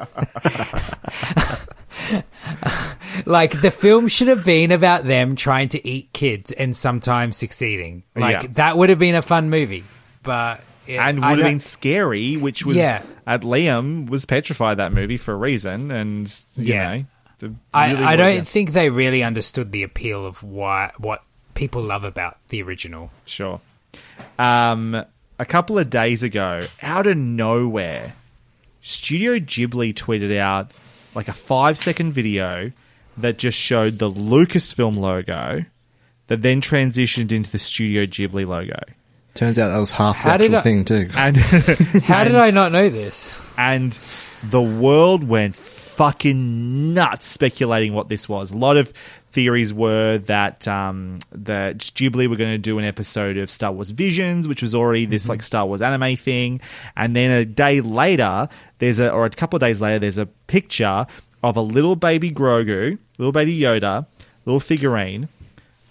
like 3.26 3.60
the 3.60 3.70
film 3.70 4.08
should 4.08 4.28
have 4.28 4.44
been 4.44 4.70
about 4.72 5.04
them 5.04 5.36
trying 5.36 5.68
to 5.70 5.86
eat 5.88 6.12
kids 6.12 6.52
and 6.52 6.76
sometimes 6.76 7.36
succeeding. 7.36 8.02
Like 8.14 8.42
Yeah. 8.42 8.48
that 8.54 8.76
would 8.76 8.90
have 8.90 8.98
been 8.98 9.14
a 9.14 9.22
fun 9.22 9.50
movie. 9.50 9.84
but 10.22 10.60
it, 10.88 10.96
and 10.96 11.24
I 11.24 11.30
would 11.30 11.38
have 11.38 11.44
don't- 11.46 11.54
been 11.54 11.60
scary, 11.60 12.36
which 12.36 12.64
was 12.64 12.76
Yeah. 12.76 13.02
at 13.26 13.42
Liam 13.42 14.08
was 14.08 14.24
petrified 14.24 14.78
that 14.78 14.92
movie 14.92 15.16
for 15.16 15.32
a 15.32 15.36
reason, 15.36 15.90
and 15.90 16.32
you 16.56 16.74
Yeah. 16.74 16.90
know, 16.96 17.04
the- 17.38 17.54
I, 17.74 18.12
I 18.12 18.16
don't 18.16 18.46
think 18.46 18.72
they 18.72 18.88
really 18.90 19.22
understood 19.22 19.72
the 19.72 19.82
appeal 19.82 20.24
of 20.24 20.42
why 20.42 20.92
what 20.98 21.22
people 21.54 21.82
love 21.82 22.04
about 22.04 22.36
the 22.48 22.62
original. 22.62 23.10
Sure. 23.24 23.60
Um, 24.38 25.02
a 25.38 25.44
couple 25.44 25.78
of 25.78 25.90
days 25.90 26.22
ago, 26.22 26.66
out 26.82 27.06
of 27.06 27.16
nowhere, 27.16 28.14
Studio 28.80 29.38
Ghibli 29.38 29.92
tweeted 29.94 30.36
out 30.38 30.70
like 31.14 31.28
a 31.28 31.32
five 31.32 31.78
second 31.78 32.12
video 32.12 32.72
that 33.16 33.38
just 33.38 33.58
showed 33.58 33.98
the 33.98 34.10
Lucasfilm 34.10 34.96
logo 34.96 35.64
that 36.28 36.42
then 36.42 36.60
transitioned 36.60 37.32
into 37.32 37.50
the 37.50 37.58
Studio 37.58 38.04
Ghibli 38.04 38.46
logo. 38.46 38.78
Turns 39.36 39.58
out 39.58 39.68
that 39.68 39.78
was 39.78 39.92
half 39.92 40.16
the 40.22 40.30
How 40.30 40.36
did 40.36 40.52
actual 40.54 40.58
I- 40.58 40.62
thing 40.62 40.84
too. 40.84 41.08
And 41.16 41.36
How 42.04 42.24
did 42.24 42.34
I 42.34 42.50
not 42.50 42.72
know 42.72 42.88
this? 42.88 43.32
and 43.58 43.98
the 44.50 44.60
world 44.60 45.24
went 45.24 45.56
fucking 45.56 46.92
nuts 46.94 47.26
speculating 47.26 47.94
what 47.94 48.08
this 48.10 48.28
was. 48.28 48.50
A 48.50 48.56
lot 48.56 48.76
of 48.76 48.92
theories 49.32 49.72
were 49.72 50.18
that 50.18 50.66
um, 50.68 51.18
that 51.32 51.78
Ghibli 51.78 52.28
were 52.28 52.36
going 52.36 52.52
to 52.52 52.58
do 52.58 52.78
an 52.78 52.84
episode 52.84 53.36
of 53.38 53.50
Star 53.50 53.72
Wars 53.72 53.90
Visions, 53.90 54.46
which 54.46 54.60
was 54.62 54.74
already 54.74 55.06
this 55.06 55.28
like 55.28 55.42
Star 55.42 55.64
Wars 55.66 55.80
anime 55.82 56.16
thing, 56.16 56.60
and 56.96 57.16
then 57.16 57.30
a 57.30 57.44
day 57.44 57.80
later, 57.80 58.48
there's 58.78 58.98
a 58.98 59.10
or 59.10 59.24
a 59.24 59.30
couple 59.30 59.56
of 59.56 59.60
days 59.62 59.80
later, 59.80 59.98
there's 59.98 60.18
a 60.18 60.26
picture 60.26 61.06
of 61.42 61.56
a 61.56 61.60
little 61.62 61.96
baby 61.96 62.30
Grogu, 62.30 62.98
little 63.18 63.32
baby 63.32 63.58
Yoda, 63.58 64.06
little 64.44 64.60
figurine 64.60 65.28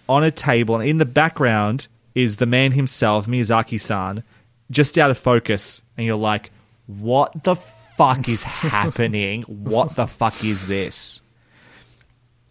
on 0.07 0.23
a 0.23 0.29
table, 0.31 0.75
and 0.79 0.87
in 0.87 0.97
the 0.99 1.05
background 1.05 1.87
is 2.15 2.37
the 2.37 2.45
man 2.45 2.71
himself, 2.71 3.27
Miyazaki-san, 3.27 4.23
just 4.71 4.97
out 4.97 5.11
of 5.11 5.17
focus, 5.17 5.81
and 5.97 6.07
you're 6.07 6.15
like, 6.15 6.49
"What 6.87 7.43
the 7.43 7.55
fuck 7.55 8.27
is 8.27 8.43
happening? 8.43 9.43
What 9.43 9.95
the 9.95 10.07
fuck 10.07 10.43
is 10.43 10.67
this?" 10.67 11.21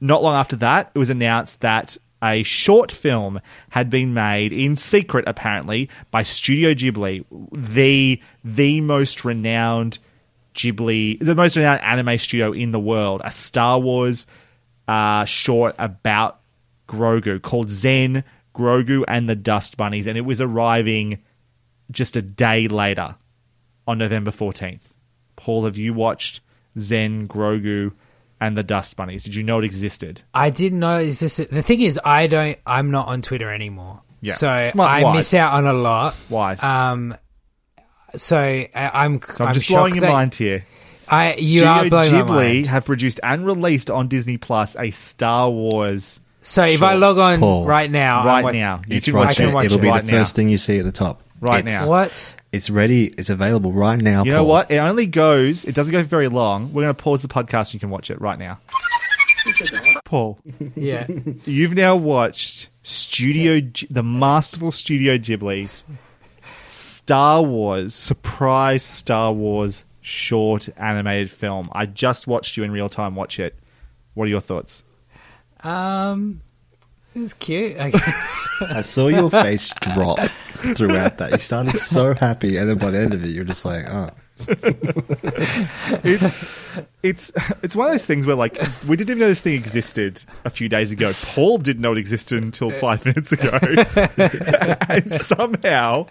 Not 0.01 0.23
long 0.23 0.37
after 0.37 0.57
that, 0.57 0.91
it 0.95 0.99
was 0.99 1.11
announced 1.11 1.63
that 1.63 1.97
a 2.23 2.43
short 2.43 2.91
film 2.91 3.41
had 3.71 3.91
been 3.91 4.15
made 4.15 4.53
in 4.53 4.77
secret, 4.77 5.25
apparently, 5.27 5.89
by 6.11 6.23
Studio 6.23 6.75
Ghibli, 6.75 7.25
the 7.53 8.21
the 8.45 8.81
most 8.81 9.25
renowned 9.25 9.99
Ghibli, 10.55 11.19
the 11.21 11.35
most 11.35 11.57
renowned 11.57 11.83
anime 11.83 12.17
studio 12.19 12.53
in 12.53 12.71
the 12.71 12.79
world, 12.79 13.21
a 13.25 13.31
Star 13.31 13.79
Wars 13.79 14.27
uh, 14.89 15.25
short 15.25 15.75
about 15.79 16.41
Grogu 16.89 17.41
called 17.41 17.69
Zen 17.69 18.25
Grogu 18.55 19.05
and 19.09 19.29
the 19.29 19.35
Dust 19.35 19.77
Bunnies, 19.77 20.07
and 20.07 20.17
it 20.17 20.23
was 20.23 20.41
arriving 20.41 21.23
just 21.91 22.17
a 22.17 22.23
day 22.23 22.69
later 22.69 23.17
on 23.87 23.99
November 23.99 24.31
14th. 24.31 24.81
Paul, 25.37 25.65
have 25.65 25.77
you 25.77 25.93
watched 25.93 26.41
Zen 26.79 27.29
Grogu 27.29 27.93
and 28.41 28.57
the 28.57 28.63
Dust 28.63 28.97
Bunnies? 28.97 29.25
Did 29.25 29.35
you 29.35 29.43
know 29.43 29.59
it 29.59 29.65
existed? 29.65 30.23
I 30.33 30.51
didn't 30.51 30.81
know. 30.81 30.99
Is 30.99 31.21
this 31.21 31.37
the 31.37 31.63
thing? 31.63 31.81
Is 31.81 31.99
I 32.05 32.27
don't. 32.27 32.59
I'm 32.67 32.91
not 32.91 33.09
on 33.09 33.23
Twitter 33.23 33.53
anymore. 33.53 34.03
Yeah. 34.21 34.35
So 34.35 34.69
Smart, 34.71 34.91
I 34.91 35.03
wise. 35.03 35.17
miss 35.17 35.35
out 35.35 35.53
on 35.55 35.67
a 35.67 35.73
lot. 35.73 36.17
Wise. 36.29 36.63
Um. 36.63 37.15
So 38.15 38.39
I, 38.39 38.71
I'm. 38.75 39.21
so 39.21 39.45
I'm, 39.45 39.55
just 39.55 39.69
blowing 39.69 39.97
your 39.97 40.09
mind 40.09 40.35
here. 40.35 40.65
I 41.09 41.35
you 41.35 41.61
Studio 41.61 41.69
are 41.69 41.89
blowing 41.91 42.13
my 42.13 42.23
mind. 42.23 42.67
have 42.67 42.87
produced 42.87 43.21
and 43.23 43.45
released 43.45 43.91
on 43.91 44.09
Disney 44.09 44.39
Plus 44.39 44.77
a 44.77 44.91
Star 44.91 45.51
Wars. 45.51 46.21
So 46.47 46.63
if 46.65 46.83
I 46.83 46.95
log 46.95 47.17
on 47.19 47.41
Paul. 47.41 47.65
right 47.65 47.91
now, 47.91 48.21
I'm 48.21 48.27
Right 48.27 48.45
wa- 48.45 48.51
now. 48.53 48.83
You 48.87 48.99
It's 48.99 49.07
can 49.07 49.15
right 49.15 49.27
watch 49.29 49.37
can 49.37 49.47
there. 49.47 49.55
watch 49.55 49.65
It'll 49.67 49.79
it 49.79 49.83
be 49.83 49.89
right 49.89 50.05
the 50.05 50.13
now. 50.13 50.19
first 50.19 50.37
thing 50.37 50.49
you 50.49 50.59
see 50.59 50.79
at 50.79 50.85
the 50.85 50.93
top. 50.93 51.23
Right 51.41 51.65
It's- 51.65 51.83
now. 51.85 51.89
What? 51.91 52.37
It's 52.53 52.71
ready. 52.71 53.07
It's 53.19 53.31
available 53.31 53.73
right 53.73 53.99
now. 54.01 54.23
You 54.25 54.31
know 54.33 54.39
Paul. 54.39 54.47
what? 54.49 54.71
It 54.71 54.77
only 54.77 55.07
goes. 55.07 55.65
It 55.65 55.75
doesn't 55.75 55.91
go 55.93 56.03
very 56.03 56.29
long. 56.29 56.73
We're 56.73 56.83
going 56.83 56.95
to 56.95 57.03
pause 57.03 57.23
the 57.23 57.29
podcast. 57.29 57.75
You 57.75 57.81
can 57.81 57.91
watch 57.91 58.11
it 58.11 58.21
right 58.21 58.39
now. 58.39 58.59
Paul, 60.05 60.39
Yeah. 60.77 61.07
you've 61.45 61.73
now 61.73 61.97
watched 61.97 62.69
Studio, 62.83 63.61
G- 63.61 63.87
the 63.91 64.03
masterful 64.03 64.71
Studio 64.71 65.17
Ghibli's 65.19 65.85
Star 66.67 67.43
Wars 67.43 67.95
surprise 67.95 68.83
Star 68.83 69.33
Wars 69.33 69.85
short 70.01 70.69
animated 70.77 71.31
film. 71.31 71.69
I 71.73 71.87
just 71.87 72.27
watched 72.27 72.57
you 72.57 72.65
in 72.65 72.71
real 72.71 72.89
time 72.89 73.15
watch 73.17 73.39
it. 73.41 73.55
What 74.15 74.25
are 74.25 74.29
your 74.29 74.41
thoughts? 74.41 74.83
Um. 75.65 76.41
It 77.15 77.21
was 77.21 77.35
cute. 77.35 77.79
I 77.79 77.91
guess. 77.91 78.49
I 78.61 78.83
saw 78.83 79.07
your 79.07 79.31
face 79.43 79.73
drop 79.81 80.19
throughout 80.75 81.19
that. 81.19 81.31
You 81.31 81.39
started 81.39 81.77
so 81.77 82.13
happy, 82.13 82.57
and 82.57 82.69
then 82.69 82.79
by 82.79 82.91
the 82.91 82.99
end 82.99 83.15
of 83.15 83.25
it, 83.25 83.29
you're 83.29 83.45
just 83.45 83.65
like, 83.65 83.87
oh. 83.89 84.11
it's 86.03 86.45
it's 87.05 87.31
it's 87.63 87.77
one 87.77 87.87
of 87.87 87.93
those 87.93 88.05
things 88.05 88.27
where 88.27 88.35
like 88.35 88.61
we 88.89 88.97
didn't 88.97 89.11
even 89.11 89.21
know 89.21 89.29
this 89.29 89.41
thing 89.41 89.55
existed 89.55 90.25
a 90.45 90.51
few 90.51 90.69
days 90.69 90.91
ago. 90.91 91.13
Paul 91.15 91.59
didn't 91.59 91.83
know 91.83 91.93
it 91.93 91.99
existed 91.99 92.43
until 92.43 92.73
five 92.73 93.07
minutes 93.07 93.31
ago, 93.31 93.57
and 94.89 95.13
somehow 95.13 96.09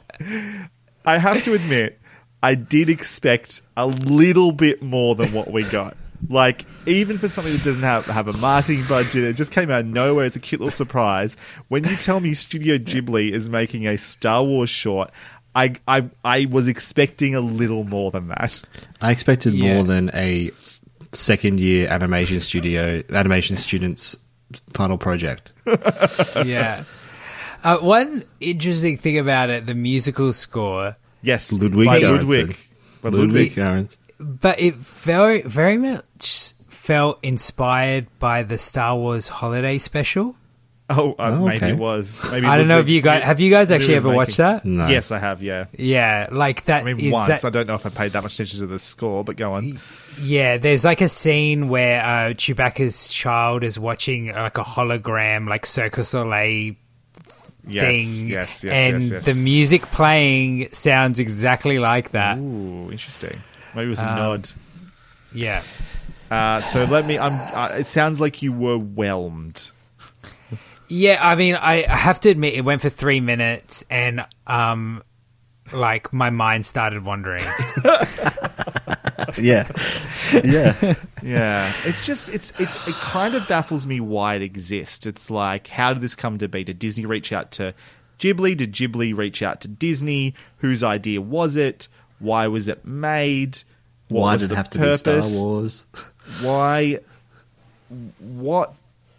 I 1.06 1.18
have 1.18 1.44
to 1.44 1.54
admit 1.54 2.00
I 2.42 2.56
did 2.56 2.90
expect 2.90 3.62
a 3.76 3.88
little 3.88 4.54
bit 4.54 4.82
more 4.82 5.16
than 5.16 5.34
what 5.34 5.52
we 5.52 5.64
got. 5.64 5.98
Like 6.30 6.66
even 6.86 7.18
for 7.18 7.28
something 7.28 7.54
that 7.54 7.64
doesn't 7.64 7.84
have 7.84 8.06
have 8.06 8.28
a 8.28 8.34
marketing 8.34 8.86
budget, 8.88 9.24
it 9.24 9.34
just 9.34 9.52
came 9.52 9.70
out 9.70 9.82
of 9.82 9.86
nowhere. 9.88 10.26
It's 10.26 10.36
a 10.36 10.40
cute 10.40 10.62
little 10.62 10.72
surprise. 10.72 11.36
When 11.68 11.84
you 11.84 11.96
tell 11.98 12.20
me 12.20 12.34
Studio 12.34 12.78
Ghibli 12.78 13.32
is 13.32 13.50
making 13.50 13.88
a 13.88 13.98
Star 13.98 14.44
Wars 14.44 14.70
short. 14.70 15.12
I, 15.56 15.76
I 15.88 16.10
I 16.26 16.46
was 16.50 16.68
expecting 16.68 17.36
a 17.36 17.40
little 17.42 17.84
more 17.84 18.10
than 18.10 18.30
that. 18.30 18.64
I 19.02 19.12
expected 19.12 19.54
Yeah. 19.54 19.76
more 19.76 19.84
than 19.84 20.10
a 20.16 20.50
second 21.12 21.60
year 21.60 21.88
animation 21.90 22.40
studio, 22.42 23.04
animation 23.12 23.58
students' 23.58 24.18
final 24.74 24.98
project. 24.98 25.52
yeah. 26.44 26.84
Uh, 27.64 27.78
one 27.78 28.24
interesting 28.40 28.98
thing 28.98 29.20
about 29.20 29.52
it, 29.52 29.68
the 29.68 29.76
musical 29.76 30.34
score, 30.34 30.98
Yes, 31.22 31.52
Ludwig 31.54 31.88
by 31.88 32.02
Göransson. 32.02 32.12
Ludwig. 32.18 32.58
Ludwig 33.04 33.52
Göransson. 33.54 33.98
But 34.24 34.60
it 34.60 34.76
very 34.76 35.42
very 35.42 35.78
much 35.78 36.54
felt 36.70 37.20
inspired 37.24 38.08
by 38.20 38.44
the 38.44 38.58
Star 38.58 38.96
Wars 38.96 39.28
holiday 39.28 39.78
special. 39.78 40.36
Oh, 40.90 41.14
uh, 41.18 41.38
Oh, 41.40 41.48
maybe 41.48 41.66
it 41.68 41.78
was. 41.78 42.14
Maybe 42.30 42.46
I 42.46 42.58
don't 42.58 42.68
know 42.68 42.80
if 42.80 42.90
you 42.90 43.02
guys 43.02 43.24
have 43.24 43.40
you 43.40 43.50
guys 43.50 43.72
actually 43.72 43.96
ever 43.96 44.10
was 44.10 44.16
watched 44.18 44.38
that? 44.38 44.66
No. 44.66 44.88
Yes, 44.88 45.12
I 45.12 45.20
have. 45.20 45.42
Yeah, 45.42 45.66
Yeah, 45.78 46.28
like 46.32 46.66
that. 46.66 46.86
I 46.86 46.94
mean 46.94 47.10
once. 47.12 47.30
that- 47.30 47.46
I 47.46 47.50
don't 47.50 47.68
know 47.68 47.76
if 47.76 47.86
I 47.86 47.90
paid 47.90 48.12
that 48.12 48.22
much 48.24 48.34
attention 48.34 48.60
to 48.60 48.68
the 48.68 48.80
score, 48.80 49.24
but 49.24 49.38
go 49.38 49.54
on. 49.54 49.80
Yeah, 50.22 50.58
there's 50.58 50.84
like 50.84 51.00
a 51.02 51.08
scene 51.10 51.70
where 51.70 52.02
uh, 52.04 52.34
Chewbacca's 52.34 53.08
child 53.08 53.64
is 53.64 53.80
watching 53.80 54.32
uh, 54.36 54.42
like 54.42 54.58
a 54.58 54.64
hologram, 54.64 55.48
like 55.48 55.66
Cirque 55.66 55.96
du 55.96 56.04
Soleil 56.04 56.76
Yes, 57.66 57.82
thing, 57.96 58.28
yes, 58.28 58.62
yes, 58.66 58.74
and 58.74 59.02
yes, 59.02 59.12
yes. 59.12 59.26
the 59.26 59.36
music 59.36 59.90
playing 59.92 60.68
sounds 60.74 61.18
exactly 61.18 61.80
like 61.80 62.12
that. 62.12 62.38
Ooh, 62.38 62.90
interesting. 62.92 63.40
Maybe 63.76 63.86
it 63.88 63.90
was 63.90 64.00
a 64.00 64.10
Um, 64.10 64.16
nod. 64.18 64.50
Yeah, 65.34 65.64
Uh, 66.30 66.62
so 66.62 66.86
let 66.86 67.06
me. 67.06 67.18
I'm. 67.18 67.34
Uh, 67.34 67.76
it 67.80 67.88
sounds 67.88 68.20
like 68.20 68.42
you 68.42 68.52
were 68.54 68.78
whelmed. 68.78 69.72
yeah. 70.88 71.20
I 71.22 71.36
mean, 71.36 71.56
I 71.56 71.86
I 71.90 71.96
have 71.96 72.20
to 72.22 72.30
admit, 72.30 72.54
it 72.54 72.62
went 72.66 72.82
for 72.82 72.90
three 72.90 73.20
minutes, 73.20 73.84
and 73.90 74.26
um, 74.48 75.02
like 75.72 76.14
my 76.14 76.30
mind 76.30 76.66
started 76.66 77.04
wandering. 77.06 77.46
Yeah. 79.42 79.68
yeah. 80.44 80.94
Yeah, 81.24 81.74
it's 81.86 82.06
just 82.06 82.30
it's 82.30 82.54
it's 82.60 82.76
it 82.88 82.94
kind 82.96 83.34
of 83.34 83.48
baffles 83.48 83.88
me 83.88 84.00
why 84.00 84.36
it 84.36 84.42
exists. 84.44 85.06
It's 85.08 85.32
like 85.32 85.68
how 85.68 85.94
did 85.94 86.02
this 86.04 86.14
come 86.16 86.38
to 86.40 86.48
be? 86.48 86.64
Did 86.64 86.78
Disney 86.78 87.06
reach 87.06 87.32
out 87.34 87.52
to 87.54 87.74
Ghibli? 88.20 88.56
Did 88.56 88.74
Ghibli 88.74 89.16
reach 89.16 89.42
out 89.42 89.62
to 89.62 89.68
Disney? 89.68 90.36
Whose 90.58 90.84
idea 90.84 91.20
was 91.22 91.56
it? 91.56 91.88
Why 92.24 92.48
was 92.48 92.68
it 92.68 92.86
made? 92.86 93.62
What 94.08 94.22
Why 94.22 94.38
did 94.38 94.46
it 94.46 94.48
the 94.50 94.56
have 94.56 94.70
to 94.72 94.80
be 94.80 94.94
Star? 94.98 95.22
Wars? 95.22 95.86
Why? 96.42 97.00
What? 98.20 98.74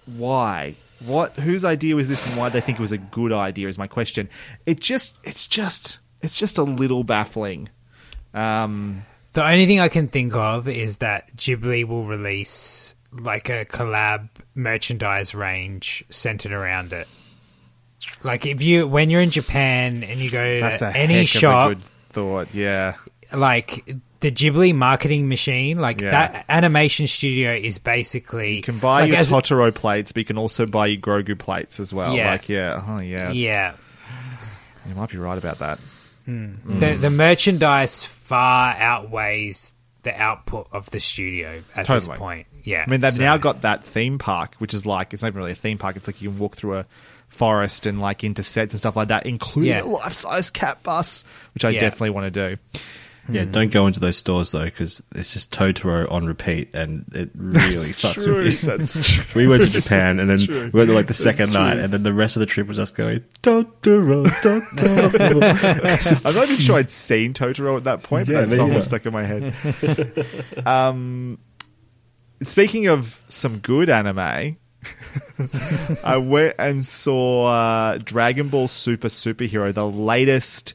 Why? 0.06 0.74
What? 1.04 1.32
Whose 1.34 1.64
idea 1.64 1.96
was 1.96 2.08
this, 2.08 2.26
and 2.26 2.36
why 2.36 2.48
they 2.48 2.60
think 2.60 2.78
it 2.78 2.82
was 2.82 2.92
a 2.92 2.98
good 2.98 3.32
idea? 3.32 3.68
Is 3.68 3.76
my 3.76 3.86
question. 3.86 4.28
It 4.64 4.80
just, 4.80 5.16
it's 5.22 5.46
just, 5.46 5.98
it's 6.22 6.36
just 6.38 6.56
a 6.56 6.62
little 6.62 7.04
baffling. 7.04 7.68
Um, 8.32 9.02
The 9.34 9.44
only 9.44 9.66
thing 9.66 9.80
I 9.80 9.88
can 9.88 10.08
think 10.08 10.34
of 10.34 10.66
is 10.66 10.98
that 10.98 11.36
Ghibli 11.36 11.86
will 11.86 12.04
release 12.04 12.94
like 13.12 13.48
a 13.48 13.64
collab 13.64 14.28
merchandise 14.54 15.34
range 15.34 16.04
centered 16.08 16.52
around 16.52 16.92
it. 16.92 17.06
Like 18.22 18.46
if 18.46 18.62
you 18.62 18.86
when 18.86 19.10
you're 19.10 19.20
in 19.20 19.30
Japan 19.30 20.02
and 20.04 20.20
you 20.20 20.30
go 20.30 20.60
that's 20.60 20.80
to 20.80 20.88
a 20.88 20.92
any 20.92 21.18
heck 21.18 21.26
shop, 21.26 21.66
of 21.66 21.72
a 21.72 21.74
good 21.76 21.88
thought. 22.14 22.54
Yeah. 22.54 22.94
like 23.32 23.84
the 24.20 24.30
Ghibli 24.30 24.74
marketing 24.74 25.28
machine, 25.28 25.78
like 25.80 26.00
Yeah. 26.00 26.10
that 26.10 26.44
animation 26.48 27.06
studio 27.06 27.52
is 27.52 27.78
basically 27.78 28.56
You 28.56 28.62
can 28.62 28.78
buy 28.78 29.02
like, 29.02 29.10
your 29.10 29.18
as- 29.18 29.30
Totoro 29.32 29.74
plates, 29.74 30.12
but 30.12 30.20
you 30.20 30.24
can 30.24 30.38
also 30.38 30.66
buy 30.66 30.86
your 30.86 31.00
Grogu 31.00 31.38
plates 31.38 31.80
as 31.80 31.92
well. 31.92 32.14
Yeah. 32.14 32.30
Like, 32.32 32.48
yeah, 32.48 32.82
oh 32.86 32.98
yeah, 33.00 33.30
Yeah, 33.32 33.72
you 34.88 34.94
might 34.94 35.10
be 35.10 35.18
right 35.18 35.36
about 35.38 35.58
that. 35.58 35.78
Hmm. 36.26 36.52
Hmm. 36.54 36.78
The 36.78 36.94
the 36.94 37.10
merchandise 37.10 38.04
far 38.04 38.74
outweighs 38.74 39.72
the 40.04 40.18
output 40.20 40.68
of 40.72 40.90
the 40.90 41.00
studio 41.00 41.62
at 41.74 41.86
Totally. 41.86 41.98
this 42.12 42.18
point. 42.18 42.46
Yeah, 42.62 42.84
I 42.86 42.90
mean, 42.90 43.00
they've 43.00 43.12
so- 43.12 43.20
now 43.20 43.36
got 43.36 43.62
that 43.62 43.84
theme 43.84 44.18
park, 44.18 44.54
which 44.58 44.72
is 44.74 44.86
like 44.86 45.12
it's 45.12 45.22
not 45.22 45.28
even 45.28 45.38
really 45.38 45.52
a 45.52 45.56
theme 45.56 45.76
park. 45.78 45.96
It's 45.96 46.06
like 46.06 46.22
you 46.22 46.30
can 46.30 46.38
walk 46.38 46.56
through 46.56 46.78
a 46.78 46.86
forest 47.34 47.86
and 47.86 48.00
like 48.00 48.24
into 48.24 48.42
sets 48.42 48.72
and 48.72 48.78
stuff 48.78 48.96
like 48.96 49.08
that, 49.08 49.26
including 49.26 49.72
Yeah. 49.72 49.82
a 49.82 49.84
life-size 49.84 50.50
cat 50.50 50.82
bus, 50.82 51.24
which 51.54 51.64
I 51.64 51.70
Yeah. 51.70 51.80
definitely 51.80 52.10
want 52.10 52.32
to 52.32 52.50
do. 52.50 52.56
Yeah, 53.26 53.46
don't 53.46 53.72
go 53.72 53.86
into 53.86 54.00
those 54.00 54.18
stores 54.18 54.50
though, 54.50 54.66
because 54.66 55.02
it's 55.14 55.32
just 55.32 55.50
Totoro 55.50 56.12
on 56.12 56.26
repeat, 56.26 56.74
and 56.74 57.06
it 57.14 57.30
really 57.34 57.94
fucks 57.94 58.22
true, 58.22 58.34
with 58.44 58.62
you. 58.62 58.68
that's 58.68 59.00
true. 59.14 59.24
We 59.34 59.48
went 59.48 59.62
to 59.62 59.70
Japan, 59.70 60.18
and 60.20 60.28
then 60.28 60.40
true. 60.44 60.64
we 60.64 60.70
went 60.78 60.88
there 60.88 60.94
like 60.96 61.06
the 61.06 61.14
second 61.14 61.52
true. 61.52 61.58
night, 61.58 61.78
and 61.78 61.90
then 61.90 62.02
the 62.02 62.12
rest 62.12 62.36
of 62.36 62.40
the 62.40 62.46
trip 62.46 62.66
was 62.66 62.78
us 62.78 62.90
going 62.90 63.24
Totoro, 63.42 64.26
Totoro. 64.26 66.26
I'm 66.26 66.34
not 66.34 66.44
even 66.50 66.58
sure 66.58 66.76
I'd 66.76 66.90
seen 66.90 67.32
Totoro 67.32 67.78
at 67.78 67.84
that 67.84 68.02
point, 68.02 68.26
but 68.26 68.46
that 68.46 68.54
song 68.54 68.66
either. 68.66 68.76
was 68.76 68.84
stuck 68.84 69.06
in 69.06 69.14
my 69.14 69.24
head. 69.24 70.26
um, 70.66 71.38
speaking 72.42 72.88
of 72.88 73.24
some 73.28 73.58
good 73.58 73.88
anime, 73.88 74.58
I 76.04 76.16
went 76.16 76.56
and 76.58 76.84
saw 76.86 77.46
uh, 77.46 77.98
Dragon 77.98 78.48
Ball 78.48 78.68
Super 78.68 79.08
Superhero, 79.08 79.72
the 79.72 79.86
latest 79.86 80.74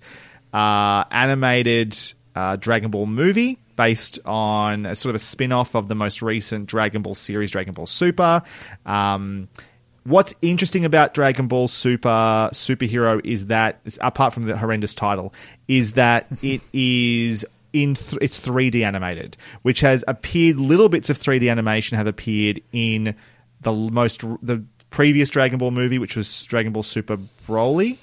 uh, 0.54 1.04
animated 1.12 1.98
uh, 2.36 2.56
Dragon 2.56 2.92
Ball 2.92 3.06
movie 3.06 3.60
based 3.76 4.20
on 4.26 4.86
a 4.86 4.96
sort 4.96 5.16
of 5.16 5.22
a 5.22 5.24
spin 5.24 5.52
off 5.52 5.76
of 5.76 5.88
the 5.88 5.96
most 5.96 6.22
recent 6.22 6.68
Dragon 6.68 7.02
Ball 7.02 7.16
series, 7.16 7.52
Dragon 7.52 7.74
Ball 7.74 7.88
Super. 7.88 8.42
Um, 8.86 9.48
What's 10.06 10.34
interesting 10.42 10.86
about 10.86 11.14
Dragon 11.14 11.48
Ball 11.48 11.68
Super 11.68 12.50
Superhero 12.52 13.24
is 13.24 13.48
that, 13.48 13.80
apart 14.02 14.34
from 14.34 14.44
the 14.44 14.58
horrendous 14.58 14.96
title, 14.96 15.34
is 15.68 15.94
that 15.94 16.26
it 16.42 16.62
is 16.74 17.46
in 17.74 17.94
th- 17.96 18.18
it's 18.22 18.40
3D 18.40 18.84
animated, 18.84 19.38
which 19.62 19.82
has 19.82 20.04
appeared. 20.08 20.60
Little 20.60 20.90
bits 20.90 21.10
of 21.10 21.20
3D 21.20 21.52
animation 21.52 21.98
have 21.98 22.08
appeared 22.08 22.62
in 22.72 23.14
the 23.62 23.72
most 23.74 24.22
the 24.42 24.64
previous 24.90 25.30
Dragon 25.30 25.60
Ball 25.60 25.72
movie, 25.72 26.00
which 26.00 26.16
was 26.16 26.46
Dragon 26.46 26.74
Ball 26.74 26.84
Super 26.84 27.18
Broly. 27.48 27.98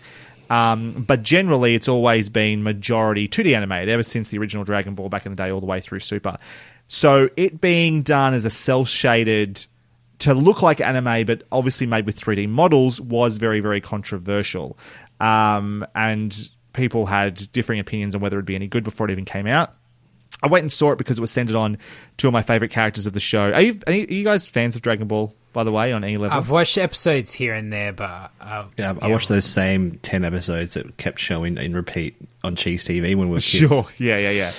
Um, 0.49 1.05
but 1.07 1.23
generally, 1.23 1.75
it's 1.75 1.89
always 1.89 2.29
been 2.29 2.63
majority 2.63 3.27
2D 3.27 3.55
animated 3.55 3.89
ever 3.89 4.03
since 4.03 4.29
the 4.29 4.39
original 4.39 4.65
Dragon 4.65 4.95
Ball 4.95 5.09
back 5.09 5.27
in 5.27 5.33
the 5.33 5.37
day, 5.37 5.51
all 5.51 5.61
the 5.61 5.67
way 5.67 5.81
through 5.81 6.01
Super. 6.01 6.37
So 6.89 7.29
it 7.37 7.61
being 7.61 8.03
done 8.03 8.33
as 8.33 8.45
a 8.45 8.51
cell 8.51 8.85
shaded 8.85 9.67
to 10.21 10.35
look 10.35 10.63
like 10.63 10.81
anime, 10.81 11.27
but 11.27 11.43
obviously 11.53 11.87
made 11.87 12.07
with 12.07 12.19
3D 12.19 12.49
models, 12.49 13.01
was 13.01 13.39
very, 13.39 13.61
very 13.61 13.81
controversial. 13.81 14.79
Um, 15.21 15.85
and 15.95 16.49
people 16.73 17.07
had 17.07 17.51
differing 17.53 17.81
opinions 17.81 18.15
on 18.15 18.21
whether 18.21 18.37
it'd 18.37 18.47
be 18.47 18.55
any 18.55 18.69
good 18.69 18.85
before 18.85 19.09
it 19.09 19.13
even 19.13 19.25
came 19.25 19.47
out. 19.47 19.75
I 20.43 20.49
went 20.49 20.63
and 20.63 20.73
saw 20.73 20.93
it 20.93 20.99
because 20.99 21.19
it 21.19 21.21
was 21.21 21.31
centered 21.31 21.57
on 21.57 21.79
two 22.19 22.29
of 22.29 22.33
my 22.33 22.43
favorite 22.43 22.71
characters 22.71 23.07
of 23.07 23.15
the 23.15 23.21
show. 23.21 23.53
Are 23.53 23.61
you, 23.61 23.81
are 23.87 23.93
you 23.93 24.23
guys 24.23 24.47
fans 24.47 24.77
of 24.77 24.83
Dragon 24.83 25.09
Ball, 25.09 25.35
by 25.57 25.65
the 25.65 25.73
way, 25.73 25.91
on 25.95 26.05
any 26.05 26.19
level? 26.19 26.37
I've 26.37 26.51
watched 26.51 26.77
episodes 26.77 27.33
here 27.33 27.55
and 27.55 27.73
there, 27.73 27.91
but 27.91 28.31
uh, 28.43 28.67
Yeah, 28.77 28.93
I 29.01 29.09
watched 29.09 29.31
those 29.31 29.47
same 29.47 29.99
ten 30.03 30.23
episodes 30.23 30.75
that 30.75 30.99
kept 30.99 31.19
showing 31.19 31.57
in 31.57 31.75
repeat 31.75 32.15
on 32.45 32.57
Cheez 32.57 32.81
TV 32.81 33.17
when 33.17 33.31
we 33.31 33.37
were 33.37 33.37
kids. 33.37 33.49
Sure. 33.49 33.87
Yeah, 33.97 34.19
yeah, 34.19 34.53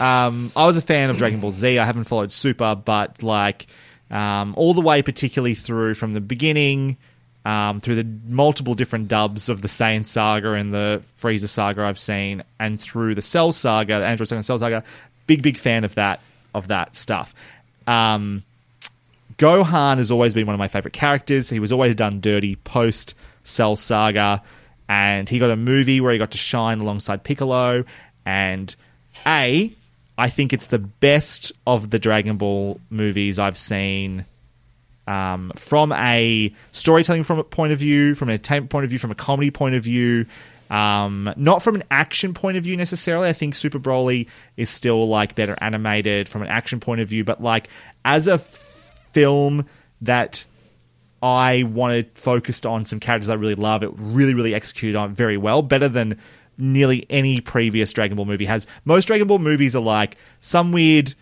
yeah. 0.00 0.26
Um, 0.26 0.50
I 0.56 0.66
was 0.66 0.76
a 0.76 0.82
fan 0.82 1.08
of 1.08 1.18
Dragon 1.18 1.38
Ball 1.38 1.52
Z. 1.52 1.78
I 1.78 1.84
haven't 1.84 2.02
followed 2.04 2.32
Super, 2.32 2.74
but 2.74 3.22
like 3.22 3.68
um, 4.10 4.54
all 4.56 4.74
the 4.74 4.80
way, 4.80 5.02
particularly 5.02 5.54
through 5.54 5.94
from 5.94 6.14
the 6.14 6.20
beginning, 6.20 6.96
um, 7.44 7.80
through 7.80 8.02
the 8.02 8.06
multiple 8.26 8.74
different 8.74 9.06
dubs 9.06 9.48
of 9.48 9.62
the 9.62 9.68
Saiyan 9.68 10.04
saga 10.04 10.54
and 10.54 10.74
the 10.74 11.04
Frieza 11.22 11.48
saga 11.48 11.82
I've 11.82 11.96
seen, 11.96 12.42
and 12.58 12.80
through 12.80 13.14
the 13.14 13.22
Cell 13.22 13.52
saga, 13.52 14.00
the 14.00 14.04
Android 14.04 14.26
saga, 14.26 14.38
and 14.38 14.44
Cell 14.44 14.58
saga. 14.58 14.82
Big, 15.28 15.42
big 15.42 15.58
fan 15.58 15.84
of 15.84 15.94
that 15.94 16.20
of 16.54 16.66
that 16.66 16.96
stuff. 16.96 17.36
Um, 17.86 18.42
Gohan 19.40 19.96
has 19.96 20.10
always 20.10 20.34
been 20.34 20.46
one 20.46 20.52
of 20.52 20.58
my 20.58 20.68
favorite 20.68 20.92
characters. 20.92 21.48
He 21.48 21.60
was 21.60 21.72
always 21.72 21.94
done 21.94 22.20
dirty 22.20 22.56
post 22.56 23.14
Cell 23.42 23.74
Saga, 23.74 24.42
and 24.86 25.26
he 25.26 25.38
got 25.38 25.50
a 25.50 25.56
movie 25.56 25.98
where 26.02 26.12
he 26.12 26.18
got 26.18 26.32
to 26.32 26.38
shine 26.38 26.80
alongside 26.80 27.24
Piccolo. 27.24 27.84
And 28.26 28.76
A, 29.26 29.72
I 30.18 30.28
think 30.28 30.52
it's 30.52 30.66
the 30.66 30.78
best 30.78 31.52
of 31.66 31.88
the 31.88 31.98
Dragon 31.98 32.36
Ball 32.36 32.78
movies 32.90 33.38
I've 33.38 33.56
seen 33.56 34.26
um, 35.06 35.52
from 35.56 35.92
a 35.92 36.54
storytelling 36.72 37.24
from 37.24 37.38
a 37.38 37.44
point 37.44 37.72
of 37.72 37.78
view, 37.78 38.14
from 38.14 38.28
an 38.28 38.38
point 38.68 38.84
of 38.84 38.90
view, 38.90 38.98
from 38.98 39.10
a 39.10 39.14
comedy 39.14 39.50
point 39.50 39.74
of 39.74 39.82
view. 39.84 40.26
Um, 40.68 41.32
not 41.36 41.62
from 41.62 41.74
an 41.74 41.82
action 41.90 42.32
point 42.34 42.56
of 42.58 42.62
view 42.62 42.76
necessarily. 42.76 43.28
I 43.28 43.32
think 43.32 43.54
Super 43.54 43.80
Broly 43.80 44.28
is 44.56 44.70
still 44.70 45.08
like 45.08 45.34
better 45.34 45.56
animated 45.60 46.28
from 46.28 46.42
an 46.42 46.48
action 46.48 46.78
point 46.78 47.00
of 47.00 47.08
view, 47.08 47.24
but 47.24 47.42
like 47.42 47.68
as 48.04 48.28
a 48.28 48.38
film 49.12 49.66
that 50.00 50.44
I 51.22 51.64
wanted 51.64 52.10
focused 52.14 52.64
on 52.64 52.86
some 52.86 53.00
characters 53.00 53.28
I 53.28 53.34
really 53.34 53.54
love. 53.54 53.82
It 53.82 53.90
really, 53.94 54.34
really 54.34 54.54
executed 54.54 54.96
on 54.96 55.14
very 55.14 55.36
well, 55.36 55.62
better 55.62 55.88
than 55.88 56.18
nearly 56.56 57.06
any 57.10 57.40
previous 57.40 57.92
Dragon 57.92 58.16
Ball 58.16 58.26
movie 58.26 58.44
has. 58.46 58.66
Most 58.84 59.06
Dragon 59.06 59.26
Ball 59.26 59.38
movies 59.38 59.74
are 59.76 59.82
like 59.82 60.16
some 60.40 60.72
weird 60.72 61.14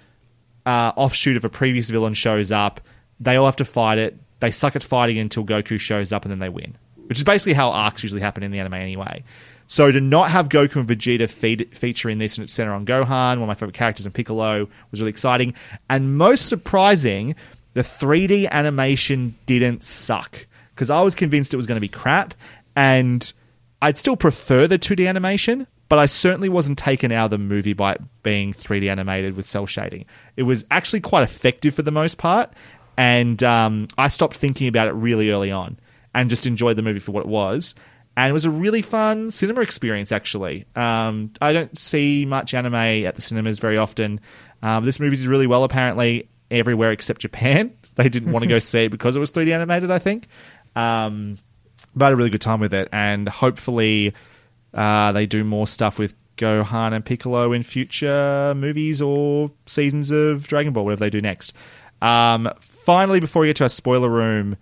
uh, 0.67 0.93
offshoot 0.97 1.37
of 1.37 1.45
a 1.45 1.49
previous 1.49 1.91
villain 1.91 2.15
shows 2.15 2.53
up. 2.53 2.81
They 3.21 3.37
all 3.37 3.47
have 3.47 3.57
to 3.57 3.65
fight 3.65 3.99
it. 3.99 4.17
They 4.41 4.51
suck 4.51 4.77
at 4.77 4.83
fighting 4.83 5.19
until 5.19 5.45
Goku 5.45 5.81
shows 5.81 6.13
up 6.13 6.25
and 6.25 6.31
then 6.31 6.39
they 6.39 6.49
win, 6.49 6.77
which 7.07 7.19
is 7.19 7.25
basically 7.25 7.55
how 7.55 7.71
arcs 7.71 8.03
usually 8.03 8.21
happen 8.21 8.43
in 8.43 8.53
the 8.53 8.61
anime 8.61 8.75
anyway. 8.75 9.25
So 9.67 9.91
to 9.91 10.01
not 10.01 10.31
have 10.31 10.49
Goku 10.49 10.77
and 10.77 10.89
Vegeta 10.89 11.29
feed, 11.29 11.69
feature 11.77 12.09
in 12.09 12.19
this 12.19 12.39
and 12.39 12.45
it's 12.45 12.55
center 12.55 12.73
on 12.73 12.87
Gohan, 12.87 13.39
one 13.39 13.43
of 13.43 13.49
my 13.49 13.55
favorite 13.55 13.75
characters, 13.75 14.07
and 14.07 14.15
Piccolo 14.15 14.67
was 14.91 15.01
really 15.01 15.11
exciting. 15.11 15.55
And 15.91 16.17
most 16.17 16.47
surprising, 16.47 17.35
the 17.79 17.85
3D 17.85 18.51
animation 18.51 19.37
didn't 19.47 19.85
suck 19.85 20.49
because 20.75 20.91
I 20.91 21.01
was 21.01 21.15
convinced 21.15 21.55
it 21.55 21.57
was 21.59 21.69
going 21.69 21.77
to 21.77 21.81
be 21.81 21.87
crap, 21.87 22.35
and 22.75 23.33
I'd 23.81 23.97
still 23.97 24.17
prefer 24.17 24.67
the 24.67 24.81
2D 24.81 25.09
animation, 25.09 25.69
but 25.89 26.01
I 26.01 26.07
certainly 26.07 26.49
wasn't 26.49 26.77
taken 26.77 27.13
out 27.13 27.27
of 27.27 27.31
the 27.31 27.39
movie 27.39 27.75
by 27.75 27.93
it 27.93 28.01
being 28.25 28.53
3D 28.53 28.91
animated 28.91 29.37
with 29.37 29.47
cell 29.47 29.65
shading. 29.65 30.07
It 30.37 30.43
was 30.43 30.67
actually 30.73 30.99
quite 31.03 31.23
effective 31.23 31.73
for 31.73 31.83
the 31.83 31.93
most 31.93 32.19
part, 32.19 32.53
and 32.97 33.41
um, 33.45 33.87
I 33.97 34.09
stopped 34.09 34.37
thinking 34.37 34.67
about 34.67 34.89
it 34.89 34.95
really 34.95 35.31
early 35.31 35.53
on 35.53 35.79
and 36.13 36.29
just 36.29 36.45
enjoyed 36.45 36.75
the 36.75 36.83
movie 36.83 36.99
for 36.99 37.13
what 37.13 37.21
it 37.21 37.29
was. 37.29 37.77
And 38.17 38.29
it 38.29 38.33
was 38.33 38.45
a 38.45 38.51
really 38.51 38.83
fun 38.83 39.31
cinema 39.31 39.61
experience, 39.61 40.11
actually. 40.11 40.65
Um, 40.75 41.33
I 41.41 41.53
don't 41.53 41.79
see 41.79 42.25
much 42.25 42.55
anime 42.55 42.75
at 42.75 43.15
the 43.15 43.23
cinemas 43.23 43.61
very 43.61 43.79
often. 43.79 44.19
Um, 44.65 44.85
this 44.85 44.99
movie 44.99 45.17
did 45.17 45.29
really 45.29 45.47
well, 45.47 45.63
apparently, 45.63 46.29
everywhere 46.51 46.93
except 46.93 47.21
Japan. 47.21 47.75
They 47.99 48.09
didn't 48.09 48.31
want 48.31 48.45
to 48.45 48.49
go 48.49 48.59
see 48.61 48.83
it 48.85 48.91
because 48.91 49.17
it 49.17 49.19
was 49.19 49.33
3D 49.33 49.53
animated, 49.53 49.91
I 49.91 49.99
think. 49.99 50.29
Um, 50.77 51.37
but 51.97 52.05
I 52.05 52.09
had 52.09 52.13
a 52.13 52.17
really 52.17 52.31
good 52.31 52.41
time 52.41 52.61
with 52.61 52.73
it, 52.73 52.89
and 52.93 53.29
hopefully 53.29 54.15
uh, 54.73 55.11
they 55.11 55.27
do 55.27 55.43
more 55.43 55.67
stuff 55.67 55.99
with 55.99 56.15
Gohan 56.37 56.93
and 56.93 57.05
Piccolo 57.05 57.53
in 57.53 57.65
future 57.65 58.55
movies 58.57 59.03
or 59.03 59.51
seasons 59.67 60.13
of 60.13 60.47
Dragon 60.47 60.73
Ball, 60.73 60.85
whatever 60.85 61.01
they 61.01 61.11
do 61.11 61.21
next. 61.21 61.53
Um, 62.01 62.49
finally, 62.61 63.19
before 63.19 63.43
we 63.43 63.49
get 63.49 63.57
to 63.57 63.65
our 63.65 63.69
spoiler 63.69 64.09
room, 64.09 64.57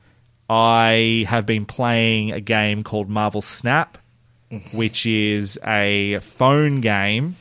I 0.49 1.27
have 1.29 1.45
been 1.45 1.67
playing 1.67 2.33
a 2.33 2.41
game 2.41 2.83
called 2.85 3.09
Marvel 3.09 3.43
Snap, 3.43 3.99
which 4.73 5.05
is 5.07 5.59
a 5.67 6.19
phone 6.23 6.81
game, 6.81 7.37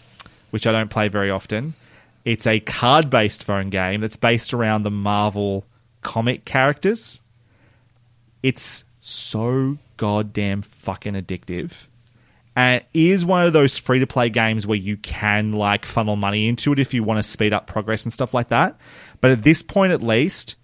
which 0.49 0.67
I 0.67 0.72
don't 0.72 0.89
play 0.89 1.07
very 1.07 1.30
often. 1.31 1.73
It's 2.26 2.47
a 2.47 2.60
card 2.60 3.10
based 3.10 3.43
phone 3.43 3.69
game 3.69 4.02
that's 4.02 4.18
based 4.18 4.53
around 4.53 4.84
the 4.84 4.91
Marvel 4.91 5.65
comic 6.02 6.43
characters. 6.43 7.22
It's 8.43 8.84
so 8.99 9.77
goddamn 9.97 10.64
fucking 10.64 11.14
addictive. 11.14 11.88
And 12.56 12.76
it 12.77 12.88
is 12.93 13.26
one 13.26 13.45
of 13.45 13.53
those 13.53 13.77
free 13.77 13.99
to 13.99 14.07
play 14.07 14.30
games 14.30 14.65
where 14.65 14.77
you 14.77 14.97
can 14.97 15.52
like 15.52 15.85
funnel 15.85 16.15
money 16.15 16.47
into 16.47 16.73
it 16.73 16.80
if 16.80 16.93
you 16.93 17.03
want 17.03 17.18
to 17.19 17.23
speed 17.23 17.53
up 17.53 17.68
progress 17.68 18.03
and 18.03 18.14
stuff 18.14 18.34
like 18.34 18.47
that. 18.47 18.77
But 19.22 19.31
at 19.31 19.43
this 19.43 19.61
point, 19.61 19.91
at 19.91 20.02
least, 20.02 20.56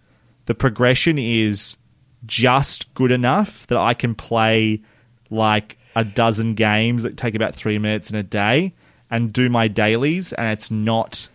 the 0.45 0.55
progression 0.55 1.19
is 1.19 1.77
just 2.25 2.93
good 2.93 3.11
enough 3.11 3.67
that 3.67 3.77
I 3.77 3.93
can 3.93 4.15
play 4.15 4.81
like 5.29 5.77
a 5.95 6.03
dozen 6.03 6.55
games 6.55 7.03
that 7.03 7.17
take 7.17 7.35
about 7.35 7.55
three 7.55 7.77
minutes 7.77 8.09
in 8.09 8.17
a 8.17 8.23
day 8.23 8.73
and 9.09 9.33
do 9.33 9.49
my 9.49 9.67
dailies, 9.67 10.31
and 10.33 10.47
it's 10.47 10.71
not 10.71 11.27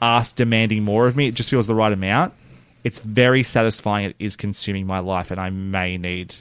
ask 0.00 0.34
demanding 0.36 0.82
more 0.82 1.06
of 1.06 1.16
me. 1.16 1.28
It 1.28 1.34
just 1.34 1.50
feels 1.50 1.66
the 1.66 1.74
right 1.74 1.92
amount. 1.92 2.34
It's 2.84 2.98
very 3.00 3.42
satisfying. 3.42 4.10
It 4.10 4.16
is 4.18 4.36
consuming 4.36 4.86
my 4.86 5.00
life, 5.00 5.30
and 5.30 5.40
I 5.40 5.50
may 5.50 5.98
need 5.98 6.34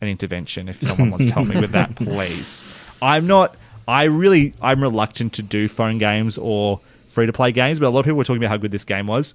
an 0.00 0.08
intervention 0.08 0.68
if 0.68 0.82
someone 0.82 1.10
wants 1.10 1.26
to 1.26 1.32
help 1.32 1.48
me 1.48 1.60
with 1.60 1.72
that, 1.72 1.96
please. 1.96 2.64
I'm 3.00 3.26
not. 3.26 3.56
I 3.86 4.04
really. 4.04 4.54
I'm 4.60 4.82
reluctant 4.82 5.34
to 5.34 5.42
do 5.42 5.68
phone 5.68 5.98
games 5.98 6.36
or 6.36 6.80
free 7.08 7.26
to 7.26 7.32
play 7.32 7.52
games, 7.52 7.80
but 7.80 7.86
a 7.86 7.90
lot 7.90 8.00
of 8.00 8.04
people 8.04 8.18
were 8.18 8.24
talking 8.24 8.42
about 8.42 8.50
how 8.50 8.58
good 8.58 8.70
this 8.70 8.84
game 8.84 9.06
was, 9.06 9.34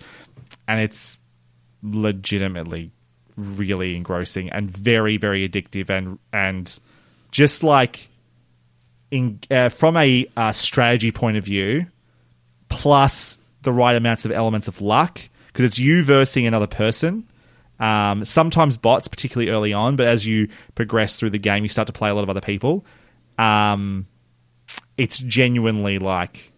and 0.68 0.80
it's 0.80 1.18
legitimately 1.82 2.92
really 3.36 3.96
engrossing 3.96 4.50
and 4.52 4.70
very 4.70 5.18
very 5.18 5.48
addictive 5.50 5.90
and 5.90 6.20
and 6.32 6.80
just 7.32 7.64
like 7.64 8.08
in 9.10 9.40
uh, 9.52 9.70
from 9.70 9.98
a 9.98 10.26
uh, 10.38 10.52
strategy 10.52 11.12
point 11.12 11.38
of 11.38 11.44
view, 11.44 11.86
plus 12.70 13.38
the 13.64 13.74
right 13.74 13.96
amounts 13.96 14.26
of 14.26 14.32
elements 14.32 14.68
of 14.68 14.82
luck, 14.82 15.20
because 15.48 15.66
it's 15.66 15.80
you 15.80 16.04
versing 16.04 16.46
another 16.46 16.68
person. 16.68 17.28
Um, 17.80 18.24
sometimes 18.24 18.78
bots, 18.78 19.08
particularly 19.08 19.52
early 19.52 19.74
on, 19.74 19.96
but 19.96 20.08
as 20.08 20.26
you 20.26 20.48
progress 20.76 21.18
through 21.18 21.32
the 21.32 21.40
game, 21.40 21.64
you 21.64 21.70
start 21.70 21.88
to 21.88 21.94
play 21.94 22.10
a 22.10 22.14
lot 22.14 22.24
of 22.24 22.30
other 22.30 22.42
people. 22.42 22.86
Um, 23.38 24.08
it's 24.96 25.18
genuinely 25.18 26.00
like 26.00 26.52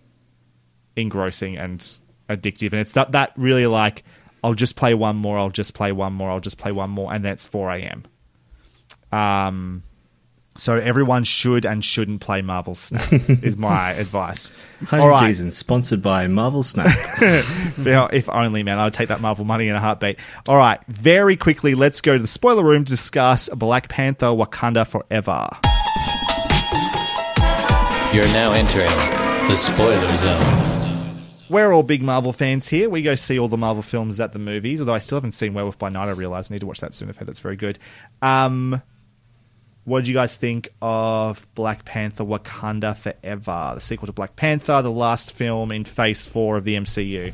engrossing 0.95 1.57
and 1.57 1.79
addictive, 2.29 2.73
and 2.73 2.81
it's 2.81 2.95
not 2.95 3.13
that 3.13 3.31
really 3.37 3.65
like 3.65 4.03
I'll 4.43 4.53
just 4.53 4.75
play 4.75 4.93
one 4.93 5.15
more, 5.15 5.39
I'll 5.39 5.49
just 5.49 5.73
play 5.73 5.91
one 5.91 6.13
more, 6.13 6.29
I'll 6.29 6.39
just 6.39 6.57
play 6.57 6.71
one 6.71 6.91
more, 6.91 7.11
and 7.11 7.25
that's 7.25 7.47
four 7.47 7.71
a.m. 7.71 8.03
Um, 9.11 9.83
so 10.57 10.77
everyone 10.77 11.23
should 11.25 11.65
and 11.65 11.83
shouldn't 11.83 12.21
play 12.21 12.41
Marvel 12.41 12.75
Snap 12.75 13.11
is 13.43 13.57
my 13.57 13.91
advice. 13.91 14.51
All 14.91 14.99
Home 14.99 15.09
right, 15.09 15.27
season 15.27 15.51
sponsored 15.51 16.01
by 16.01 16.27
Marvel 16.27 16.63
Snap. 16.63 16.95
Yeah, 17.77 18.07
if 18.11 18.29
only, 18.29 18.63
man. 18.63 18.77
I 18.79 18.85
would 18.85 18.93
take 18.93 19.09
that 19.09 19.21
Marvel 19.21 19.45
money 19.45 19.67
in 19.67 19.75
a 19.75 19.79
heartbeat. 19.79 20.17
All 20.47 20.55
right, 20.57 20.79
very 20.87 21.35
quickly, 21.35 21.75
let's 21.75 22.01
go 22.01 22.15
to 22.15 22.21
the 22.21 22.27
spoiler 22.27 22.63
room 22.63 22.85
to 22.85 22.89
discuss 22.89 23.49
Black 23.49 23.89
Panther 23.89 24.27
Wakanda 24.27 24.87
Forever. 24.87 25.49
You're 28.15 28.23
now 28.33 28.53
entering 28.53 28.87
the 29.49 29.57
spoiler 29.57 30.15
zone. 30.15 31.25
We're 31.49 31.73
all 31.73 31.83
big 31.83 32.01
Marvel 32.01 32.31
fans 32.33 32.69
here. 32.69 32.89
We 32.89 33.01
go 33.01 33.15
see 33.15 33.37
all 33.37 33.49
the 33.49 33.57
Marvel 33.57 33.83
films 33.83 34.19
at 34.19 34.31
the 34.33 34.39
movies, 34.39 34.79
although 34.79 34.93
I 34.93 34.99
still 34.99 35.17
haven't 35.17 35.33
seen 35.33 35.53
Werewolf 35.53 35.77
by 35.77 35.89
Night. 35.89 36.07
I 36.07 36.11
realise 36.11 36.49
I 36.49 36.55
need 36.55 36.61
to 36.61 36.65
watch 36.65 36.79
that 36.79 36.93
soon. 36.93 37.09
I've 37.09 37.17
heard 37.17 37.27
that's 37.27 37.39
very 37.39 37.57
good. 37.57 37.77
Um, 38.21 38.81
what 39.85 39.99
did 39.99 40.07
you 40.07 40.15
guys 40.15 40.35
think 40.35 40.69
of 40.81 41.47
Black 41.53 41.85
Panther 41.85 42.23
Wakanda 42.23 42.97
Forever, 42.97 43.73
the 43.75 43.81
sequel 43.81 44.07
to 44.07 44.13
Black 44.13 44.35
Panther, 44.35 44.81
the 44.81 44.91
last 44.91 45.31
film 45.31 45.71
in 45.71 45.85
Phase 45.85 46.27
4 46.27 46.57
of 46.57 46.63
the 46.63 46.73
MCU? 46.73 47.33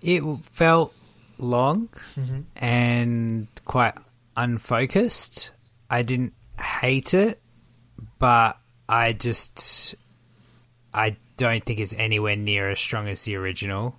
It 0.00 0.44
felt 0.44 0.94
long 1.38 1.88
and 2.56 3.48
quite 3.64 3.94
unfocused. 4.36 5.50
I 5.90 6.02
didn't 6.02 6.34
hate 6.60 7.14
it, 7.14 7.40
but 8.20 8.58
I 8.88 9.12
just 9.12 9.96
I 10.94 11.16
don't 11.36 11.64
think 11.64 11.80
it's 11.80 11.94
anywhere 11.94 12.36
near 12.36 12.70
as 12.70 12.78
strong 12.78 13.08
as 13.08 13.24
the 13.24 13.34
original. 13.34 13.96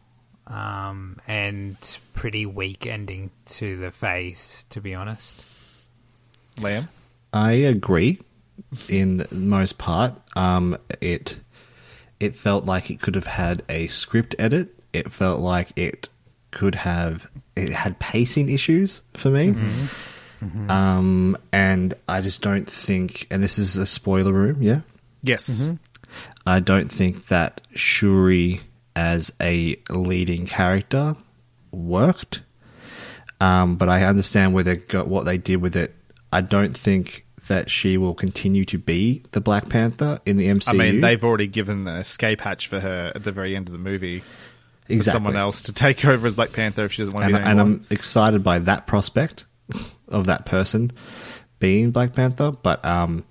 Um, 0.48 1.22
and 1.28 1.78
pretty 2.14 2.48
weak 2.48 2.88
ending 2.88 3.30
to 3.46 3.78
the 3.78 3.91
phase, 3.91 4.66
to 4.70 4.82
be 4.82 4.96
honest. 4.96 5.46
Liam? 6.58 6.88
I 7.34 7.51
agree 7.53 8.19
in 8.88 9.26
most 9.31 9.77
part. 9.77 10.14
Um, 10.35 10.77
it 11.01 11.39
it 12.19 12.35
felt 12.35 12.65
like 12.65 12.89
it 12.89 13.01
could 13.01 13.15
have 13.15 13.27
had 13.27 13.64
a 13.69 13.88
script 13.88 14.35
edit. 14.39 14.76
It 14.93 15.11
felt 15.11 15.39
like 15.39 15.72
it 15.77 16.10
could 16.51 16.76
have 16.76 17.30
it 17.56 17.69
had 17.69 17.99
pacing 17.99 18.49
issues 18.49 19.01
for 19.15 19.30
me. 19.30 19.53
Um, 20.69 21.38
and 21.51 21.93
I 22.07 22.22
just 22.22 22.41
don't 22.41 22.69
think. 22.69 23.27
And 23.30 23.43
this 23.43 23.60
is 23.60 23.76
a 23.77 23.85
spoiler 23.85 24.31
room, 24.31 24.61
yeah. 24.61 24.81
Yes. 25.22 25.69
I 26.45 26.60
don't 26.61 26.89
think 26.91 27.27
that 27.27 27.61
Shuri 27.76 28.61
as 28.95 29.34
a 29.41 29.76
leading 29.89 30.45
character 30.45 31.15
worked. 31.72 32.41
Um, 33.41 33.76
but 33.76 33.89
I 33.89 34.03
understand 34.03 34.53
where 34.53 34.64
they 34.64 34.77
got 34.77 35.07
what 35.07 35.26
they 35.26 35.38
did 35.38 35.57
with 35.57 35.76
it. 35.76 35.95
I 36.31 36.41
don't 36.41 36.77
think 36.77 37.26
that 37.47 37.69
she 37.69 37.97
will 37.97 38.14
continue 38.14 38.64
to 38.65 38.77
be 38.77 39.23
the 39.31 39.41
Black 39.41 39.69
Panther 39.69 40.19
in 40.26 40.38
the 40.38 40.47
MCU. 40.47 40.69
I 40.69 40.73
mean, 40.73 41.01
they've 41.01 41.23
already 41.23 41.47
given 41.47 41.84
the 41.84 41.97
escape 41.97 42.41
hatch 42.41 42.68
for 42.68 42.80
her 42.80 43.11
at 43.15 43.23
the 43.23 43.31
very 43.31 43.56
end 43.56 43.68
of 43.68 43.73
the 43.73 43.80
movie. 43.80 44.19
For 44.19 44.93
exactly. 44.93 45.15
someone 45.15 45.35
else 45.35 45.64
to 45.64 45.73
take 45.73 46.06
over 46.06 46.27
as 46.27 46.35
Black 46.35 46.53
Panther 46.53 46.85
if 46.85 46.93
she 46.93 47.01
doesn't 47.01 47.14
want 47.14 47.27
to 47.27 47.35
and, 47.35 47.43
be 47.43 47.49
and. 47.49 47.60
I'm 47.60 47.85
excited 47.89 48.43
by 48.43 48.60
that 48.60 48.88
prospect 48.88 49.45
of 50.07 50.27
that 50.27 50.45
person 50.45 50.91
being 51.60 51.91
Black 51.91 52.14
Panther. 52.14 52.51
But 52.51 52.84
um, 52.85 53.26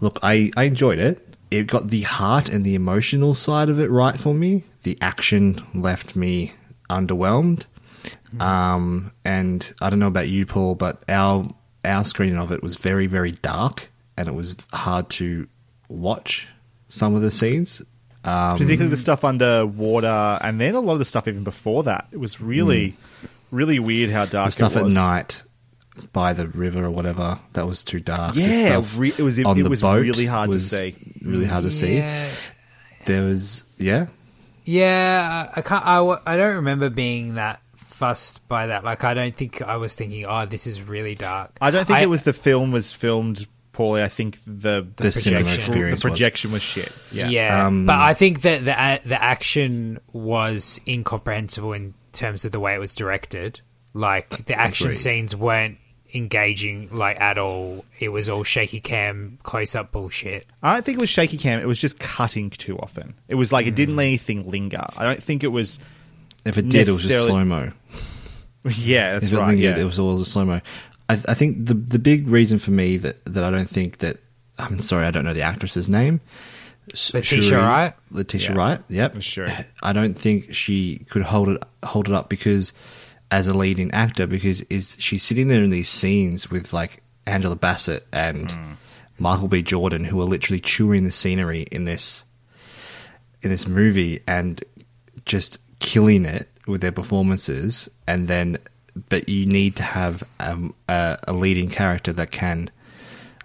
look, 0.00 0.18
I, 0.22 0.50
I 0.56 0.64
enjoyed 0.64 0.98
it. 0.98 1.24
It 1.50 1.66
got 1.66 1.88
the 1.88 2.02
heart 2.02 2.48
and 2.48 2.64
the 2.64 2.74
emotional 2.74 3.34
side 3.34 3.68
of 3.68 3.80
it 3.80 3.90
right 3.90 4.18
for 4.18 4.34
me. 4.34 4.64
The 4.82 4.98
action 5.00 5.64
left 5.74 6.14
me 6.14 6.52
underwhelmed. 6.90 7.64
Um, 8.38 9.12
and 9.24 9.72
I 9.80 9.90
don't 9.90 9.98
know 9.98 10.06
about 10.06 10.28
you, 10.28 10.46
Paul, 10.46 10.74
but 10.74 11.02
our 11.08 11.44
our 11.84 12.04
screening 12.04 12.38
of 12.38 12.52
it 12.52 12.62
was 12.62 12.76
very 12.76 13.06
very 13.06 13.32
dark, 13.32 13.88
and 14.16 14.28
it 14.28 14.34
was 14.34 14.56
hard 14.72 15.08
to 15.10 15.46
watch 15.88 16.48
some 16.88 17.14
of 17.14 17.22
the 17.22 17.30
scenes. 17.30 17.82
Um, 18.24 18.58
particularly 18.58 18.90
the 18.90 18.96
stuff 18.96 19.24
underwater, 19.24 20.38
and 20.42 20.60
then 20.60 20.74
a 20.74 20.80
lot 20.80 20.94
of 20.94 20.98
the 20.98 21.04
stuff 21.04 21.28
even 21.28 21.44
before 21.44 21.84
that. 21.84 22.08
It 22.10 22.18
was 22.18 22.40
really, 22.40 22.96
really 23.50 23.78
weird 23.78 24.10
how 24.10 24.24
dark 24.26 24.48
the 24.48 24.52
stuff 24.52 24.76
it 24.76 24.84
at 24.86 24.92
night 24.92 25.42
by 26.12 26.32
the 26.32 26.46
river 26.48 26.84
or 26.84 26.90
whatever 26.90 27.38
that 27.54 27.66
was 27.66 27.82
too 27.82 28.00
dark. 28.00 28.34
The 28.34 28.40
Yeah, 28.40 28.66
stuff 28.66 28.98
re- 28.98 29.14
it 29.16 29.22
was- 29.22 29.38
it 29.38 29.46
on 29.46 29.60
the 29.62 29.68
was 29.68 29.82
boat 29.82 30.02
really 30.02 30.26
hard 30.26 30.52
to 30.52 30.60
see. 30.60 30.94
Really 31.22 31.46
hard 31.46 31.64
to 31.64 31.70
see. 31.70 31.98
There 33.06 33.24
was 33.24 33.62
yeah. 33.78 34.06
yeah. 34.64 35.50
I 35.56 35.62
can't. 35.62 35.86
I, 35.86 36.16
I 36.26 36.36
don't 36.36 36.56
remember 36.56 36.90
being 36.90 37.34
that 37.36 37.62
fussed 37.98 38.46
by 38.48 38.66
that. 38.68 38.84
Like, 38.84 39.04
I 39.04 39.14
don't 39.14 39.34
think 39.34 39.60
I 39.62 39.76
was 39.76 39.94
thinking, 39.94 40.24
"Oh, 40.26 40.46
this 40.46 40.66
is 40.66 40.80
really 40.80 41.14
dark." 41.14 41.56
I 41.60 41.70
don't 41.70 41.86
think 41.86 42.00
it 42.00 42.06
was 42.08 42.22
the 42.22 42.32
film 42.32 42.70
was 42.72 42.92
filmed 42.92 43.46
poorly. 43.72 44.02
I 44.02 44.08
think 44.08 44.38
the 44.46 44.86
The 44.96 45.10
cinema 45.12 45.42
projection. 45.44 45.60
experience 45.72 46.02
the 46.02 46.08
projection 46.08 46.52
was, 46.52 46.62
shit. 46.62 46.92
Yeah. 47.12 47.28
Yeah, 47.28 47.66
Um, 47.66 47.86
but 47.86 47.96
I 47.98 48.14
think 48.14 48.42
that 48.42 48.64
the 48.64 49.08
the 49.08 49.22
action 49.22 49.98
was 50.12 50.80
incomprehensible 50.86 51.72
in 51.72 51.94
terms 52.12 52.44
of 52.44 52.52
the 52.52 52.60
way 52.60 52.74
it 52.74 52.78
was 52.78 52.94
directed. 52.94 53.60
Like 53.94 54.46
the 54.46 54.54
action 54.54 54.88
Agreed. 54.88 54.96
scenes 54.98 55.36
weren't 55.36 55.78
engaging 56.14 56.88
like 56.92 57.20
at 57.20 57.38
all. 57.38 57.84
It 58.00 58.10
was 58.10 58.28
all 58.28 58.42
shaky 58.44 58.80
cam, 58.80 59.38
close 59.42 59.74
up 59.76 59.92
bullshit. 59.92 60.46
I 60.62 60.74
don't 60.74 60.84
think 60.84 60.98
it 60.98 61.00
was 61.00 61.10
shaky 61.10 61.36
cam. 61.38 61.60
It 61.60 61.66
was 61.66 61.78
just 61.78 61.98
cutting 61.98 62.50
too 62.50 62.78
often. 62.78 63.14
It 63.28 63.34
was 63.36 63.52
like 63.52 63.66
it 63.66 63.74
didn't 63.74 63.96
let 63.96 64.04
anything 64.04 64.48
linger. 64.50 64.84
I 64.96 65.04
don't 65.04 65.22
think 65.22 65.44
it 65.44 65.48
was. 65.48 65.78
If 66.48 66.58
it 66.58 66.68
did, 66.68 66.88
it 66.88 66.92
was 66.92 67.06
just 67.06 67.26
slow 67.26 67.44
mo. 67.44 67.72
Yeah, 68.76 69.18
that's 69.18 69.30
right. 69.32 69.56
Yeah. 69.56 69.78
it 69.78 69.84
was 69.84 69.98
all 69.98 70.22
slow 70.24 70.44
mo. 70.44 70.60
I, 71.08 71.14
I 71.28 71.34
think 71.34 71.64
the 71.66 71.74
the 71.74 71.98
big 71.98 72.26
reason 72.28 72.58
for 72.58 72.70
me 72.72 72.96
that, 72.98 73.24
that 73.24 73.44
I 73.44 73.50
don't 73.50 73.70
think 73.70 73.98
that 73.98 74.18
I'm 74.58 74.80
sorry, 74.82 75.06
I 75.06 75.10
don't 75.10 75.24
know 75.24 75.32
the 75.32 75.42
actress's 75.42 75.88
name. 75.88 76.20
Letitia 77.14 77.42
Shuri- 77.42 77.62
Wright? 77.62 77.94
Letitia 78.10 78.50
Yeah. 78.50 78.56
Wright. 78.56 78.80
Yep. 78.88 79.22
Sure. 79.22 79.46
I 79.82 79.92
don't 79.92 80.18
think 80.18 80.52
she 80.54 80.98
could 81.10 81.22
hold 81.22 81.48
it 81.48 81.62
hold 81.84 82.08
it 82.08 82.14
up 82.14 82.28
because 82.28 82.72
as 83.30 83.46
a 83.46 83.54
leading 83.54 83.90
actor 83.92 84.26
because 84.26 84.62
is 84.62 84.96
she's 84.98 85.22
sitting 85.22 85.48
there 85.48 85.62
in 85.62 85.70
these 85.70 85.88
scenes 85.88 86.50
with 86.50 86.72
like 86.72 87.02
Angela 87.26 87.56
Bassett 87.56 88.06
and 88.12 88.50
Hmm. 88.50 88.72
Michael 89.18 89.48
B. 89.48 89.62
Jordan 89.62 90.04
who 90.04 90.20
are 90.20 90.24
literally 90.24 90.60
chewing 90.60 91.04
the 91.04 91.10
scenery 91.10 91.62
in 91.72 91.84
this 91.84 92.24
in 93.42 93.50
this 93.50 93.66
movie 93.68 94.20
and 94.26 94.62
just 95.26 95.58
killing 95.78 96.24
it 96.24 96.48
with 96.66 96.80
their 96.80 96.92
performances 96.92 97.88
and 98.06 98.28
then 98.28 98.58
but 99.08 99.28
you 99.28 99.46
need 99.46 99.76
to 99.76 99.82
have 99.82 100.24
um, 100.40 100.74
a, 100.88 101.16
a 101.28 101.32
leading 101.32 101.68
character 101.68 102.12
that 102.12 102.30
can 102.30 102.70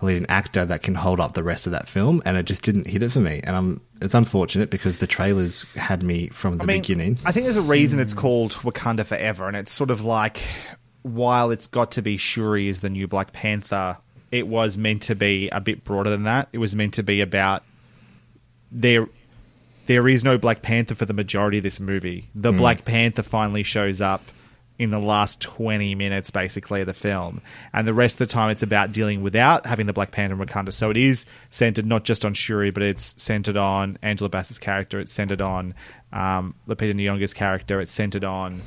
a 0.01 0.05
leading 0.05 0.25
actor 0.27 0.65
that 0.65 0.81
can 0.81 0.95
hold 0.95 1.19
up 1.19 1.33
the 1.33 1.43
rest 1.43 1.67
of 1.67 1.71
that 1.71 1.87
film 1.87 2.21
and 2.25 2.35
it 2.35 2.45
just 2.45 2.63
didn't 2.63 2.87
hit 2.87 3.03
it 3.03 3.11
for 3.11 3.19
me 3.19 3.39
and 3.43 3.55
I'm 3.55 3.81
it's 4.01 4.13
unfortunate 4.13 4.69
because 4.69 4.97
the 4.97 5.07
trailers 5.07 5.63
had 5.75 6.03
me 6.03 6.27
from 6.29 6.57
the 6.57 6.63
I 6.63 6.65
mean, 6.65 6.81
beginning 6.81 7.19
I 7.23 7.31
think 7.31 7.45
there's 7.45 7.57
a 7.57 7.61
reason 7.61 7.99
it's 7.99 8.13
called 8.13 8.53
Wakanda 8.53 9.05
Forever, 9.05 9.47
and 9.47 9.55
it's 9.55 9.71
sort 9.71 9.91
of 9.91 10.03
like 10.03 10.41
while 11.03 11.51
it's 11.51 11.67
got 11.67 11.91
to 11.91 12.01
be 12.01 12.17
Shuri 12.17 12.67
is 12.67 12.79
the 12.81 12.89
new 12.89 13.07
Black 13.07 13.31
Panther, 13.31 13.97
it 14.31 14.47
was 14.47 14.77
meant 14.77 15.03
to 15.03 15.15
be 15.15 15.49
a 15.49 15.61
bit 15.61 15.83
broader 15.83 16.09
than 16.09 16.23
that. 16.23 16.49
It 16.51 16.57
was 16.57 16.75
meant 16.75 16.95
to 16.95 17.03
be 17.03 17.21
about 17.21 17.63
there. 18.71 19.07
There 19.85 20.07
is 20.07 20.23
no 20.23 20.37
Black 20.37 20.61
Panther 20.61 20.95
for 20.95 21.05
the 21.05 21.13
majority 21.13 21.57
of 21.57 21.63
this 21.63 21.79
movie. 21.79 22.29
The 22.35 22.51
Black 22.51 22.85
Panther 22.85 23.23
finally 23.23 23.63
shows 23.63 23.99
up 23.99 24.23
in 24.79 24.89
the 24.89 24.99
last 24.99 25.39
20 25.41 25.93
minutes, 25.95 26.31
basically, 26.31 26.81
of 26.81 26.87
the 26.87 26.93
film. 26.93 27.41
And 27.73 27.87
the 27.87 27.93
rest 27.93 28.15
of 28.15 28.19
the 28.19 28.25
time, 28.27 28.49
it's 28.49 28.63
about 28.63 28.91
dealing 28.91 29.21
without 29.21 29.65
having 29.65 29.85
the 29.85 29.93
Black 29.93 30.11
Panther 30.11 30.41
in 30.41 30.47
Wakanda. 30.47 30.73
So 30.73 30.89
it 30.89 30.97
is 30.97 31.25
centered 31.49 31.85
not 31.85 32.03
just 32.03 32.25
on 32.25 32.33
Shuri, 32.33 32.71
but 32.71 32.81
it's 32.81 33.13
centered 33.21 33.57
on 33.57 33.97
Angela 34.01 34.29
Bassett's 34.29 34.59
character. 34.59 34.99
It's 34.99 35.13
centered 35.13 35.41
on 35.41 35.75
um, 36.11 36.55
Lupita 36.67 36.93
Nyong'o's 36.93 37.33
character. 37.33 37.81
It's 37.81 37.93
centered 37.93 38.23
on 38.23 38.61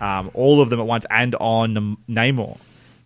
um, 0.00 0.30
all 0.34 0.60
of 0.60 0.68
them 0.68 0.80
at 0.80 0.86
once 0.86 1.06
and 1.10 1.34
on 1.36 1.96
Namor. 2.08 2.58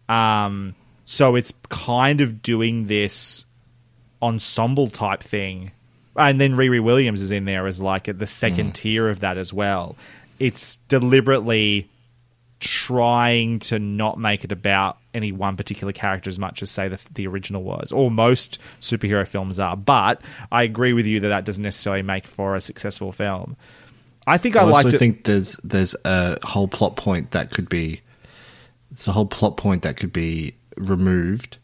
Um, 0.08 0.74
so 1.04 1.36
it's 1.36 1.52
kind 1.68 2.20
of 2.20 2.42
doing 2.42 2.88
this 2.88 3.44
ensemble 4.22 4.88
type 4.90 5.22
thing. 5.22 5.70
And 6.16 6.40
then 6.40 6.54
Riri 6.54 6.82
Williams 6.82 7.22
is 7.22 7.30
in 7.30 7.44
there 7.44 7.66
as 7.66 7.80
like 7.80 8.04
the 8.04 8.26
second 8.26 8.66
mm-hmm. 8.66 8.72
tier 8.72 9.08
of 9.08 9.20
that 9.20 9.38
as 9.38 9.52
well. 9.52 9.96
It's 10.38 10.76
deliberately 10.88 11.88
trying 12.60 13.58
to 13.58 13.78
not 13.78 14.18
make 14.18 14.44
it 14.44 14.52
about 14.52 14.98
any 15.14 15.32
one 15.32 15.56
particular 15.56 15.92
character 15.92 16.28
as 16.28 16.38
much 16.38 16.62
as 16.62 16.70
say 16.70 16.88
the, 16.88 17.00
the 17.14 17.26
original 17.26 17.62
was, 17.62 17.90
or 17.90 18.10
most 18.10 18.58
superhero 18.80 19.26
films 19.26 19.58
are. 19.58 19.76
But 19.76 20.20
I 20.52 20.62
agree 20.62 20.92
with 20.92 21.06
you 21.06 21.20
that 21.20 21.28
that 21.28 21.44
doesn't 21.44 21.62
necessarily 21.62 22.02
make 22.02 22.26
for 22.26 22.54
a 22.54 22.60
successful 22.60 23.12
film. 23.12 23.56
I 24.26 24.36
think 24.38 24.56
I, 24.56 24.60
I 24.62 24.70
also 24.70 24.88
it. 24.88 24.98
think 24.98 25.24
there's 25.24 25.56
there's 25.64 25.96
a 26.04 26.38
whole 26.46 26.68
plot 26.68 26.96
point 26.96 27.30
that 27.32 27.50
could 27.50 27.68
be 27.68 28.02
it's 28.92 29.08
a 29.08 29.12
whole 29.12 29.26
plot 29.26 29.56
point 29.56 29.82
that 29.82 29.96
could 29.96 30.12
be 30.12 30.54
removed. 30.76 31.56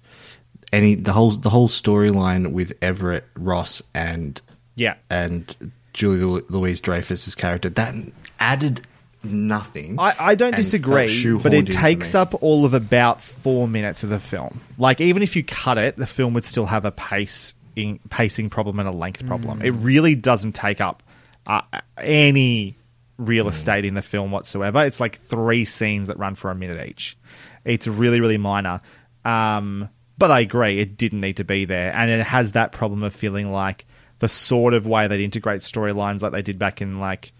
Any 0.72 0.94
the 0.94 1.12
whole 1.12 1.30
the 1.30 1.51
whole 1.51 1.68
storyline 1.68 2.52
with 2.52 2.72
Everett 2.82 3.24
Ross 3.36 3.82
and 3.94 4.40
yeah, 4.74 4.94
and 5.09 5.72
Julie 5.93 6.43
Louise 6.48 6.80
Dreyfus's 6.80 7.34
character 7.34 7.68
that 7.70 7.94
added 8.38 8.82
nothing. 9.22 9.98
I, 9.98 10.14
I 10.18 10.34
don't 10.34 10.56
disagree, 10.56 11.36
but 11.38 11.55
it 11.55 11.70
takes 11.70 12.14
up 12.14 12.43
all 12.43 12.64
of 12.64 12.74
about 12.74 13.22
four 13.22 13.68
minutes 13.68 14.02
of 14.02 14.10
the 14.10 14.20
film. 14.20 14.60
Like 14.78 15.01
even 15.01 15.22
if 15.22 15.36
you 15.36 15.44
cut 15.44 15.78
it, 15.78 15.97
the 15.97 16.06
film 16.06 16.34
would 16.34 16.44
still 16.44 16.66
have 16.66 16.84
a 16.84 16.93
pace 16.93 17.55
in, 17.74 17.98
pacing 18.10 18.51
problem 18.51 18.78
and 18.78 18.88
a 18.88 18.93
length 18.93 19.26
problem. 19.26 19.62
It 19.62 19.70
really 19.70 20.14
doesn't 20.14 20.52
take 20.52 20.80
up 20.80 21.02
uh, 21.47 21.62
any 21.98 22.76
real 23.18 23.48
estate 23.48 23.84
in 23.84 23.94
the 23.94 24.02
film 24.02 24.30
whatsoever. 24.30 24.84
It's 24.84 25.01
like 25.01 25.22
three 25.22 25.64
scenes 25.64 26.09
that 26.09 26.18
run 26.18 26.34
for 26.34 26.51
a 26.51 26.55
minute 26.55 26.84
each. 26.88 27.16
It's 27.64 27.86
really 27.86 28.20
really 28.20 28.38
minor. 28.38 28.80
Um, 29.24 29.88
but 30.18 30.30
I 30.30 30.40
agree, 30.40 30.80
it 30.80 30.97
didn't 30.97 31.20
need 31.20 31.36
to 31.38 31.44
be 31.44 31.64
there, 31.64 31.93
and 31.94 32.10
it 32.10 32.24
has 32.24 32.52
that 32.52 32.72
problem 32.72 33.02
of 33.02 33.14
feeling 33.14 33.52
like 33.52 33.84
the 34.18 34.28
sort 34.28 34.74
of 34.74 34.86
way 34.86 35.06
they'd 35.09 35.22
integrate 35.22 35.60
storylines 35.60 36.22
like 36.22 36.32
they 36.32 36.43
did 36.43 36.59
back 36.59 36.80
in 36.80 36.98
like 36.98 37.32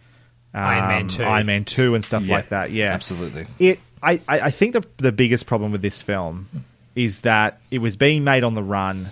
Iron 0.53 0.89
Man 0.89 1.03
um, 1.03 1.09
2. 1.09 1.23
Iron 1.25 1.47
Man 1.47 1.65
Two 1.65 1.95
and 1.95 2.05
stuff 2.05 2.25
Yeah, 2.25 2.35
like 2.35 2.49
that. 2.51 2.71
Yeah, 2.71 2.93
absolutely. 2.93 3.47
It. 3.59 3.81
I, 4.03 4.21
I 4.29 4.41
I 4.41 4.51
think 4.51 4.75
the 4.75 4.85
the 4.99 5.13
biggest 5.13 5.47
problem 5.47 5.73
with 5.73 5.83
this 5.83 6.03
film 6.03 6.49
is 6.95 7.21
that 7.21 7.61
it 7.71 7.79
was 7.79 7.97
being 7.97 8.25
made 8.25 8.45
on 8.45 8.55
the 8.55 8.63
run. 8.63 9.09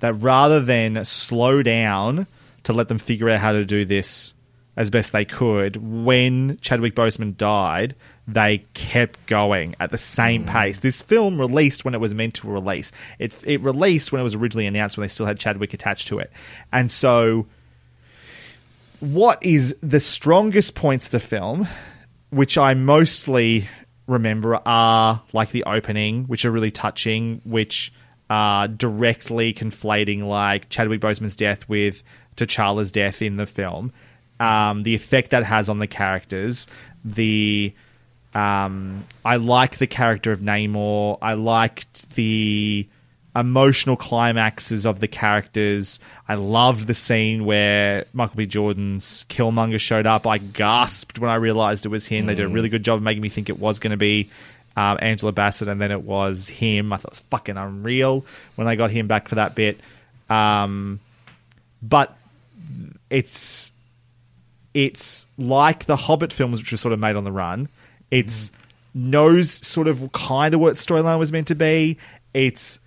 That 0.00 0.14
rather 0.14 0.60
than 0.60 1.04
slow 1.04 1.62
down 1.62 2.26
to 2.62 2.72
let 2.72 2.88
them 2.88 2.98
figure 2.98 3.28
out 3.28 3.40
how 3.40 3.52
to 3.52 3.64
do 3.66 3.84
this 3.84 4.32
as 4.76 4.88
best 4.88 5.12
they 5.12 5.26
could, 5.26 5.76
when 5.76 6.56
Chadwick 6.62 6.94
Boseman 6.94 7.36
died, 7.36 7.94
they 8.32 8.64
kept 8.74 9.26
going 9.26 9.74
at 9.80 9.90
the 9.90 9.98
same 9.98 10.44
pace. 10.44 10.78
This 10.78 11.02
film 11.02 11.38
released 11.38 11.84
when 11.84 11.94
it 11.94 12.00
was 12.00 12.14
meant 12.14 12.34
to 12.34 12.48
release. 12.48 12.92
It 13.18 13.36
it 13.44 13.60
released 13.60 14.12
when 14.12 14.20
it 14.20 14.24
was 14.24 14.34
originally 14.34 14.66
announced 14.66 14.96
when 14.96 15.04
they 15.04 15.08
still 15.08 15.26
had 15.26 15.38
Chadwick 15.38 15.74
attached 15.74 16.08
to 16.08 16.18
it, 16.18 16.30
and 16.72 16.90
so 16.90 17.46
what 19.00 19.42
is 19.42 19.76
the 19.82 20.00
strongest 20.00 20.74
points 20.74 21.06
of 21.06 21.12
the 21.12 21.20
film, 21.20 21.66
which 22.28 22.58
I 22.58 22.74
mostly 22.74 23.66
remember, 24.06 24.60
are 24.66 25.22
like 25.32 25.50
the 25.50 25.64
opening, 25.64 26.24
which 26.24 26.44
are 26.44 26.50
really 26.50 26.70
touching, 26.70 27.40
which 27.44 27.92
are 28.28 28.68
directly 28.68 29.52
conflating 29.52 30.22
like 30.22 30.68
Chadwick 30.68 31.00
Boseman's 31.00 31.34
death 31.34 31.68
with 31.68 32.02
T'Challa's 32.36 32.92
death 32.92 33.22
in 33.22 33.36
the 33.36 33.46
film. 33.46 33.92
Um, 34.38 34.84
the 34.84 34.94
effect 34.94 35.30
that 35.30 35.44
has 35.44 35.68
on 35.68 35.80
the 35.80 35.86
characters, 35.86 36.66
the 37.04 37.74
um, 38.34 39.04
I 39.24 39.36
like 39.36 39.78
the 39.78 39.86
character 39.86 40.32
of 40.32 40.40
Namor. 40.40 41.18
I 41.20 41.34
liked 41.34 42.10
the 42.14 42.86
emotional 43.34 43.96
climaxes 43.96 44.86
of 44.86 45.00
the 45.00 45.08
characters. 45.08 46.00
I 46.28 46.34
loved 46.34 46.86
the 46.86 46.94
scene 46.94 47.44
where 47.44 48.06
Michael 48.12 48.36
B. 48.36 48.46
Jordan's 48.46 49.24
Killmonger 49.28 49.80
showed 49.80 50.06
up. 50.06 50.26
I 50.26 50.38
gasped 50.38 51.18
when 51.18 51.30
I 51.30 51.36
realized 51.36 51.86
it 51.86 51.90
was 51.90 52.06
him. 52.06 52.26
They 52.26 52.34
did 52.34 52.46
a 52.46 52.48
really 52.48 52.68
good 52.68 52.84
job 52.84 52.96
of 52.96 53.02
making 53.02 53.22
me 53.22 53.28
think 53.28 53.48
it 53.48 53.58
was 53.58 53.78
going 53.78 53.92
to 53.92 53.96
be 53.96 54.30
um, 54.76 54.98
Angela 55.00 55.32
Bassett, 55.32 55.68
and 55.68 55.80
then 55.80 55.90
it 55.90 56.02
was 56.02 56.48
him. 56.48 56.92
I 56.92 56.96
thought 56.96 57.08
it 57.08 57.10
was 57.10 57.20
fucking 57.30 57.56
unreal 57.56 58.24
when 58.56 58.68
I 58.68 58.76
got 58.76 58.90
him 58.90 59.06
back 59.06 59.28
for 59.28 59.36
that 59.36 59.54
bit. 59.54 59.80
Um, 60.28 61.00
but 61.82 62.16
it's 63.08 63.72
it's 64.72 65.26
like 65.36 65.86
the 65.86 65.96
Hobbit 65.96 66.32
films, 66.32 66.60
which 66.60 66.70
were 66.70 66.78
sort 66.78 66.92
of 66.92 67.00
made 67.00 67.16
on 67.16 67.24
the 67.24 67.32
run. 67.32 67.68
It's 68.10 68.50
knows 68.94 69.50
sort 69.50 69.86
of 69.88 70.10
kind 70.12 70.54
of 70.54 70.60
what 70.60 70.74
storyline 70.74 71.18
was 71.18 71.32
meant 71.32 71.48
to 71.48 71.54
be. 71.54 71.98
It's 72.34 72.80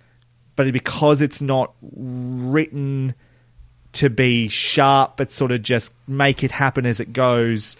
but 0.56 0.72
because 0.72 1.20
it's 1.20 1.40
not 1.40 1.74
written 1.82 3.14
to 3.94 4.10
be 4.10 4.48
sharp, 4.48 5.16
but 5.16 5.32
sort 5.32 5.52
of 5.52 5.62
just 5.62 5.94
make 6.06 6.44
it 6.44 6.50
happen 6.50 6.86
as 6.86 7.00
it 7.00 7.12
goes. 7.12 7.76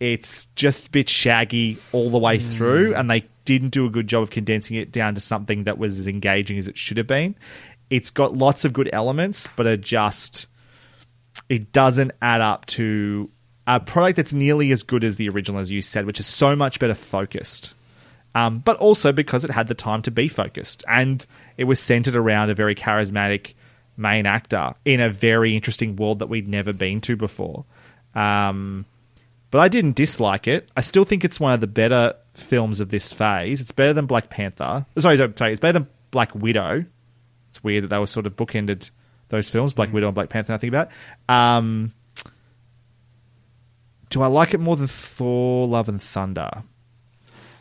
It's 0.00 0.46
just 0.54 0.88
a 0.88 0.90
bit 0.90 1.08
shaggy 1.08 1.78
all 1.92 2.10
the 2.10 2.18
way 2.18 2.38
hmm. 2.38 2.50
through, 2.50 2.94
and 2.94 3.10
they 3.10 3.24
didn't 3.44 3.70
do 3.70 3.86
a 3.86 3.90
good 3.90 4.06
job 4.06 4.22
of 4.22 4.30
condensing 4.30 4.76
it 4.76 4.92
down 4.92 5.14
to 5.14 5.20
something 5.20 5.64
that 5.64 5.78
was 5.78 5.98
as 5.98 6.06
engaging 6.06 6.58
as 6.58 6.68
it 6.68 6.76
should 6.76 6.98
have 6.98 7.06
been. 7.06 7.34
It's 7.90 8.10
got 8.10 8.36
lots 8.36 8.64
of 8.64 8.72
good 8.72 8.90
elements, 8.92 9.48
but 9.56 9.66
are 9.66 9.76
just 9.76 10.46
it 11.48 11.72
doesn't 11.72 12.12
add 12.20 12.40
up 12.40 12.66
to 12.66 13.30
a 13.68 13.78
product 13.78 14.16
that's 14.16 14.32
nearly 14.32 14.72
as 14.72 14.82
good 14.82 15.04
as 15.04 15.16
the 15.16 15.28
original, 15.28 15.60
as 15.60 15.70
you 15.70 15.82
said, 15.82 16.06
which 16.06 16.18
is 16.18 16.26
so 16.26 16.56
much 16.56 16.80
better 16.80 16.94
focused. 16.94 17.74
Um, 18.34 18.60
but 18.60 18.78
also 18.78 19.12
because 19.12 19.44
it 19.44 19.50
had 19.50 19.68
the 19.68 19.74
time 19.74 20.00
to 20.02 20.10
be 20.10 20.26
focused 20.28 20.84
and 20.88 21.24
it 21.56 21.64
was 21.64 21.78
centered 21.78 22.16
around 22.16 22.50
a 22.50 22.54
very 22.54 22.74
charismatic 22.74 23.54
main 23.96 24.26
actor 24.26 24.74
in 24.84 25.00
a 25.00 25.10
very 25.10 25.54
interesting 25.54 25.96
world 25.96 26.20
that 26.20 26.28
we'd 26.28 26.48
never 26.48 26.72
been 26.72 27.00
to 27.02 27.16
before. 27.16 27.64
Um, 28.14 28.86
but 29.50 29.58
I 29.58 29.68
didn't 29.68 29.96
dislike 29.96 30.48
it. 30.48 30.70
I 30.76 30.80
still 30.80 31.04
think 31.04 31.24
it's 31.24 31.40
one 31.40 31.52
of 31.52 31.60
the 31.60 31.66
better 31.66 32.14
films 32.34 32.80
of 32.80 32.90
this 32.90 33.12
phase. 33.12 33.60
It's 33.60 33.72
better 33.72 33.92
than 33.92 34.06
Black 34.06 34.30
Panther. 34.30 34.86
Sorry, 34.98 35.16
sorry, 35.16 35.32
sorry, 35.36 35.52
it's 35.52 35.60
better 35.60 35.80
than 35.80 35.88
Black 36.10 36.34
Widow. 36.34 36.84
It's 37.50 37.62
weird 37.62 37.84
that 37.84 37.88
they 37.88 37.98
were 37.98 38.06
sort 38.06 38.26
of 38.26 38.36
bookended 38.36 38.90
those 39.28 39.50
films, 39.50 39.74
Black 39.74 39.92
Widow 39.92 40.08
and 40.08 40.14
Black 40.14 40.28
Panther. 40.30 40.54
I 40.54 40.58
think 40.58 40.72
about. 40.72 40.90
Um, 41.28 41.92
do 44.10 44.22
I 44.22 44.26
like 44.26 44.54
it 44.54 44.60
more 44.60 44.76
than 44.76 44.86
Thor: 44.86 45.66
Love 45.68 45.88
and 45.88 46.00
Thunder? 46.00 46.50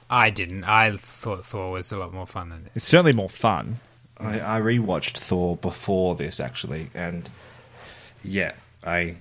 I 0.10 0.30
didn't. 0.30 0.64
I 0.64 0.96
thought 0.96 1.46
Thor 1.46 1.72
was 1.72 1.92
a 1.92 1.98
lot 1.98 2.14
more 2.14 2.28
fun 2.28 2.50
than 2.50 2.64
this. 2.64 2.72
It's 2.76 2.86
certainly 2.86 3.14
more 3.14 3.30
fun. 3.30 3.80
I, 4.18 4.58
I 4.58 4.62
rewatched 4.62 5.18
Thor 5.18 5.58
before 5.58 6.16
this 6.16 6.40
actually, 6.40 6.90
and 6.94 7.30
yeah, 8.24 8.54
I 8.84 9.18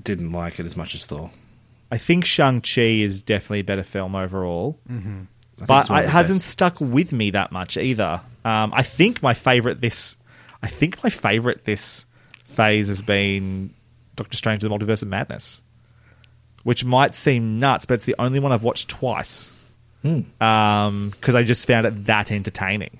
didn't 0.00 0.32
like 0.32 0.60
it 0.60 0.66
as 0.66 0.76
much 0.76 0.94
as 0.94 1.06
Thor. 1.06 1.30
I 1.90 1.98
think 1.98 2.24
Shang 2.24 2.60
Chi 2.60 2.82
is 2.82 3.22
definitely 3.22 3.60
a 3.60 3.64
better 3.64 3.82
film 3.82 4.14
overall, 4.14 4.78
I 4.88 5.24
but 5.66 5.80
it's 5.80 5.90
one 5.90 5.98
of 6.00 6.04
it 6.04 6.08
hasn't 6.10 6.40
best. 6.40 6.50
stuck 6.50 6.80
with 6.80 7.12
me 7.12 7.30
that 7.30 7.50
much 7.50 7.76
either. 7.76 8.20
Um, 8.44 8.72
I 8.74 8.82
think 8.82 9.22
my 9.22 9.34
favorite 9.34 9.80
this, 9.80 10.16
I 10.62 10.68
think 10.68 11.02
my 11.02 11.10
favorite 11.10 11.64
this 11.64 12.04
phase 12.44 12.88
has 12.88 13.02
been 13.02 13.74
Doctor 14.16 14.36
Strange: 14.36 14.60
The 14.60 14.68
Multiverse 14.68 15.02
of 15.02 15.08
Madness, 15.08 15.62
which 16.64 16.84
might 16.84 17.14
seem 17.14 17.58
nuts, 17.58 17.86
but 17.86 17.94
it's 17.94 18.04
the 18.04 18.16
only 18.18 18.40
one 18.40 18.52
I've 18.52 18.62
watched 18.62 18.88
twice 18.88 19.50
because 20.02 21.34
I 21.34 21.42
just 21.42 21.66
found 21.66 21.86
it 21.86 22.06
that 22.06 22.30
entertaining. 22.30 22.98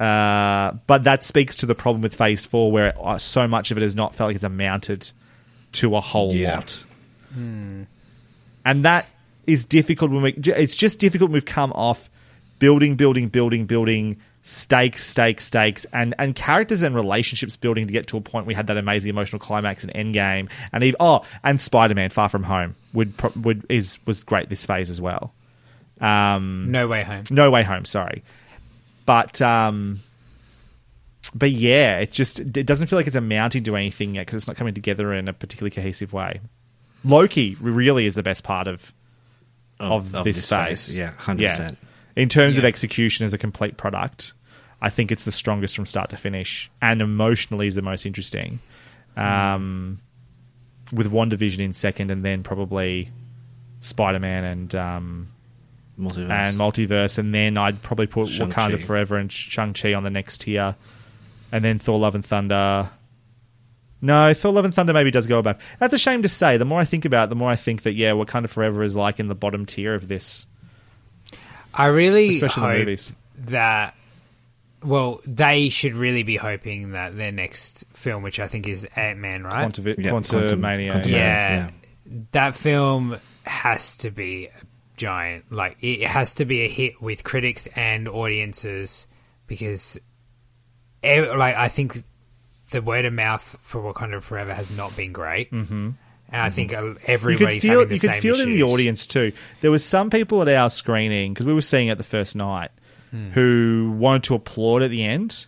Uh, 0.00 0.72
but 0.86 1.04
that 1.04 1.22
speaks 1.22 1.54
to 1.56 1.66
the 1.66 1.74
problem 1.74 2.02
with 2.02 2.14
Phase 2.14 2.44
Four, 2.44 2.72
where 2.72 2.94
uh, 3.00 3.18
so 3.18 3.46
much 3.46 3.70
of 3.70 3.76
it 3.78 3.82
has 3.82 3.94
not 3.94 4.14
felt 4.14 4.28
like 4.28 4.34
it's 4.36 4.44
amounted 4.44 5.10
to 5.72 5.94
a 5.96 6.00
whole 6.00 6.32
Yeah. 6.34 6.56
lot, 6.56 6.84
and 7.36 7.86
that 8.84 9.06
is 9.46 9.64
difficult 9.64 10.10
when 10.10 10.22
we. 10.22 10.32
It's 10.32 10.76
just 10.76 10.98
difficult 10.98 11.30
when 11.30 11.34
we've 11.34 11.44
come 11.44 11.72
off 11.72 12.10
building, 12.58 12.96
building, 12.96 13.28
building, 13.28 13.66
building 13.66 14.16
stakes, 14.46 15.04
stakes, 15.04 15.44
stakes, 15.44 15.86
and 15.92 16.14
and 16.18 16.36
characters 16.36 16.82
and 16.82 16.94
relationships 16.94 17.56
building 17.56 17.86
to 17.88 17.92
get 17.92 18.06
to 18.08 18.16
a 18.16 18.20
point 18.20 18.46
we 18.46 18.54
had 18.54 18.68
that 18.68 18.76
amazing 18.76 19.10
emotional 19.10 19.40
climax 19.40 19.84
in 19.84 19.90
Endgame, 19.90 20.48
and 20.72 20.84
even 20.84 20.96
oh, 21.00 21.24
and 21.42 21.60
Spider 21.60 21.94
Man 21.94 22.10
Far 22.10 22.28
From 22.28 22.44
Home 22.44 22.76
would 22.92 23.12
would 23.44 23.66
is 23.68 23.98
was 24.06 24.22
great 24.22 24.50
this 24.50 24.64
phase 24.64 24.90
as 24.90 25.00
well. 25.00 25.34
Um, 26.00 26.70
No 26.70 26.86
Way 26.86 27.02
Home. 27.02 27.24
no 27.30 27.50
Way 27.50 27.64
Home, 27.64 27.84
sorry. 27.84 28.22
But 29.06 29.42
um 29.42 30.00
but 31.34 31.50
yeah, 31.50 31.98
it 32.00 32.12
just 32.12 32.40
it 32.40 32.66
doesn't 32.66 32.86
feel 32.88 32.98
like 32.98 33.06
it's 33.06 33.16
amounting 33.16 33.64
to 33.64 33.76
anything 33.76 34.14
yet 34.14 34.26
because 34.26 34.36
it's 34.36 34.46
not 34.46 34.56
coming 34.56 34.74
together 34.74 35.12
in 35.14 35.26
a 35.28 35.32
particularly 35.32 35.70
cohesive 35.70 36.12
way. 36.12 36.40
Loki 37.02 37.56
really 37.60 38.06
is 38.06 38.14
the 38.14 38.22
best 38.22 38.44
part 38.44 38.68
of 38.68 38.92
of, 39.80 40.14
of 40.14 40.24
this, 40.24 40.36
this 40.36 40.48
phase. 40.48 40.86
phase, 40.86 40.96
yeah, 40.96 41.12
100%. 41.12 41.40
Yeah. 41.40 41.70
In 42.16 42.28
terms 42.28 42.56
of 42.56 42.64
execution 42.64 43.24
as 43.24 43.32
a 43.32 43.38
complete 43.38 43.76
product, 43.76 44.34
I 44.80 44.90
think 44.90 45.10
it's 45.10 45.24
the 45.24 45.32
strongest 45.32 45.74
from 45.74 45.86
start 45.86 46.10
to 46.10 46.16
finish, 46.16 46.70
and 46.80 47.02
emotionally 47.02 47.66
is 47.66 47.74
the 47.74 47.82
most 47.82 48.06
interesting. 48.06 48.60
Um, 49.16 50.00
with 50.92 51.10
WandaVision 51.10 51.60
in 51.60 51.74
second, 51.74 52.10
and 52.10 52.24
then 52.24 52.42
probably 52.42 53.10
Spider 53.80 54.18
Man 54.20 54.44
and 54.44 54.74
um, 54.74 55.28
Multiverse. 55.98 56.30
and 56.30 56.56
multiverse, 56.58 57.18
and 57.18 57.34
then 57.34 57.56
I'd 57.56 57.82
probably 57.82 58.06
put 58.06 58.28
Shang-Chi. 58.28 58.70
Wakanda 58.70 58.80
Forever 58.80 59.16
and 59.16 59.30
Shang 59.30 59.74
Chi 59.74 59.94
on 59.94 60.02
the 60.02 60.10
next 60.10 60.40
tier, 60.42 60.74
and 61.52 61.64
then 61.64 61.78
Thor: 61.78 61.98
Love 61.98 62.14
and 62.14 62.24
Thunder. 62.24 62.90
No, 64.00 64.34
Thor: 64.34 64.52
Love 64.52 64.64
and 64.64 64.74
Thunder 64.74 64.92
maybe 64.92 65.10
does 65.10 65.26
go 65.26 65.38
above. 65.38 65.58
That's 65.78 65.94
a 65.94 65.98
shame 65.98 66.22
to 66.22 66.28
say. 66.28 66.56
The 66.56 66.64
more 66.64 66.80
I 66.80 66.84
think 66.84 67.04
about 67.04 67.24
it, 67.24 67.30
the 67.30 67.36
more 67.36 67.50
I 67.50 67.56
think 67.56 67.82
that 67.82 67.92
yeah, 67.94 68.10
Wakanda 68.10 68.48
Forever 68.48 68.82
is 68.82 68.96
like 68.96 69.20
in 69.20 69.28
the 69.28 69.34
bottom 69.34 69.66
tier 69.66 69.94
of 69.94 70.08
this, 70.08 70.46
I 71.76 71.86
really 71.86 72.30
especially 72.30 72.62
hope 72.62 72.72
the 72.72 72.78
movies. 72.78 73.12
that 73.38 73.94
well, 74.82 75.20
they 75.26 75.70
should 75.70 75.94
really 75.94 76.22
be 76.24 76.36
hoping 76.36 76.90
that 76.92 77.16
their 77.16 77.32
next 77.32 77.84
film, 77.94 78.22
which 78.22 78.38
I 78.38 78.46
think 78.48 78.68
is 78.68 78.84
Ant 78.96 79.18
Man, 79.18 79.42
right? 79.42 79.60
Quantum, 79.60 79.86
Yeah, 79.98 80.10
Quantum, 80.10 80.38
Quantum- 80.40 80.60
Mania. 80.60 80.90
Quantum- 80.92 81.10
yeah, 81.10 81.54
Yeah. 81.56 81.70
that 82.32 82.54
film 82.54 83.18
has 83.44 83.96
to 83.96 84.10
be 84.10 84.46
a 84.46 84.50
giant. 84.98 85.50
Like 85.50 85.78
it 85.82 86.02
has 86.06 86.34
to 86.34 86.44
be 86.44 86.60
a 86.62 86.68
hit 86.68 87.00
with 87.00 87.24
critics 87.24 87.66
and 87.74 88.08
audiences 88.08 89.06
because, 89.46 89.98
ev- 91.02 91.34
like, 91.36 91.56
I 91.56 91.68
think 91.68 92.02
the 92.70 92.82
word 92.82 93.04
of 93.06 93.12
mouth 93.12 93.56
for 93.60 93.80
Wakanda 93.92 94.22
Forever 94.22 94.52
has 94.54 94.70
not 94.70 94.94
been 94.96 95.12
great. 95.12 95.50
Mm-hmm. 95.50 95.90
And 96.34 96.42
I 96.42 96.50
think 96.50 96.74
uh, 96.74 96.82
you 96.82 96.94
could 96.94 97.02
everybody's 97.08 97.62
feel 97.62 97.72
having 97.80 97.88
the 97.88 97.94
you 97.94 98.00
could 98.00 98.10
same 98.12 98.20
feel 98.22 98.34
it 98.34 98.48
in 98.48 98.52
the 98.52 98.62
audience 98.64 99.06
too. 99.06 99.32
There 99.60 99.70
was 99.70 99.84
some 99.84 100.10
people 100.10 100.42
at 100.42 100.48
our 100.48 100.68
screening 100.68 101.32
because 101.32 101.46
we 101.46 101.54
were 101.54 101.60
seeing 101.60 101.88
it 101.88 101.96
the 101.96 102.02
first 102.04 102.34
night 102.36 102.70
Hmm. 103.12 103.30
who 103.30 103.94
wanted 103.96 104.24
to 104.24 104.34
applaud 104.34 104.82
at 104.82 104.90
the 104.90 105.04
end, 105.04 105.46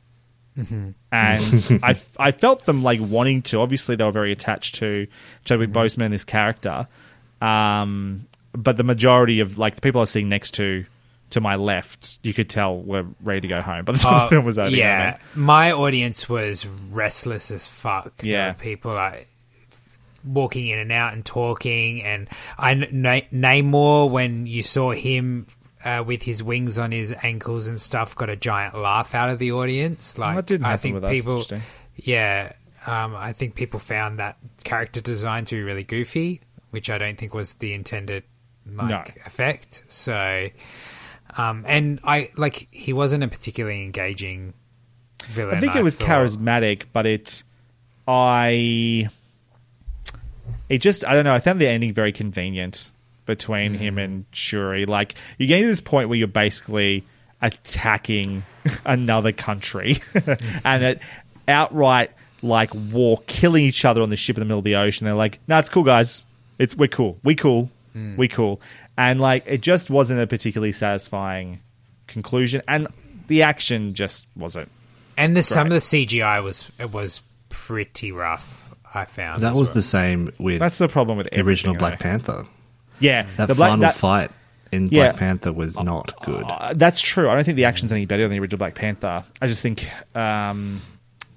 Mm-hmm. 0.56 0.90
and 1.12 1.80
I 1.82 1.96
I 2.18 2.30
felt 2.32 2.64
them 2.64 2.82
like 2.84 3.00
wanting 3.00 3.42
to. 3.42 3.60
Obviously, 3.60 3.96
they 3.96 4.04
were 4.04 4.12
very 4.12 4.30
attached 4.32 4.76
to 4.76 5.06
Chadwick 5.44 5.70
Mm-hmm. 5.70 5.78
Boseman 5.78 6.04
and 6.06 6.14
this 6.14 6.24
character, 6.24 6.86
um, 7.42 8.26
but 8.52 8.76
the 8.76 8.84
majority 8.84 9.40
of 9.40 9.58
like 9.58 9.74
the 9.74 9.80
people 9.80 10.00
I 10.00 10.02
was 10.02 10.10
seeing 10.10 10.28
next 10.28 10.52
to 10.54 10.86
to 11.30 11.40
my 11.40 11.56
left, 11.56 12.20
you 12.22 12.32
could 12.32 12.48
tell 12.48 12.78
were 12.80 13.04
ready 13.22 13.40
to 13.40 13.48
go 13.48 13.60
home 13.60 13.84
by 13.84 13.92
the 13.94 13.98
time 13.98 14.14
Uh, 14.14 14.22
the 14.24 14.28
film 14.30 14.44
was 14.44 14.58
over. 14.60 14.70
you 14.70 14.76
know 14.76 14.82
I 14.84 14.86
yeah, 14.88 15.18
mean? 15.34 15.44
my 15.44 15.72
audience 15.72 16.28
was 16.28 16.66
restless 16.92 17.50
as 17.50 17.66
fuck. 17.66 18.12
Yeah. 18.22 18.52
people 18.52 18.94
like 18.94 19.28
walking 20.26 20.66
in 20.68 20.78
and 20.78 20.92
out 20.92 21.12
and 21.12 21.24
talking, 21.24 22.02
and 22.02 22.28
I 22.58 22.74
Na- 22.74 23.20
Namor 23.32 24.10
when 24.10 24.46
you 24.46 24.62
saw 24.62 24.92
him. 24.92 25.46
Uh, 25.84 26.02
with 26.04 26.22
his 26.22 26.42
wings 26.42 26.78
on 26.78 26.90
his 26.90 27.14
ankles 27.22 27.68
and 27.68 27.80
stuff, 27.80 28.16
got 28.16 28.28
a 28.28 28.34
giant 28.34 28.76
laugh 28.76 29.14
out 29.14 29.28
of 29.28 29.38
the 29.38 29.52
audience. 29.52 30.18
Like 30.18 30.34
that 30.34 30.46
didn't 30.46 30.66
I 30.66 30.76
think 30.78 31.04
people, 31.06 31.44
yeah, 31.94 32.54
um, 32.88 33.14
I 33.14 33.32
think 33.32 33.54
people 33.54 33.78
found 33.78 34.18
that 34.18 34.36
character 34.64 35.00
design 35.00 35.44
to 35.44 35.54
be 35.54 35.62
really 35.62 35.84
goofy, 35.84 36.40
which 36.70 36.90
I 36.90 36.98
don't 36.98 37.16
think 37.16 37.34
was 37.34 37.54
the 37.56 37.72
intended 37.72 38.24
like 38.68 38.88
No. 38.88 39.04
effect. 39.26 39.84
So, 39.86 40.48
um, 41.36 41.64
and 41.68 42.00
I 42.02 42.30
like 42.36 42.66
he 42.72 42.92
wasn't 42.92 43.22
a 43.22 43.28
particularly 43.28 43.84
engaging 43.84 44.54
villain. 45.28 45.56
I 45.58 45.60
think 45.60 45.76
it 45.76 45.84
was 45.84 45.94
thought. 45.94 46.08
charismatic, 46.08 46.84
but 46.92 47.06
it, 47.06 47.44
I, 48.08 49.08
it 50.68 50.78
just 50.78 51.06
I 51.06 51.14
don't 51.14 51.24
know. 51.24 51.34
I 51.34 51.40
found 51.40 51.60
the 51.60 51.68
ending 51.68 51.92
very 51.92 52.12
convenient 52.12 52.90
between 53.26 53.74
him 53.74 53.96
mm. 53.96 54.04
and 54.04 54.24
Shuri. 54.32 54.86
Like 54.86 55.14
you 55.38 55.46
get 55.46 55.60
to 55.60 55.66
this 55.66 55.80
point 55.80 56.08
where 56.08 56.18
you're 56.18 56.28
basically 56.28 57.04
attacking 57.42 58.44
another 58.84 59.32
country, 59.32 59.98
and 60.64 60.84
it 60.84 61.02
outright 61.48 62.10
like 62.42 62.70
war, 62.74 63.18
killing 63.26 63.64
each 63.64 63.84
other 63.84 64.02
on 64.02 64.10
the 64.10 64.16
ship 64.16 64.36
in 64.36 64.40
the 64.40 64.44
middle 64.44 64.58
of 64.58 64.64
the 64.64 64.76
ocean. 64.76 65.04
They're 65.04 65.14
like, 65.14 65.40
"No, 65.48 65.58
it's 65.58 65.68
cool, 65.68 65.84
guys. 65.84 66.24
It's 66.58 66.74
we're 66.76 66.88
cool. 66.88 67.18
We 67.22 67.34
cool. 67.34 67.70
Mm. 67.94 68.16
We 68.16 68.28
cool." 68.28 68.60
And 68.96 69.20
like 69.20 69.44
it 69.46 69.60
just 69.60 69.90
wasn't 69.90 70.20
a 70.20 70.26
particularly 70.26 70.72
satisfying 70.72 71.60
conclusion, 72.06 72.62
and 72.66 72.88
the 73.26 73.42
action 73.42 73.94
just 73.94 74.26
wasn't. 74.36 74.70
and 75.16 75.36
the 75.36 75.42
some 75.42 75.66
of 75.66 75.72
the 75.72 75.78
CGI 75.78 76.42
was 76.42 76.70
it 76.78 76.92
was 76.92 77.22
pretty 77.48 78.12
rough. 78.12 78.65
I 78.96 79.04
found 79.04 79.42
That 79.42 79.54
was 79.54 79.68
well. 79.68 79.74
the 79.74 79.82
same 79.82 80.32
with 80.38 80.58
That's 80.60 80.78
the 80.78 80.88
problem 80.88 81.18
with 81.18 81.30
the 81.30 81.40
original 81.42 81.74
Black 81.76 81.98
though. 81.98 82.02
Panther. 82.02 82.46
Yeah, 82.98 83.26
That 83.36 83.46
the 83.48 83.54
Black- 83.54 83.70
final 83.70 83.80
that- 83.82 83.96
fight 83.96 84.30
in 84.72 84.88
Yeah. 84.90 85.04
Black 85.10 85.16
Panther 85.16 85.52
was 85.52 85.76
not 85.78 86.12
good. 86.24 86.44
uh, 86.48 86.72
that's 86.74 87.00
true. 87.00 87.28
I 87.28 87.34
don't 87.34 87.44
think 87.44 87.56
the 87.56 87.66
action's 87.66 87.92
any 87.92 88.06
better 88.06 88.22
than 88.22 88.32
the 88.32 88.40
original 88.40 88.58
Black 88.58 88.74
Panther. 88.74 89.22
I 89.40 89.46
just 89.46 89.62
think 89.62 89.88
um, 90.16 90.80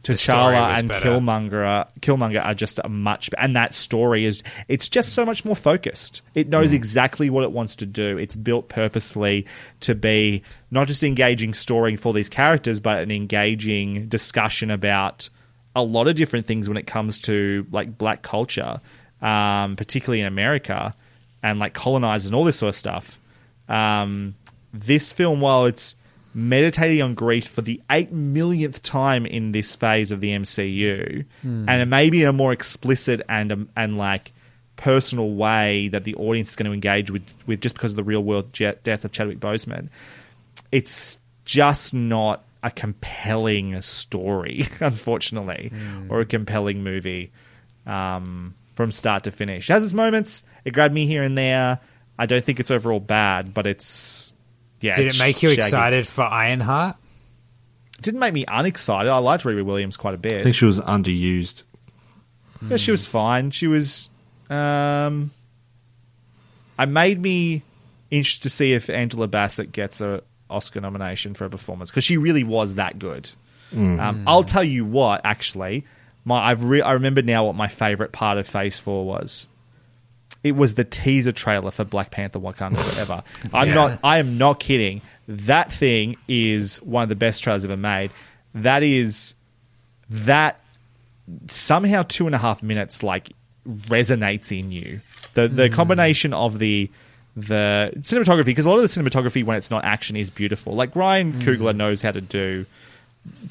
story 0.04 0.16
T'Challa 0.18 0.80
and 0.80 0.88
better. 0.88 1.10
Killmonger, 1.10 1.68
are, 1.68 1.88
Killmonger 2.00 2.44
are 2.44 2.54
just 2.56 2.80
a 2.84 2.90
much, 2.90 3.30
and 3.38 3.56
that 3.56 3.74
story 3.76 4.26
is 4.26 4.42
it's 4.68 4.88
just 4.90 5.10
so 5.14 5.26
much 5.26 5.44
more 5.46 5.56
focused. 5.56 6.22
It 6.34 6.48
knows 6.48 6.72
exactly 6.72 7.30
what 7.30 7.44
it 7.44 7.52
wants 7.52 7.76
to 7.78 7.86
do. 7.86 8.18
It's 8.18 8.36
built 8.36 8.70
purposefully 8.70 9.46
to 9.82 9.94
be 9.96 10.42
not 10.72 10.88
just 10.88 11.04
engaging 11.04 11.54
story 11.54 11.98
for 11.98 12.14
these 12.14 12.30
characters, 12.30 12.80
but 12.80 13.00
an 13.00 13.12
engaging 13.12 14.08
discussion 14.08 14.72
about 14.72 15.30
a 15.80 15.84
lot 15.84 16.08
of 16.08 16.16
different 16.16 16.46
things 16.46 16.68
when 16.68 16.78
it 16.78 16.88
comes 16.88 17.20
to 17.20 17.66
like 17.72 17.98
black 17.98 18.22
culture, 18.22 18.80
um, 19.22 19.76
particularly 19.76 20.22
in 20.22 20.28
America, 20.28 20.96
and 21.42 21.60
like 21.60 21.74
colonizers 21.74 22.28
and 22.28 22.36
all 22.36 22.44
this 22.44 22.58
sort 22.58 22.70
of 22.70 22.76
stuff. 22.76 23.20
Um, 23.68 24.36
this 24.74 25.12
film, 25.14 25.42
while 25.42 25.66
it's 25.66 25.96
meditating 26.34 27.02
on 27.02 27.16
grief 27.16 27.48
for 27.48 27.62
the 27.62 27.82
eight 27.90 28.12
millionth 28.12 28.82
time 28.84 29.26
in 29.26 29.52
this 29.52 29.76
phase 29.76 30.12
of 30.12 30.22
the 30.22 30.30
MCU, 30.30 31.26
and 31.70 31.82
it 31.82 31.88
may 31.88 32.10
be 32.10 32.22
in 32.24 32.28
a 32.30 32.34
more 32.34 32.54
explicit 32.54 33.22
and 33.28 33.52
um, 33.52 33.70
and 33.76 33.98
like 33.98 34.32
personal 34.76 35.32
way 35.32 35.90
that 35.90 36.06
the 36.06 36.16
audience 36.16 36.52
is 36.52 36.56
going 36.56 36.66
to 36.66 36.72
engage 36.74 37.12
with, 37.12 37.24
with 37.46 37.60
just 37.60 37.76
because 37.76 37.92
of 37.92 37.98
the 37.98 38.04
real 38.04 38.24
world 38.24 38.54
death 38.54 39.04
of 39.04 39.12
Chadwick 39.12 39.40
Boseman, 39.40 39.90
it's 40.72 41.20
just 41.44 41.94
not 41.94 42.44
a 42.64 42.72
compelling 42.72 43.82
story, 43.82 44.68
unfortunately, 44.80 45.72
or 46.10 46.22
a 46.22 46.26
compelling 46.26 46.84
movie 46.84 47.32
um, 47.86 48.54
from 48.76 48.92
start 48.92 49.24
to 49.24 49.32
finish. 49.32 49.70
It 49.70 49.74
has 49.74 49.84
its 49.84 49.94
moments. 49.94 50.44
It 50.66 50.72
grabbed 50.72 50.94
me 50.94 51.06
here 51.06 51.24
and 51.24 51.38
there. 51.38 51.80
I 52.18 52.26
don't 52.26 52.44
think 52.44 52.60
it's 52.60 52.72
overall 52.72 53.00
bad, 53.00 53.54
but 53.54 53.66
it's 53.66 54.34
yeah. 54.82 54.94
Did 54.94 55.08
it's 55.08 55.16
it 55.16 55.20
make 55.20 55.42
you 55.42 55.50
shaggy. 55.50 55.62
excited 55.62 56.08
for 56.08 56.24
Ironheart? 56.24 56.98
It 57.98 58.02
didn't 58.02 58.20
make 58.20 58.34
me 58.34 58.46
unexcited. 58.48 59.10
I 59.10 59.18
liked 59.18 59.44
Riri 59.44 59.64
Williams 59.64 59.98
quite 59.98 60.14
a 60.14 60.18
bit. 60.18 60.42
I 60.42 60.44
think 60.44 60.56
she 60.56 60.66
was 60.66 60.80
underused. 60.80 61.64
Yeah, 62.68 62.78
she 62.78 62.92
was 62.92 63.06
fine. 63.06 63.52
She 63.52 63.68
was. 63.68 64.10
Um, 64.50 65.32
I 66.78 66.86
made 66.86 67.22
me 67.22 67.64
interested 68.12 68.44
to 68.44 68.50
see 68.50 68.74
if 68.74 68.90
Angela 68.90 69.28
Bassett 69.28 69.72
gets 69.72 70.02
a 70.02 70.24
Oscar 70.50 70.82
nomination 70.82 71.34
for 71.34 71.46
a 71.46 71.50
performance 71.50 71.90
because 71.92 72.04
she 72.04 72.18
really 72.18 72.44
was 72.44 72.76
that 72.76 73.00
good. 73.00 73.30
Um, 73.72 74.24
I'll 74.26 74.44
tell 74.44 74.64
you 74.64 74.84
what, 74.84 75.22
actually, 75.24 75.86
my 76.26 76.40
I've 76.50 76.64
re- 76.64 76.82
I 76.82 76.94
remember 76.94 77.22
now 77.22 77.46
what 77.46 77.56
my 77.56 77.68
favorite 77.68 78.12
part 78.12 78.38
of 78.38 78.48
Phase 78.48 78.80
Four 78.80 79.06
was. 79.06 79.48
It 80.44 80.54
was 80.54 80.74
the 80.76 80.84
teaser 80.84 81.32
trailer 81.32 81.70
for 81.70 81.84
Black 81.84 82.12
Panther: 82.12 82.40
Wakanda 82.40 82.82
Forever. 82.94 83.24
I'm 83.54 83.74
not. 83.76 84.00
I 84.04 84.18
am 84.18 84.38
not 84.38 84.60
kidding. 84.60 85.02
That 85.28 85.72
thing 85.72 86.18
is 86.28 86.78
one 86.82 87.04
of 87.04 87.10
the 87.10 87.16
best 87.16 87.44
trailers 87.44 87.64
ever 87.64 87.78
made. 87.78 88.10
That 88.56 88.82
is 88.82 89.36
that 90.10 90.60
somehow 91.48 92.04
two 92.08 92.26
and 92.26 92.34
a 92.34 92.40
half 92.40 92.64
minutes 92.64 93.04
like 93.04 93.34
resonates 93.68 94.58
in 94.58 94.72
you. 94.72 95.02
The 95.36 95.48
the 95.48 95.70
combination 95.70 96.34
of 96.34 96.58
the 96.58 96.90
the 97.48 97.92
cinematography 97.98 98.46
because 98.46 98.66
a 98.66 98.70
lot 98.70 98.80
of 98.80 98.82
the 98.82 98.88
cinematography 98.88 99.44
when 99.44 99.58
it's 99.58 99.72
not 99.72 99.86
action 99.86 100.16
is 100.16 100.30
beautiful. 100.30 100.74
Like 100.74 100.96
Ryan 100.96 101.34
mm. 101.34 101.42
Coogler 101.42 101.76
knows 101.76 102.02
how 102.02 102.12
to 102.12 102.22
do 102.22 102.66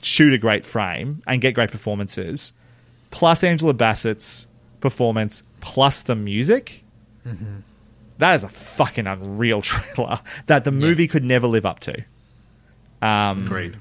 shoot 0.03 0.33
a 0.33 0.39
great 0.39 0.65
frame 0.65 1.23
and 1.27 1.41
get 1.41 1.53
great 1.53 1.71
performances. 1.71 2.53
Plus 3.11 3.43
Angela 3.43 3.75
Bassett's 3.75 4.47
performance 4.81 5.43
plus 5.61 6.03
the 6.03 6.15
music. 6.15 6.85
Mm-hmm. 7.27 7.59
That 8.19 8.35
is 8.35 8.45
a 8.45 8.49
fucking 8.49 9.07
unreal 9.07 9.63
trailer 9.63 10.21
that 10.47 10.65
the 10.65 10.71
movie 10.73 11.09
could 11.09 11.25
never 11.25 11.47
live 11.47 11.67
up 11.67 11.81
to. 11.81 12.05
Um, 13.01 13.47
Agreed. 13.47 13.77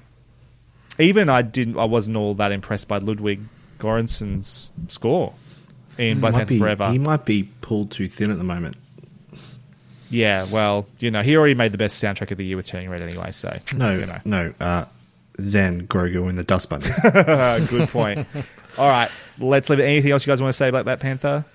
even 0.99 1.29
I 1.29 1.41
didn't. 1.41 1.77
I 1.77 1.85
wasn't 1.85 2.17
all 2.17 2.35
that 2.35 2.51
impressed 2.51 2.88
by 2.88 2.99
Ludwig 2.99 3.41
Göransson's 3.79 4.71
score 4.88 5.34
in 5.97 6.17
mm. 6.17 6.21
Black 6.21 6.34
Might 6.34 6.47
Panther 6.47 6.57
Forever. 6.59 6.91
he 6.91 6.99
might 6.99 7.25
be 7.25 7.43
pulled 7.61 7.91
too 7.91 8.07
thin 8.07 8.29
at 8.29 8.38
the 8.38 8.43
moment. 8.43 8.77
Yeah, 10.09 10.45
well, 10.45 10.85
you 10.99 11.11
know, 11.11 11.21
he 11.21 11.35
already 11.38 11.53
made 11.55 11.71
the 11.71 11.77
best 11.77 12.01
soundtrack 12.03 12.31
of 12.31 12.38
the 12.38 12.45
year 12.45 12.57
with 12.57 12.65
Turning 12.67 12.89
Red 12.89 13.01
anyway. 13.01 13.31
So 13.31 13.57
No, 13.75 13.93
you 13.97 14.05
know. 14.05 14.19
no. 14.25 14.53
Uh, 14.59 14.85
Zen, 15.39 15.88
Grogu, 15.88 16.27
and 16.29 16.38
the 16.38 16.43
Dust 16.43 16.69
Bunny. 16.69 16.88
Good 17.67 17.89
point. 17.89 18.25
all 18.77 18.89
right, 18.89 19.09
let's 19.39 19.69
leave 19.69 19.79
it. 19.79 19.84
Anything 19.84 20.11
else 20.11 20.25
you 20.25 20.31
guys 20.31 20.41
want 20.41 20.49
to 20.53 20.57
say 20.57 20.67
about 20.69 20.85
Black 20.85 20.99
Panther? 20.99 21.45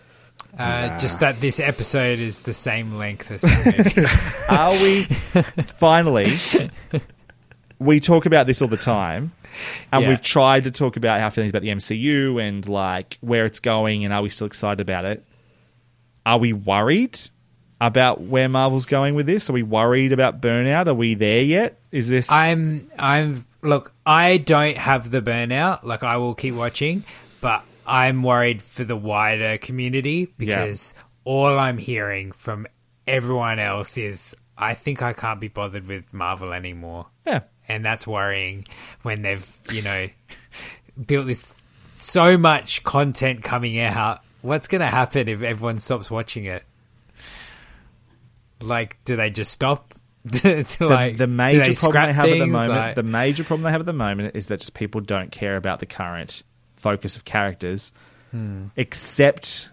Uh, 0.59 0.99
Just 0.99 1.21
that 1.21 1.41
this 1.41 1.59
episode 1.61 2.19
is 2.19 2.43
the 2.43 2.55
same 2.55 2.93
length 2.97 3.31
as 3.31 3.41
that 3.43 3.97
movie. 3.97 4.09
Are 4.49 4.73
we 4.73 5.03
finally? 5.79 6.37
We 7.79 7.99
talk 8.01 8.27
about 8.27 8.47
this 8.47 8.63
all 8.63 8.69
the 8.69 8.77
time, 8.77 9.33
and 9.91 10.03
Yeah. 10.03 10.09
we've 10.11 10.23
tried 10.23 10.65
to 10.65 10.71
talk 10.71 10.97
about 10.97 11.21
how 11.21 11.31
feelings 11.31 11.51
about 11.51 11.63
the 11.63 11.71
MCU 11.71 12.41
and 12.41 12.67
like 12.69 13.19
where 13.21 13.47
it's 13.47 13.61
going, 13.61 14.05
and 14.05 14.13
are 14.15 14.23
we 14.23 14.29
still 14.29 14.47
excited 14.47 14.81
about 14.81 15.05
it? 15.05 15.25
Are 16.25 16.39
we 16.39 16.53
worried 16.53 17.19
about 17.83 18.21
where 18.21 18.49
Marvel's 18.49 18.87
going 18.87 19.17
with 19.17 19.27
this? 19.27 19.51
Are 19.51 19.53
we 19.53 19.65
worried 19.65 20.13
about 20.13 20.41
burnout? 20.41 20.87
Are 20.87 20.95
we 20.95 21.15
there 21.15 21.43
yet? 21.43 21.81
Is 21.91 22.09
this? 22.09 22.31
I'm 22.31 22.89
I'm 22.97 23.45
look, 23.61 23.93
I 24.07 24.37
don't 24.37 24.77
have 24.77 25.11
the 25.11 25.21
burnout. 25.21 25.83
Like 25.83 26.05
I 26.05 26.17
will 26.17 26.35
keep 26.35 26.55
watching, 26.55 27.05
but 27.41 27.65
I'm 27.85 28.23
worried 28.23 28.63
for 28.63 28.85
the 28.85 28.95
wider 28.97 29.59
community 29.59 30.27
because 30.39 30.95
all 31.25 31.59
I'm 31.59 31.77
hearing 31.77 32.31
from 32.31 32.69
everyone 33.09 33.59
else 33.59 33.99
is 33.99 34.37
I 34.57 34.75
think 34.75 35.03
I 35.03 35.13
can't 35.13 35.41
be 35.41 35.49
bothered 35.49 35.89
with 35.89 36.15
Marvel 36.15 36.53
anymore. 36.53 37.07
yeah, 37.27 37.41
and 37.67 37.85
that's 37.85 38.07
worrying 38.07 38.65
when 39.03 39.23
they've 39.23 39.61
you 39.73 39.83
know 39.83 40.09
built 41.05 41.27
this 41.27 41.53
so 41.97 42.39
much 42.39 42.85
content 42.85 43.43
coming 43.43 43.81
out. 43.81 44.21
What's 44.43 44.69
going 44.69 44.81
to 44.81 44.87
happen 44.87 45.29
if 45.29 45.43
everyone 45.43 45.79
stops 45.79 46.11
watching 46.11 46.45
it? 46.45 46.65
Like, 48.63 48.99
do 49.05 49.17
they 49.17 49.31
just 49.31 49.53
stop? 49.53 49.95
to, 50.33 50.63
to, 50.63 50.79
The, 50.79 50.87
like, 50.87 51.17
the 51.17 51.27
major 51.27 51.75
problem 51.75 52.07
they 52.07 52.13
have 52.13 52.27
at 52.29 52.39
the 52.39 52.47
moment, 52.47 52.73
Like- 52.73 52.95
the 52.95 53.03
major 53.03 53.43
problem 53.45 53.65
they 53.65 53.71
have 53.73 53.81
at 53.81 53.87
the 53.87 53.93
moment 53.93 54.37
is 54.37 54.47
that 54.47 54.61
just 54.61 54.73
people 54.75 55.01
don't 55.01 55.33
care 55.33 55.57
about 55.57 55.81
the 55.81 55.87
current 55.87 56.43
focus 56.77 57.17
of 57.17 57.25
characters, 57.25 57.93
Hmm. 58.31 58.67
except 58.77 59.71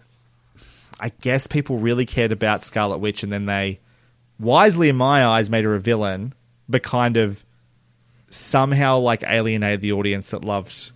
I 1.00 1.10
guess 1.22 1.48
people 1.48 1.78
really 1.78 2.06
cared 2.06 2.32
about 2.34 2.66
Scarlet 2.66 2.98
Witch, 2.98 3.24
and 3.24 3.32
then 3.32 3.46
they 3.46 3.80
wisely, 4.40 4.90
in 4.90 4.96
my 4.98 5.24
eyes, 5.26 5.50
made 5.50 5.64
her 5.64 5.74
a 5.76 5.80
villain, 5.80 6.34
but 6.68 6.84
kind 6.84 7.16
of 7.16 7.44
somehow 8.30 8.98
like 9.00 9.24
alienated 9.26 9.82
the 9.82 9.92
audience 9.94 10.32
that 10.32 10.44
loved 10.44 10.92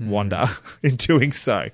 Wanda 0.00 0.48
in 0.82 0.96
doing 0.96 1.32
so. 1.32 1.68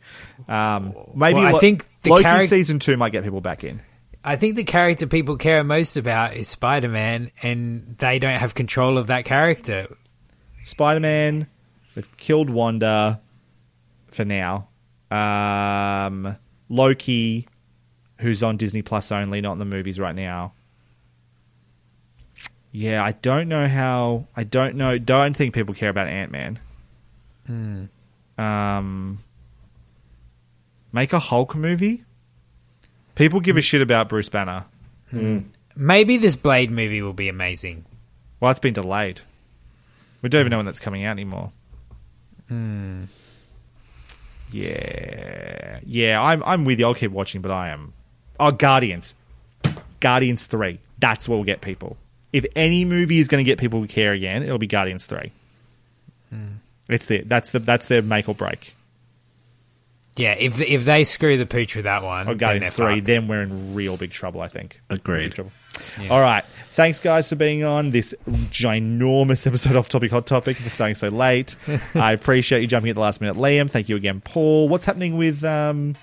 Um, 0.48 0.94
maybe 1.14 1.38
Hmm. 1.40 1.44
Well, 1.44 1.46
I 1.46 1.50
Lo- 1.52 1.58
think 1.58 1.86
the 2.02 2.10
Loki 2.10 2.24
charac- 2.24 2.48
season 2.48 2.78
two 2.78 2.96
might 2.96 3.10
get 3.12 3.24
people 3.24 3.40
back 3.40 3.64
in. 3.64 3.80
I 4.24 4.36
think 4.36 4.56
the 4.56 4.64
character 4.64 5.06
people 5.06 5.36
care 5.36 5.62
most 5.62 5.96
about 5.96 6.34
is 6.34 6.48
Spider 6.48 6.88
Man, 6.88 7.30
and 7.42 7.96
they 7.98 8.18
don't 8.18 8.38
have 8.38 8.54
control 8.54 8.96
of 8.96 9.08
that 9.08 9.26
character. 9.26 9.94
Spider 10.64 11.00
Man, 11.00 11.46
they've 11.94 12.16
killed 12.16 12.48
Wanda 12.48 13.20
for 14.06 14.24
now. 14.24 14.68
Um, 15.10 16.36
Loki, 16.70 17.46
who's 18.18 18.42
on 18.42 18.56
Disney 18.56 18.80
Plus 18.80 19.12
only, 19.12 19.42
not 19.42 19.52
in 19.52 19.58
the 19.58 19.64
movies 19.66 20.00
right 20.00 20.14
now. 20.14 20.54
Yeah, 22.72 23.04
I 23.04 23.12
don't 23.12 23.48
know 23.48 23.68
how. 23.68 24.26
I 24.34 24.42
don't 24.42 24.76
know. 24.76 24.98
Don't 24.98 25.36
think 25.36 25.54
people 25.54 25.74
care 25.74 25.90
about 25.90 26.08
Ant 26.08 26.32
Man. 26.32 26.58
Um, 28.38 29.18
make 30.92 31.12
a 31.12 31.18
Hulk 31.18 31.54
movie. 31.54 32.04
People 33.14 33.40
give 33.40 33.56
a 33.56 33.60
shit 33.60 33.80
about 33.80 34.08
Bruce 34.08 34.28
Banner. 34.28 34.64
Hmm. 35.10 35.40
Maybe 35.76 36.16
this 36.16 36.36
Blade 36.36 36.70
movie 36.70 37.02
will 37.02 37.12
be 37.12 37.28
amazing. 37.28 37.84
Well, 38.40 38.50
it's 38.50 38.60
been 38.60 38.74
delayed. 38.74 39.20
We 40.22 40.28
don't 40.28 40.40
even 40.40 40.50
know 40.50 40.58
when 40.58 40.66
that's 40.66 40.80
coming 40.80 41.04
out 41.04 41.10
anymore. 41.10 41.52
Hmm. 42.48 43.04
Yeah, 44.50 45.80
yeah. 45.84 46.22
I'm 46.22 46.42
I'm 46.44 46.64
with 46.64 46.78
you. 46.78 46.86
I'll 46.86 46.94
keep 46.94 47.10
watching, 47.10 47.42
but 47.42 47.50
I 47.50 47.70
am. 47.70 47.92
Oh, 48.38 48.52
Guardians, 48.52 49.14
Guardians 50.00 50.46
three. 50.46 50.78
That's 50.98 51.28
what 51.28 51.36
will 51.36 51.44
get 51.44 51.60
people. 51.60 51.96
If 52.32 52.44
any 52.56 52.84
movie 52.84 53.18
is 53.18 53.28
going 53.28 53.44
to 53.44 53.48
get 53.48 53.58
people 53.58 53.82
to 53.82 53.88
care 53.88 54.12
again, 54.12 54.42
it'll 54.42 54.58
be 54.58 54.66
Guardians 54.66 55.06
three. 55.06 55.32
Hmm. 56.30 56.54
It's 56.88 57.06
the 57.06 57.22
that's 57.22 57.50
the 57.50 57.58
that's 57.58 57.88
their 57.88 58.02
make 58.02 58.28
or 58.28 58.34
break. 58.34 58.74
Yeah, 60.16 60.32
if 60.38 60.60
if 60.60 60.84
they 60.84 61.04
screw 61.04 61.36
the 61.36 61.46
pooch 61.46 61.74
with 61.74 61.84
that 61.86 62.02
one, 62.02 62.22
Or 62.28 62.34
then 62.34 62.36
Guardians 62.38 62.74
they're 62.76 62.86
three, 62.86 62.94
fucked. 62.96 63.06
then 63.06 63.26
we're 63.28 63.42
in 63.42 63.74
real 63.74 63.96
big 63.96 64.10
trouble. 64.12 64.40
I 64.40 64.48
think. 64.48 64.80
Agreed. 64.90 65.24
Big 65.24 65.34
trouble. 65.34 65.52
All 66.08 66.20
right. 66.20 66.44
Thanks, 66.72 67.00
guys, 67.00 67.28
for 67.28 67.34
being 67.34 67.64
on 67.64 67.90
this 67.90 68.14
ginormous 68.28 69.44
episode 69.46 69.74
of 69.74 69.88
Topic 69.88 70.10
Hot 70.12 70.24
Topic 70.26 70.56
for 70.56 70.68
starting 70.70 70.94
so 70.94 71.08
late. 71.08 71.56
I 71.96 72.12
appreciate 72.12 72.60
you 72.60 72.68
jumping 72.68 72.90
at 72.90 72.94
the 72.94 73.00
last 73.00 73.20
minute, 73.20 73.36
Liam. 73.36 73.68
Thank 73.68 73.88
you 73.88 73.96
again, 73.96 74.20
Paul. 74.20 74.68
What's 74.68 74.84
happening 74.84 75.16
with 75.16 75.42
um 75.44 75.96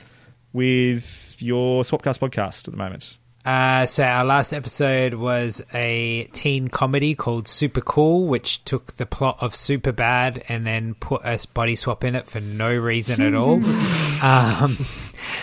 with 0.54 1.36
your 1.40 1.84
Swapcast 1.84 2.20
podcast 2.20 2.68
at 2.68 2.72
the 2.74 2.78
moment? 2.78 3.18
Uh, 3.43 3.88
so 3.88 4.03
our 4.03 4.23
last 4.23 4.53
episode 4.53 5.15
was 5.15 5.63
a 5.73 6.26
teen 6.34 6.68
comedy 6.68 7.15
called 7.15 7.47
Super 7.47 7.81
Cool, 7.81 8.27
which 8.27 8.63
took 8.65 8.93
the 8.93 9.05
plot 9.05 9.38
of 9.41 9.55
Super 9.55 9.91
Bad 9.91 10.43
and 10.47 10.65
then 10.65 10.93
put 10.95 11.22
a 11.23 11.39
body 11.53 11.76
swap 11.76 12.03
in 12.03 12.15
it 12.15 12.27
for 12.27 12.39
no 12.39 12.73
reason 12.73 13.22
at 13.22 13.34
all. 13.34 13.55
um, 14.23 14.77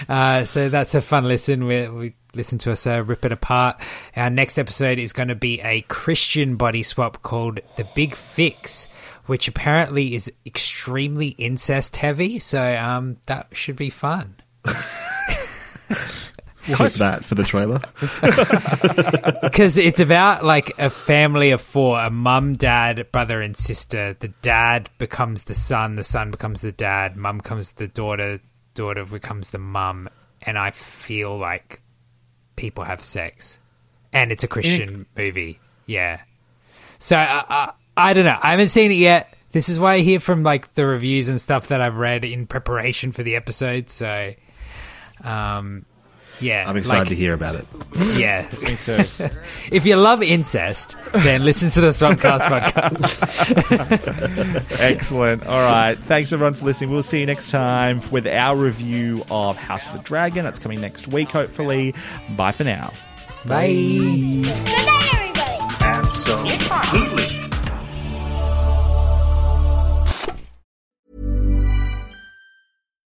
uh, 0.09 0.45
so 0.45 0.69
that's 0.69 0.95
a 0.95 1.01
fun 1.01 1.25
listen. 1.25 1.65
We, 1.67 1.89
we 1.89 2.15
listen 2.35 2.59
to 2.59 2.73
us 2.73 2.87
uh, 2.87 3.03
rip 3.05 3.25
it 3.25 3.33
apart. 3.33 3.81
Our 4.15 4.31
next 4.31 4.59
episode 4.59 4.99
is 4.99 5.13
going 5.13 5.29
to 5.29 5.35
be 5.35 5.61
a 5.61 5.81
Christian 5.83 6.57
body 6.57 6.85
swap 6.85 7.23
called 7.23 7.59
The 7.77 7.85
Big 7.97 8.15
Fix, 8.15 8.87
which 9.27 9.49
apparently 9.49 10.15
is 10.15 10.31
extremely 10.47 11.29
incest 11.31 11.97
heavy. 11.97 12.39
So 12.39 12.77
um, 12.77 13.17
that 13.27 13.49
should 13.53 13.77
be 13.77 13.91
fun. 13.91 14.37
Clip 16.75 16.93
that 16.95 17.25
for 17.25 17.35
the 17.35 17.45
trailer. 17.45 17.81
because 19.43 19.79
it's 19.79 20.01
about 20.01 20.45
like 20.45 20.73
a 20.79 20.91
family 20.91 21.51
of 21.51 21.61
four 21.61 21.99
a 22.01 22.11
mum 22.11 22.55
dad 22.55 23.11
brother 23.13 23.41
and 23.41 23.57
sister. 23.57 24.17
The 24.19 24.29
dad 24.43 24.91
becomes 24.99 25.45
the 25.45 25.55
son 25.55 25.97
the 25.97 26.05
son 26.05 26.31
becomes 26.31 26.61
the 26.61 26.73
dad 26.73 27.17
mum 27.17 27.39
becomes 27.39 27.73
the 27.73 27.89
daughter 27.89 28.41
daughter 28.75 29.05
becomes 29.05 29.51
the 29.51 29.59
mum. 29.59 30.09
And 30.43 30.57
i 30.59 30.71
feel 30.71 31.37
like 31.37 31.81
people 32.57 32.85
have 32.85 33.03
sex. 33.03 33.59
And 34.13 34.33
it's 34.33 34.45
a 34.45 34.49
christian 34.49 35.07
movie. 35.17 35.61
Yeah. 35.87 36.21
So 36.99 37.17
uh, 37.17 37.45
uh, 37.49 37.73
i 37.97 38.13
don't 38.13 38.25
know. 38.25 38.39
I 38.43 38.53
haven't 38.53 38.69
seen 38.69 38.93
it 38.93 38.99
yet. 38.99 39.35
This 39.53 39.69
is 39.69 39.81
why 39.81 39.95
i 39.95 40.01
hear 40.01 40.21
from 40.21 40.43
like 40.43 40.75
the 40.75 40.87
reviews 40.87 41.29
and 41.29 41.41
stuff 41.41 41.69
that 41.69 41.81
i've 41.81 41.97
read 41.97 42.25
in 42.25 42.47
preparation 42.47 43.13
for 43.13 43.23
the 43.23 43.37
episode. 43.37 43.89
So 43.91 44.35
um 45.25 45.85
yeah 46.41 46.65
I'm 46.69 46.77
excited 46.77 47.01
like- 47.01 47.09
to 47.09 47.15
hear 47.15 47.33
about 47.35 47.55
it. 47.57 47.67
yeah 48.17 48.49
Me 48.63 48.77
too. 48.85 49.05
if 49.73 49.85
you 49.87 49.97
love 49.97 50.23
incest, 50.23 50.97
then 51.13 51.45
listen 51.45 51.71
to 51.71 51.81
the 51.81 51.89
Swapcast 51.89 52.41
podcast. 53.71 54.81
Excellent. 54.81 55.47
All 55.47 55.61
right. 55.69 55.97
Thanks 55.99 56.33
everyone 56.33 56.55
for 56.55 56.65
listening. 56.65 56.91
We'll 56.91 57.03
see 57.03 57.21
you 57.21 57.27
next 57.27 57.51
time 57.51 58.01
with 58.11 58.27
our 58.27 58.57
review 58.57 59.25
of 59.31 59.57
House 59.57 59.87
of 59.87 59.93
the 59.95 59.99
Dragon. 60.01 60.45
That's 60.45 60.59
coming 60.59 60.81
next 60.81 61.09
week, 61.09 61.29
hopefully. 61.31 61.95
Bye 62.37 62.53
for 62.53 62.65
now. 62.65 62.93
Bye. 63.47 63.69
Good 63.69 64.43
night, 64.45 65.11
everybody. 65.15 65.85
Absolutely. 65.85 67.49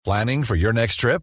Planning 0.04 0.42
for 0.44 0.56
your 0.56 0.72
next 0.72 0.96
trip? 0.96 1.22